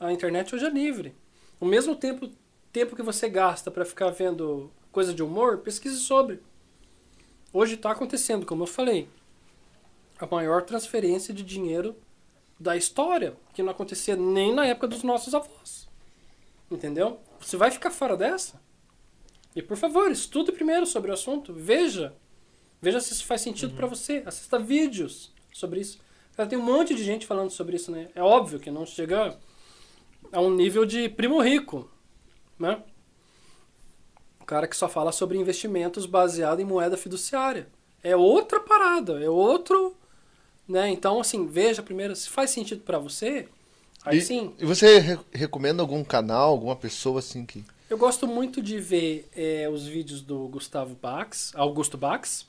a 0.00 0.12
internet 0.12 0.52
hoje 0.54 0.66
é 0.66 0.70
livre. 0.70 1.14
O 1.60 1.64
mesmo 1.64 1.94
tempo, 1.94 2.28
tempo 2.72 2.96
que 2.96 3.02
você 3.02 3.28
gasta 3.28 3.70
para 3.70 3.84
ficar 3.84 4.10
vendo 4.10 4.72
coisa 4.90 5.14
de 5.14 5.22
humor, 5.22 5.58
pesquise 5.58 5.98
sobre. 6.00 6.40
Hoje 7.52 7.74
está 7.74 7.92
acontecendo, 7.92 8.44
como 8.44 8.64
eu 8.64 8.66
falei, 8.66 9.08
a 10.18 10.26
maior 10.26 10.62
transferência 10.62 11.32
de 11.32 11.44
dinheiro 11.44 11.96
da 12.58 12.76
história, 12.76 13.36
que 13.54 13.62
não 13.62 13.70
acontecia 13.70 14.16
nem 14.16 14.52
na 14.52 14.66
época 14.66 14.88
dos 14.88 15.04
nossos 15.04 15.32
avós. 15.32 15.88
Entendeu? 16.68 17.20
Você 17.38 17.56
vai 17.56 17.70
ficar 17.70 17.92
fora 17.92 18.16
dessa? 18.16 18.60
E 19.54 19.62
por 19.62 19.76
favor, 19.76 20.10
estude 20.10 20.50
primeiro 20.50 20.86
sobre 20.86 21.10
o 21.10 21.14
assunto, 21.14 21.52
veja. 21.52 22.16
Veja 22.82 23.00
se 23.00 23.12
isso 23.12 23.24
faz 23.24 23.40
sentido 23.40 23.74
pra 23.74 23.86
você. 23.86 24.22
Assista 24.26 24.58
vídeos 24.58 25.32
sobre 25.52 25.80
isso. 25.80 26.04
Cara, 26.36 26.48
tem 26.48 26.58
um 26.58 26.62
monte 26.62 26.94
de 26.94 27.02
gente 27.02 27.26
falando 27.26 27.50
sobre 27.50 27.76
isso, 27.76 27.90
né? 27.90 28.08
É 28.14 28.22
óbvio 28.22 28.60
que 28.60 28.70
não 28.70 28.84
chega 28.84 29.36
a 30.30 30.40
um 30.40 30.50
nível 30.54 30.84
de 30.84 31.08
primo 31.08 31.40
rico, 31.40 31.88
né? 32.58 32.82
O 34.40 34.44
cara 34.44 34.68
que 34.68 34.76
só 34.76 34.88
fala 34.88 35.12
sobre 35.12 35.38
investimentos 35.38 36.06
baseado 36.06 36.60
em 36.60 36.64
moeda 36.64 36.96
fiduciária. 36.96 37.68
É 38.02 38.14
outra 38.14 38.60
parada, 38.60 39.22
é 39.22 39.28
outro, 39.28 39.96
né? 40.68 40.88
Então, 40.90 41.20
assim, 41.20 41.46
veja 41.46 41.82
primeiro 41.82 42.14
se 42.14 42.28
faz 42.28 42.50
sentido 42.50 42.82
pra 42.82 42.98
você. 42.98 43.48
Aí 44.04 44.18
e, 44.18 44.22
sim, 44.22 44.54
e 44.58 44.64
você 44.64 44.98
re- 44.98 45.18
recomenda 45.32 45.82
algum 45.82 46.04
canal, 46.04 46.50
alguma 46.50 46.76
pessoa 46.76 47.18
assim 47.18 47.44
que. 47.44 47.64
Eu 47.88 47.96
gosto 47.98 48.26
muito 48.26 48.60
de 48.62 48.78
ver 48.78 49.28
é, 49.34 49.68
os 49.68 49.86
vídeos 49.86 50.20
do 50.20 50.46
Gustavo 50.48 50.94
Bax, 51.00 51.52
Augusto 51.54 51.96
Bax, 51.96 52.46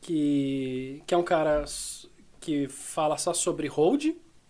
que, 0.00 1.02
que 1.06 1.14
é 1.14 1.16
um 1.16 1.22
cara 1.22 1.64
que 2.40 2.68
fala 2.68 3.16
só 3.16 3.32
sobre 3.32 3.68
hold, 3.68 4.06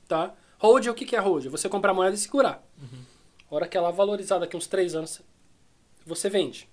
tá? 0.06 0.34
Hold, 0.58 0.86
o 0.86 0.94
que, 0.94 1.14
é 1.14 1.20
hold? 1.20 1.46
É 1.46 1.48
Você 1.48 1.68
comprar 1.68 1.94
moeda 1.94 2.14
e 2.14 2.18
segurar. 2.18 2.64
A 3.50 3.54
hora 3.54 3.68
que 3.68 3.76
ela 3.76 3.90
valorizar 3.90 4.38
daqui 4.38 4.56
uns 4.56 4.66
três 4.66 4.94
anos, 4.94 5.20
você 6.04 6.28
vende. 6.28 6.68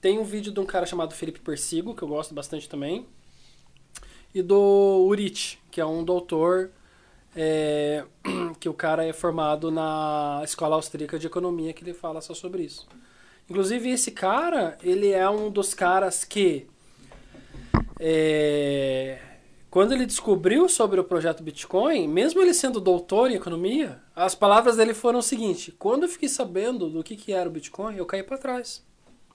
Tem 0.00 0.18
um 0.18 0.24
vídeo 0.24 0.52
de 0.52 0.60
um 0.60 0.66
cara 0.66 0.86
chamado 0.86 1.14
Felipe 1.14 1.40
Persigo, 1.40 1.94
que 1.94 2.02
eu 2.02 2.08
gosto 2.08 2.34
bastante 2.34 2.68
também, 2.68 3.06
e 4.34 4.42
do 4.42 5.06
Urit, 5.08 5.60
que 5.70 5.80
é 5.80 5.86
um 5.86 6.04
doutor 6.04 6.70
é, 7.36 8.04
que 8.60 8.68
o 8.68 8.74
cara 8.74 9.04
é 9.04 9.12
formado 9.12 9.70
na 9.70 10.40
Escola 10.44 10.76
Austríaca 10.76 11.18
de 11.18 11.26
Economia, 11.26 11.72
que 11.72 11.82
ele 11.82 11.94
fala 11.94 12.20
só 12.20 12.34
sobre 12.34 12.62
isso. 12.62 12.86
Inclusive, 13.48 13.90
esse 13.90 14.10
cara, 14.10 14.78
ele 14.82 15.10
é 15.10 15.28
um 15.28 15.50
dos 15.50 15.74
caras 15.74 16.24
que, 16.24 16.66
é, 18.00 19.20
quando 19.74 19.90
ele 19.90 20.06
descobriu 20.06 20.68
sobre 20.68 21.00
o 21.00 21.04
projeto 21.04 21.42
Bitcoin, 21.42 22.06
mesmo 22.06 22.40
ele 22.40 22.54
sendo 22.54 22.80
doutor 22.80 23.28
em 23.28 23.34
economia, 23.34 24.00
as 24.14 24.32
palavras 24.32 24.76
dele 24.76 24.94
foram 24.94 25.18
o 25.18 25.22
seguinte: 25.22 25.72
quando 25.72 26.04
eu 26.04 26.08
fiquei 26.08 26.28
sabendo 26.28 26.88
do 26.88 27.02
que, 27.02 27.16
que 27.16 27.32
era 27.32 27.48
o 27.48 27.52
Bitcoin, 27.52 27.96
eu 27.96 28.06
caí 28.06 28.22
para 28.22 28.38
trás. 28.38 28.86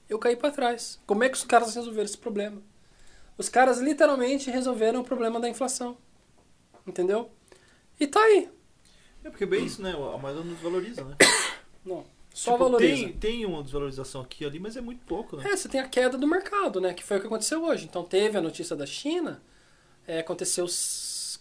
Eu 0.07 0.17
caí 0.17 0.37
para 0.37 0.49
trás. 0.49 0.97
Como 1.05 1.25
é 1.25 1.27
que 1.27 1.35
os 1.35 1.43
caras 1.43 1.75
resolveram 1.75 2.05
esse 2.05 2.17
problema? 2.17 2.61
Os 3.37 3.49
caras 3.49 3.79
literalmente 3.79 4.49
resolveram 4.49 5.01
o 5.01 5.03
problema 5.03 5.41
da 5.41 5.49
inflação. 5.49 5.97
Entendeu? 6.87 7.29
E 7.99 8.07
tá 8.07 8.21
aí. 8.21 8.47
É 9.25 9.29
porque 9.29 9.45
bem 9.45 9.65
isso, 9.65 9.81
né? 9.81 9.91
A 9.91 10.17
moeda 10.17 10.39
não 10.41 10.53
desvaloriza, 10.53 11.03
né? 11.03 11.17
Não. 11.85 12.05
Só 12.33 12.53
Tipo, 12.53 12.63
valoriza. 12.63 13.03
Tem, 13.03 13.13
tem 13.13 13.45
uma 13.45 13.61
desvalorização 13.61 14.21
aqui 14.21 14.45
e 14.45 14.47
ali, 14.47 14.57
mas 14.57 14.77
é 14.77 14.81
muito 14.81 15.05
pouco, 15.05 15.35
né? 15.35 15.51
É, 15.51 15.57
você 15.57 15.67
tem 15.67 15.81
a 15.81 15.87
queda 15.89 16.17
do 16.17 16.25
mercado, 16.25 16.79
né? 16.79 16.93
Que 16.93 17.03
foi 17.03 17.17
o 17.17 17.19
que 17.19 17.27
aconteceu 17.27 17.61
hoje. 17.61 17.83
Então 17.83 18.05
teve 18.05 18.37
a 18.37 18.41
notícia 18.41 18.73
da 18.73 18.85
China, 18.85 19.41
é, 20.09 20.19
aconteceu 20.19 20.65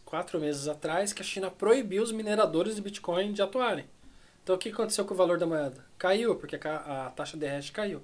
quatro 0.05 0.39
meses 0.39 0.69
atrás, 0.69 1.12
que 1.14 1.23
a 1.23 1.25
China 1.25 1.51
proibiu 1.51 2.03
os 2.03 2.12
mineradores 2.12 2.77
de 2.77 2.83
Bitcoin 2.83 3.33
de 3.33 3.41
atuarem. 3.41 3.87
Então 4.45 4.55
o 4.57 4.59
que 4.59 4.69
aconteceu 4.69 5.05
com 5.07 5.14
o 5.14 5.16
valor 5.16 5.39
da 5.39 5.47
moeda? 5.47 5.85
Caiu, 5.97 6.37
porque 6.37 6.57
a, 6.57 7.11
taxa 7.16 7.37
de 7.37 7.47
hash 7.47 7.71
caiu. 7.71 8.03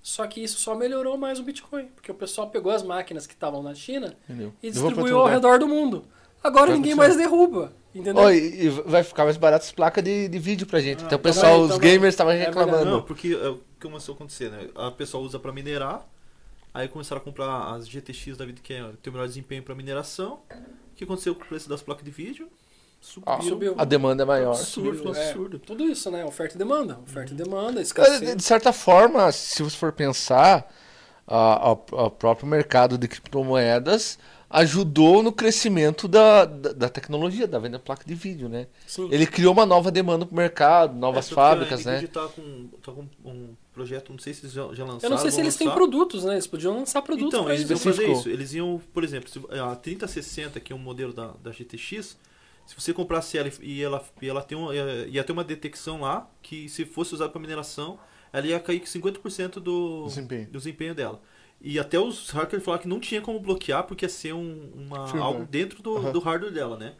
Só 0.00 0.26
que 0.26 0.42
isso 0.42 0.58
só 0.60 0.74
melhorou 0.74 1.16
mais 1.16 1.38
o 1.38 1.42
Bitcoin, 1.42 1.86
porque 1.94 2.10
o 2.10 2.14
pessoal 2.14 2.48
pegou 2.48 2.72
as 2.72 2.82
máquinas 2.82 3.26
que 3.26 3.34
estavam 3.34 3.62
na 3.62 3.74
China 3.74 4.16
Entendeu? 4.28 4.52
e 4.62 4.70
distribuiu 4.70 5.18
ao 5.18 5.26
redor 5.26 5.58
do 5.58 5.66
mundo. 5.68 6.04
Agora 6.42 6.66
Vai 6.66 6.76
ninguém 6.76 6.92
funcionar. 6.92 7.08
mais 7.16 7.20
derruba, 7.20 7.72
entendeu? 7.94 8.22
Ó, 8.22 8.30
e, 8.30 8.64
e 8.66 8.68
vai 8.68 9.04
ficar 9.04 9.24
mais 9.24 9.36
barato 9.36 9.64
as 9.64 9.70
placas 9.72 10.02
de, 10.02 10.26
de 10.28 10.38
vídeo 10.40 10.66
pra 10.66 10.80
gente. 10.80 11.02
Ah, 11.04 11.06
então 11.06 11.18
o 11.18 11.22
também, 11.22 11.32
pessoal, 11.34 11.60
os 11.60 11.70
também. 11.74 11.90
gamers 11.92 12.14
estavam 12.14 12.32
É 12.32 12.44
reclamando. 12.44 12.84
Não, 12.90 13.02
porque 13.02 13.28
é, 13.32 13.48
o 13.48 13.56
que 13.78 13.86
começou 13.86 14.14
a 14.14 14.16
acontecer, 14.16 14.50
né? 14.50 14.68
A 14.74 14.90
pessoa 14.90 15.22
usa 15.24 15.38
pra 15.38 15.52
minerar, 15.52 16.04
aí 16.74 16.88
começaram 16.88 17.20
a 17.20 17.24
comprar 17.24 17.74
as 17.74 17.88
GTX 17.88 18.36
da 18.36 18.44
vida 18.44 18.60
que 18.62 18.72
é, 18.72 18.82
tem 19.02 19.10
o 19.10 19.12
melhor 19.12 19.28
desempenho 19.28 19.62
pra 19.62 19.74
mineração. 19.74 20.40
O 20.92 20.94
que 20.96 21.04
aconteceu 21.04 21.34
com 21.34 21.42
o 21.42 21.46
preço 21.46 21.68
das 21.68 21.82
placas 21.82 22.04
de 22.04 22.10
vídeo? 22.10 22.48
Subiu. 23.00 23.32
Ah, 23.32 23.42
Subiu. 23.42 23.74
A 23.78 23.84
demanda 23.84 24.22
é 24.22 24.26
maior. 24.26 24.52
Absurdo, 24.54 25.14
É, 25.14 25.28
absurdo. 25.28 25.58
tudo 25.58 25.84
isso, 25.84 26.10
né? 26.10 26.24
Oferta 26.24 26.54
e 26.54 26.58
demanda. 26.58 26.98
Oferta 27.02 27.32
e 27.32 27.36
demanda, 27.36 27.80
escassez. 27.80 28.36
De 28.36 28.42
certa 28.42 28.72
forma, 28.72 29.32
se 29.32 29.62
você 29.62 29.76
for 29.76 29.90
pensar, 29.92 30.72
o 31.26 32.10
próprio 32.10 32.46
mercado 32.46 32.96
de 32.96 33.08
criptomoedas 33.08 34.18
ajudou 34.48 35.22
no 35.22 35.32
crescimento 35.32 36.06
da, 36.06 36.44
da, 36.44 36.72
da 36.74 36.88
tecnologia, 36.88 37.46
da 37.48 37.58
venda 37.58 37.78
de 37.78 37.84
placa 37.84 38.04
de 38.06 38.14
vídeo, 38.14 38.48
né? 38.50 38.66
Sim. 38.86 39.08
Ele 39.10 39.26
criou 39.26 39.52
uma 39.54 39.64
nova 39.64 39.90
demanda 39.90 40.26
pro 40.26 40.36
mercado, 40.36 40.94
novas 40.94 41.32
É, 41.32 41.34
fábricas, 41.34 41.86
a 41.86 41.90
né? 41.90 41.96
Nvidia 41.98 42.12
tá 42.22 42.28
com, 42.28 42.68
tá 42.82 42.92
com 42.92 43.08
um 43.24 43.56
projeto, 43.72 44.10
não 44.10 44.18
sei 44.18 44.34
se 44.34 44.42
eles 44.42 44.52
já, 44.52 44.62
já 44.74 44.84
lançaram. 44.84 45.00
Eu 45.02 45.10
não 45.10 45.18
sei 45.18 45.30
se 45.30 45.40
eles 45.40 45.56
têm 45.56 45.66
lançar. 45.66 45.76
produtos, 45.78 46.24
né? 46.24 46.34
Eles 46.34 46.46
podiam 46.46 46.76
lançar 46.78 47.02
produtos 47.02 47.32
Então, 47.38 47.50
eles 47.50 47.68
iam 47.70 47.78
fazer 47.78 48.10
isso. 48.10 48.28
Eles 48.28 48.52
iam, 48.54 48.80
por 48.92 49.02
exemplo, 49.04 49.28
se- 49.28 49.40
a 49.58 49.74
3060, 49.76 50.60
que 50.60 50.72
é 50.72 50.76
um 50.76 50.78
modelo 50.78 51.12
da, 51.12 51.28
da 51.42 51.50
GTX, 51.50 52.18
se 52.66 52.74
você 52.78 52.92
comprasse 52.92 53.36
ela 53.38 53.50
e 53.60 53.82
ela, 53.82 54.04
e 54.20 54.28
ela 54.28 54.42
tem 54.42 54.56
um, 54.56 54.72
ia 54.72 55.24
ter 55.24 55.32
uma 55.32 55.42
detecção 55.44 56.00
lá 56.02 56.30
que 56.40 56.68
se 56.68 56.84
fosse 56.84 57.14
usada 57.14 57.30
para 57.30 57.40
mineração, 57.40 57.98
ela 58.32 58.46
ia 58.46 58.60
cair 58.60 58.80
com 58.80 58.86
50% 58.86 59.54
do 59.60 60.04
Desempenho. 60.06 60.46
do 60.46 60.58
desempenho 60.58 60.94
dela. 60.94 61.20
E 61.60 61.78
até 61.78 61.98
os 61.98 62.30
hackers 62.30 62.62
falaram 62.64 62.82
que 62.82 62.88
não 62.88 62.98
tinha 62.98 63.20
como 63.20 63.38
bloquear 63.38 63.84
porque 63.84 64.04
ia 64.04 64.08
ser 64.08 64.32
um, 64.32 64.70
uma, 64.74 65.18
algo 65.20 65.44
dentro 65.44 65.80
do, 65.82 65.96
Aham. 65.96 66.12
do 66.12 66.18
hardware 66.18 66.52
dela, 66.52 66.76
né? 66.76 66.94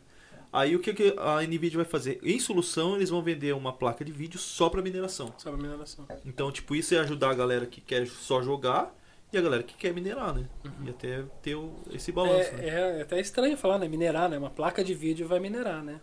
Aí 0.52 0.76
o 0.76 0.80
que, 0.80 1.14
a 1.16 1.40
NVIDIA 1.42 1.78
vai 1.78 1.84
fazer? 1.86 2.20
Em 2.22 2.38
solução, 2.38 2.96
eles 2.96 3.08
vão 3.08 3.22
vender 3.22 3.54
uma 3.54 3.72
placa 3.72 4.04
de 4.04 4.12
vídeo 4.12 4.38
só 4.38 4.68
para 4.68 4.82
mineração. 4.82 5.32
Sabe 5.38 5.56
a 5.58 5.62
mineração. 5.62 6.06
Então, 6.26 6.52
tipo, 6.52 6.74
isso 6.74 6.94
é 6.94 6.98
ajudar 6.98 7.30
a 7.30 7.34
galera 7.34 7.64
que 7.64 7.80
quer 7.80 8.06
só 8.06 8.42
jogar 8.42 8.94
e 9.32 9.38
a 9.38 9.40
galera 9.40 9.62
que 9.62 9.74
quer 9.74 9.94
minerar, 9.94 10.34
né? 10.34 10.46
E 10.84 10.90
até 10.90 11.24
ter 11.40 11.54
o- 11.54 11.72
esse 11.90 12.12
balanço, 12.12 12.52
né? 12.52 12.68
É, 12.68 12.68
é, 12.68 12.98
é 12.98 13.02
até 13.02 13.18
estranho 13.18 13.56
falar, 13.56 13.78
né? 13.78 13.88
Minerar, 13.88 14.28
né? 14.28 14.36
Uma 14.36 14.50
placa 14.50 14.84
de 14.84 14.92
vídeo 14.92 15.26
vai 15.26 15.40
minerar, 15.40 15.82
né? 15.82 16.00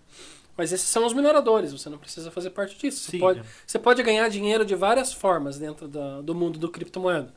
Mas 0.57 0.73
esses 0.73 0.89
são 0.89 1.05
os 1.05 1.13
mineradores, 1.13 1.71
você 1.71 1.87
não 1.87 1.99
precisa 1.99 2.31
fazer 2.31 2.49
parte 2.49 2.75
disso. 2.75 3.01
Você, 3.03 3.11
Sim, 3.11 3.19
pode, 3.19 3.39
é. 3.39 3.43
você 3.67 3.77
pode 3.77 4.01
ganhar 4.01 4.27
dinheiro 4.29 4.65
de 4.65 4.73
várias 4.75 5.13
formas 5.13 5.59
dentro 5.59 5.87
da- 5.87 6.21
do 6.21 6.33
mundo 6.33 6.57
do 6.57 6.69
criptomoeda. 6.69 7.33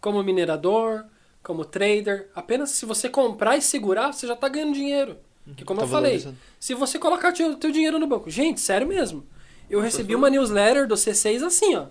Como 0.00 0.20
minerador, 0.24 1.04
como 1.42 1.64
trader. 1.64 2.28
Apenas 2.34 2.70
se 2.70 2.84
você 2.84 3.08
comprar 3.08 3.56
e 3.56 3.62
segurar, 3.62 4.12
você 4.12 4.26
já 4.26 4.34
está 4.34 4.48
ganhando 4.48 4.74
dinheiro. 4.74 5.16
Que 5.56 5.64
como 5.64 5.80
Tá 5.80 5.86
eu 5.86 5.90
falei, 5.90 6.26
se 6.58 6.74
você 6.74 6.98
colocar 6.98 7.32
teu, 7.32 7.54
teu 7.56 7.70
dinheiro 7.70 7.98
no 7.98 8.06
banco, 8.06 8.30
gente, 8.30 8.60
sério 8.60 8.86
mesmo. 8.86 9.26
Eu 9.68 9.80
recebi 9.80 10.14
uma 10.14 10.30
newsletter 10.30 10.86
do 10.86 10.94
C6 10.94 11.44
assim, 11.44 11.74
ó. 11.74 11.86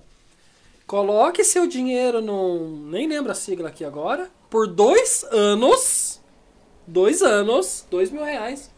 Coloque 0.88 1.44
seu 1.44 1.68
dinheiro 1.68 2.22
num. 2.22 2.88
Nem 2.90 3.08
lembro 3.08 3.32
a 3.32 3.36
sigla 3.36 3.70
aqui 3.70 3.84
agora. 3.84 4.32
Por 4.50 4.68
dois 4.68 5.26
anos. 5.32 6.22
Dois 6.88 7.22
anos. 7.22 7.86
Dois 7.92 8.10
mil 8.10 8.24
reais. 8.24 8.72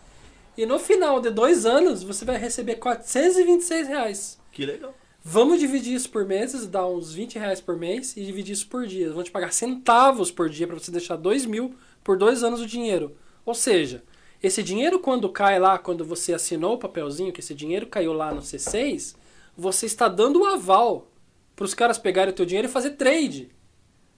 E 0.57 0.65
no 0.65 0.79
final 0.79 1.21
de 1.21 1.29
dois 1.29 1.65
anos, 1.65 2.03
você 2.03 2.25
vai 2.25 2.37
receber 2.37 2.75
426 2.75 3.87
reais. 3.87 4.39
Que 4.51 4.65
legal. 4.65 4.93
Vamos 5.23 5.59
dividir 5.59 5.93
isso 5.93 6.09
por 6.09 6.25
meses, 6.25 6.65
dar 6.65 6.87
uns 6.87 7.13
20 7.13 7.37
reais 7.37 7.61
por 7.61 7.77
mês 7.77 8.17
e 8.17 8.25
dividir 8.25 8.53
isso 8.53 8.67
por 8.67 8.87
dia. 8.87 9.11
Vão 9.11 9.23
te 9.23 9.31
pagar 9.31 9.53
centavos 9.53 10.31
por 10.31 10.49
dia 10.49 10.65
para 10.65 10.79
você 10.79 10.91
deixar 10.91 11.15
2 11.15 11.45
mil 11.45 11.75
por 12.03 12.17
dois 12.17 12.43
anos 12.43 12.59
o 12.59 12.65
dinheiro. 12.65 13.15
Ou 13.45 13.53
seja, 13.53 14.03
esse 14.41 14.63
dinheiro 14.63 14.99
quando 14.99 15.29
cai 15.29 15.59
lá, 15.59 15.77
quando 15.77 16.05
você 16.05 16.33
assinou 16.33 16.75
o 16.75 16.77
papelzinho 16.77 17.33
que 17.33 17.39
esse 17.41 17.53
dinheiro 17.53 17.87
caiu 17.87 18.13
lá 18.13 18.33
no 18.33 18.41
C6, 18.41 19.15
você 19.55 19.85
está 19.85 20.07
dando 20.07 20.41
o 20.41 20.45
aval 20.45 21.07
para 21.55 21.65
os 21.65 21.73
caras 21.73 21.97
pegarem 21.97 22.31
o 22.31 22.35
teu 22.35 22.45
dinheiro 22.45 22.67
e 22.67 22.71
fazer 22.71 22.91
trade. 22.91 23.49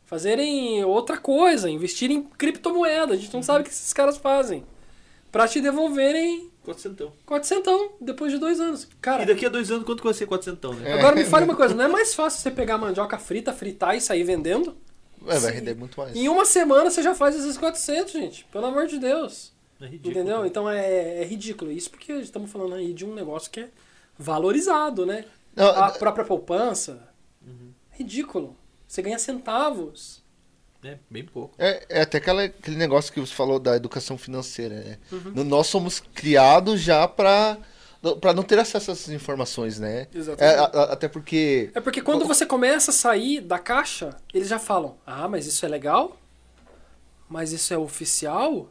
Fazerem 0.05 0.83
outra 0.83 1.17
coisa, 1.17 1.69
investirem 1.69 2.17
em 2.17 2.23
criptomoeda. 2.23 3.13
A 3.13 3.17
gente 3.17 3.33
não 3.33 3.41
sabe 3.41 3.61
o 3.61 3.63
que 3.63 3.69
esses 3.69 3.93
caras 3.93 4.17
fazem. 4.17 4.63
Para 5.31 5.47
te 5.47 5.61
devolverem 5.61 6.51
Quatrocentão. 6.63 7.11
400 7.25 7.91
depois 7.99 8.31
de 8.31 8.37
dois 8.37 8.59
anos. 8.59 8.87
Cara, 9.01 9.23
E 9.23 9.25
daqui 9.25 9.45
a 9.45 9.49
dois 9.49 9.71
anos, 9.71 9.83
quanto 9.83 9.99
que 9.99 10.05
vai 10.05 10.13
ser 10.13 10.27
quatrocentão, 10.27 10.73
né? 10.73 10.93
Agora 10.93 11.15
me 11.15 11.25
fale 11.25 11.45
uma 11.45 11.55
coisa, 11.55 11.73
não 11.73 11.85
é 11.85 11.87
mais 11.87 12.13
fácil 12.13 12.39
você 12.39 12.51
pegar 12.51 12.75
a 12.75 12.77
mandioca 12.77 13.17
frita, 13.17 13.51
fritar 13.51 13.95
e 13.95 14.01
sair 14.01 14.23
vendendo? 14.23 14.77
É, 15.27 15.39
vai 15.39 15.51
render 15.51 15.75
muito 15.75 15.99
mais. 15.99 16.15
Em 16.15 16.29
uma 16.29 16.45
semana 16.45 16.91
você 16.91 17.01
já 17.01 17.15
faz 17.15 17.35
esses 17.35 17.57
400, 17.57 18.13
gente. 18.13 18.45
Pelo 18.51 18.67
amor 18.67 18.85
de 18.85 18.99
Deus. 18.99 19.51
É 19.81 19.85
ridículo. 19.87 20.11
Entendeu? 20.13 20.35
cara. 20.37 20.47
Então 20.47 20.69
é, 20.69 21.21
é 21.21 21.25
ridículo. 21.25 21.71
Isso 21.71 21.89
porque 21.89 22.13
estamos 22.13 22.51
falando 22.51 22.75
aí 22.75 22.93
de 22.93 23.05
um 23.05 23.13
negócio 23.13 23.49
que 23.51 23.61
é 23.61 23.69
valorizado, 24.17 25.05
né? 25.05 25.25
Não, 25.55 25.67
A 25.67 25.89
própria 25.91 26.23
poupança. 26.25 27.09
Ridículo. 27.91 28.55
Você 28.87 29.01
ganha 29.01 29.19
centavos. 29.19 30.21
É, 30.83 30.97
bem 31.09 31.23
pouco. 31.23 31.53
É, 31.59 31.85
é 31.89 32.01
até 32.01 32.17
aquela, 32.17 32.43
aquele 32.43 32.75
negócio 32.75 33.13
que 33.13 33.19
você 33.19 33.33
falou 33.33 33.59
da 33.59 33.75
educação 33.75 34.17
financeira. 34.17 34.75
Né? 34.83 34.97
Uhum. 35.11 35.43
Nós 35.43 35.67
somos 35.67 35.99
criados 35.99 36.81
já 36.81 37.07
para 37.07 37.57
para 38.19 38.33
não 38.33 38.41
ter 38.41 38.57
acesso 38.57 38.89
a 38.89 38.93
essas 38.93 39.09
informações, 39.09 39.77
né? 39.79 40.07
Exatamente. 40.11 40.55
É, 40.55 40.57
a- 40.57 40.63
a- 40.65 40.93
até 40.93 41.07
porque 41.07 41.69
É 41.75 41.79
porque 41.79 42.01
quando 42.01 42.25
você 42.25 42.47
começa 42.47 42.89
a 42.89 42.93
sair 42.95 43.39
da 43.41 43.59
caixa, 43.59 44.17
eles 44.33 44.47
já 44.47 44.57
falam: 44.57 44.97
Ah, 45.05 45.27
mas 45.27 45.45
isso 45.45 45.63
é 45.63 45.69
legal? 45.69 46.17
Mas 47.29 47.51
isso 47.51 47.71
é 47.71 47.77
oficial? 47.77 48.67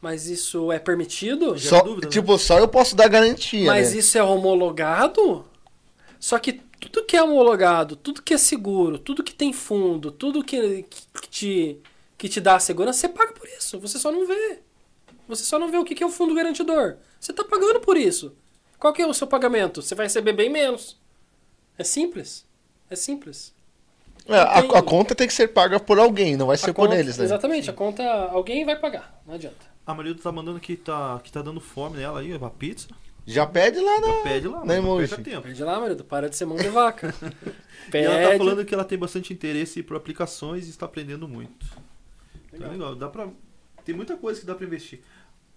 Mas 0.00 0.26
isso 0.26 0.72
é 0.72 0.78
permitido? 0.78 1.58
Só, 1.58 1.82
dúvida, 1.82 2.06
né? 2.06 2.12
tipo, 2.12 2.38
só 2.38 2.58
eu 2.58 2.66
posso 2.68 2.96
dar 2.96 3.08
garantia, 3.08 3.66
Mas 3.66 3.92
né? 3.92 3.98
isso 3.98 4.16
é 4.16 4.22
homologado? 4.22 5.44
Só 6.18 6.38
que 6.38 6.54
tudo 6.80 7.04
que 7.04 7.16
é 7.16 7.22
homologado, 7.22 7.96
tudo 7.96 8.22
que 8.22 8.32
é 8.32 8.38
seguro, 8.38 8.98
tudo 8.98 9.22
que 9.22 9.34
tem 9.34 9.52
fundo, 9.52 10.10
tudo 10.10 10.42
que, 10.42 10.84
que, 10.84 11.28
te, 11.28 11.78
que 12.16 12.28
te 12.28 12.40
dá 12.40 12.58
segurança, 12.58 13.00
você 13.00 13.08
paga 13.08 13.32
por 13.32 13.46
isso. 13.48 13.78
Você 13.78 13.98
só 13.98 14.10
não 14.10 14.26
vê. 14.26 14.60
Você 15.28 15.44
só 15.44 15.58
não 15.58 15.70
vê 15.70 15.76
o 15.76 15.84
que 15.84 15.94
que 15.94 16.02
é 16.02 16.06
o 16.06 16.10
fundo 16.10 16.34
garantidor. 16.34 16.96
Você 17.20 17.32
está 17.32 17.44
pagando 17.44 17.80
por 17.80 17.96
isso. 17.96 18.32
Qual 18.78 18.94
que 18.94 19.02
é 19.02 19.06
o 19.06 19.12
seu 19.12 19.26
pagamento? 19.26 19.82
Você 19.82 19.94
vai 19.94 20.06
receber 20.06 20.32
bem 20.32 20.48
menos. 20.48 20.96
É 21.76 21.84
simples. 21.84 22.46
É 22.88 22.96
simples. 22.96 23.52
É, 24.26 24.36
a, 24.36 24.58
a 24.58 24.82
conta 24.82 25.14
tem 25.14 25.26
que 25.26 25.32
ser 25.34 25.48
paga 25.48 25.78
por 25.78 25.98
alguém, 25.98 26.36
não 26.36 26.46
vai 26.46 26.56
ser 26.56 26.70
A 26.70 26.74
por 26.74 26.86
conta- 26.86 26.98
eles, 26.98 27.18
né? 27.18 27.24
Exatamente. 27.24 27.68
A 27.68 27.72
conta 27.72 28.02
alguém 28.30 28.64
vai 28.64 28.76
pagar. 28.76 29.20
Não 29.26 29.34
adianta. 29.34 29.69
A 29.90 29.94
Marilda 29.94 30.20
tá 30.22 30.32
mandando 30.32 30.60
que 30.60 30.76
tá, 30.76 31.20
que 31.22 31.30
tá 31.32 31.42
dando 31.42 31.60
fome 31.60 31.96
nela 31.98 32.20
aí, 32.20 32.32
a 32.32 32.50
pizza. 32.50 32.88
Já 33.26 33.46
pede 33.46 33.78
lá, 33.78 34.00
né? 34.00 34.20
Pede 34.22 34.48
lá, 34.48 34.60
Né, 34.60 34.66
não 34.66 34.74
emoji? 34.76 35.08
perca 35.08 35.22
tempo. 35.22 35.42
Pede 35.42 35.62
lá, 35.62 35.78
marido. 35.78 36.02
Para 36.04 36.28
de 36.28 36.36
ser 36.36 36.46
mão 36.46 36.56
de 36.56 36.68
vaca. 36.68 37.14
E 37.88 37.90
Pede. 37.90 38.06
ela 38.06 38.30
tá 38.32 38.38
falando 38.38 38.64
que 38.64 38.74
ela 38.74 38.84
tem 38.84 38.98
bastante 38.98 39.32
interesse 39.32 39.82
por 39.82 39.96
aplicações 39.96 40.66
e 40.66 40.70
está 40.70 40.86
aprendendo 40.86 41.26
muito. 41.26 41.66
Então 42.52 42.66
é 42.68 42.70
legal, 42.70 42.94
dá 42.94 43.08
pra. 43.08 43.28
Tem 43.84 43.94
muita 43.94 44.16
coisa 44.16 44.38
que 44.40 44.46
dá 44.46 44.54
pra 44.54 44.66
investir. 44.66 45.00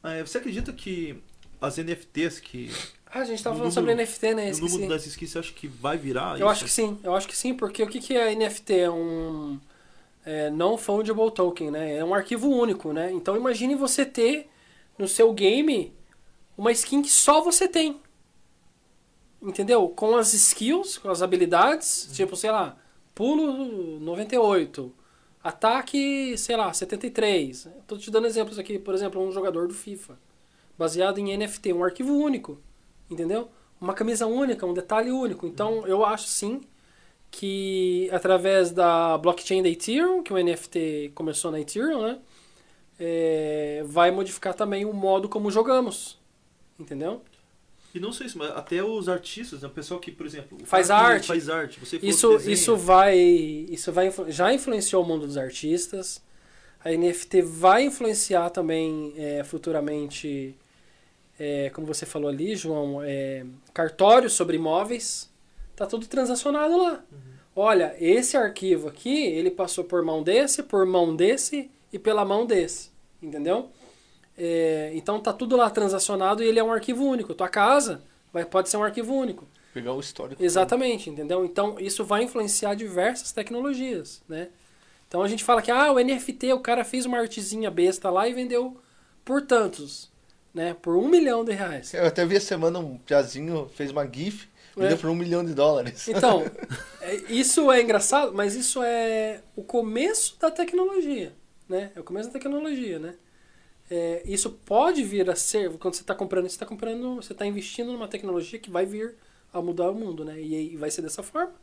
É, 0.03 0.21
você 0.21 0.37
acredita 0.37 0.71
que 0.73 1.21
as 1.61 1.77
NFTs 1.77 2.39
que. 2.39 2.71
Ah, 3.05 3.19
a 3.19 3.25
gente 3.25 3.43
tava 3.43 3.55
No 3.55 3.59
falando 3.59 3.73
sobre 3.73 3.93
NFT, 3.95 4.33
né? 4.33 4.51
no 4.51 4.69
mundo 4.69 4.87
das 4.87 5.05
skins, 5.05 5.29
você 5.31 5.39
acha 5.39 5.53
que 5.53 5.67
vai 5.67 5.97
virar? 5.97 6.31
Eu 6.31 6.37
isso? 6.37 6.47
acho 6.47 6.63
que 6.65 6.71
sim, 6.71 6.97
eu 7.03 7.13
acho 7.15 7.27
que 7.27 7.35
sim, 7.35 7.53
porque 7.53 7.83
o 7.83 7.87
que, 7.87 7.99
que 7.99 8.15
é 8.15 8.33
NFT? 8.33 8.73
É 8.79 8.89
um 8.89 9.59
é, 10.25 10.49
non-fungible 10.49 11.31
token, 11.31 11.71
né? 11.71 11.97
É 11.97 12.03
um 12.03 12.13
arquivo 12.13 12.49
único, 12.49 12.93
né? 12.93 13.11
Então 13.11 13.35
imagine 13.35 13.75
você 13.75 14.05
ter 14.05 14.49
no 14.97 15.07
seu 15.07 15.33
game 15.33 15.93
uma 16.57 16.71
skin 16.71 17.01
que 17.01 17.09
só 17.09 17.41
você 17.41 17.67
tem. 17.67 17.99
Entendeu? 19.41 19.89
Com 19.89 20.15
as 20.15 20.33
skills, 20.33 20.97
com 20.97 21.09
as 21.09 21.21
habilidades, 21.21 22.09
tipo, 22.13 22.35
sei 22.35 22.51
lá, 22.51 22.77
pulo 23.13 23.99
98, 23.99 24.93
ataque, 25.43 26.37
sei 26.37 26.55
lá, 26.55 26.71
73. 26.71 27.67
Tô 27.85 27.97
te 27.97 28.09
dando 28.09 28.27
exemplos 28.27 28.57
aqui, 28.57 28.79
por 28.79 28.93
exemplo, 28.93 29.21
um 29.21 29.31
jogador 29.31 29.67
do 29.67 29.73
FIFA, 29.73 30.17
baseado 30.77 31.17
em 31.17 31.37
NFT, 31.37 31.73
um 31.73 31.83
arquivo 31.83 32.15
único, 32.15 32.57
entendeu? 33.09 33.49
Uma 33.81 33.93
camisa 33.93 34.25
única, 34.25 34.65
um 34.65 34.73
detalhe 34.73 35.11
único. 35.11 35.45
Então, 35.45 35.85
eu 35.85 36.05
acho 36.05 36.27
sim 36.27 36.61
que 37.35 38.07
através 38.11 38.69
da 38.69 39.17
blockchain 39.17 39.63
da 39.63 39.67
Ethereum, 39.67 40.21
que 40.21 40.31
o 40.31 40.37
NFT 40.37 41.13
começou 41.15 41.51
na 41.51 41.59
Ethereum, 41.59 42.03
né? 42.03 42.19
é, 42.99 43.83
vai 43.87 44.11
modificar 44.11 44.53
também 44.53 44.85
o 44.85 44.93
modo 44.93 45.27
como 45.27 45.49
jogamos. 45.49 46.19
Entendeu? 46.79 47.23
E 47.93 47.99
não 47.99 48.13
só 48.13 48.23
isso, 48.23 48.37
mas 48.37 48.51
até 48.51 48.83
os 48.83 49.09
artistas, 49.09 49.61
né? 49.61 49.67
o 49.67 49.71
pessoal 49.71 49.99
que, 49.99 50.11
por 50.11 50.25
exemplo, 50.25 50.57
Faz 50.63 50.91
arte. 50.91 51.27
Faz 51.27 51.49
arte. 51.49 51.79
Você 51.79 51.97
Isso, 52.03 52.35
isso 52.49 52.75
vai, 52.75 53.17
isso 53.17 53.91
vai, 53.91 54.11
já 54.27 54.53
influenciou 54.53 55.03
o 55.03 55.07
mundo 55.07 55.25
dos 55.25 55.37
artistas. 55.37 56.21
A 56.83 56.91
NFT 56.91 57.41
vai 57.41 57.83
influenciar 57.83 58.51
também 58.51 59.13
é, 59.17 59.43
futuramente, 59.43 60.55
é, 61.39 61.71
como 61.71 61.87
você 61.87 62.05
falou 62.05 62.29
ali, 62.29 62.55
João, 62.55 63.01
é, 63.03 63.43
cartórios 63.73 64.33
sobre 64.33 64.57
imóveis. 64.57 65.32
Tá 65.75 65.85
tudo 65.85 66.07
transacionado 66.07 66.77
lá. 66.77 67.03
Olha, 67.55 67.95
esse 67.99 68.35
arquivo 68.35 68.87
aqui, 68.87 69.25
ele 69.25 69.51
passou 69.51 69.83
por 69.83 70.03
mão 70.03 70.23
desse, 70.23 70.63
por 70.63 70.85
mão 70.85 71.15
desse 71.15 71.69
e 71.91 71.99
pela 71.99 72.25
mão 72.25 72.45
desse. 72.45 72.91
Entendeu? 73.21 73.69
É, 74.37 74.91
então 74.95 75.19
tá 75.19 75.31
tudo 75.31 75.55
lá 75.55 75.69
transacionado 75.69 76.43
e 76.43 76.47
ele 76.47 76.59
é 76.59 76.63
um 76.63 76.71
arquivo 76.71 77.05
único. 77.05 77.33
Tua 77.33 77.47
casa 77.49 78.01
vai, 78.31 78.43
pode 78.43 78.69
ser 78.69 78.77
um 78.77 78.83
arquivo 78.83 79.13
único. 79.13 79.47
Pegar 79.73 79.93
o 79.93 79.99
histórico. 79.99 80.43
Exatamente, 80.43 81.09
entendeu? 81.09 81.45
Então 81.45 81.79
isso 81.79 82.03
vai 82.03 82.23
influenciar 82.23 82.75
diversas 82.75 83.31
tecnologias, 83.31 84.21
né? 84.27 84.49
Então 85.07 85.21
a 85.21 85.27
gente 85.27 85.43
fala 85.43 85.61
que 85.61 85.71
ah, 85.71 85.91
o 85.91 85.99
NFT, 85.99 86.53
o 86.53 86.59
cara 86.59 86.83
fez 86.83 87.05
uma 87.05 87.19
artezinha 87.19 87.69
besta 87.69 88.09
lá 88.09 88.27
e 88.27 88.33
vendeu 88.33 88.77
por 89.23 89.41
tantos, 89.43 90.11
né? 90.53 90.75
Por 90.79 90.95
um 90.95 91.07
milhão 91.07 91.43
de 91.45 91.53
reais. 91.53 91.93
Eu 91.93 92.05
até 92.05 92.25
vi 92.25 92.35
essa 92.35 92.47
semana 92.47 92.79
um 92.79 92.97
piazinho 92.97 93.69
fez 93.75 93.91
uma 93.91 94.07
GIF, 94.11 94.47
É. 94.77 94.81
vendeu 94.81 94.97
por 94.97 95.09
um 95.09 95.15
milhão 95.15 95.43
de 95.43 95.53
dólares. 95.53 96.07
Então, 96.07 96.43
é- 97.01 97.15
isso 97.29 97.71
é 97.71 97.81
engraçado, 97.81 98.33
mas 98.33 98.55
isso 98.55 98.81
é 98.83 99.41
o 99.55 99.63
começo 99.63 100.39
da 100.39 100.49
tecnologia, 100.49 101.33
né? 101.67 101.91
É 101.95 101.99
o 101.99 102.03
começo 102.03 102.29
da 102.29 102.33
tecnologia, 102.33 102.99
né? 102.99 103.15
É, 103.89 104.23
isso 104.25 104.49
pode 104.49 105.03
vir 105.03 105.29
a 105.29 105.35
ser, 105.35 105.69
quando 105.77 105.93
você 105.95 106.01
está 106.01 106.15
comprando, 106.15 106.43
você 106.43 106.55
está 106.55 106.65
comprando, 106.65 107.15
você 107.15 107.33
está 107.33 107.45
investindo 107.45 107.91
numa 107.91 108.07
tecnologia 108.07 108.57
que 108.57 108.71
vai 108.71 108.85
vir 108.85 109.15
a 109.51 109.61
mudar 109.61 109.91
o 109.91 109.93
mundo, 109.95 110.25
né? 110.25 110.39
E, 110.41 110.73
e 110.73 110.77
vai 110.77 110.89
ser 110.89 111.01
dessa 111.01 111.21
forma. 111.21 111.53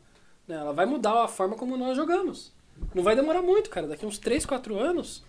Né? 0.47 0.55
Ela 0.55 0.71
vai 0.71 0.85
mudar 0.85 1.23
a 1.23 1.27
forma 1.27 1.55
como 1.55 1.75
nós 1.75 1.97
jogamos. 1.97 2.53
Não 2.95 3.03
vai 3.03 3.15
demorar 3.15 3.41
muito, 3.41 3.69
cara. 3.69 3.87
Daqui 3.87 4.05
uns 4.05 4.17
3, 4.17 4.45
4 4.45 4.79
anos, 4.79 5.23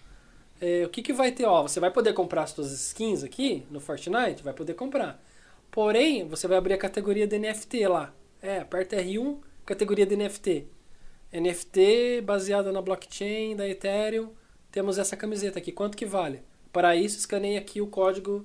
é, 0.61 0.85
o 0.87 0.89
que, 0.89 1.03
que 1.03 1.13
vai 1.13 1.33
ter? 1.33 1.45
Ó, 1.45 1.63
você 1.63 1.81
vai 1.81 1.91
poder 1.91 2.13
comprar 2.13 2.45
as 2.45 2.51
suas 2.51 2.71
skins 2.73 3.25
aqui 3.25 3.67
no 3.71 3.81
Fortnite? 3.81 4.43
Vai 4.43 4.53
poder 4.53 4.75
comprar. 4.75 5.21
Porém, 5.73 6.28
você 6.28 6.47
vai 6.47 6.59
abrir 6.59 6.74
a 6.74 6.78
categoria 6.78 7.27
de 7.27 7.39
NFT 7.39 7.89
lá. 7.89 8.15
É, 8.43 8.59
aperta 8.59 8.97
R1, 8.97 9.39
categoria 9.65 10.05
de 10.05 10.15
NFT. 10.15 10.66
NFT 11.32 12.20
baseada 12.23 12.70
na 12.70 12.82
blockchain 12.82 13.57
da 13.57 13.66
Ethereum. 13.66 14.28
Temos 14.70 14.99
essa 14.99 15.16
camiseta 15.16 15.59
aqui. 15.59 15.73
Quanto 15.73 15.97
que 15.97 16.05
vale? 16.05 16.43
Para 16.70 16.94
isso, 16.94 17.16
escaneie 17.16 17.57
aqui 17.57 17.81
o 17.81 17.86
código 17.86 18.44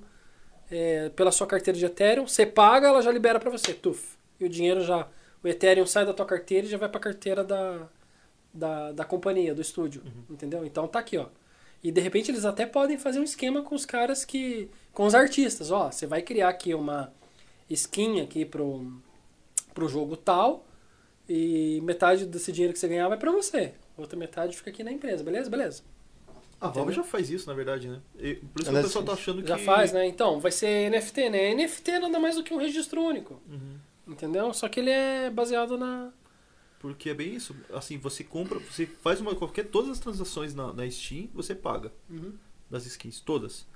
é, 0.70 1.10
pela 1.10 1.30
sua 1.30 1.46
carteira 1.46 1.78
de 1.78 1.84
Ethereum. 1.84 2.26
Você 2.26 2.46
paga, 2.46 2.88
ela 2.88 3.02
já 3.02 3.12
libera 3.12 3.38
para 3.38 3.50
você. 3.50 3.74
Tuf. 3.74 4.16
E 4.40 4.46
o 4.46 4.48
dinheiro 4.48 4.80
já. 4.82 5.06
O 5.44 5.48
Ethereum 5.48 5.84
sai 5.84 6.06
da 6.06 6.14
tua 6.14 6.24
carteira 6.24 6.66
e 6.66 6.70
já 6.70 6.78
vai 6.78 6.88
para 6.88 6.98
a 6.98 7.02
carteira 7.02 7.44
da, 7.44 7.88
da, 8.54 8.92
da 8.92 9.04
companhia, 9.04 9.54
do 9.54 9.60
estúdio. 9.60 10.02
Entendeu? 10.30 10.64
Então 10.64 10.88
tá 10.88 10.98
aqui, 10.98 11.18
ó. 11.18 11.26
E 11.84 11.92
de 11.92 12.00
repente 12.00 12.30
eles 12.30 12.46
até 12.46 12.64
podem 12.64 12.96
fazer 12.96 13.20
um 13.20 13.24
esquema 13.24 13.62
com 13.62 13.74
os 13.74 13.84
caras 13.84 14.24
que. 14.24 14.70
com 14.94 15.04
os 15.04 15.14
artistas. 15.14 15.70
Ó, 15.70 15.92
você 15.92 16.06
vai 16.06 16.22
criar 16.22 16.48
aqui 16.48 16.72
uma 16.74 17.12
skin 17.70 18.20
aqui 18.20 18.44
pro, 18.44 18.92
pro 19.74 19.88
jogo 19.88 20.16
tal. 20.16 20.66
E 21.28 21.80
metade 21.82 22.24
desse 22.24 22.50
dinheiro 22.50 22.72
que 22.72 22.78
você 22.78 22.88
ganhar 22.88 23.06
vai 23.08 23.18
pra 23.18 23.30
você. 23.30 23.74
Outra 23.98 24.18
metade 24.18 24.56
fica 24.56 24.70
aqui 24.70 24.82
na 24.82 24.90
empresa, 24.90 25.22
beleza? 25.22 25.50
Beleza. 25.50 25.82
A 26.60 26.68
Valve 26.68 26.92
já 26.92 27.04
faz 27.04 27.30
isso, 27.30 27.46
na 27.46 27.54
verdade, 27.54 27.88
né? 27.88 28.00
E 28.18 28.34
por 28.36 28.62
isso 28.62 28.70
que 28.70 28.76
o 28.76 28.82
pessoal 28.82 29.04
tá 29.04 29.12
achando 29.12 29.42
que. 29.42 29.48
Já 29.48 29.58
faz, 29.58 29.92
né? 29.92 30.06
Então, 30.06 30.40
vai 30.40 30.50
ser 30.50 30.90
NFT, 30.90 31.30
né? 31.30 31.54
NFT 31.54 31.98
nada 32.00 32.18
mais 32.18 32.34
do 32.34 32.42
que 32.42 32.52
um 32.52 32.56
registro 32.56 33.00
único. 33.00 33.40
Uhum. 33.48 33.76
Entendeu? 34.08 34.52
Só 34.54 34.68
que 34.68 34.80
ele 34.80 34.90
é 34.90 35.30
baseado 35.30 35.76
na. 35.78 36.10
Porque 36.80 37.10
é 37.10 37.14
bem 37.14 37.34
isso. 37.34 37.54
Assim, 37.72 37.98
você 37.98 38.24
compra, 38.24 38.58
você 38.58 38.86
faz 38.86 39.20
uma 39.20 39.34
qualquer 39.34 39.66
todas 39.66 39.90
as 39.90 39.98
transações 40.00 40.54
na, 40.54 40.72
na 40.72 40.90
Steam, 40.90 41.28
você 41.34 41.54
paga 41.54 41.92
Uhum. 42.08 42.32
das 42.70 42.86
skins, 42.86 43.20
todas. 43.20 43.66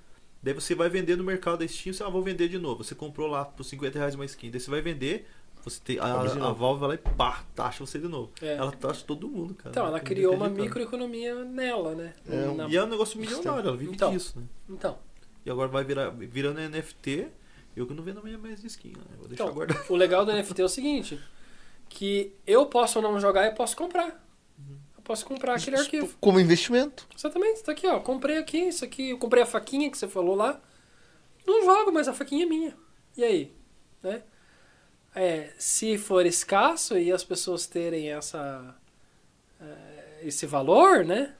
Daí 0.42 0.52
você 0.54 0.74
vai 0.74 0.88
vender 0.88 1.16
no 1.16 1.22
mercado 1.24 1.58
da 1.58 1.68
Steam, 1.68 1.92
você 1.92 2.02
ah, 2.02 2.08
vou 2.08 2.22
vender 2.22 2.48
de 2.48 2.58
novo. 2.58 2.82
Você 2.82 2.94
comprou 2.94 3.28
lá 3.28 3.44
por 3.44 3.62
50 3.64 3.98
reais 3.98 4.14
uma 4.14 4.24
skin, 4.24 4.50
daí 4.50 4.58
você 4.60 4.70
vai 4.70 4.80
vender, 4.82 5.28
você 5.64 5.80
tem, 5.84 5.98
a, 6.00 6.04
a 6.04 6.34
novo. 6.34 6.54
Valve 6.54 6.80
vai 6.80 6.88
lá 6.88 6.94
e 6.96 6.98
pá, 6.98 7.44
taxa 7.54 7.86
você 7.86 7.98
de 7.98 8.08
novo. 8.08 8.32
É. 8.42 8.56
Ela 8.56 8.72
taxa 8.72 9.04
todo 9.06 9.28
mundo, 9.28 9.54
cara. 9.54 9.70
Então, 9.70 9.86
ela 9.86 9.98
É 9.98 10.00
criou 10.00 10.34
uma 10.34 10.48
microeconomia 10.48 11.44
nela, 11.44 11.94
né? 11.94 12.12
É, 12.28 12.46
Na- 12.54 12.68
E 12.68 12.76
é 12.76 12.82
um 12.82 12.88
negócio 12.88 13.20
milionário, 13.20 13.68
ela 13.68 13.76
vive 13.76 13.92
Então. 13.92 14.10
disso, 14.10 14.38
né? 14.38 14.44
Então, 14.68 14.98
E 15.46 15.50
agora 15.50 15.68
vai 15.68 15.84
virar, 15.84 16.10
virando 16.10 16.58
NFT, 16.60 17.28
eu 17.76 17.86
que 17.86 17.94
não 17.94 18.02
vendo 18.02 18.18
amanhã 18.18 18.36
mais 18.38 18.62
skin, 18.64 18.88
né? 18.96 19.04
Vou 19.18 19.28
deixar 19.28 19.44
então 19.44 19.54
guardado. 19.54 19.84
o 19.88 19.94
legal 19.96 20.24
do 20.26 20.32
NFT 20.32 20.60
é 20.60 20.64
o 20.64 20.68
seguinte: 20.68 21.20
que 21.88 22.32
eu 22.46 22.66
posso 22.66 23.00
não 23.00 23.18
jogar 23.20 23.46
e 23.46 23.52
posso 23.54 23.76
comprar. 23.76 24.20
Eu 25.02 25.04
posso 25.04 25.26
comprar 25.26 25.56
aquele 25.56 25.76
arquivo. 25.76 26.16
Como 26.20 26.38
investimento. 26.38 27.08
Exatamente, 27.16 27.60
tá 27.64 27.72
aqui, 27.72 27.88
ó. 27.88 27.98
Comprei 27.98 28.38
aqui, 28.38 28.58
isso 28.58 28.84
aqui, 28.84 29.10
eu 29.10 29.18
comprei 29.18 29.42
a 29.42 29.46
faquinha 29.46 29.90
que 29.90 29.98
você 29.98 30.06
falou 30.06 30.36
lá. 30.36 30.60
Não 31.44 31.64
jogo, 31.64 31.90
mas 31.90 32.06
a 32.06 32.12
faquinha 32.12 32.44
é 32.44 32.48
minha. 32.48 32.76
E 33.16 33.24
aí? 33.24 33.52
Né? 34.00 34.22
É, 35.12 35.50
se 35.58 35.98
for 35.98 36.24
escasso 36.24 36.96
e 36.96 37.10
as 37.10 37.24
pessoas 37.24 37.66
terem 37.66 38.12
essa 38.12 38.76
é, 39.60 40.26
esse 40.26 40.46
valor, 40.46 41.04
né? 41.04 41.34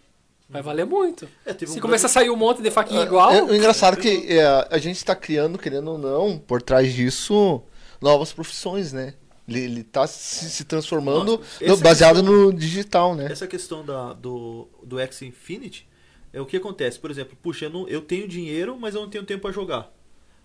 Vai 0.48 0.60
valer 0.60 0.84
muito. 0.84 1.28
É, 1.46 1.54
teve 1.54 1.70
Se 1.70 1.78
um 1.78 1.80
começar 1.80 2.08
a 2.08 2.10
sair 2.10 2.30
um 2.30 2.36
monte 2.36 2.60
de 2.60 2.70
faquinha 2.70 3.00
É, 3.00 3.04
igual, 3.04 3.30
É, 3.30 3.42
o 3.42 3.54
engraçado 3.54 3.96
é 3.96 4.02
que 4.02 4.38
é, 4.38 4.44
a 4.70 4.78
gente 4.78 4.96
está 4.96 5.14
criando, 5.14 5.56
querendo 5.56 5.92
ou 5.92 5.98
não, 5.98 6.36
por 6.36 6.60
trás 6.60 6.92
disso, 6.92 7.62
novas 8.00 8.32
profissões, 8.32 8.92
né? 8.92 9.14
Ele, 9.48 9.60
ele 9.60 9.82
tá 9.84 10.06
se, 10.06 10.48
se 10.50 10.64
transformando 10.64 11.38
Nossa, 11.38 11.64
no- 11.64 11.72
essa 11.72 11.82
baseado 11.82 12.16
questão- 12.16 12.32
no 12.32 12.52
digital, 12.52 13.14
né? 13.14 13.26
Essa 13.30 13.46
questão 13.46 13.84
da, 13.84 14.12
do, 14.12 14.68
do 14.84 14.98
X 15.00 15.22
Infinity 15.22 15.88
é 16.32 16.40
o 16.40 16.46
que 16.46 16.56
acontece. 16.56 16.98
Por 16.98 17.10
exemplo, 17.10 17.36
puxa, 17.42 17.64
eu, 17.66 17.70
não- 17.70 17.88
eu 17.88 18.00
tenho 18.00 18.28
dinheiro, 18.28 18.78
mas 18.78 18.94
eu 18.94 19.00
não 19.02 19.08
tenho 19.10 19.24
tempo 19.24 19.42
pra 19.42 19.52
jogar. 19.52 19.92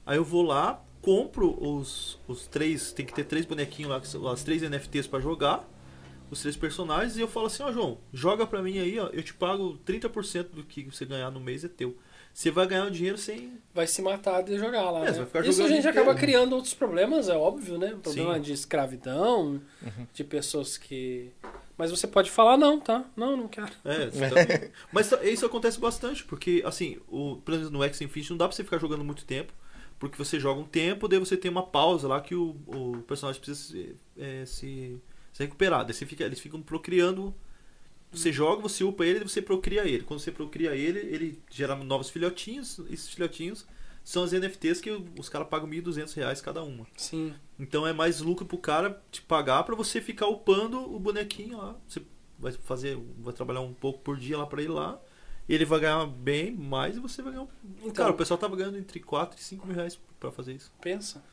Aí 0.06 0.18
eu 0.18 0.24
vou 0.24 0.42
lá, 0.42 0.84
compro 1.02 1.56
os, 1.64 2.20
os 2.28 2.48
três. 2.48 2.92
Tem 2.92 3.06
que 3.06 3.14
ter 3.14 3.26
três 3.26 3.46
bonequinhos 3.46 3.92
lá, 3.92 4.32
as 4.32 4.44
três 4.44 4.62
NFTs 4.64 5.06
pra 5.08 5.20
jogar. 5.20 5.68
Os 6.30 6.42
três 6.42 6.58
personagens, 6.58 7.16
e 7.16 7.22
eu 7.22 7.28
falo 7.28 7.46
assim, 7.46 7.64
ó 7.64 7.72
João, 7.72 8.00
joga 8.12 8.46
pra 8.46 8.62
mim 8.62 8.80
aí, 8.80 9.00
ó, 9.00 9.08
eu 9.14 9.24
te 9.24 9.34
pago 9.34 9.78
30% 9.86 10.50
do 10.52 10.62
que 10.64 10.84
você 10.84 11.06
ganhar 11.06 11.32
no 11.32 11.40
mês 11.40 11.64
é 11.64 11.70
teu. 11.70 11.96
Você 12.38 12.52
vai 12.52 12.68
ganhar 12.68 12.86
o 12.86 12.92
dinheiro 12.92 13.18
sem. 13.18 13.58
vai 13.74 13.88
se 13.88 14.00
matar 14.00 14.44
de 14.44 14.60
jogar 14.60 14.92
lá. 14.92 15.00
É, 15.00 15.06
né? 15.06 15.12
você 15.12 15.18
vai 15.18 15.26
ficar 15.26 15.46
Isso 15.48 15.64
a 15.64 15.68
gente 15.68 15.88
acaba 15.88 16.12
inteiro. 16.12 16.20
criando 16.20 16.54
outros 16.54 16.72
problemas, 16.72 17.30
é 17.30 17.36
óbvio, 17.36 17.80
né? 17.80 17.98
Problema 18.00 18.36
Sim. 18.36 18.42
de 18.42 18.54
escravidão, 18.54 19.60
de 20.14 20.24
pessoas 20.24 20.78
que. 20.78 21.32
Mas 21.76 21.90
você 21.90 22.06
pode 22.06 22.30
falar, 22.30 22.56
não, 22.56 22.80
tá? 22.80 23.06
Não, 23.16 23.36
não 23.36 23.48
quero. 23.48 23.72
É, 23.84 24.06
tá- 24.06 24.70
mas 24.94 25.12
isso 25.24 25.48
acontece 25.48 25.80
bastante, 25.80 26.24
porque 26.26 26.62
assim, 26.64 27.00
o, 27.08 27.38
pelo 27.38 27.58
menos 27.58 27.72
no 27.72 27.84
X 27.84 28.02
Infinity 28.02 28.30
não 28.30 28.38
dá 28.38 28.48
pra 28.48 28.56
você 28.56 28.64
ficar 28.64 28.78
jogando 28.78 29.04
muito 29.04 29.26
tempo, 29.26 29.52
porque 29.98 30.16
você 30.16 30.40
joga 30.40 30.62
um 30.62 30.66
tempo, 30.66 31.08
daí 31.08 31.18
você 31.18 31.36
tem 31.36 31.50
uma 31.50 31.66
pausa 31.66 32.08
lá 32.08 32.22
que 32.22 32.36
o, 32.36 32.56
o 32.68 33.02
personagem 33.08 33.42
precisa 33.42 33.68
se, 33.68 33.96
é, 34.16 34.46
se, 34.46 34.96
se 35.34 35.42
recuperar. 35.44 35.84
Daí 35.84 35.96
você 35.96 36.06
fica, 36.06 36.24
eles 36.24 36.40
ficam 36.40 36.62
procriando. 36.62 37.34
Você 38.12 38.32
joga, 38.32 38.62
você 38.62 38.84
upa 38.84 39.06
ele 39.06 39.20
e 39.20 39.24
você 39.28 39.42
procria 39.42 39.86
ele. 39.88 40.04
Quando 40.04 40.20
você 40.20 40.32
procria 40.32 40.76
ele, 40.76 41.00
ele 41.00 41.40
gera 41.50 41.76
novos 41.76 42.10
filhotinhos. 42.10 42.80
Esses 42.90 43.10
filhotinhos 43.10 43.66
são 44.04 44.24
as 44.24 44.32
NFTs 44.32 44.80
que 44.80 44.90
os 45.20 45.28
caras 45.30 45.48
pagam 45.50 45.68
1.200 45.70 46.14
reais 46.16 46.42
cada 46.42 46.64
uma. 46.64 46.88
Sim. 46.96 47.34
Então 47.60 47.86
é 47.86 47.92
mais 47.92 48.22
lucro 48.22 48.46
pro 48.46 48.58
cara 48.58 49.02
te 49.12 49.22
pagar 49.22 49.64
pra 49.64 49.76
você 49.76 50.00
ficar 50.00 50.28
upando 50.28 50.80
o 50.80 51.00
bonequinho 51.00 51.58
lá. 51.58 51.76
Você 51.88 52.02
vai 52.40 52.52
fazer, 52.54 52.98
vai 53.20 53.34
trabalhar 53.34 53.62
um 53.62 53.74
pouco 53.74 54.00
por 54.00 54.18
dia 54.18 54.38
lá 54.38 54.46
pra 54.46 54.62
ir 54.62 54.70
lá. 54.70 55.00
Ele 55.50 55.66
vai 55.66 55.80
ganhar 55.80 56.06
bem 56.06 56.52
mais 56.56 56.96
e 56.98 57.00
você 57.00 57.22
vai 57.22 57.34
ganhar. 57.34 57.44
um- 57.46 57.50
Então, 57.80 57.92
Cara, 57.92 58.12
o 58.12 58.18
pessoal 58.18 58.38
tava 58.38 58.56
ganhando 58.56 58.78
entre 58.78 59.00
4 59.00 59.38
e 59.40 59.44
5 59.44 59.66
mil 59.68 59.76
reais 59.76 60.00
pra 60.20 60.32
fazer 60.32 60.54
isso. 60.54 60.72
pensa. 60.82 61.24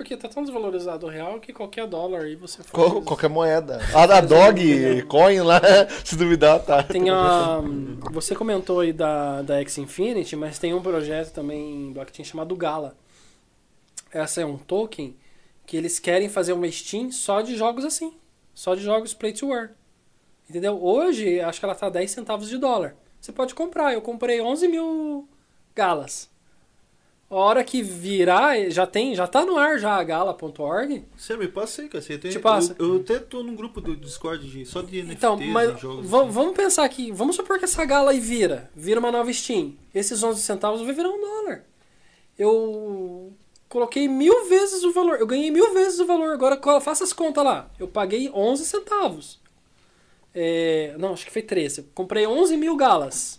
Porque 0.00 0.16
tá 0.16 0.30
tão 0.30 0.42
desvalorizado 0.42 1.04
o 1.04 1.10
real 1.10 1.38
que 1.40 1.52
qualquer 1.52 1.86
dólar 1.86 2.22
aí 2.22 2.34
você 2.34 2.62
faz. 2.62 2.70
Qual- 2.70 3.02
qualquer 3.02 3.28
moeda. 3.28 3.82
A 3.94 4.06
da 4.06 4.22
Dog, 4.22 5.02
Coin 5.02 5.42
lá, 5.42 5.60
se 6.02 6.16
duvidar, 6.16 6.58
tá. 6.64 6.82
Tem 6.82 7.10
a. 7.10 7.60
Você 8.10 8.34
comentou 8.34 8.80
aí 8.80 8.94
da, 8.94 9.42
da 9.42 9.60
X 9.60 9.76
Infinity, 9.76 10.36
mas 10.36 10.58
tem 10.58 10.72
um 10.72 10.80
projeto 10.80 11.34
também 11.34 11.88
em 11.88 11.92
blockchain 11.92 12.24
chamado 12.24 12.56
Gala. 12.56 12.96
Essa 14.10 14.40
é 14.40 14.46
um 14.46 14.56
token 14.56 15.14
que 15.66 15.76
eles 15.76 15.98
querem 15.98 16.30
fazer 16.30 16.54
uma 16.54 16.70
Steam 16.72 17.12
só 17.12 17.42
de 17.42 17.54
jogos 17.54 17.84
assim. 17.84 18.14
Só 18.54 18.74
de 18.74 18.80
jogos 18.80 19.12
play 19.12 19.34
to 19.34 19.52
earn. 19.52 19.68
Entendeu? 20.48 20.82
Hoje, 20.82 21.42
acho 21.42 21.60
que 21.60 21.66
ela 21.66 21.74
tá 21.74 21.90
10 21.90 22.10
centavos 22.10 22.48
de 22.48 22.56
dólar. 22.56 22.96
Você 23.20 23.32
pode 23.32 23.54
comprar. 23.54 23.92
Eu 23.92 24.00
comprei 24.00 24.40
11 24.40 24.66
mil 24.66 25.28
galas. 25.76 26.29
A 27.30 27.34
hora 27.36 27.62
que 27.62 27.80
virar, 27.80 28.58
já 28.70 28.84
tem, 28.88 29.14
já 29.14 29.24
tá 29.24 29.46
no 29.46 29.56
ar 29.56 29.78
já 29.78 29.94
a 29.94 30.02
gala.org. 30.02 31.04
Você 31.16 31.36
me 31.36 31.46
passa 31.46 31.82
aí, 31.82 31.88
tem, 31.88 32.32
Te 32.32 32.40
passa. 32.40 32.74
Eu, 32.76 32.94
eu 32.96 33.00
até 33.02 33.20
tô 33.20 33.44
num 33.44 33.54
grupo 33.54 33.80
do 33.80 33.94
Discord 33.94 34.50
de, 34.50 34.66
só 34.66 34.82
de 34.82 34.96
NFTs 35.00 35.16
Então, 35.16 35.36
mas 35.36 35.78
jogos. 35.80 36.12
assim. 36.12 36.28
vamos 36.30 36.56
pensar 36.56 36.84
aqui. 36.84 37.12
Vamos 37.12 37.36
supor 37.36 37.60
que 37.60 37.64
essa 37.64 37.84
gala 37.84 38.10
aí 38.10 38.18
vira. 38.18 38.68
Vira 38.74 38.98
uma 38.98 39.12
nova 39.12 39.32
Steam. 39.32 39.76
Esses 39.94 40.20
11 40.20 40.42
centavos 40.42 40.82
vai 40.82 40.92
virar 40.92 41.08
um 41.08 41.20
dólar. 41.20 41.64
Eu 42.36 43.32
coloquei 43.68 44.08
mil 44.08 44.48
vezes 44.48 44.82
o 44.82 44.90
valor. 44.92 45.20
Eu 45.20 45.26
ganhei 45.26 45.52
mil 45.52 45.72
vezes 45.72 46.00
o 46.00 46.06
valor. 46.06 46.32
Agora 46.32 46.58
faça 46.80 47.04
as 47.04 47.12
contas 47.12 47.44
lá. 47.44 47.70
Eu 47.78 47.86
paguei 47.86 48.28
11 48.34 48.64
centavos. 48.64 49.38
É, 50.34 50.96
não, 50.98 51.12
acho 51.12 51.24
que 51.26 51.32
foi 51.32 51.42
13. 51.42 51.78
Eu 51.82 51.86
comprei 51.94 52.26
11 52.26 52.56
mil 52.56 52.74
galas. 52.76 53.38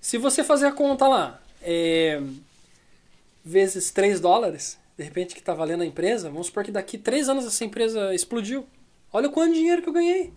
Se 0.00 0.16
você 0.16 0.42
fazer 0.42 0.66
a 0.66 0.72
conta 0.72 1.06
lá, 1.06 1.42
é, 1.60 2.22
vezes 3.44 3.90
3 3.90 4.20
dólares, 4.20 4.78
de 4.96 5.04
repente 5.04 5.34
que 5.34 5.42
tá 5.42 5.54
valendo 5.54 5.82
a 5.82 5.86
empresa, 5.86 6.30
vamos 6.30 6.48
supor 6.48 6.64
que 6.64 6.70
daqui 6.70 6.98
3 6.98 7.28
anos 7.28 7.46
essa 7.46 7.64
empresa 7.64 8.14
explodiu. 8.14 8.66
Olha 9.12 9.28
o 9.28 9.32
quanto 9.32 9.54
dinheiro 9.54 9.82
que 9.82 9.88
eu 9.88 9.92
ganhei. 9.92 10.32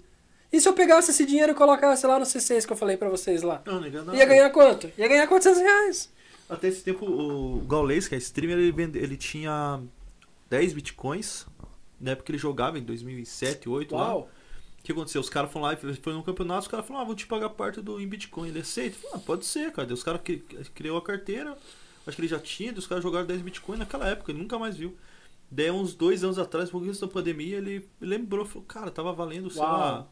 E 0.51 0.61
se 0.61 0.67
eu 0.67 0.73
pegasse 0.73 1.11
esse 1.11 1.25
dinheiro 1.25 1.51
e 1.51 1.55
colocasse 1.55 2.05
lá 2.05 2.19
no 2.19 2.25
C6 2.25 2.65
que 2.65 2.73
eu 2.73 2.77
falei 2.77 2.95
pra 2.95 3.09
vocês 3.09 3.41
lá? 3.41 3.61
Não, 3.65 3.81
não 3.81 4.15
Ia 4.15 4.25
ganhar 4.25 4.49
quanto? 4.51 4.91
Ia 4.97 5.07
ganhar 5.07 5.27
400 5.27 5.59
reais. 5.61 6.13
Até 6.47 6.67
esse 6.67 6.83
tempo, 6.83 7.05
o 7.05 7.61
Gaules, 7.61 8.07
que 8.07 8.13
é 8.13 8.17
streamer, 8.19 8.57
ele, 8.57 8.71
vende, 8.71 8.99
ele 8.99 9.17
tinha 9.17 9.81
10 10.49 10.73
bitcoins. 10.73 11.47
Na 11.99 12.11
época 12.11 12.27
que 12.27 12.31
ele 12.33 12.37
jogava, 12.37 12.77
em 12.77 12.83
2007, 12.83 13.65
2008 13.65 13.95
lá. 13.95 14.09
Uau. 14.09 14.29
O 14.79 14.83
que 14.83 14.91
aconteceu? 14.91 15.21
Os 15.21 15.29
caras 15.29 15.51
foram 15.51 15.65
lá 15.65 15.73
e 15.73 15.95
foi 15.95 16.13
num 16.13 16.21
campeonato, 16.21 16.63
os 16.63 16.67
caras 16.67 16.85
falaram, 16.85 17.03
ah, 17.03 17.07
vou 17.07 17.15
te 17.15 17.25
pagar 17.25 17.49
parte 17.49 17.81
do 17.81 17.99
em 18.01 18.07
Bitcoin. 18.07 18.49
Ele 18.49 18.59
aceita? 18.59 18.97
Ah, 19.13 19.17
pode 19.17 19.45
ser, 19.45 19.71
cara. 19.71 19.87
Daí 19.87 19.93
os 19.93 20.03
caras 20.03 20.21
criou 20.75 20.97
a 20.97 21.01
carteira, 21.01 21.57
acho 22.05 22.15
que 22.15 22.21
ele 22.21 22.27
já 22.27 22.39
tinha, 22.39 22.73
os 22.73 22.87
caras 22.87 23.03
jogaram 23.03 23.25
10 23.25 23.41
Bitcoin 23.41 23.77
naquela 23.77 24.07
época, 24.07 24.31
ele 24.31 24.39
nunca 24.39 24.57
mais 24.59 24.75
viu. 24.77 24.95
Daí 25.51 25.69
uns 25.71 25.93
dois 25.93 26.23
anos 26.23 26.39
atrás, 26.39 26.69
um 26.69 26.71
pouquinho 26.71 26.89
antes 26.91 27.01
da 27.01 27.07
pandemia, 27.07 27.57
ele 27.57 27.87
lembrou, 28.01 28.45
falou, 28.45 28.63
cara, 28.67 28.89
tava 28.89 29.13
valendo, 29.13 29.49
sei 29.49 29.61
Uau. 29.61 29.71
lá. 29.71 30.07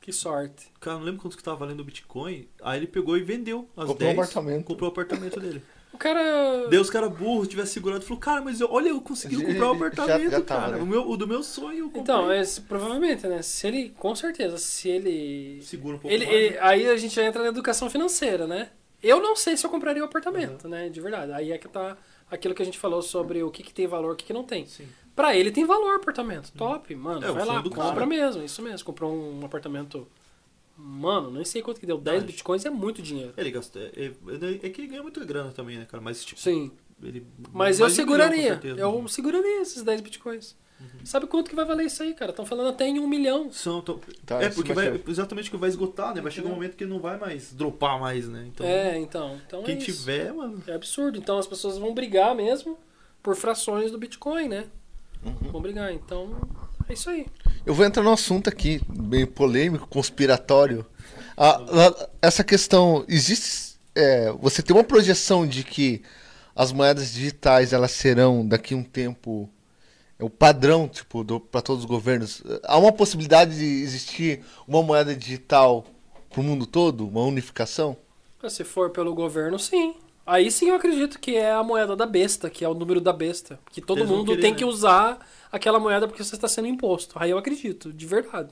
Que 0.00 0.12
sorte. 0.12 0.66
Cara, 0.80 0.98
não 0.98 1.04
lembro 1.04 1.22
quanto 1.22 1.36
que 1.36 1.42
tava 1.42 1.56
valendo 1.58 1.80
o 1.80 1.84
Bitcoin. 1.84 2.48
Aí 2.60 2.78
ele 2.80 2.86
pegou 2.88 3.16
e 3.16 3.22
vendeu 3.22 3.68
as 3.76 3.86
Comprou 3.86 4.10
um 4.10 4.14
10. 4.14 4.18
apartamento. 4.18 4.64
Comprou 4.64 4.88
o 4.88 4.92
apartamento 4.92 5.38
dele. 5.40 5.62
O 5.92 5.96
cara. 5.98 6.66
Daí 6.68 6.78
os 6.78 6.90
caras 6.90 7.12
burros 7.12 7.46
tivessem 7.46 7.74
segurado 7.74 8.02
e 8.02 8.06
falou, 8.06 8.18
cara, 8.20 8.40
mas 8.42 8.60
eu- 8.60 8.68
olha, 8.70 8.88
eu 8.88 9.00
consegui 9.00 9.36
Já- 9.38 9.44
comprar 9.46 9.68
o 9.70 9.74
apartamento, 9.76 10.30
já 10.30 10.40
tá, 10.40 10.56
cara. 10.56 10.76
né? 10.78 10.82
O, 10.82 10.86
meu, 10.86 11.08
o 11.08 11.16
do 11.16 11.28
meu 11.28 11.42
sonho. 11.42 11.90
Então, 11.94 12.30
é, 12.32 12.42
provavelmente, 12.68 13.26
né? 13.28 13.40
Se 13.42 13.66
ele. 13.68 13.90
Com 13.90 14.14
certeza, 14.16 14.58
se 14.58 14.88
ele. 14.88 15.62
Segura 15.62 15.96
um 15.96 15.98
pouco 16.00 16.12
ele, 16.14 16.24
mais. 16.26 16.36
ele- 16.36 16.58
aí 16.58 16.88
a 16.88 16.96
gente 16.96 17.14
já 17.14 17.22
entra 17.24 17.42
na 17.42 17.48
educação 17.48 17.88
financeira, 17.88 18.46
né? 18.46 18.70
Eu 19.02 19.20
não 19.20 19.34
sei 19.34 19.56
se 19.56 19.66
eu 19.66 19.70
compraria 19.70 20.02
o 20.02 20.06
apartamento, 20.06 20.68
né? 20.68 20.88
De 20.88 21.00
verdade. 21.00 21.32
Aí 21.32 21.50
é 21.52 21.58
que 21.58 21.68
tá 21.68 21.96
aquilo 22.30 22.54
que 22.54 22.62
a 22.62 22.64
gente 22.64 22.78
falou 22.78 23.02
sobre 23.02 23.42
o 23.42 23.50
que, 23.50 23.62
que 23.62 23.74
tem 23.74 23.86
valor 23.86 24.10
e 24.10 24.12
o 24.12 24.16
que, 24.16 24.24
que 24.26 24.32
não 24.32 24.44
tem. 24.44 24.64
Sim. 24.66 24.86
Pra 25.14 25.36
ele 25.36 25.50
tem 25.50 25.64
valor 25.64 25.96
apartamento. 25.96 26.52
Top, 26.52 26.94
mano. 26.94 27.24
É, 27.24 27.30
o 27.30 27.34
vai 27.34 27.44
lá, 27.44 27.62
compra 27.62 27.92
cara. 27.92 28.06
mesmo. 28.06 28.42
Isso 28.42 28.62
mesmo. 28.62 28.86
Comprou 28.86 29.12
um 29.12 29.44
apartamento. 29.44 30.06
Mano, 30.76 31.30
nem 31.30 31.44
sei 31.44 31.60
quanto 31.60 31.78
que 31.78 31.86
deu. 31.86 31.98
10 31.98 32.18
Acho. 32.18 32.26
bitcoins 32.26 32.64
é 32.64 32.70
muito 32.70 33.02
dinheiro. 33.02 33.34
Ele 33.36 33.50
gasta. 33.50 33.78
É, 33.78 34.06
é- 34.06 34.66
é 34.66 34.70
que 34.70 34.80
ele 34.80 34.88
ganha 34.88 35.02
muita 35.02 35.24
grana 35.24 35.50
também, 35.52 35.78
né, 35.78 35.84
cara? 35.84 36.02
Mas, 36.02 36.24
tipo, 36.24 36.40
Sim. 36.40 36.70
ele. 37.02 37.26
Mas 37.52 37.78
eu 37.78 37.86
um 37.86 37.90
seguraria. 37.90 38.58
milhão, 38.62 38.76
eu 38.78 39.08
seguraria 39.08 39.60
esses 39.60 39.82
10 39.82 40.00
bitcoins. 40.00 40.56
Sabe 41.04 41.26
quanto 41.26 41.50
que 41.50 41.56
vai 41.56 41.64
valer 41.64 41.86
isso 41.86 42.02
aí, 42.02 42.14
cara? 42.14 42.30
Estão 42.30 42.46
falando 42.46 42.68
até 42.68 42.86
em 42.86 42.98
um 43.00 43.08
milhão. 43.08 43.50
São, 43.52 43.80
tão- 43.80 44.00
Tá, 44.24 44.40
é, 44.42 44.48
porque 44.50 44.72
vai 44.72 45.00
exatamente 45.08 45.50
que 45.50 45.56
vai 45.56 45.68
esgotar, 45.68 46.14
né? 46.14 46.20
Vai 46.20 46.30
chegar 46.30 46.48
um 46.48 46.52
momento 46.54 46.76
que 46.76 46.84
não 46.86 47.00
vai 47.00 47.18
mais 47.18 47.52
dropar 47.52 47.98
mais, 48.00 48.28
né? 48.28 48.44
Então, 48.46 48.66
é, 48.66 48.98
então. 48.98 49.38
então 49.46 49.62
quem 49.64 49.74
é 49.74 49.78
isso. 49.78 49.86
tiver, 49.86 50.32
mano. 50.32 50.62
É 50.66 50.74
absurdo. 50.74 51.18
Então 51.18 51.38
as 51.38 51.46
pessoas 51.46 51.76
vão 51.78 51.92
brigar 51.92 52.34
mesmo 52.34 52.78
por 53.22 53.34
frações 53.34 53.90
do 53.90 53.98
Bitcoin, 53.98 54.48
né? 54.48 54.64
Uhum. 55.24 55.50
Vão 55.50 55.60
brigar. 55.60 55.92
Então, 55.92 56.36
é 56.88 56.92
isso 56.92 57.10
aí. 57.10 57.26
Eu 57.66 57.74
vou 57.74 57.84
entrar 57.84 58.02
no 58.02 58.12
assunto 58.12 58.48
aqui, 58.48 58.80
bem 58.88 59.26
polêmico, 59.26 59.86
conspiratório. 59.88 60.86
A- 61.36 61.60
a- 61.60 62.08
essa 62.20 62.44
questão, 62.44 63.04
existe 63.08 63.72
é, 63.94 64.32
você 64.40 64.62
tem 64.62 64.74
uma 64.74 64.84
projeção 64.84 65.46
de 65.46 65.62
que 65.64 66.00
as 66.56 66.72
moedas 66.72 67.12
digitais 67.12 67.72
elas 67.74 67.90
serão 67.90 68.46
daqui 68.46 68.72
a 68.72 68.76
um 68.76 68.82
tempo 68.82 69.50
é 70.22 70.24
o 70.24 70.30
padrão 70.30 70.88
tipo 70.88 71.24
para 71.40 71.60
todos 71.60 71.82
os 71.82 71.88
governos. 71.90 72.42
Há 72.62 72.78
uma 72.78 72.92
possibilidade 72.92 73.58
de 73.58 73.82
existir 73.82 74.44
uma 74.68 74.80
moeda 74.80 75.14
digital 75.16 75.84
para 76.30 76.40
o 76.40 76.44
mundo 76.44 76.64
todo, 76.64 77.08
uma 77.08 77.22
unificação? 77.22 77.96
Se 78.48 78.62
for 78.62 78.90
pelo 78.90 79.14
governo, 79.14 79.58
sim. 79.58 79.96
Aí 80.24 80.50
sim 80.50 80.68
eu 80.68 80.76
acredito 80.76 81.18
que 81.18 81.34
é 81.34 81.52
a 81.52 81.62
moeda 81.64 81.96
da 81.96 82.06
besta, 82.06 82.48
que 82.48 82.64
é 82.64 82.68
o 82.68 82.74
número 82.74 83.00
da 83.00 83.12
besta. 83.12 83.58
Que 83.72 83.80
todo 83.80 83.98
Eles 83.98 84.10
mundo 84.10 84.28
querer, 84.28 84.40
tem 84.40 84.52
né? 84.52 84.58
que 84.58 84.64
usar 84.64 85.18
aquela 85.50 85.80
moeda 85.80 86.06
porque 86.06 86.22
você 86.22 86.36
está 86.36 86.46
sendo 86.46 86.68
imposto. 86.68 87.16
Aí 87.16 87.30
eu 87.30 87.38
acredito, 87.38 87.92
de 87.92 88.06
verdade. 88.06 88.50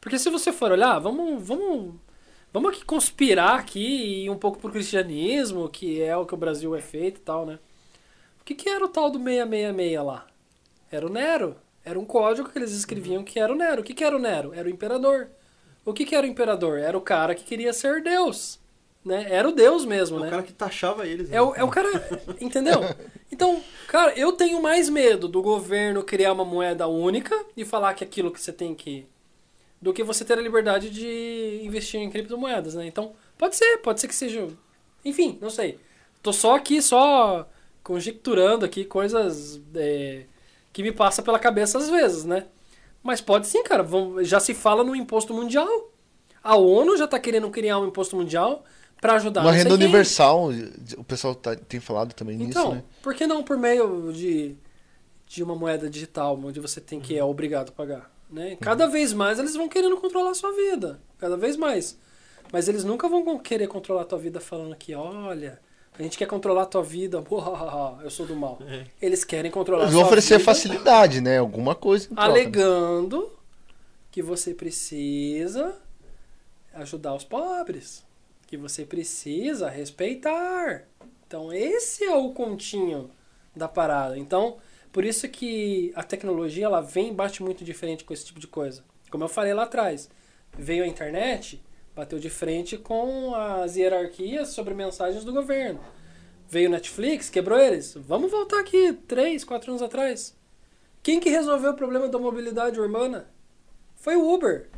Porque 0.00 0.18
se 0.18 0.28
você 0.28 0.52
for 0.52 0.72
olhar, 0.72 0.98
vamos, 0.98 1.46
vamos, 1.46 1.94
vamos 2.52 2.70
aqui 2.70 2.84
conspirar 2.84 3.60
aqui 3.60 3.78
e 3.78 4.24
ir 4.24 4.30
um 4.30 4.36
pouco 4.36 4.58
pro 4.58 4.72
cristianismo, 4.72 5.68
que 5.68 6.02
é 6.02 6.16
o 6.16 6.26
que 6.26 6.34
o 6.34 6.36
Brasil 6.36 6.74
é 6.74 6.80
feito 6.80 7.18
e 7.18 7.22
tal, 7.22 7.46
né? 7.46 7.60
O 8.40 8.44
que, 8.44 8.54
que 8.54 8.68
era 8.68 8.84
o 8.84 8.88
tal 8.88 9.10
do 9.10 9.18
666 9.18 10.04
lá? 10.04 10.26
Era 10.94 11.06
o 11.06 11.10
Nero. 11.10 11.56
Era 11.84 11.98
um 11.98 12.04
código 12.04 12.48
que 12.48 12.58
eles 12.58 12.72
escreviam 12.72 13.22
que 13.22 13.38
era 13.38 13.52
o 13.52 13.56
Nero. 13.56 13.82
O 13.82 13.84
que, 13.84 13.92
que 13.92 14.04
era 14.04 14.16
o 14.16 14.18
Nero? 14.18 14.52
Era 14.54 14.66
o 14.66 14.70
imperador. 14.70 15.28
O 15.84 15.92
que, 15.92 16.04
que 16.04 16.14
era 16.14 16.26
o 16.26 16.30
imperador? 16.30 16.78
Era 16.78 16.96
o 16.96 17.00
cara 17.00 17.34
que 17.34 17.44
queria 17.44 17.72
ser 17.72 18.02
Deus. 18.02 18.58
Né? 19.04 19.26
Era 19.28 19.46
o 19.46 19.52
Deus 19.52 19.84
mesmo, 19.84 20.16
É 20.16 20.20
né? 20.22 20.26
o 20.28 20.30
cara 20.30 20.42
que 20.42 20.52
taxava 20.52 21.06
eles. 21.06 21.28
né? 21.28 21.36
É 21.36 21.42
o, 21.42 21.54
é 21.54 21.62
o 21.62 21.68
cara. 21.68 21.90
Entendeu? 22.40 22.80
Então, 23.30 23.62
cara, 23.86 24.18
eu 24.18 24.32
tenho 24.32 24.62
mais 24.62 24.88
medo 24.88 25.28
do 25.28 25.42
governo 25.42 26.02
criar 26.02 26.32
uma 26.32 26.44
moeda 26.44 26.86
única 26.86 27.38
e 27.54 27.64
falar 27.66 27.92
que 27.92 28.02
aquilo 28.02 28.30
que 28.30 28.40
você 28.40 28.52
tem 28.52 28.74
que. 28.74 29.06
do 29.82 29.92
que 29.92 30.02
você 30.02 30.24
ter 30.24 30.38
a 30.38 30.42
liberdade 30.42 30.88
de 30.88 31.60
investir 31.62 32.00
em 32.00 32.08
criptomoedas, 32.08 32.74
né? 32.74 32.86
Então, 32.86 33.12
pode 33.36 33.56
ser, 33.56 33.76
pode 33.78 34.00
ser 34.00 34.08
que 34.08 34.14
seja. 34.14 34.48
Enfim, 35.04 35.38
não 35.38 35.50
sei. 35.50 35.78
Tô 36.22 36.32
só 36.32 36.54
aqui, 36.56 36.80
só 36.80 37.46
conjecturando 37.82 38.64
aqui 38.64 38.86
coisas 38.86 39.60
é, 39.74 40.24
que 40.74 40.82
me 40.82 40.92
passa 40.92 41.22
pela 41.22 41.38
cabeça 41.38 41.78
às 41.78 41.88
vezes, 41.88 42.24
né? 42.26 42.44
Mas 43.02 43.20
pode 43.22 43.46
sim, 43.46 43.62
cara. 43.62 43.86
Já 44.22 44.40
se 44.40 44.52
fala 44.52 44.84
no 44.84 44.94
imposto 44.94 45.32
mundial. 45.32 45.68
A 46.42 46.56
ONU 46.56 46.96
já 46.98 47.06
tá 47.06 47.18
querendo 47.18 47.48
criar 47.48 47.78
um 47.78 47.86
imposto 47.86 48.16
mundial 48.16 48.64
para 49.00 49.14
ajudar 49.14 49.42
uma 49.42 49.52
renda 49.52 49.70
quem. 49.70 49.84
universal, 49.84 50.50
o 50.98 51.04
pessoal 51.04 51.34
tá- 51.34 51.54
tem 51.56 51.78
falado 51.80 52.12
também 52.12 52.34
Então, 52.42 52.72
nisso, 52.72 52.74
né? 52.76 52.84
por 53.02 53.14
que 53.14 53.26
não 53.26 53.42
por 53.42 53.56
meio 53.56 54.12
de, 54.12 54.56
de 55.26 55.42
uma 55.42 55.54
moeda 55.54 55.88
digital, 55.88 56.38
onde 56.42 56.58
você 56.60 56.80
tem 56.80 57.00
que 57.00 57.16
é 57.16 57.22
obrigado 57.24 57.68
a 57.68 57.72
pagar? 57.72 58.10
Né? 58.30 58.56
Cada 58.60 58.86
vez 58.86 59.12
mais 59.12 59.38
eles 59.38 59.54
vão 59.54 59.68
querendo 59.68 59.96
controlar 59.98 60.30
a 60.30 60.34
sua 60.34 60.52
vida. 60.52 61.00
Cada 61.18 61.36
vez 61.36 61.56
mais. 61.56 61.96
Mas 62.52 62.68
eles 62.68 62.82
nunca 62.84 63.08
vão 63.08 63.38
querer 63.38 63.68
controlar 63.68 64.02
a 64.02 64.06
tua 64.06 64.18
vida 64.18 64.40
falando 64.40 64.74
que, 64.76 64.94
olha, 64.94 65.60
a 65.98 66.02
gente 66.02 66.18
quer 66.18 66.26
controlar 66.26 66.62
a 66.62 66.66
tua 66.66 66.82
vida, 66.82 67.22
eu 68.02 68.10
sou 68.10 68.26
do 68.26 68.34
mal. 68.34 68.58
É. 68.66 68.84
Eles 69.00 69.22
querem 69.22 69.50
controlar 69.50 69.84
Eles 69.84 69.90
a 69.90 69.92
vão 69.92 70.02
sua 70.02 70.08
oferecer 70.08 70.38
vida 70.38 70.44
facilidade, 70.44 71.20
né? 71.20 71.38
Alguma 71.38 71.74
coisa. 71.74 72.06
em 72.06 72.14
troca, 72.14 72.22
né? 72.22 72.32
alegando 72.32 73.32
que 74.10 74.22
você 74.22 74.54
precisa 74.54 75.76
ajudar 76.72 77.14
os 77.14 77.24
pobres, 77.24 78.04
que 78.46 78.56
você 78.56 78.84
precisa 78.84 79.68
respeitar. 79.68 80.84
Então 81.26 81.52
esse 81.52 82.04
é 82.04 82.14
o 82.14 82.32
continho 82.32 83.10
da 83.54 83.68
parada. 83.68 84.18
Então, 84.18 84.56
por 84.92 85.04
isso 85.04 85.28
que 85.28 85.92
a 85.94 86.02
tecnologia 86.02 86.66
ela 86.66 86.80
vem 86.80 87.08
e 87.08 87.14
bate 87.14 87.42
muito 87.42 87.64
diferente 87.64 88.04
com 88.04 88.12
esse 88.12 88.26
tipo 88.26 88.40
de 88.40 88.46
coisa. 88.46 88.84
Como 89.10 89.22
eu 89.22 89.28
falei 89.28 89.54
lá 89.54 89.62
atrás, 89.64 90.10
veio 90.56 90.84
a 90.84 90.88
internet, 90.88 91.62
bateu 91.94 92.18
de 92.18 92.28
frente 92.28 92.76
com 92.76 93.34
as 93.34 93.76
hierarquias 93.76 94.48
sobre 94.48 94.74
mensagens 94.74 95.24
do 95.24 95.32
governo. 95.32 95.80
Veio 96.48 96.68
o 96.68 96.72
Netflix, 96.72 97.30
quebrou 97.30 97.58
eles. 97.58 97.94
Vamos 97.96 98.30
voltar 98.30 98.60
aqui 98.60 98.92
três, 99.06 99.44
quatro 99.44 99.70
anos 99.70 99.82
atrás. 99.82 100.34
Quem 101.02 101.20
que 101.20 101.30
resolveu 101.30 101.72
o 101.72 101.76
problema 101.76 102.08
da 102.08 102.18
mobilidade 102.18 102.80
urbana? 102.80 103.28
Foi 103.96 104.16
o 104.16 104.34
Uber. 104.34 104.68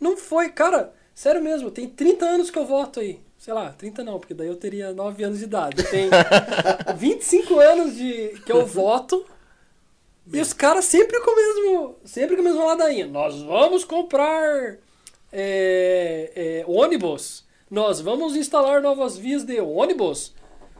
Não 0.00 0.16
foi, 0.16 0.48
cara, 0.50 0.92
sério 1.14 1.42
mesmo, 1.42 1.70
tem 1.70 1.88
30 1.88 2.24
anos 2.24 2.50
que 2.50 2.58
eu 2.58 2.64
voto 2.64 3.00
aí. 3.00 3.20
Sei 3.36 3.52
lá, 3.54 3.70
30 3.70 4.02
não, 4.02 4.18
porque 4.18 4.34
daí 4.34 4.48
eu 4.48 4.56
teria 4.56 4.92
9 4.92 5.22
anos 5.24 5.38
de 5.38 5.44
idade. 5.44 5.82
Tem 5.84 6.08
25 6.96 7.58
anos 7.58 7.96
de 7.96 8.40
que 8.44 8.50
eu 8.50 8.66
voto. 8.66 9.24
E 10.32 10.40
os 10.40 10.52
caras 10.52 10.84
sempre 10.84 11.20
com 11.20 11.30
o 11.30 11.36
mesmo. 11.36 11.96
Sempre 12.04 12.36
com 12.36 12.42
a 12.42 12.44
mesma 12.44 12.64
ladainha. 12.64 13.06
Nós 13.06 13.40
vamos 13.42 13.84
comprar 13.84 14.78
é, 15.32 16.32
é, 16.34 16.64
ônibus. 16.66 17.44
Nós 17.70 18.00
vamos 18.00 18.34
instalar 18.34 18.80
novas 18.80 19.16
vias 19.16 19.44
de 19.44 19.60
ônibus. 19.60 20.32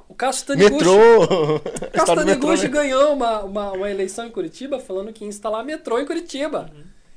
O 0.09 0.15
Cássio 0.15 0.47
Taniguchi, 0.47 0.73
Metrô! 0.73 0.97
o 1.23 1.57
História 1.57 1.91
Cássio 1.93 2.17
do 2.17 2.25
metrô, 2.25 2.47
Taniguchi 2.49 2.69
né? 2.69 2.73
ganhou 2.73 3.13
uma, 3.13 3.41
uma, 3.41 3.73
uma 3.73 3.91
eleição 3.91 4.27
em 4.27 4.31
Curitiba 4.31 4.79
falando 4.79 5.13
que 5.13 5.25
ia 5.25 5.29
instalar 5.29 5.65
metrô 5.65 5.99
em 5.99 6.07
Curitiba. 6.07 6.71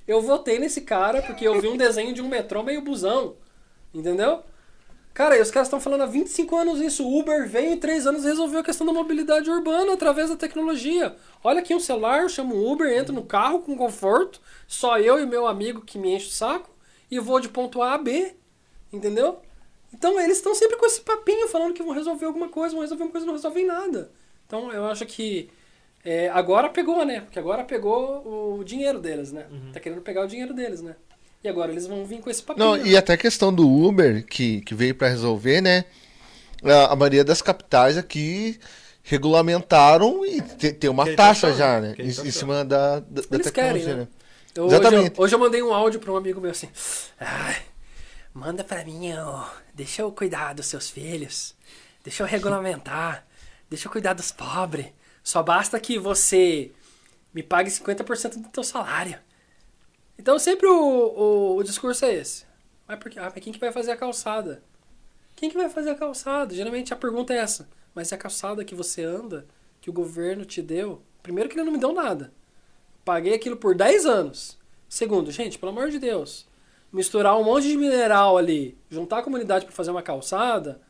Eu 0.08 0.22
votei 0.22 0.60
nesse 0.60 0.82
cara 0.82 1.22
porque 1.22 1.48
eu 1.48 1.60
vi 1.62 1.68
um 1.68 1.78
desenho 1.78 2.14
de 2.14 2.22
um 2.22 2.28
metrô 2.28 2.64
meio 2.64 2.82
busão. 2.82 3.36
Entendeu? 3.94 4.42
Cara, 5.14 5.38
e 5.38 5.42
os 5.42 5.52
caras 5.52 5.68
estão 5.68 5.80
falando 5.80 6.02
há 6.02 6.06
25 6.06 6.56
anos 6.56 6.80
isso. 6.80 7.06
O 7.06 7.20
Uber 7.20 7.48
veio 7.48 7.74
em 7.74 7.78
3 7.78 8.08
anos 8.08 8.24
e 8.24 8.28
resolveu 8.28 8.62
a 8.62 8.64
questão 8.64 8.88
da 8.88 8.94
mobilidade 8.94 9.50
urbana 9.50 9.94
através 9.94 10.30
da 10.30 10.38
tecnologia. 10.38 11.16
Olha 11.44 11.60
aqui 11.60 11.76
um 11.76 11.80
celular, 11.80 12.22
eu 12.22 12.30
chamo 12.30 12.56
o 12.56 12.72
Uber, 12.72 12.92
entro 12.92 13.14
no 13.14 13.24
carro 13.24 13.60
com 13.60 13.76
conforto, 13.76 14.40
só 14.68 14.98
eu 15.00 15.20
e 15.20 15.26
meu 15.26 15.48
amigo 15.48 15.82
que 15.82 15.98
me 15.98 16.16
enche 16.16 16.28
o 16.28 16.32
saco, 16.32 16.70
e 17.12 17.20
vou 17.20 17.40
de 17.40 17.50
ponto 17.50 17.82
A 17.82 17.94
a 17.94 17.98
B. 17.98 18.34
Entendeu? 18.92 19.40
Então 19.94 20.20
eles 20.20 20.38
estão 20.38 20.56
sempre 20.56 20.78
com 20.78 20.86
esse 20.86 21.02
papinho 21.02 21.48
falando 21.50 21.74
que 21.74 21.84
vão 21.84 21.94
resolver 21.94 22.26
alguma 22.26 22.48
coisa, 22.50 22.74
vão 22.74 22.82
resolver 22.82 23.04
uma 23.04 23.12
coisa 23.12 23.26
e 23.26 23.28
não 23.28 23.36
resolvem 23.36 23.66
nada. 23.66 24.10
Então 24.48 24.72
eu 24.72 24.86
acho 24.86 25.06
que 25.06 25.50
é, 26.04 26.30
agora 26.30 26.70
pegou, 26.70 27.06
né? 27.06 27.22
Porque 27.22 27.38
agora 27.38 27.64
pegou 27.64 28.58
o 28.60 28.64
dinheiro 28.64 29.00
deles, 29.00 29.32
né? 29.32 29.46
Tá 29.74 29.80
querendo 29.80 30.02
pegar 30.02 30.24
o 30.24 30.28
dinheiro 30.28 30.54
deles, 30.54 30.82
né? 30.82 30.96
E 31.44 31.48
agora 31.50 31.72
eles 31.72 31.88
vão 31.88 32.06
vir 32.06 32.22
com 32.22 32.30
esse 32.30 32.42
papinho. 32.44 32.66
Não, 32.66 32.86
e 32.86 32.96
até 32.96 33.14
a 33.14 33.18
questão 33.18 33.54
do 33.54 33.68
Uber, 33.68 34.26
que, 34.26 34.62
que 34.62 34.74
veio 34.76 34.94
para 34.96 35.08
resolver, 35.10 35.60
né? 35.62 35.86
A, 36.64 36.94
a 36.94 36.96
maioria 36.96 37.24
das 37.24 37.42
capitais 37.42 37.98
aqui 37.98 38.60
regulamentaram 39.22 40.26
e 40.26 40.42
te- 40.42 40.74
tem 40.74 40.90
uma 40.90 41.06
taxa 41.06 41.48
taxou, 41.48 41.54
já, 41.54 41.80
né? 41.82 41.90
né? 41.90 41.96
Que 41.96 42.02
Em, 42.04 42.08
em 42.08 42.32
cima 42.32 42.64
da, 42.66 43.00
da, 43.00 43.22
da 43.22 43.22
Eles 43.32 43.48
tecnologia, 43.48 43.84
querem, 43.86 43.96
né? 44.02 44.08
Hoje, 44.58 44.96
eu, 44.96 45.14
hoje 45.18 45.36
eu 45.36 45.40
mandei 45.40 45.62
um 45.62 45.74
áudio 45.74 46.00
pra 46.00 46.12
um 46.12 46.18
amigo 46.18 46.42
meu 46.42 46.52
assim. 46.52 46.70
Ai, 47.20 47.62
manda 48.34 48.64
pra 48.64 48.84
mim, 48.84 49.14
ó, 49.14 49.46
deixa 49.74 50.02
eu 50.02 50.12
cuidar 50.12 50.54
dos 50.54 50.66
seus 50.66 50.90
filhos. 50.90 51.56
Deixa 52.04 52.24
eu 52.24 52.28
regulamentar. 52.28 53.26
Deixa 53.70 53.88
eu 53.88 53.92
cuidar 53.92 54.14
dos 54.14 54.32
pobres. 54.32 54.88
Só 55.24 55.42
basta 55.42 55.80
que 55.80 55.98
você 55.98 56.72
me 57.34 57.44
pague 57.44 57.70
50% 57.70 58.42
do 58.42 58.50
teu 58.50 58.64
salário. 58.64 59.18
Então 60.18 60.38
sempre 60.38 60.68
o, 60.68 60.74
o, 60.74 61.58
o 61.58 61.64
discurso 61.64 62.06
é 62.06 62.14
esse. 62.16 62.46
Mas, 62.88 63.00
por 63.00 63.10
quê? 63.10 63.20
Ah, 63.20 63.32
mas 63.34 63.44
quem 63.44 63.54
que 63.54 63.60
vai 63.60 63.72
fazer 63.72 63.92
a 63.92 63.98
calçada? 63.98 64.62
Quem 65.36 65.50
que 65.50 65.58
vai 65.58 65.70
fazer 65.70 65.92
a 65.92 65.96
calçada? 65.96 66.54
Geralmente 66.54 66.94
a 66.94 66.98
pergunta 66.98 67.34
é 67.34 67.38
essa. 67.38 67.70
Mas 67.96 68.12
é 68.12 68.16
a 68.16 68.18
calçada 68.18 68.66
que 68.66 68.76
você 68.76 69.04
anda, 69.04 69.48
que 69.80 69.90
o 69.90 69.94
governo 69.94 70.44
te 70.44 70.62
deu? 70.62 71.02
Primeiro 71.24 71.50
que 71.50 71.56
ele 71.56 71.64
não 71.64 71.72
me 71.72 71.80
deu 71.80 71.94
nada. 71.94 72.34
Paguei 73.04 73.34
aquilo 73.34 73.58
por 73.58 73.76
10 73.76 74.06
anos. 74.06 74.58
Segundo, 74.88 75.32
gente, 75.32 75.58
pelo 75.58 75.72
amor 75.72 75.90
de 75.90 76.00
Deus, 76.00 76.48
misturar 76.92 77.38
um 77.40 77.44
monte 77.44 77.68
de 77.68 77.78
mineral 77.78 78.38
ali, 78.38 78.78
juntar 78.90 79.20
a 79.20 79.24
comunidade 79.24 79.66
para 79.66 79.74
fazer 79.74 79.92
uma 79.92 80.04
calçada, 80.04 80.82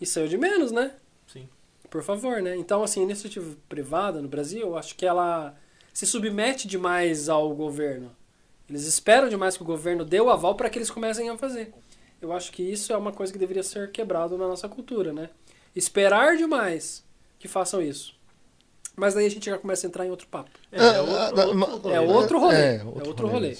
isso 0.00 0.18
é 0.18 0.24
o 0.24 0.28
de 0.28 0.38
menos, 0.38 0.72
né? 0.72 0.94
Sim. 1.26 1.48
Por 1.90 2.02
favor, 2.02 2.40
né? 2.40 2.56
Então, 2.56 2.82
assim, 2.82 3.00
a 3.00 3.04
iniciativa 3.04 3.54
privada 3.68 4.22
no 4.22 4.28
Brasil, 4.28 4.62
eu 4.62 4.76
acho 4.76 4.96
que 4.96 5.04
ela 5.04 5.54
se 5.92 6.06
submete 6.06 6.66
demais 6.66 7.28
ao 7.28 7.54
governo. 7.54 8.10
Eles 8.68 8.86
esperam 8.86 9.28
demais 9.28 9.56
que 9.56 9.62
o 9.62 9.66
governo 9.66 10.04
dê 10.04 10.20
o 10.20 10.30
aval 10.30 10.54
para 10.54 10.70
que 10.70 10.78
eles 10.78 10.90
comecem 10.90 11.28
a 11.28 11.36
fazer. 11.36 11.72
Eu 12.20 12.32
acho 12.32 12.50
que 12.52 12.62
isso 12.62 12.92
é 12.92 12.96
uma 12.96 13.12
coisa 13.12 13.32
que 13.32 13.38
deveria 13.38 13.62
ser 13.62 13.90
quebrado 13.92 14.38
na 14.38 14.48
nossa 14.48 14.68
cultura, 14.68 15.12
né? 15.12 15.28
Esperar 15.76 16.36
demais 16.36 17.04
que 17.38 17.48
façam 17.48 17.82
isso. 17.82 18.14
Mas 18.94 19.14
daí 19.14 19.26
a 19.26 19.30
gente 19.30 19.46
já 19.46 19.58
começa 19.58 19.86
a 19.86 19.88
entrar 19.88 20.06
em 20.06 20.10
outro 20.10 20.26
papo. 20.28 20.50
É, 20.70 20.78
é 20.78 20.96
Ah, 20.96 21.02
outro, 21.02 21.16
ah, 21.40 21.44
outro 21.46 21.54
ma- 21.58 21.66
rolê, 21.66 21.94
É 21.94 22.00
né? 22.00 22.00
outro 22.14 22.38
rolê. 22.38 22.56
É, 22.56 22.76
É 22.76 22.84
outro 23.08 23.26
rolê. 23.26 23.56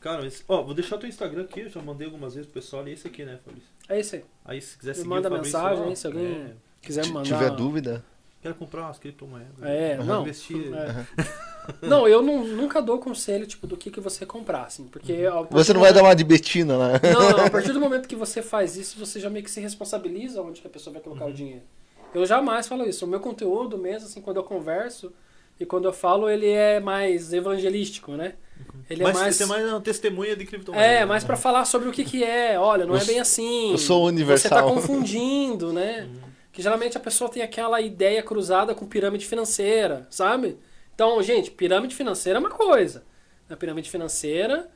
Cara, 0.00 0.26
esse- 0.26 0.44
ó, 0.48 0.62
vou 0.62 0.74
deixar 0.74 0.98
teu 0.98 1.08
Instagram 1.08 1.42
aqui, 1.44 1.60
eu 1.60 1.70
já 1.70 1.80
mandei 1.80 2.06
algumas 2.06 2.34
vezes 2.34 2.50
pro 2.50 2.60
pessoal, 2.60 2.86
e 2.86 2.92
esse 2.92 3.06
aqui, 3.08 3.24
né, 3.24 3.38
Fabrício? 3.44 3.68
É 3.88 4.00
isso 4.00 4.16
aí. 4.16 4.24
Aí 4.44 4.60
se 4.60 4.76
quiser 4.76 4.90
Me 4.92 4.96
seguir 4.96 5.08
manda 5.08 5.28
o 5.28 5.32
Fabrício 5.32 5.58
mensagem 5.58 5.96
se 5.96 6.06
alguém 6.06 6.26
é, 6.26 6.52
quiser 6.82 7.00
me 7.02 7.06
Se 7.06 7.12
mandar. 7.12 7.28
tiver 7.38 7.50
dúvida. 7.50 8.04
quero 8.42 8.54
comprar 8.56 8.82
umas 8.82 8.98
criptomoedas. 8.98 9.62
É, 9.62 9.96
Vou 9.96 10.04
não. 10.04 10.22
investir. 10.22 10.70
É. 10.74 11.06
Não, 11.80 12.06
eu 12.06 12.20
não- 12.20 12.44
nunca 12.46 12.82
dou 12.82 12.98
conselho, 12.98 13.46
tipo, 13.46 13.66
do 13.66 13.74
que, 13.74 13.90
que 13.90 13.98
você 13.98 14.26
comprar, 14.26 14.64
assim, 14.64 14.86
porque... 14.86 15.14
partir 15.14 15.54
Você 15.54 15.72
não 15.72 15.80
vai 15.80 15.94
dar 15.94 16.02
uma 16.02 16.14
de 16.14 16.22
Betina 16.22 16.76
lá. 16.76 16.88
Não, 17.02 17.38
não, 17.38 17.46
a 17.46 17.48
partir 17.48 17.72
do 17.72 17.80
momento 17.80 18.06
que 18.06 18.14
você 18.14 18.42
faz 18.42 18.76
isso, 18.76 18.98
você 18.98 19.18
já 19.18 19.30
meio 19.30 19.42
que 19.42 19.50
se 19.50 19.62
responsabiliza 19.62 20.42
onde 20.42 20.60
que 20.60 20.66
a 20.66 20.70
pessoa 20.70 20.92
vai 20.92 21.00
colocar 21.02 21.24
o 21.24 21.32
dinheiro. 21.32 21.62
Eu 22.14 22.24
jamais 22.24 22.66
falo 22.68 22.86
isso. 22.88 23.04
O 23.04 23.08
meu 23.08 23.20
conteúdo 23.20 23.76
mesmo, 23.76 24.06
assim, 24.08 24.20
quando 24.20 24.36
eu 24.38 24.44
converso, 24.44 25.12
E 25.60 25.64
quando 25.64 25.84
eu 25.84 25.92
falo, 25.92 26.28
ele 26.28 26.48
é 26.48 26.80
mais 26.80 27.32
evangelístico, 27.32 28.12
né? 28.12 28.34
Ele 28.90 29.02
é 29.02 29.04
Mas 29.04 29.16
mais. 29.16 29.36
você 29.36 29.44
é 29.44 29.46
mais 29.46 29.64
uma 29.68 29.80
testemunha 29.80 30.34
de 30.34 30.44
criptomoeda. 30.44 30.84
É, 30.84 31.00
né? 31.00 31.04
mais 31.04 31.22
pra 31.22 31.36
falar 31.36 31.64
sobre 31.64 31.88
o 31.88 31.92
que 31.92 32.04
que 32.04 32.24
é. 32.24 32.58
Olha, 32.58 32.84
não 32.84 32.94
Eu 32.96 33.00
é 33.00 33.04
bem 33.04 33.20
assim. 33.20 33.70
eu 33.70 33.78
sou 33.78 34.04
universal. 34.06 34.48
Você 34.50 34.54
tá 34.54 34.62
confundindo, 34.62 35.72
né? 35.72 36.08
Que 36.52 36.60
geralmente 36.60 36.96
a 36.96 37.00
pessoa 37.00 37.30
tem 37.30 37.40
aquela 37.42 37.80
ideia 37.80 38.20
cruzada 38.22 38.74
com 38.74 38.84
pirâmide 38.84 39.26
financeira, 39.26 40.06
sabe? 40.10 40.58
Então, 40.92 41.22
gente, 41.22 41.50
pirâmide 41.52 41.94
financeira 41.94 42.38
é 42.38 42.40
uma 42.40 42.50
coisa. 42.50 43.04
Na 43.48 43.56
pirâmide 43.56 43.88
financeira, 43.90 44.68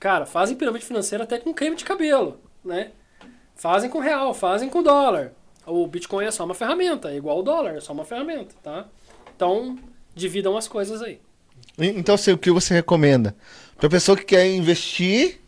cara, 0.00 0.26
fazem 0.26 0.56
pirâmide 0.56 0.84
financeira 0.84 1.22
até 1.24 1.38
com 1.38 1.54
creme 1.54 1.76
de 1.76 1.84
cabelo, 1.84 2.40
né? 2.64 2.90
Fazem 3.54 3.88
com 3.88 4.00
real, 4.00 4.34
fazem 4.34 4.68
com 4.68 4.82
dólar. 4.82 5.32
O 5.66 5.86
Bitcoin 5.86 6.24
é 6.24 6.30
só 6.30 6.44
uma 6.44 6.54
ferramenta, 6.54 7.10
é 7.10 7.16
igual 7.16 7.38
o 7.38 7.42
dólar, 7.42 7.76
é 7.76 7.80
só 7.80 7.92
uma 7.92 8.04
ferramenta, 8.04 8.54
tá? 8.62 8.86
Então, 9.34 9.78
dividam 10.14 10.56
as 10.56 10.66
coisas 10.68 11.00
aí. 11.02 11.20
Então, 11.78 12.14
assim, 12.14 12.32
o 12.32 12.38
que 12.38 12.50
você 12.50 12.74
recomenda? 12.74 13.34
Pra 13.78 13.88
pessoa 13.88 14.16
que 14.16 14.24
quer 14.24 14.46
investir, 14.46 15.40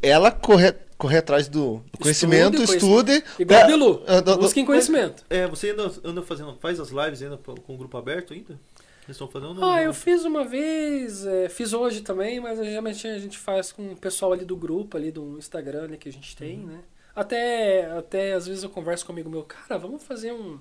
ela 0.00 0.30
correr, 0.30 0.76
correr 0.96 1.18
atrás 1.18 1.48
do, 1.48 1.82
do 1.92 1.98
conhecimento, 1.98 2.62
Estude, 2.62 2.76
estude. 3.16 3.24
Igual 3.38 3.60
É, 3.60 3.64
o 3.64 3.66
Bilu, 3.66 4.02
é, 4.06 4.20
do- 4.20 4.36
busquem 4.38 4.64
conhecimento. 4.64 5.24
É, 5.28 5.46
você 5.46 5.70
ainda 5.70 5.90
anda 6.04 6.22
fazendo, 6.22 6.54
faz 6.60 6.78
as 6.78 6.90
lives 6.90 7.22
ainda 7.22 7.36
com 7.38 7.74
o 7.74 7.76
grupo 7.76 7.96
aberto 7.96 8.32
ainda? 8.34 8.58
Vocês 9.04 9.14
estão 9.16 9.28
fazendo? 9.28 9.48
ou 9.50 9.54
não? 9.56 9.70
Ah, 9.70 9.82
eu 9.82 9.94
fiz 9.94 10.24
uma 10.24 10.44
vez, 10.44 11.24
é, 11.26 11.48
fiz 11.48 11.72
hoje 11.72 12.02
também, 12.02 12.38
mas 12.40 12.58
geralmente 12.58 13.06
a 13.06 13.18
gente 13.18 13.38
faz 13.38 13.72
com 13.72 13.92
o 13.92 13.96
pessoal 13.96 14.32
ali 14.34 14.44
do 14.44 14.54
grupo, 14.56 14.96
ali 14.98 15.10
do 15.10 15.38
Instagram 15.38 15.84
ali 15.84 15.96
que 15.96 16.08
a 16.10 16.12
gente 16.12 16.36
tem, 16.36 16.58
né? 16.58 16.78
Até, 17.18 17.90
até 17.98 18.32
às 18.34 18.46
vezes 18.46 18.62
eu 18.62 18.70
converso 18.70 19.04
com 19.04 19.10
um 19.10 19.16
amigo 19.16 19.28
meu, 19.28 19.42
cara, 19.42 19.76
vamos 19.76 20.04
fazer 20.04 20.32
um, 20.32 20.60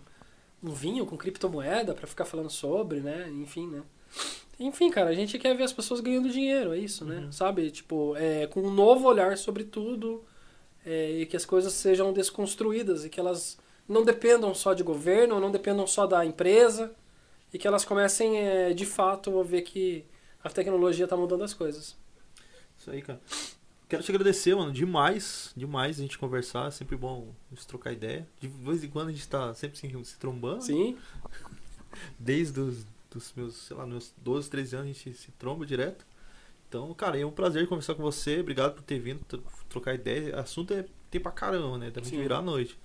um 0.63 0.71
vinho 0.71 1.05
com 1.05 1.15
criptomoeda 1.15 1.93
pra 1.93 2.07
ficar 2.07 2.25
falando 2.25 2.49
sobre, 2.49 2.99
né? 2.99 3.29
Enfim, 3.29 3.67
né? 3.67 3.83
Enfim, 4.59 4.89
cara, 4.89 5.11
a 5.11 5.13
gente 5.13 5.37
quer 5.37 5.55
ver 5.55 5.61
as 5.61 5.71
pessoas 5.71 5.99
ganhando 5.99 6.31
dinheiro, 6.31 6.73
é 6.73 6.79
isso, 6.79 7.05
né? 7.05 7.29
Sabe? 7.31 7.69
Tipo, 7.69 8.15
é, 8.15 8.47
com 8.47 8.61
um 8.61 8.71
novo 8.71 9.07
olhar 9.07 9.37
sobre 9.37 9.65
tudo 9.65 10.25
é, 10.83 11.11
e 11.11 11.25
que 11.27 11.37
as 11.37 11.45
coisas 11.45 11.73
sejam 11.73 12.11
desconstruídas 12.11 13.05
e 13.05 13.09
que 13.11 13.19
elas 13.19 13.59
não 13.87 14.03
dependam 14.03 14.51
só 14.55 14.73
de 14.73 14.81
governo, 14.81 15.39
não 15.39 15.51
dependam 15.51 15.85
só 15.85 16.07
da 16.07 16.25
empresa 16.25 16.91
e 17.53 17.59
que 17.59 17.67
elas 17.67 17.85
comecem 17.85 18.39
é, 18.39 18.73
de 18.73 18.85
fato 18.87 19.39
a 19.39 19.43
ver 19.43 19.61
que 19.61 20.03
a 20.43 20.49
tecnologia 20.49 21.03
está 21.03 21.15
mudando 21.15 21.43
as 21.43 21.53
coisas. 21.53 21.95
Isso 22.75 22.89
aí, 22.89 23.03
cara. 23.03 23.21
Quero 23.89 24.03
te 24.03 24.11
agradecer, 24.11 24.53
mano, 24.53 24.71
demais, 24.71 25.53
demais 25.55 25.97
a 25.97 26.01
gente 26.01 26.17
conversar, 26.17 26.67
é 26.67 26.71
sempre 26.71 26.97
bom 26.97 27.33
a 27.51 27.55
gente 27.55 27.65
trocar 27.65 27.93
ideia. 27.93 28.27
De 28.39 28.47
vez 28.47 28.83
em 28.83 28.89
quando 28.89 29.09
a 29.09 29.11
gente 29.11 29.27
tá 29.27 29.53
sempre 29.53 29.77
se, 29.77 29.87
se 30.03 30.17
trombando. 30.17 30.61
Sim, 30.61 30.97
Desde 32.19 32.59
os 32.59 32.85
dos 33.09 33.33
meus, 33.35 33.55
sei 33.55 33.77
lá, 33.77 33.85
meus 33.87 34.13
12, 34.17 34.49
13 34.49 34.75
anos 34.75 34.89
a 34.89 34.93
gente 34.93 35.13
se 35.17 35.31
tromba 35.31 35.65
direto. 35.65 36.05
Então, 36.67 36.93
cara, 36.93 37.17
é 37.17 37.25
um 37.25 37.31
prazer 37.31 37.65
conversar 37.67 37.95
com 37.95 38.03
você. 38.03 38.41
Obrigado 38.41 38.73
por 38.75 38.81
ter 38.83 38.99
vindo 38.99 39.23
tro- 39.23 39.41
trocar 39.69 39.93
ideia. 39.95 40.37
assunto 40.37 40.73
é 40.73 40.85
tem 41.09 41.21
pra 41.21 41.31
caramba, 41.31 41.77
né? 41.77 41.89
Deve 41.89 42.05
Sim. 42.07 42.17
virar 42.19 42.39
a 42.39 42.41
noite. 42.41 42.77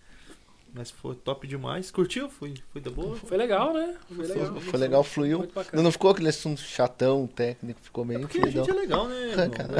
Mas 0.74 0.90
foi 0.90 1.14
top 1.14 1.46
demais. 1.46 1.90
Curtiu? 1.90 2.30
Foi, 2.30 2.54
foi 2.72 2.80
da 2.80 2.90
boa? 2.90 3.14
foi 3.16 3.36
legal, 3.36 3.74
né? 3.74 3.94
Foi 4.08 4.26
legal. 4.26 4.60
Foi 4.60 4.78
legal, 4.80 5.04
fluiu. 5.04 5.48
Não, 5.72 5.82
não 5.82 5.92
ficou 5.92 6.10
aquele 6.10 6.30
assunto 6.30 6.62
chatão, 6.62 7.26
técnico, 7.26 7.78
ficou 7.82 8.06
bem 8.06 8.18
Porque 8.20 8.38
a 8.38 8.40
fluidão. 8.40 8.64
gente 8.64 8.74
é 8.74 8.80
legal, 8.80 9.06
né? 9.06 9.20
Irmão? 9.32 9.50
cara. 9.50 9.74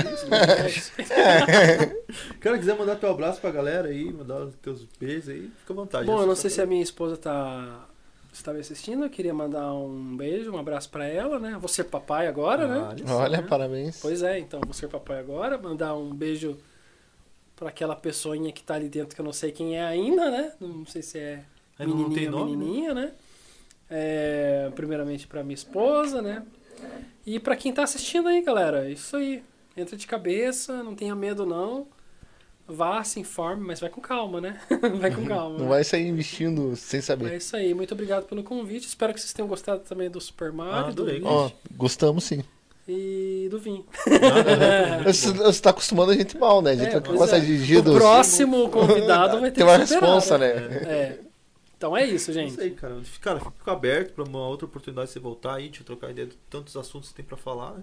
É 0.67 0.69
isso, 0.71 0.93
É. 1.11 2.03
Cara, 2.41 2.59
quiser 2.59 2.77
mandar 2.77 2.97
teu 2.97 3.11
abraço 3.11 3.41
pra 3.41 3.51
galera 3.51 3.89
aí, 3.89 4.13
mandar 4.13 4.43
os 4.45 4.55
teus 4.57 4.85
beijos 5.01 5.31
aí, 5.31 5.51
fica 5.61 5.73
à 5.73 5.77
vontade. 5.77 6.05
Bom, 6.07 6.21
eu 6.21 6.27
não 6.27 6.35
sei 6.37 6.51
se 6.51 6.61
a 6.61 6.67
minha 6.67 6.83
esposa 6.83 7.17
tá 7.17 7.87
está 8.31 8.53
me 8.53 8.61
assistindo, 8.61 9.05
eu 9.05 9.11
queria 9.11 9.33
mandar 9.35 9.73
um 9.75 10.17
beijo, 10.17 10.51
um 10.53 10.59
abraço 10.59 10.91
pra 10.91 11.07
ela, 11.07 11.39
né? 11.39 11.57
Vou 11.59 11.69
ser 11.69 11.85
papai 11.85 12.27
agora, 12.27 12.65
Ah, 12.65 12.69
né? 12.69 12.79
olha 13.07 13.15
Olha, 13.15 13.41
né? 13.43 13.47
parabéns. 13.49 13.99
Pois 14.01 14.23
é, 14.23 14.39
então 14.39 14.61
vou 14.65 14.73
ser 14.75 14.89
papai 14.89 15.19
agora, 15.21 15.57
mandar 15.59 15.95
um 15.97 16.15
beijo 16.15 16.57
pra 17.63 17.69
aquela 17.69 17.95
pessoinha 17.95 18.51
que 18.51 18.61
tá 18.61 18.75
ali 18.75 18.89
dentro 18.89 19.15
que 19.15 19.21
eu 19.21 19.25
não 19.25 19.33
sei 19.33 19.53
quem 19.53 19.77
é 19.79 19.85
ainda, 19.85 20.29
né? 20.33 20.53
Não 20.61 20.85
sei 20.85 21.01
se 21.01 21.17
é 21.17 21.45
Ainda 21.79 21.95
não 21.95 22.11
tem 22.11 22.29
nome, 22.29 22.57
né? 22.57 22.57
menininha, 22.57 22.93
né? 22.95 23.13
É, 23.89 24.69
primeiramente 24.75 25.29
pra 25.29 25.45
minha 25.45 25.55
esposa, 25.55 26.21
né? 26.21 26.43
E 27.25 27.39
pra 27.39 27.55
quem 27.55 27.73
tá 27.73 27.85
assistindo 27.85 28.29
aí, 28.29 28.43
galera, 28.43 28.91
isso 28.91 29.17
aí. 29.17 29.45
Entra 29.77 29.97
de 29.97 30.09
cabeça, 30.09 30.83
não 30.83 30.97
tenha 30.97 31.15
medo 31.15 31.47
não. 31.47 31.87
Vá, 32.67 33.03
se 33.05 33.21
informe, 33.21 33.65
mas 33.65 33.79
vai 33.79 33.91
com 33.91 34.01
calma, 34.01 34.41
né? 34.41 34.61
vai 35.01 35.15
com 35.15 35.25
calma. 35.25 35.59
Não 35.59 35.69
vai 35.69 35.85
sair 35.85 36.09
investindo 36.09 36.75
sem 36.75 36.99
É 36.99 37.03
saber. 37.03 37.37
isso 37.37 37.55
aí, 37.55 37.73
muito 37.75 37.93
obrigado 37.95 38.25
pelo 38.27 38.43
convite. 38.43 38.89
Espero 38.89 39.15
que 39.15 39.21
vocês 39.21 39.33
tenham 39.33 39.47
gostado 39.49 39.83
também 39.85 40.11
do 40.11 40.21
Super 40.21 40.51
Mario, 40.53 40.87
Ah, 40.87 40.89
adorei. 40.89 41.23
Ó, 41.25 41.49
gostamos 41.77 42.25
sim. 42.25 42.43
E 42.89 43.49
do 43.51 43.59
vinho. 43.59 43.87
Você, 45.05 45.33
você 45.33 45.63
tá 45.63 45.71
acostumando 45.71 46.13
a 46.13 46.15
gente 46.17 46.37
mal, 46.37 46.61
né? 46.61 46.73
A 46.73 46.77
gente 46.77 46.97
É, 46.97 47.01
começar 47.01 47.37
é. 47.37 47.41
dirigido. 47.41 47.93
O 47.93 47.97
próximo 47.97 48.69
convidado 48.69 49.41
vai 49.41 49.51
ter 49.51 49.57
Tem 49.59 49.65
uma 49.65 49.77
responsa, 49.77 50.37
né? 50.39 50.55
né? 50.55 50.77
É. 50.87 51.19
Então 51.77 51.97
é 51.97 52.05
isso, 52.07 52.31
É 52.31 52.35
gente. 52.35 52.53
Isso 52.53 52.61
aí, 52.61 52.71
cara. 52.71 53.01
Cara, 53.21 53.41
fica 53.41 53.73
aberto 53.73 54.15
pra 54.15 54.25
uma 54.25 54.47
outra 54.47 54.67
oportunidade 54.67 55.09
de 55.09 55.13
você 55.15 55.19
voltar 55.21 55.57
aí, 55.57 55.69
de 55.69 55.83
trocar 55.83 56.11
ideia 56.11 56.27
de 56.29 56.37
tantos 56.49 56.77
assuntos 56.77 57.09
que 57.11 57.17
tem 57.17 57.25
pra 57.25 57.37
falar, 57.37 57.73
né? 57.73 57.83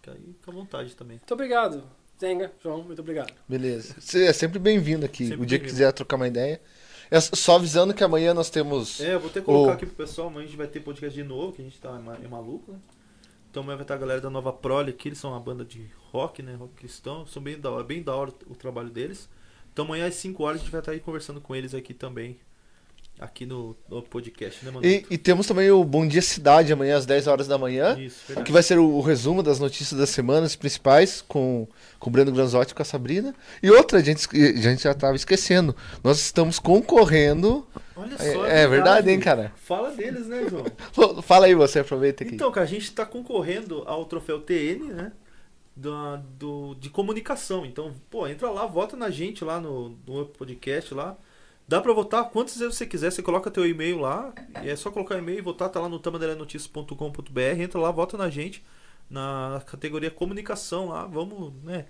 Fica 0.00 0.12
aí, 0.12 0.34
fica 0.38 0.50
à 0.50 0.54
vontade 0.54 0.94
também. 0.94 1.16
Muito 1.16 1.34
obrigado. 1.34 1.82
Zenga, 2.20 2.52
João, 2.62 2.82
muito 2.82 3.00
obrigado. 3.00 3.32
Beleza. 3.48 3.94
Você 3.98 4.24
é 4.26 4.32
sempre 4.32 4.58
bem-vindo 4.58 5.04
aqui. 5.06 5.26
Sempre 5.28 5.42
o 5.42 5.46
dia 5.46 5.58
que 5.58 5.66
quiser 5.66 5.92
trocar 5.92 6.16
uma 6.16 6.26
ideia. 6.26 6.60
É 7.10 7.20
só 7.20 7.56
avisando 7.56 7.94
que 7.94 8.04
amanhã 8.04 8.34
nós 8.34 8.50
temos. 8.50 9.00
É, 9.00 9.14
eu 9.14 9.20
vou 9.20 9.30
até 9.30 9.40
colocar 9.40 9.70
Ô. 9.70 9.74
aqui 9.74 9.86
pro 9.86 9.94
pessoal, 9.94 10.28
amanhã 10.28 10.44
a 10.44 10.46
gente 10.46 10.56
vai 10.56 10.66
ter 10.66 10.80
podcast 10.80 11.14
de 11.14 11.24
novo, 11.26 11.52
que 11.52 11.62
a 11.62 11.64
gente 11.64 11.78
tá 11.80 11.90
é 12.20 12.24
é 12.24 12.28
maluco, 12.28 12.72
né? 12.72 12.78
Então 13.50 13.62
amanhã 13.62 13.76
vai 13.76 13.84
estar 13.84 13.94
a 13.94 13.98
galera 13.98 14.20
da 14.20 14.30
Nova 14.30 14.52
Prole 14.52 14.90
aqui, 14.90 15.08
eles 15.08 15.18
são 15.18 15.30
uma 15.32 15.40
banda 15.40 15.64
de 15.64 15.90
rock, 16.10 16.42
né? 16.42 16.54
Rock 16.54 16.74
cristão. 16.74 17.26
São 17.26 17.42
bem 17.42 17.58
da 17.58 17.70
hora, 17.70 17.84
bem 17.84 18.02
da 18.02 18.14
hora 18.14 18.32
o 18.46 18.54
trabalho 18.54 18.90
deles. 18.90 19.28
Então 19.72 19.84
amanhã 19.84 20.06
às 20.06 20.14
5 20.14 20.42
horas 20.42 20.60
a 20.60 20.64
gente 20.64 20.72
vai 20.72 20.80
estar 20.80 20.92
aí 20.92 21.00
conversando 21.00 21.40
com 21.40 21.54
eles 21.54 21.74
aqui 21.74 21.94
também. 21.94 22.38
Aqui 23.20 23.44
no, 23.44 23.76
no 23.88 24.00
podcast, 24.00 24.64
né, 24.64 24.70
mano? 24.70 24.86
E, 24.86 25.04
e 25.10 25.18
temos 25.18 25.44
também 25.46 25.68
o 25.72 25.82
Bom 25.82 26.06
Dia 26.06 26.22
Cidade 26.22 26.72
amanhã 26.72 26.96
às 26.96 27.04
10 27.04 27.26
horas 27.26 27.48
da 27.48 27.58
manhã. 27.58 27.98
Isso, 27.98 28.20
verdade. 28.28 28.46
Que 28.46 28.52
vai 28.52 28.62
ser 28.62 28.78
o, 28.78 28.84
o 28.88 29.00
resumo 29.00 29.42
das 29.42 29.58
notícias 29.58 29.98
das 29.98 30.10
semanas 30.10 30.54
principais 30.54 31.20
com, 31.20 31.66
com 31.98 32.10
o 32.10 32.12
Breno 32.12 32.30
Granzotti 32.30 32.70
e 32.72 32.74
com 32.76 32.82
a 32.82 32.84
Sabrina. 32.84 33.34
E 33.60 33.70
outra, 33.72 33.98
a 33.98 34.02
gente, 34.02 34.28
a 34.32 34.60
gente 34.60 34.84
já 34.84 34.92
estava 34.92 35.16
esquecendo. 35.16 35.74
Nós 36.04 36.20
estamos 36.20 36.60
concorrendo. 36.60 37.66
Olha 37.96 38.16
É, 38.20 38.62
é 38.62 38.68
verdade, 38.68 39.10
hein, 39.10 39.18
cara? 39.18 39.52
Fala 39.56 39.90
deles, 39.90 40.28
né, 40.28 40.46
João? 40.48 40.64
Fala- 41.22 41.46
aí, 41.46 41.54
você 41.56 41.80
aproveita 41.80 42.22
aqui. 42.22 42.36
Então, 42.36 42.52
cara, 42.52 42.64
a 42.66 42.68
gente 42.68 42.92
tá 42.92 43.04
concorrendo 43.04 43.82
ao 43.86 44.04
troféu 44.04 44.40
TN, 44.40 44.92
né? 44.94 45.12
Da, 45.74 46.16
do, 46.38 46.74
de 46.76 46.88
comunicação. 46.88 47.66
Então, 47.66 47.92
pô, 48.08 48.28
entra 48.28 48.48
lá, 48.50 48.64
vota 48.66 48.96
na 48.96 49.10
gente 49.10 49.44
lá 49.44 49.60
no, 49.60 49.96
no 50.06 50.26
podcast 50.26 50.94
lá. 50.94 51.16
Dá 51.68 51.82
pra 51.82 51.92
votar 51.92 52.30
quantas 52.30 52.56
vezes 52.56 52.76
você 52.76 52.86
quiser, 52.86 53.12
você 53.12 53.22
coloca 53.22 53.50
teu 53.50 53.66
e-mail 53.66 53.98
lá, 53.98 54.32
e 54.64 54.70
é 54.70 54.74
só 54.74 54.90
colocar 54.90 55.18
e-mail 55.18 55.38
e 55.38 55.42
votar, 55.42 55.68
tá 55.68 55.78
lá 55.78 55.86
no 55.86 55.98
tamanderanoticias.com.br, 55.98 57.40
entra 57.60 57.78
lá, 57.78 57.90
vota 57.90 58.16
na 58.16 58.30
gente, 58.30 58.64
na 59.10 59.62
categoria 59.66 60.10
comunicação 60.10 60.88
lá, 60.88 61.04
vamos, 61.04 61.52
né? 61.62 61.84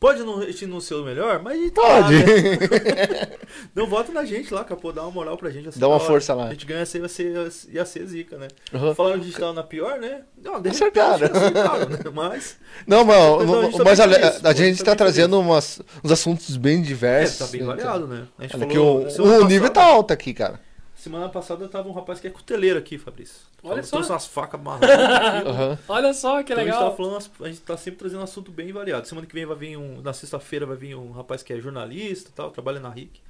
Pode 0.00 0.22
não, 0.22 0.38
a 0.40 0.46
gente 0.46 0.66
não 0.66 0.80
ser 0.80 0.94
o 0.94 1.04
melhor, 1.04 1.42
mas 1.42 1.58
a 1.58 1.62
gente 1.62 1.72
tá 1.72 1.82
lá, 1.82 2.02
Pode. 2.04 2.14
né? 2.14 2.24
Não, 3.76 3.86
vota 3.86 4.10
na 4.12 4.24
gente 4.24 4.52
lá, 4.52 4.64
cara, 4.64 4.80
pô, 4.80 4.90
dá 4.92 5.02
uma 5.02 5.10
moral 5.10 5.36
pra 5.36 5.50
gente. 5.50 5.68
assim, 5.68 5.78
Dá 5.78 5.86
uma 5.88 5.96
hora. 5.96 6.04
força 6.04 6.32
lá. 6.32 6.46
A 6.46 6.50
gente 6.52 6.64
ganha, 6.64 6.80
ia 6.80 6.86
ser, 6.86 7.52
ia 7.70 7.84
ser 7.84 8.06
zica, 8.06 8.38
né? 8.38 8.48
Uhum. 8.72 8.90
A 9.12 9.16
gente 9.18 9.38
tava 9.38 9.52
na 9.52 9.62
pior, 9.62 9.98
né? 9.98 10.22
Não, 10.42 10.58
de 10.60 10.70
repente 10.70 10.98
Acertaram. 11.00 11.26
acertaram, 11.36 11.88
né? 11.90 11.98
Mas, 12.14 12.56
Não, 12.86 13.04
mas, 13.04 13.16
Então, 13.42 13.60
a 13.60 13.62
gente 13.64 13.76
tá 13.76 13.84
mas 13.84 14.00
olha, 14.00 14.18
feliz, 14.18 14.36
a 14.36 14.40
pô, 14.40 14.54
gente 14.54 14.82
tá 14.84 14.96
trazendo 14.96 15.38
umas, 15.38 15.82
uns 16.02 16.10
assuntos 16.10 16.56
bem 16.56 16.78
é, 16.78 16.82
diversos. 16.82 17.38
tá 17.38 17.46
bem 17.48 17.62
variado, 17.62 18.06
né? 18.06 18.26
A 18.38 18.42
gente 18.44 18.56
Olha 18.56 18.66
que 18.66 18.74
falou, 18.74 19.40
o, 19.40 19.44
o 19.44 19.46
nível 19.46 19.68
tá 19.68 19.84
alto 19.84 20.14
aqui, 20.14 20.32
cara. 20.32 20.58
Semana 21.00 21.28
passada 21.30 21.66
tava 21.66 21.88
um 21.88 21.92
rapaz 21.92 22.20
que 22.20 22.26
é 22.26 22.30
cuteleiro 22.30 22.78
aqui, 22.78 22.98
Fabrício. 22.98 23.40
Olha 23.62 23.82
Falou- 23.82 23.84
só. 23.84 23.96
Trouxe 23.96 24.12
umas 24.12 24.26
facas 24.26 24.60
marronas. 24.62 24.90
aqui. 24.90 25.48
Aham. 25.48 25.78
Olha 25.88 26.12
só 26.12 26.42
que 26.42 26.52
Então 26.52 26.62
a 26.62 26.66
gente, 26.66 26.74
legal. 26.74 26.96
falando, 26.96 27.30
a 27.40 27.48
gente 27.48 27.60
tá 27.62 27.76
sempre 27.76 28.00
trazendo 28.00 28.20
um 28.20 28.24
assunto 28.24 28.50
bem 28.52 28.70
variado. 28.70 29.08
Semana 29.08 29.26
que 29.26 29.32
vem 29.34 29.46
vai 29.46 29.56
vir 29.56 29.76
um. 29.78 30.02
Na 30.02 30.12
sexta-feira 30.12 30.66
vai 30.66 30.76
vir 30.76 30.94
um 30.94 31.10
rapaz 31.12 31.42
que 31.42 31.52
é 31.54 31.58
jornalista 31.60 32.28
e 32.28 32.32
tal, 32.32 32.50
trabalha 32.50 32.78
na 32.80 32.90
RIC. 32.90 33.20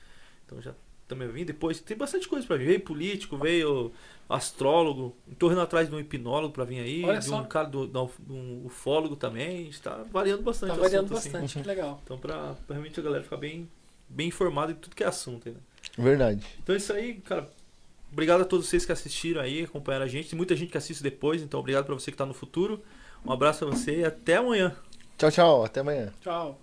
Então 0.47 0.61
já 0.61 0.73
também 1.07 1.29
vai 1.29 1.37
vir. 1.37 1.45
Depois 1.45 1.79
tem 1.81 1.97
bastante 1.97 2.27
coisa 2.29 2.45
pra 2.47 2.57
vir. 2.57 2.67
Veio 2.67 2.81
político, 2.81 3.37
veio 3.39 3.93
astrólogo. 4.29 5.15
Tô 5.39 5.51
indo 5.53 5.61
atrás 5.61 5.89
de 5.89 5.95
um 5.95 6.01
hipnólogo 6.01 6.53
pra 6.53 6.65
vir 6.65 6.81
aí. 6.81 7.05
Olha 7.05 7.19
de 7.19 7.25
só. 7.27 7.41
um 7.41 7.45
cara 7.45 7.69
do, 7.69 7.87
de 7.87 8.33
um 8.33 8.63
ufólogo 8.67 9.15
também. 9.15 9.47
A 9.61 9.63
gente 9.65 9.81
tá 9.81 10.05
variando 10.11 10.43
bastante. 10.43 10.71
Tá 10.71 10.77
variando 10.77 11.05
assunto, 11.05 11.19
assim. 11.19 11.31
bastante, 11.31 11.61
que 11.63 11.69
legal. 11.69 12.01
Então 12.05 12.19
pra, 12.19 12.55
pra 12.67 12.75
realmente 12.75 12.99
a 12.99 13.03
galera 13.03 13.23
ficar 13.23 13.37
bem, 13.37 13.69
bem 14.09 14.29
informada 14.29 14.73
de 14.73 14.81
tudo 14.81 14.97
que 14.97 15.05
é 15.05 15.07
assunto. 15.07 15.49
Né? 15.51 15.57
Verdade. 15.99 16.45
Então 16.63 16.75
é 16.75 16.79
isso 16.79 16.93
aí, 16.93 17.15
cara. 17.15 17.51
Obrigado 18.12 18.43
a 18.43 18.45
todos 18.45 18.66
vocês 18.66 18.85
que 18.85 18.93
assistiram 18.93 19.41
aí, 19.41 19.65
acompanharam 19.65 20.05
a 20.05 20.09
gente. 20.09 20.31
Tem 20.31 20.37
muita 20.37 20.57
gente 20.57 20.70
que 20.70 20.78
assiste 20.78 21.03
depois, 21.03 21.43
então 21.43 21.61
obrigado 21.61 21.85
pra 21.85 21.95
você 21.95 22.11
que 22.11 22.16
tá 22.16 22.27
no 22.27 22.35
futuro. 22.35 22.82
Um 23.24 23.32
abraço 23.32 23.66
pra 23.66 23.77
você 23.77 23.99
e 24.01 24.05
até 24.05 24.37
amanhã. 24.37 24.74
Tchau, 25.16 25.31
tchau. 25.31 25.65
Até 25.65 25.81
amanhã. 25.81 26.12
Tchau. 26.20 26.61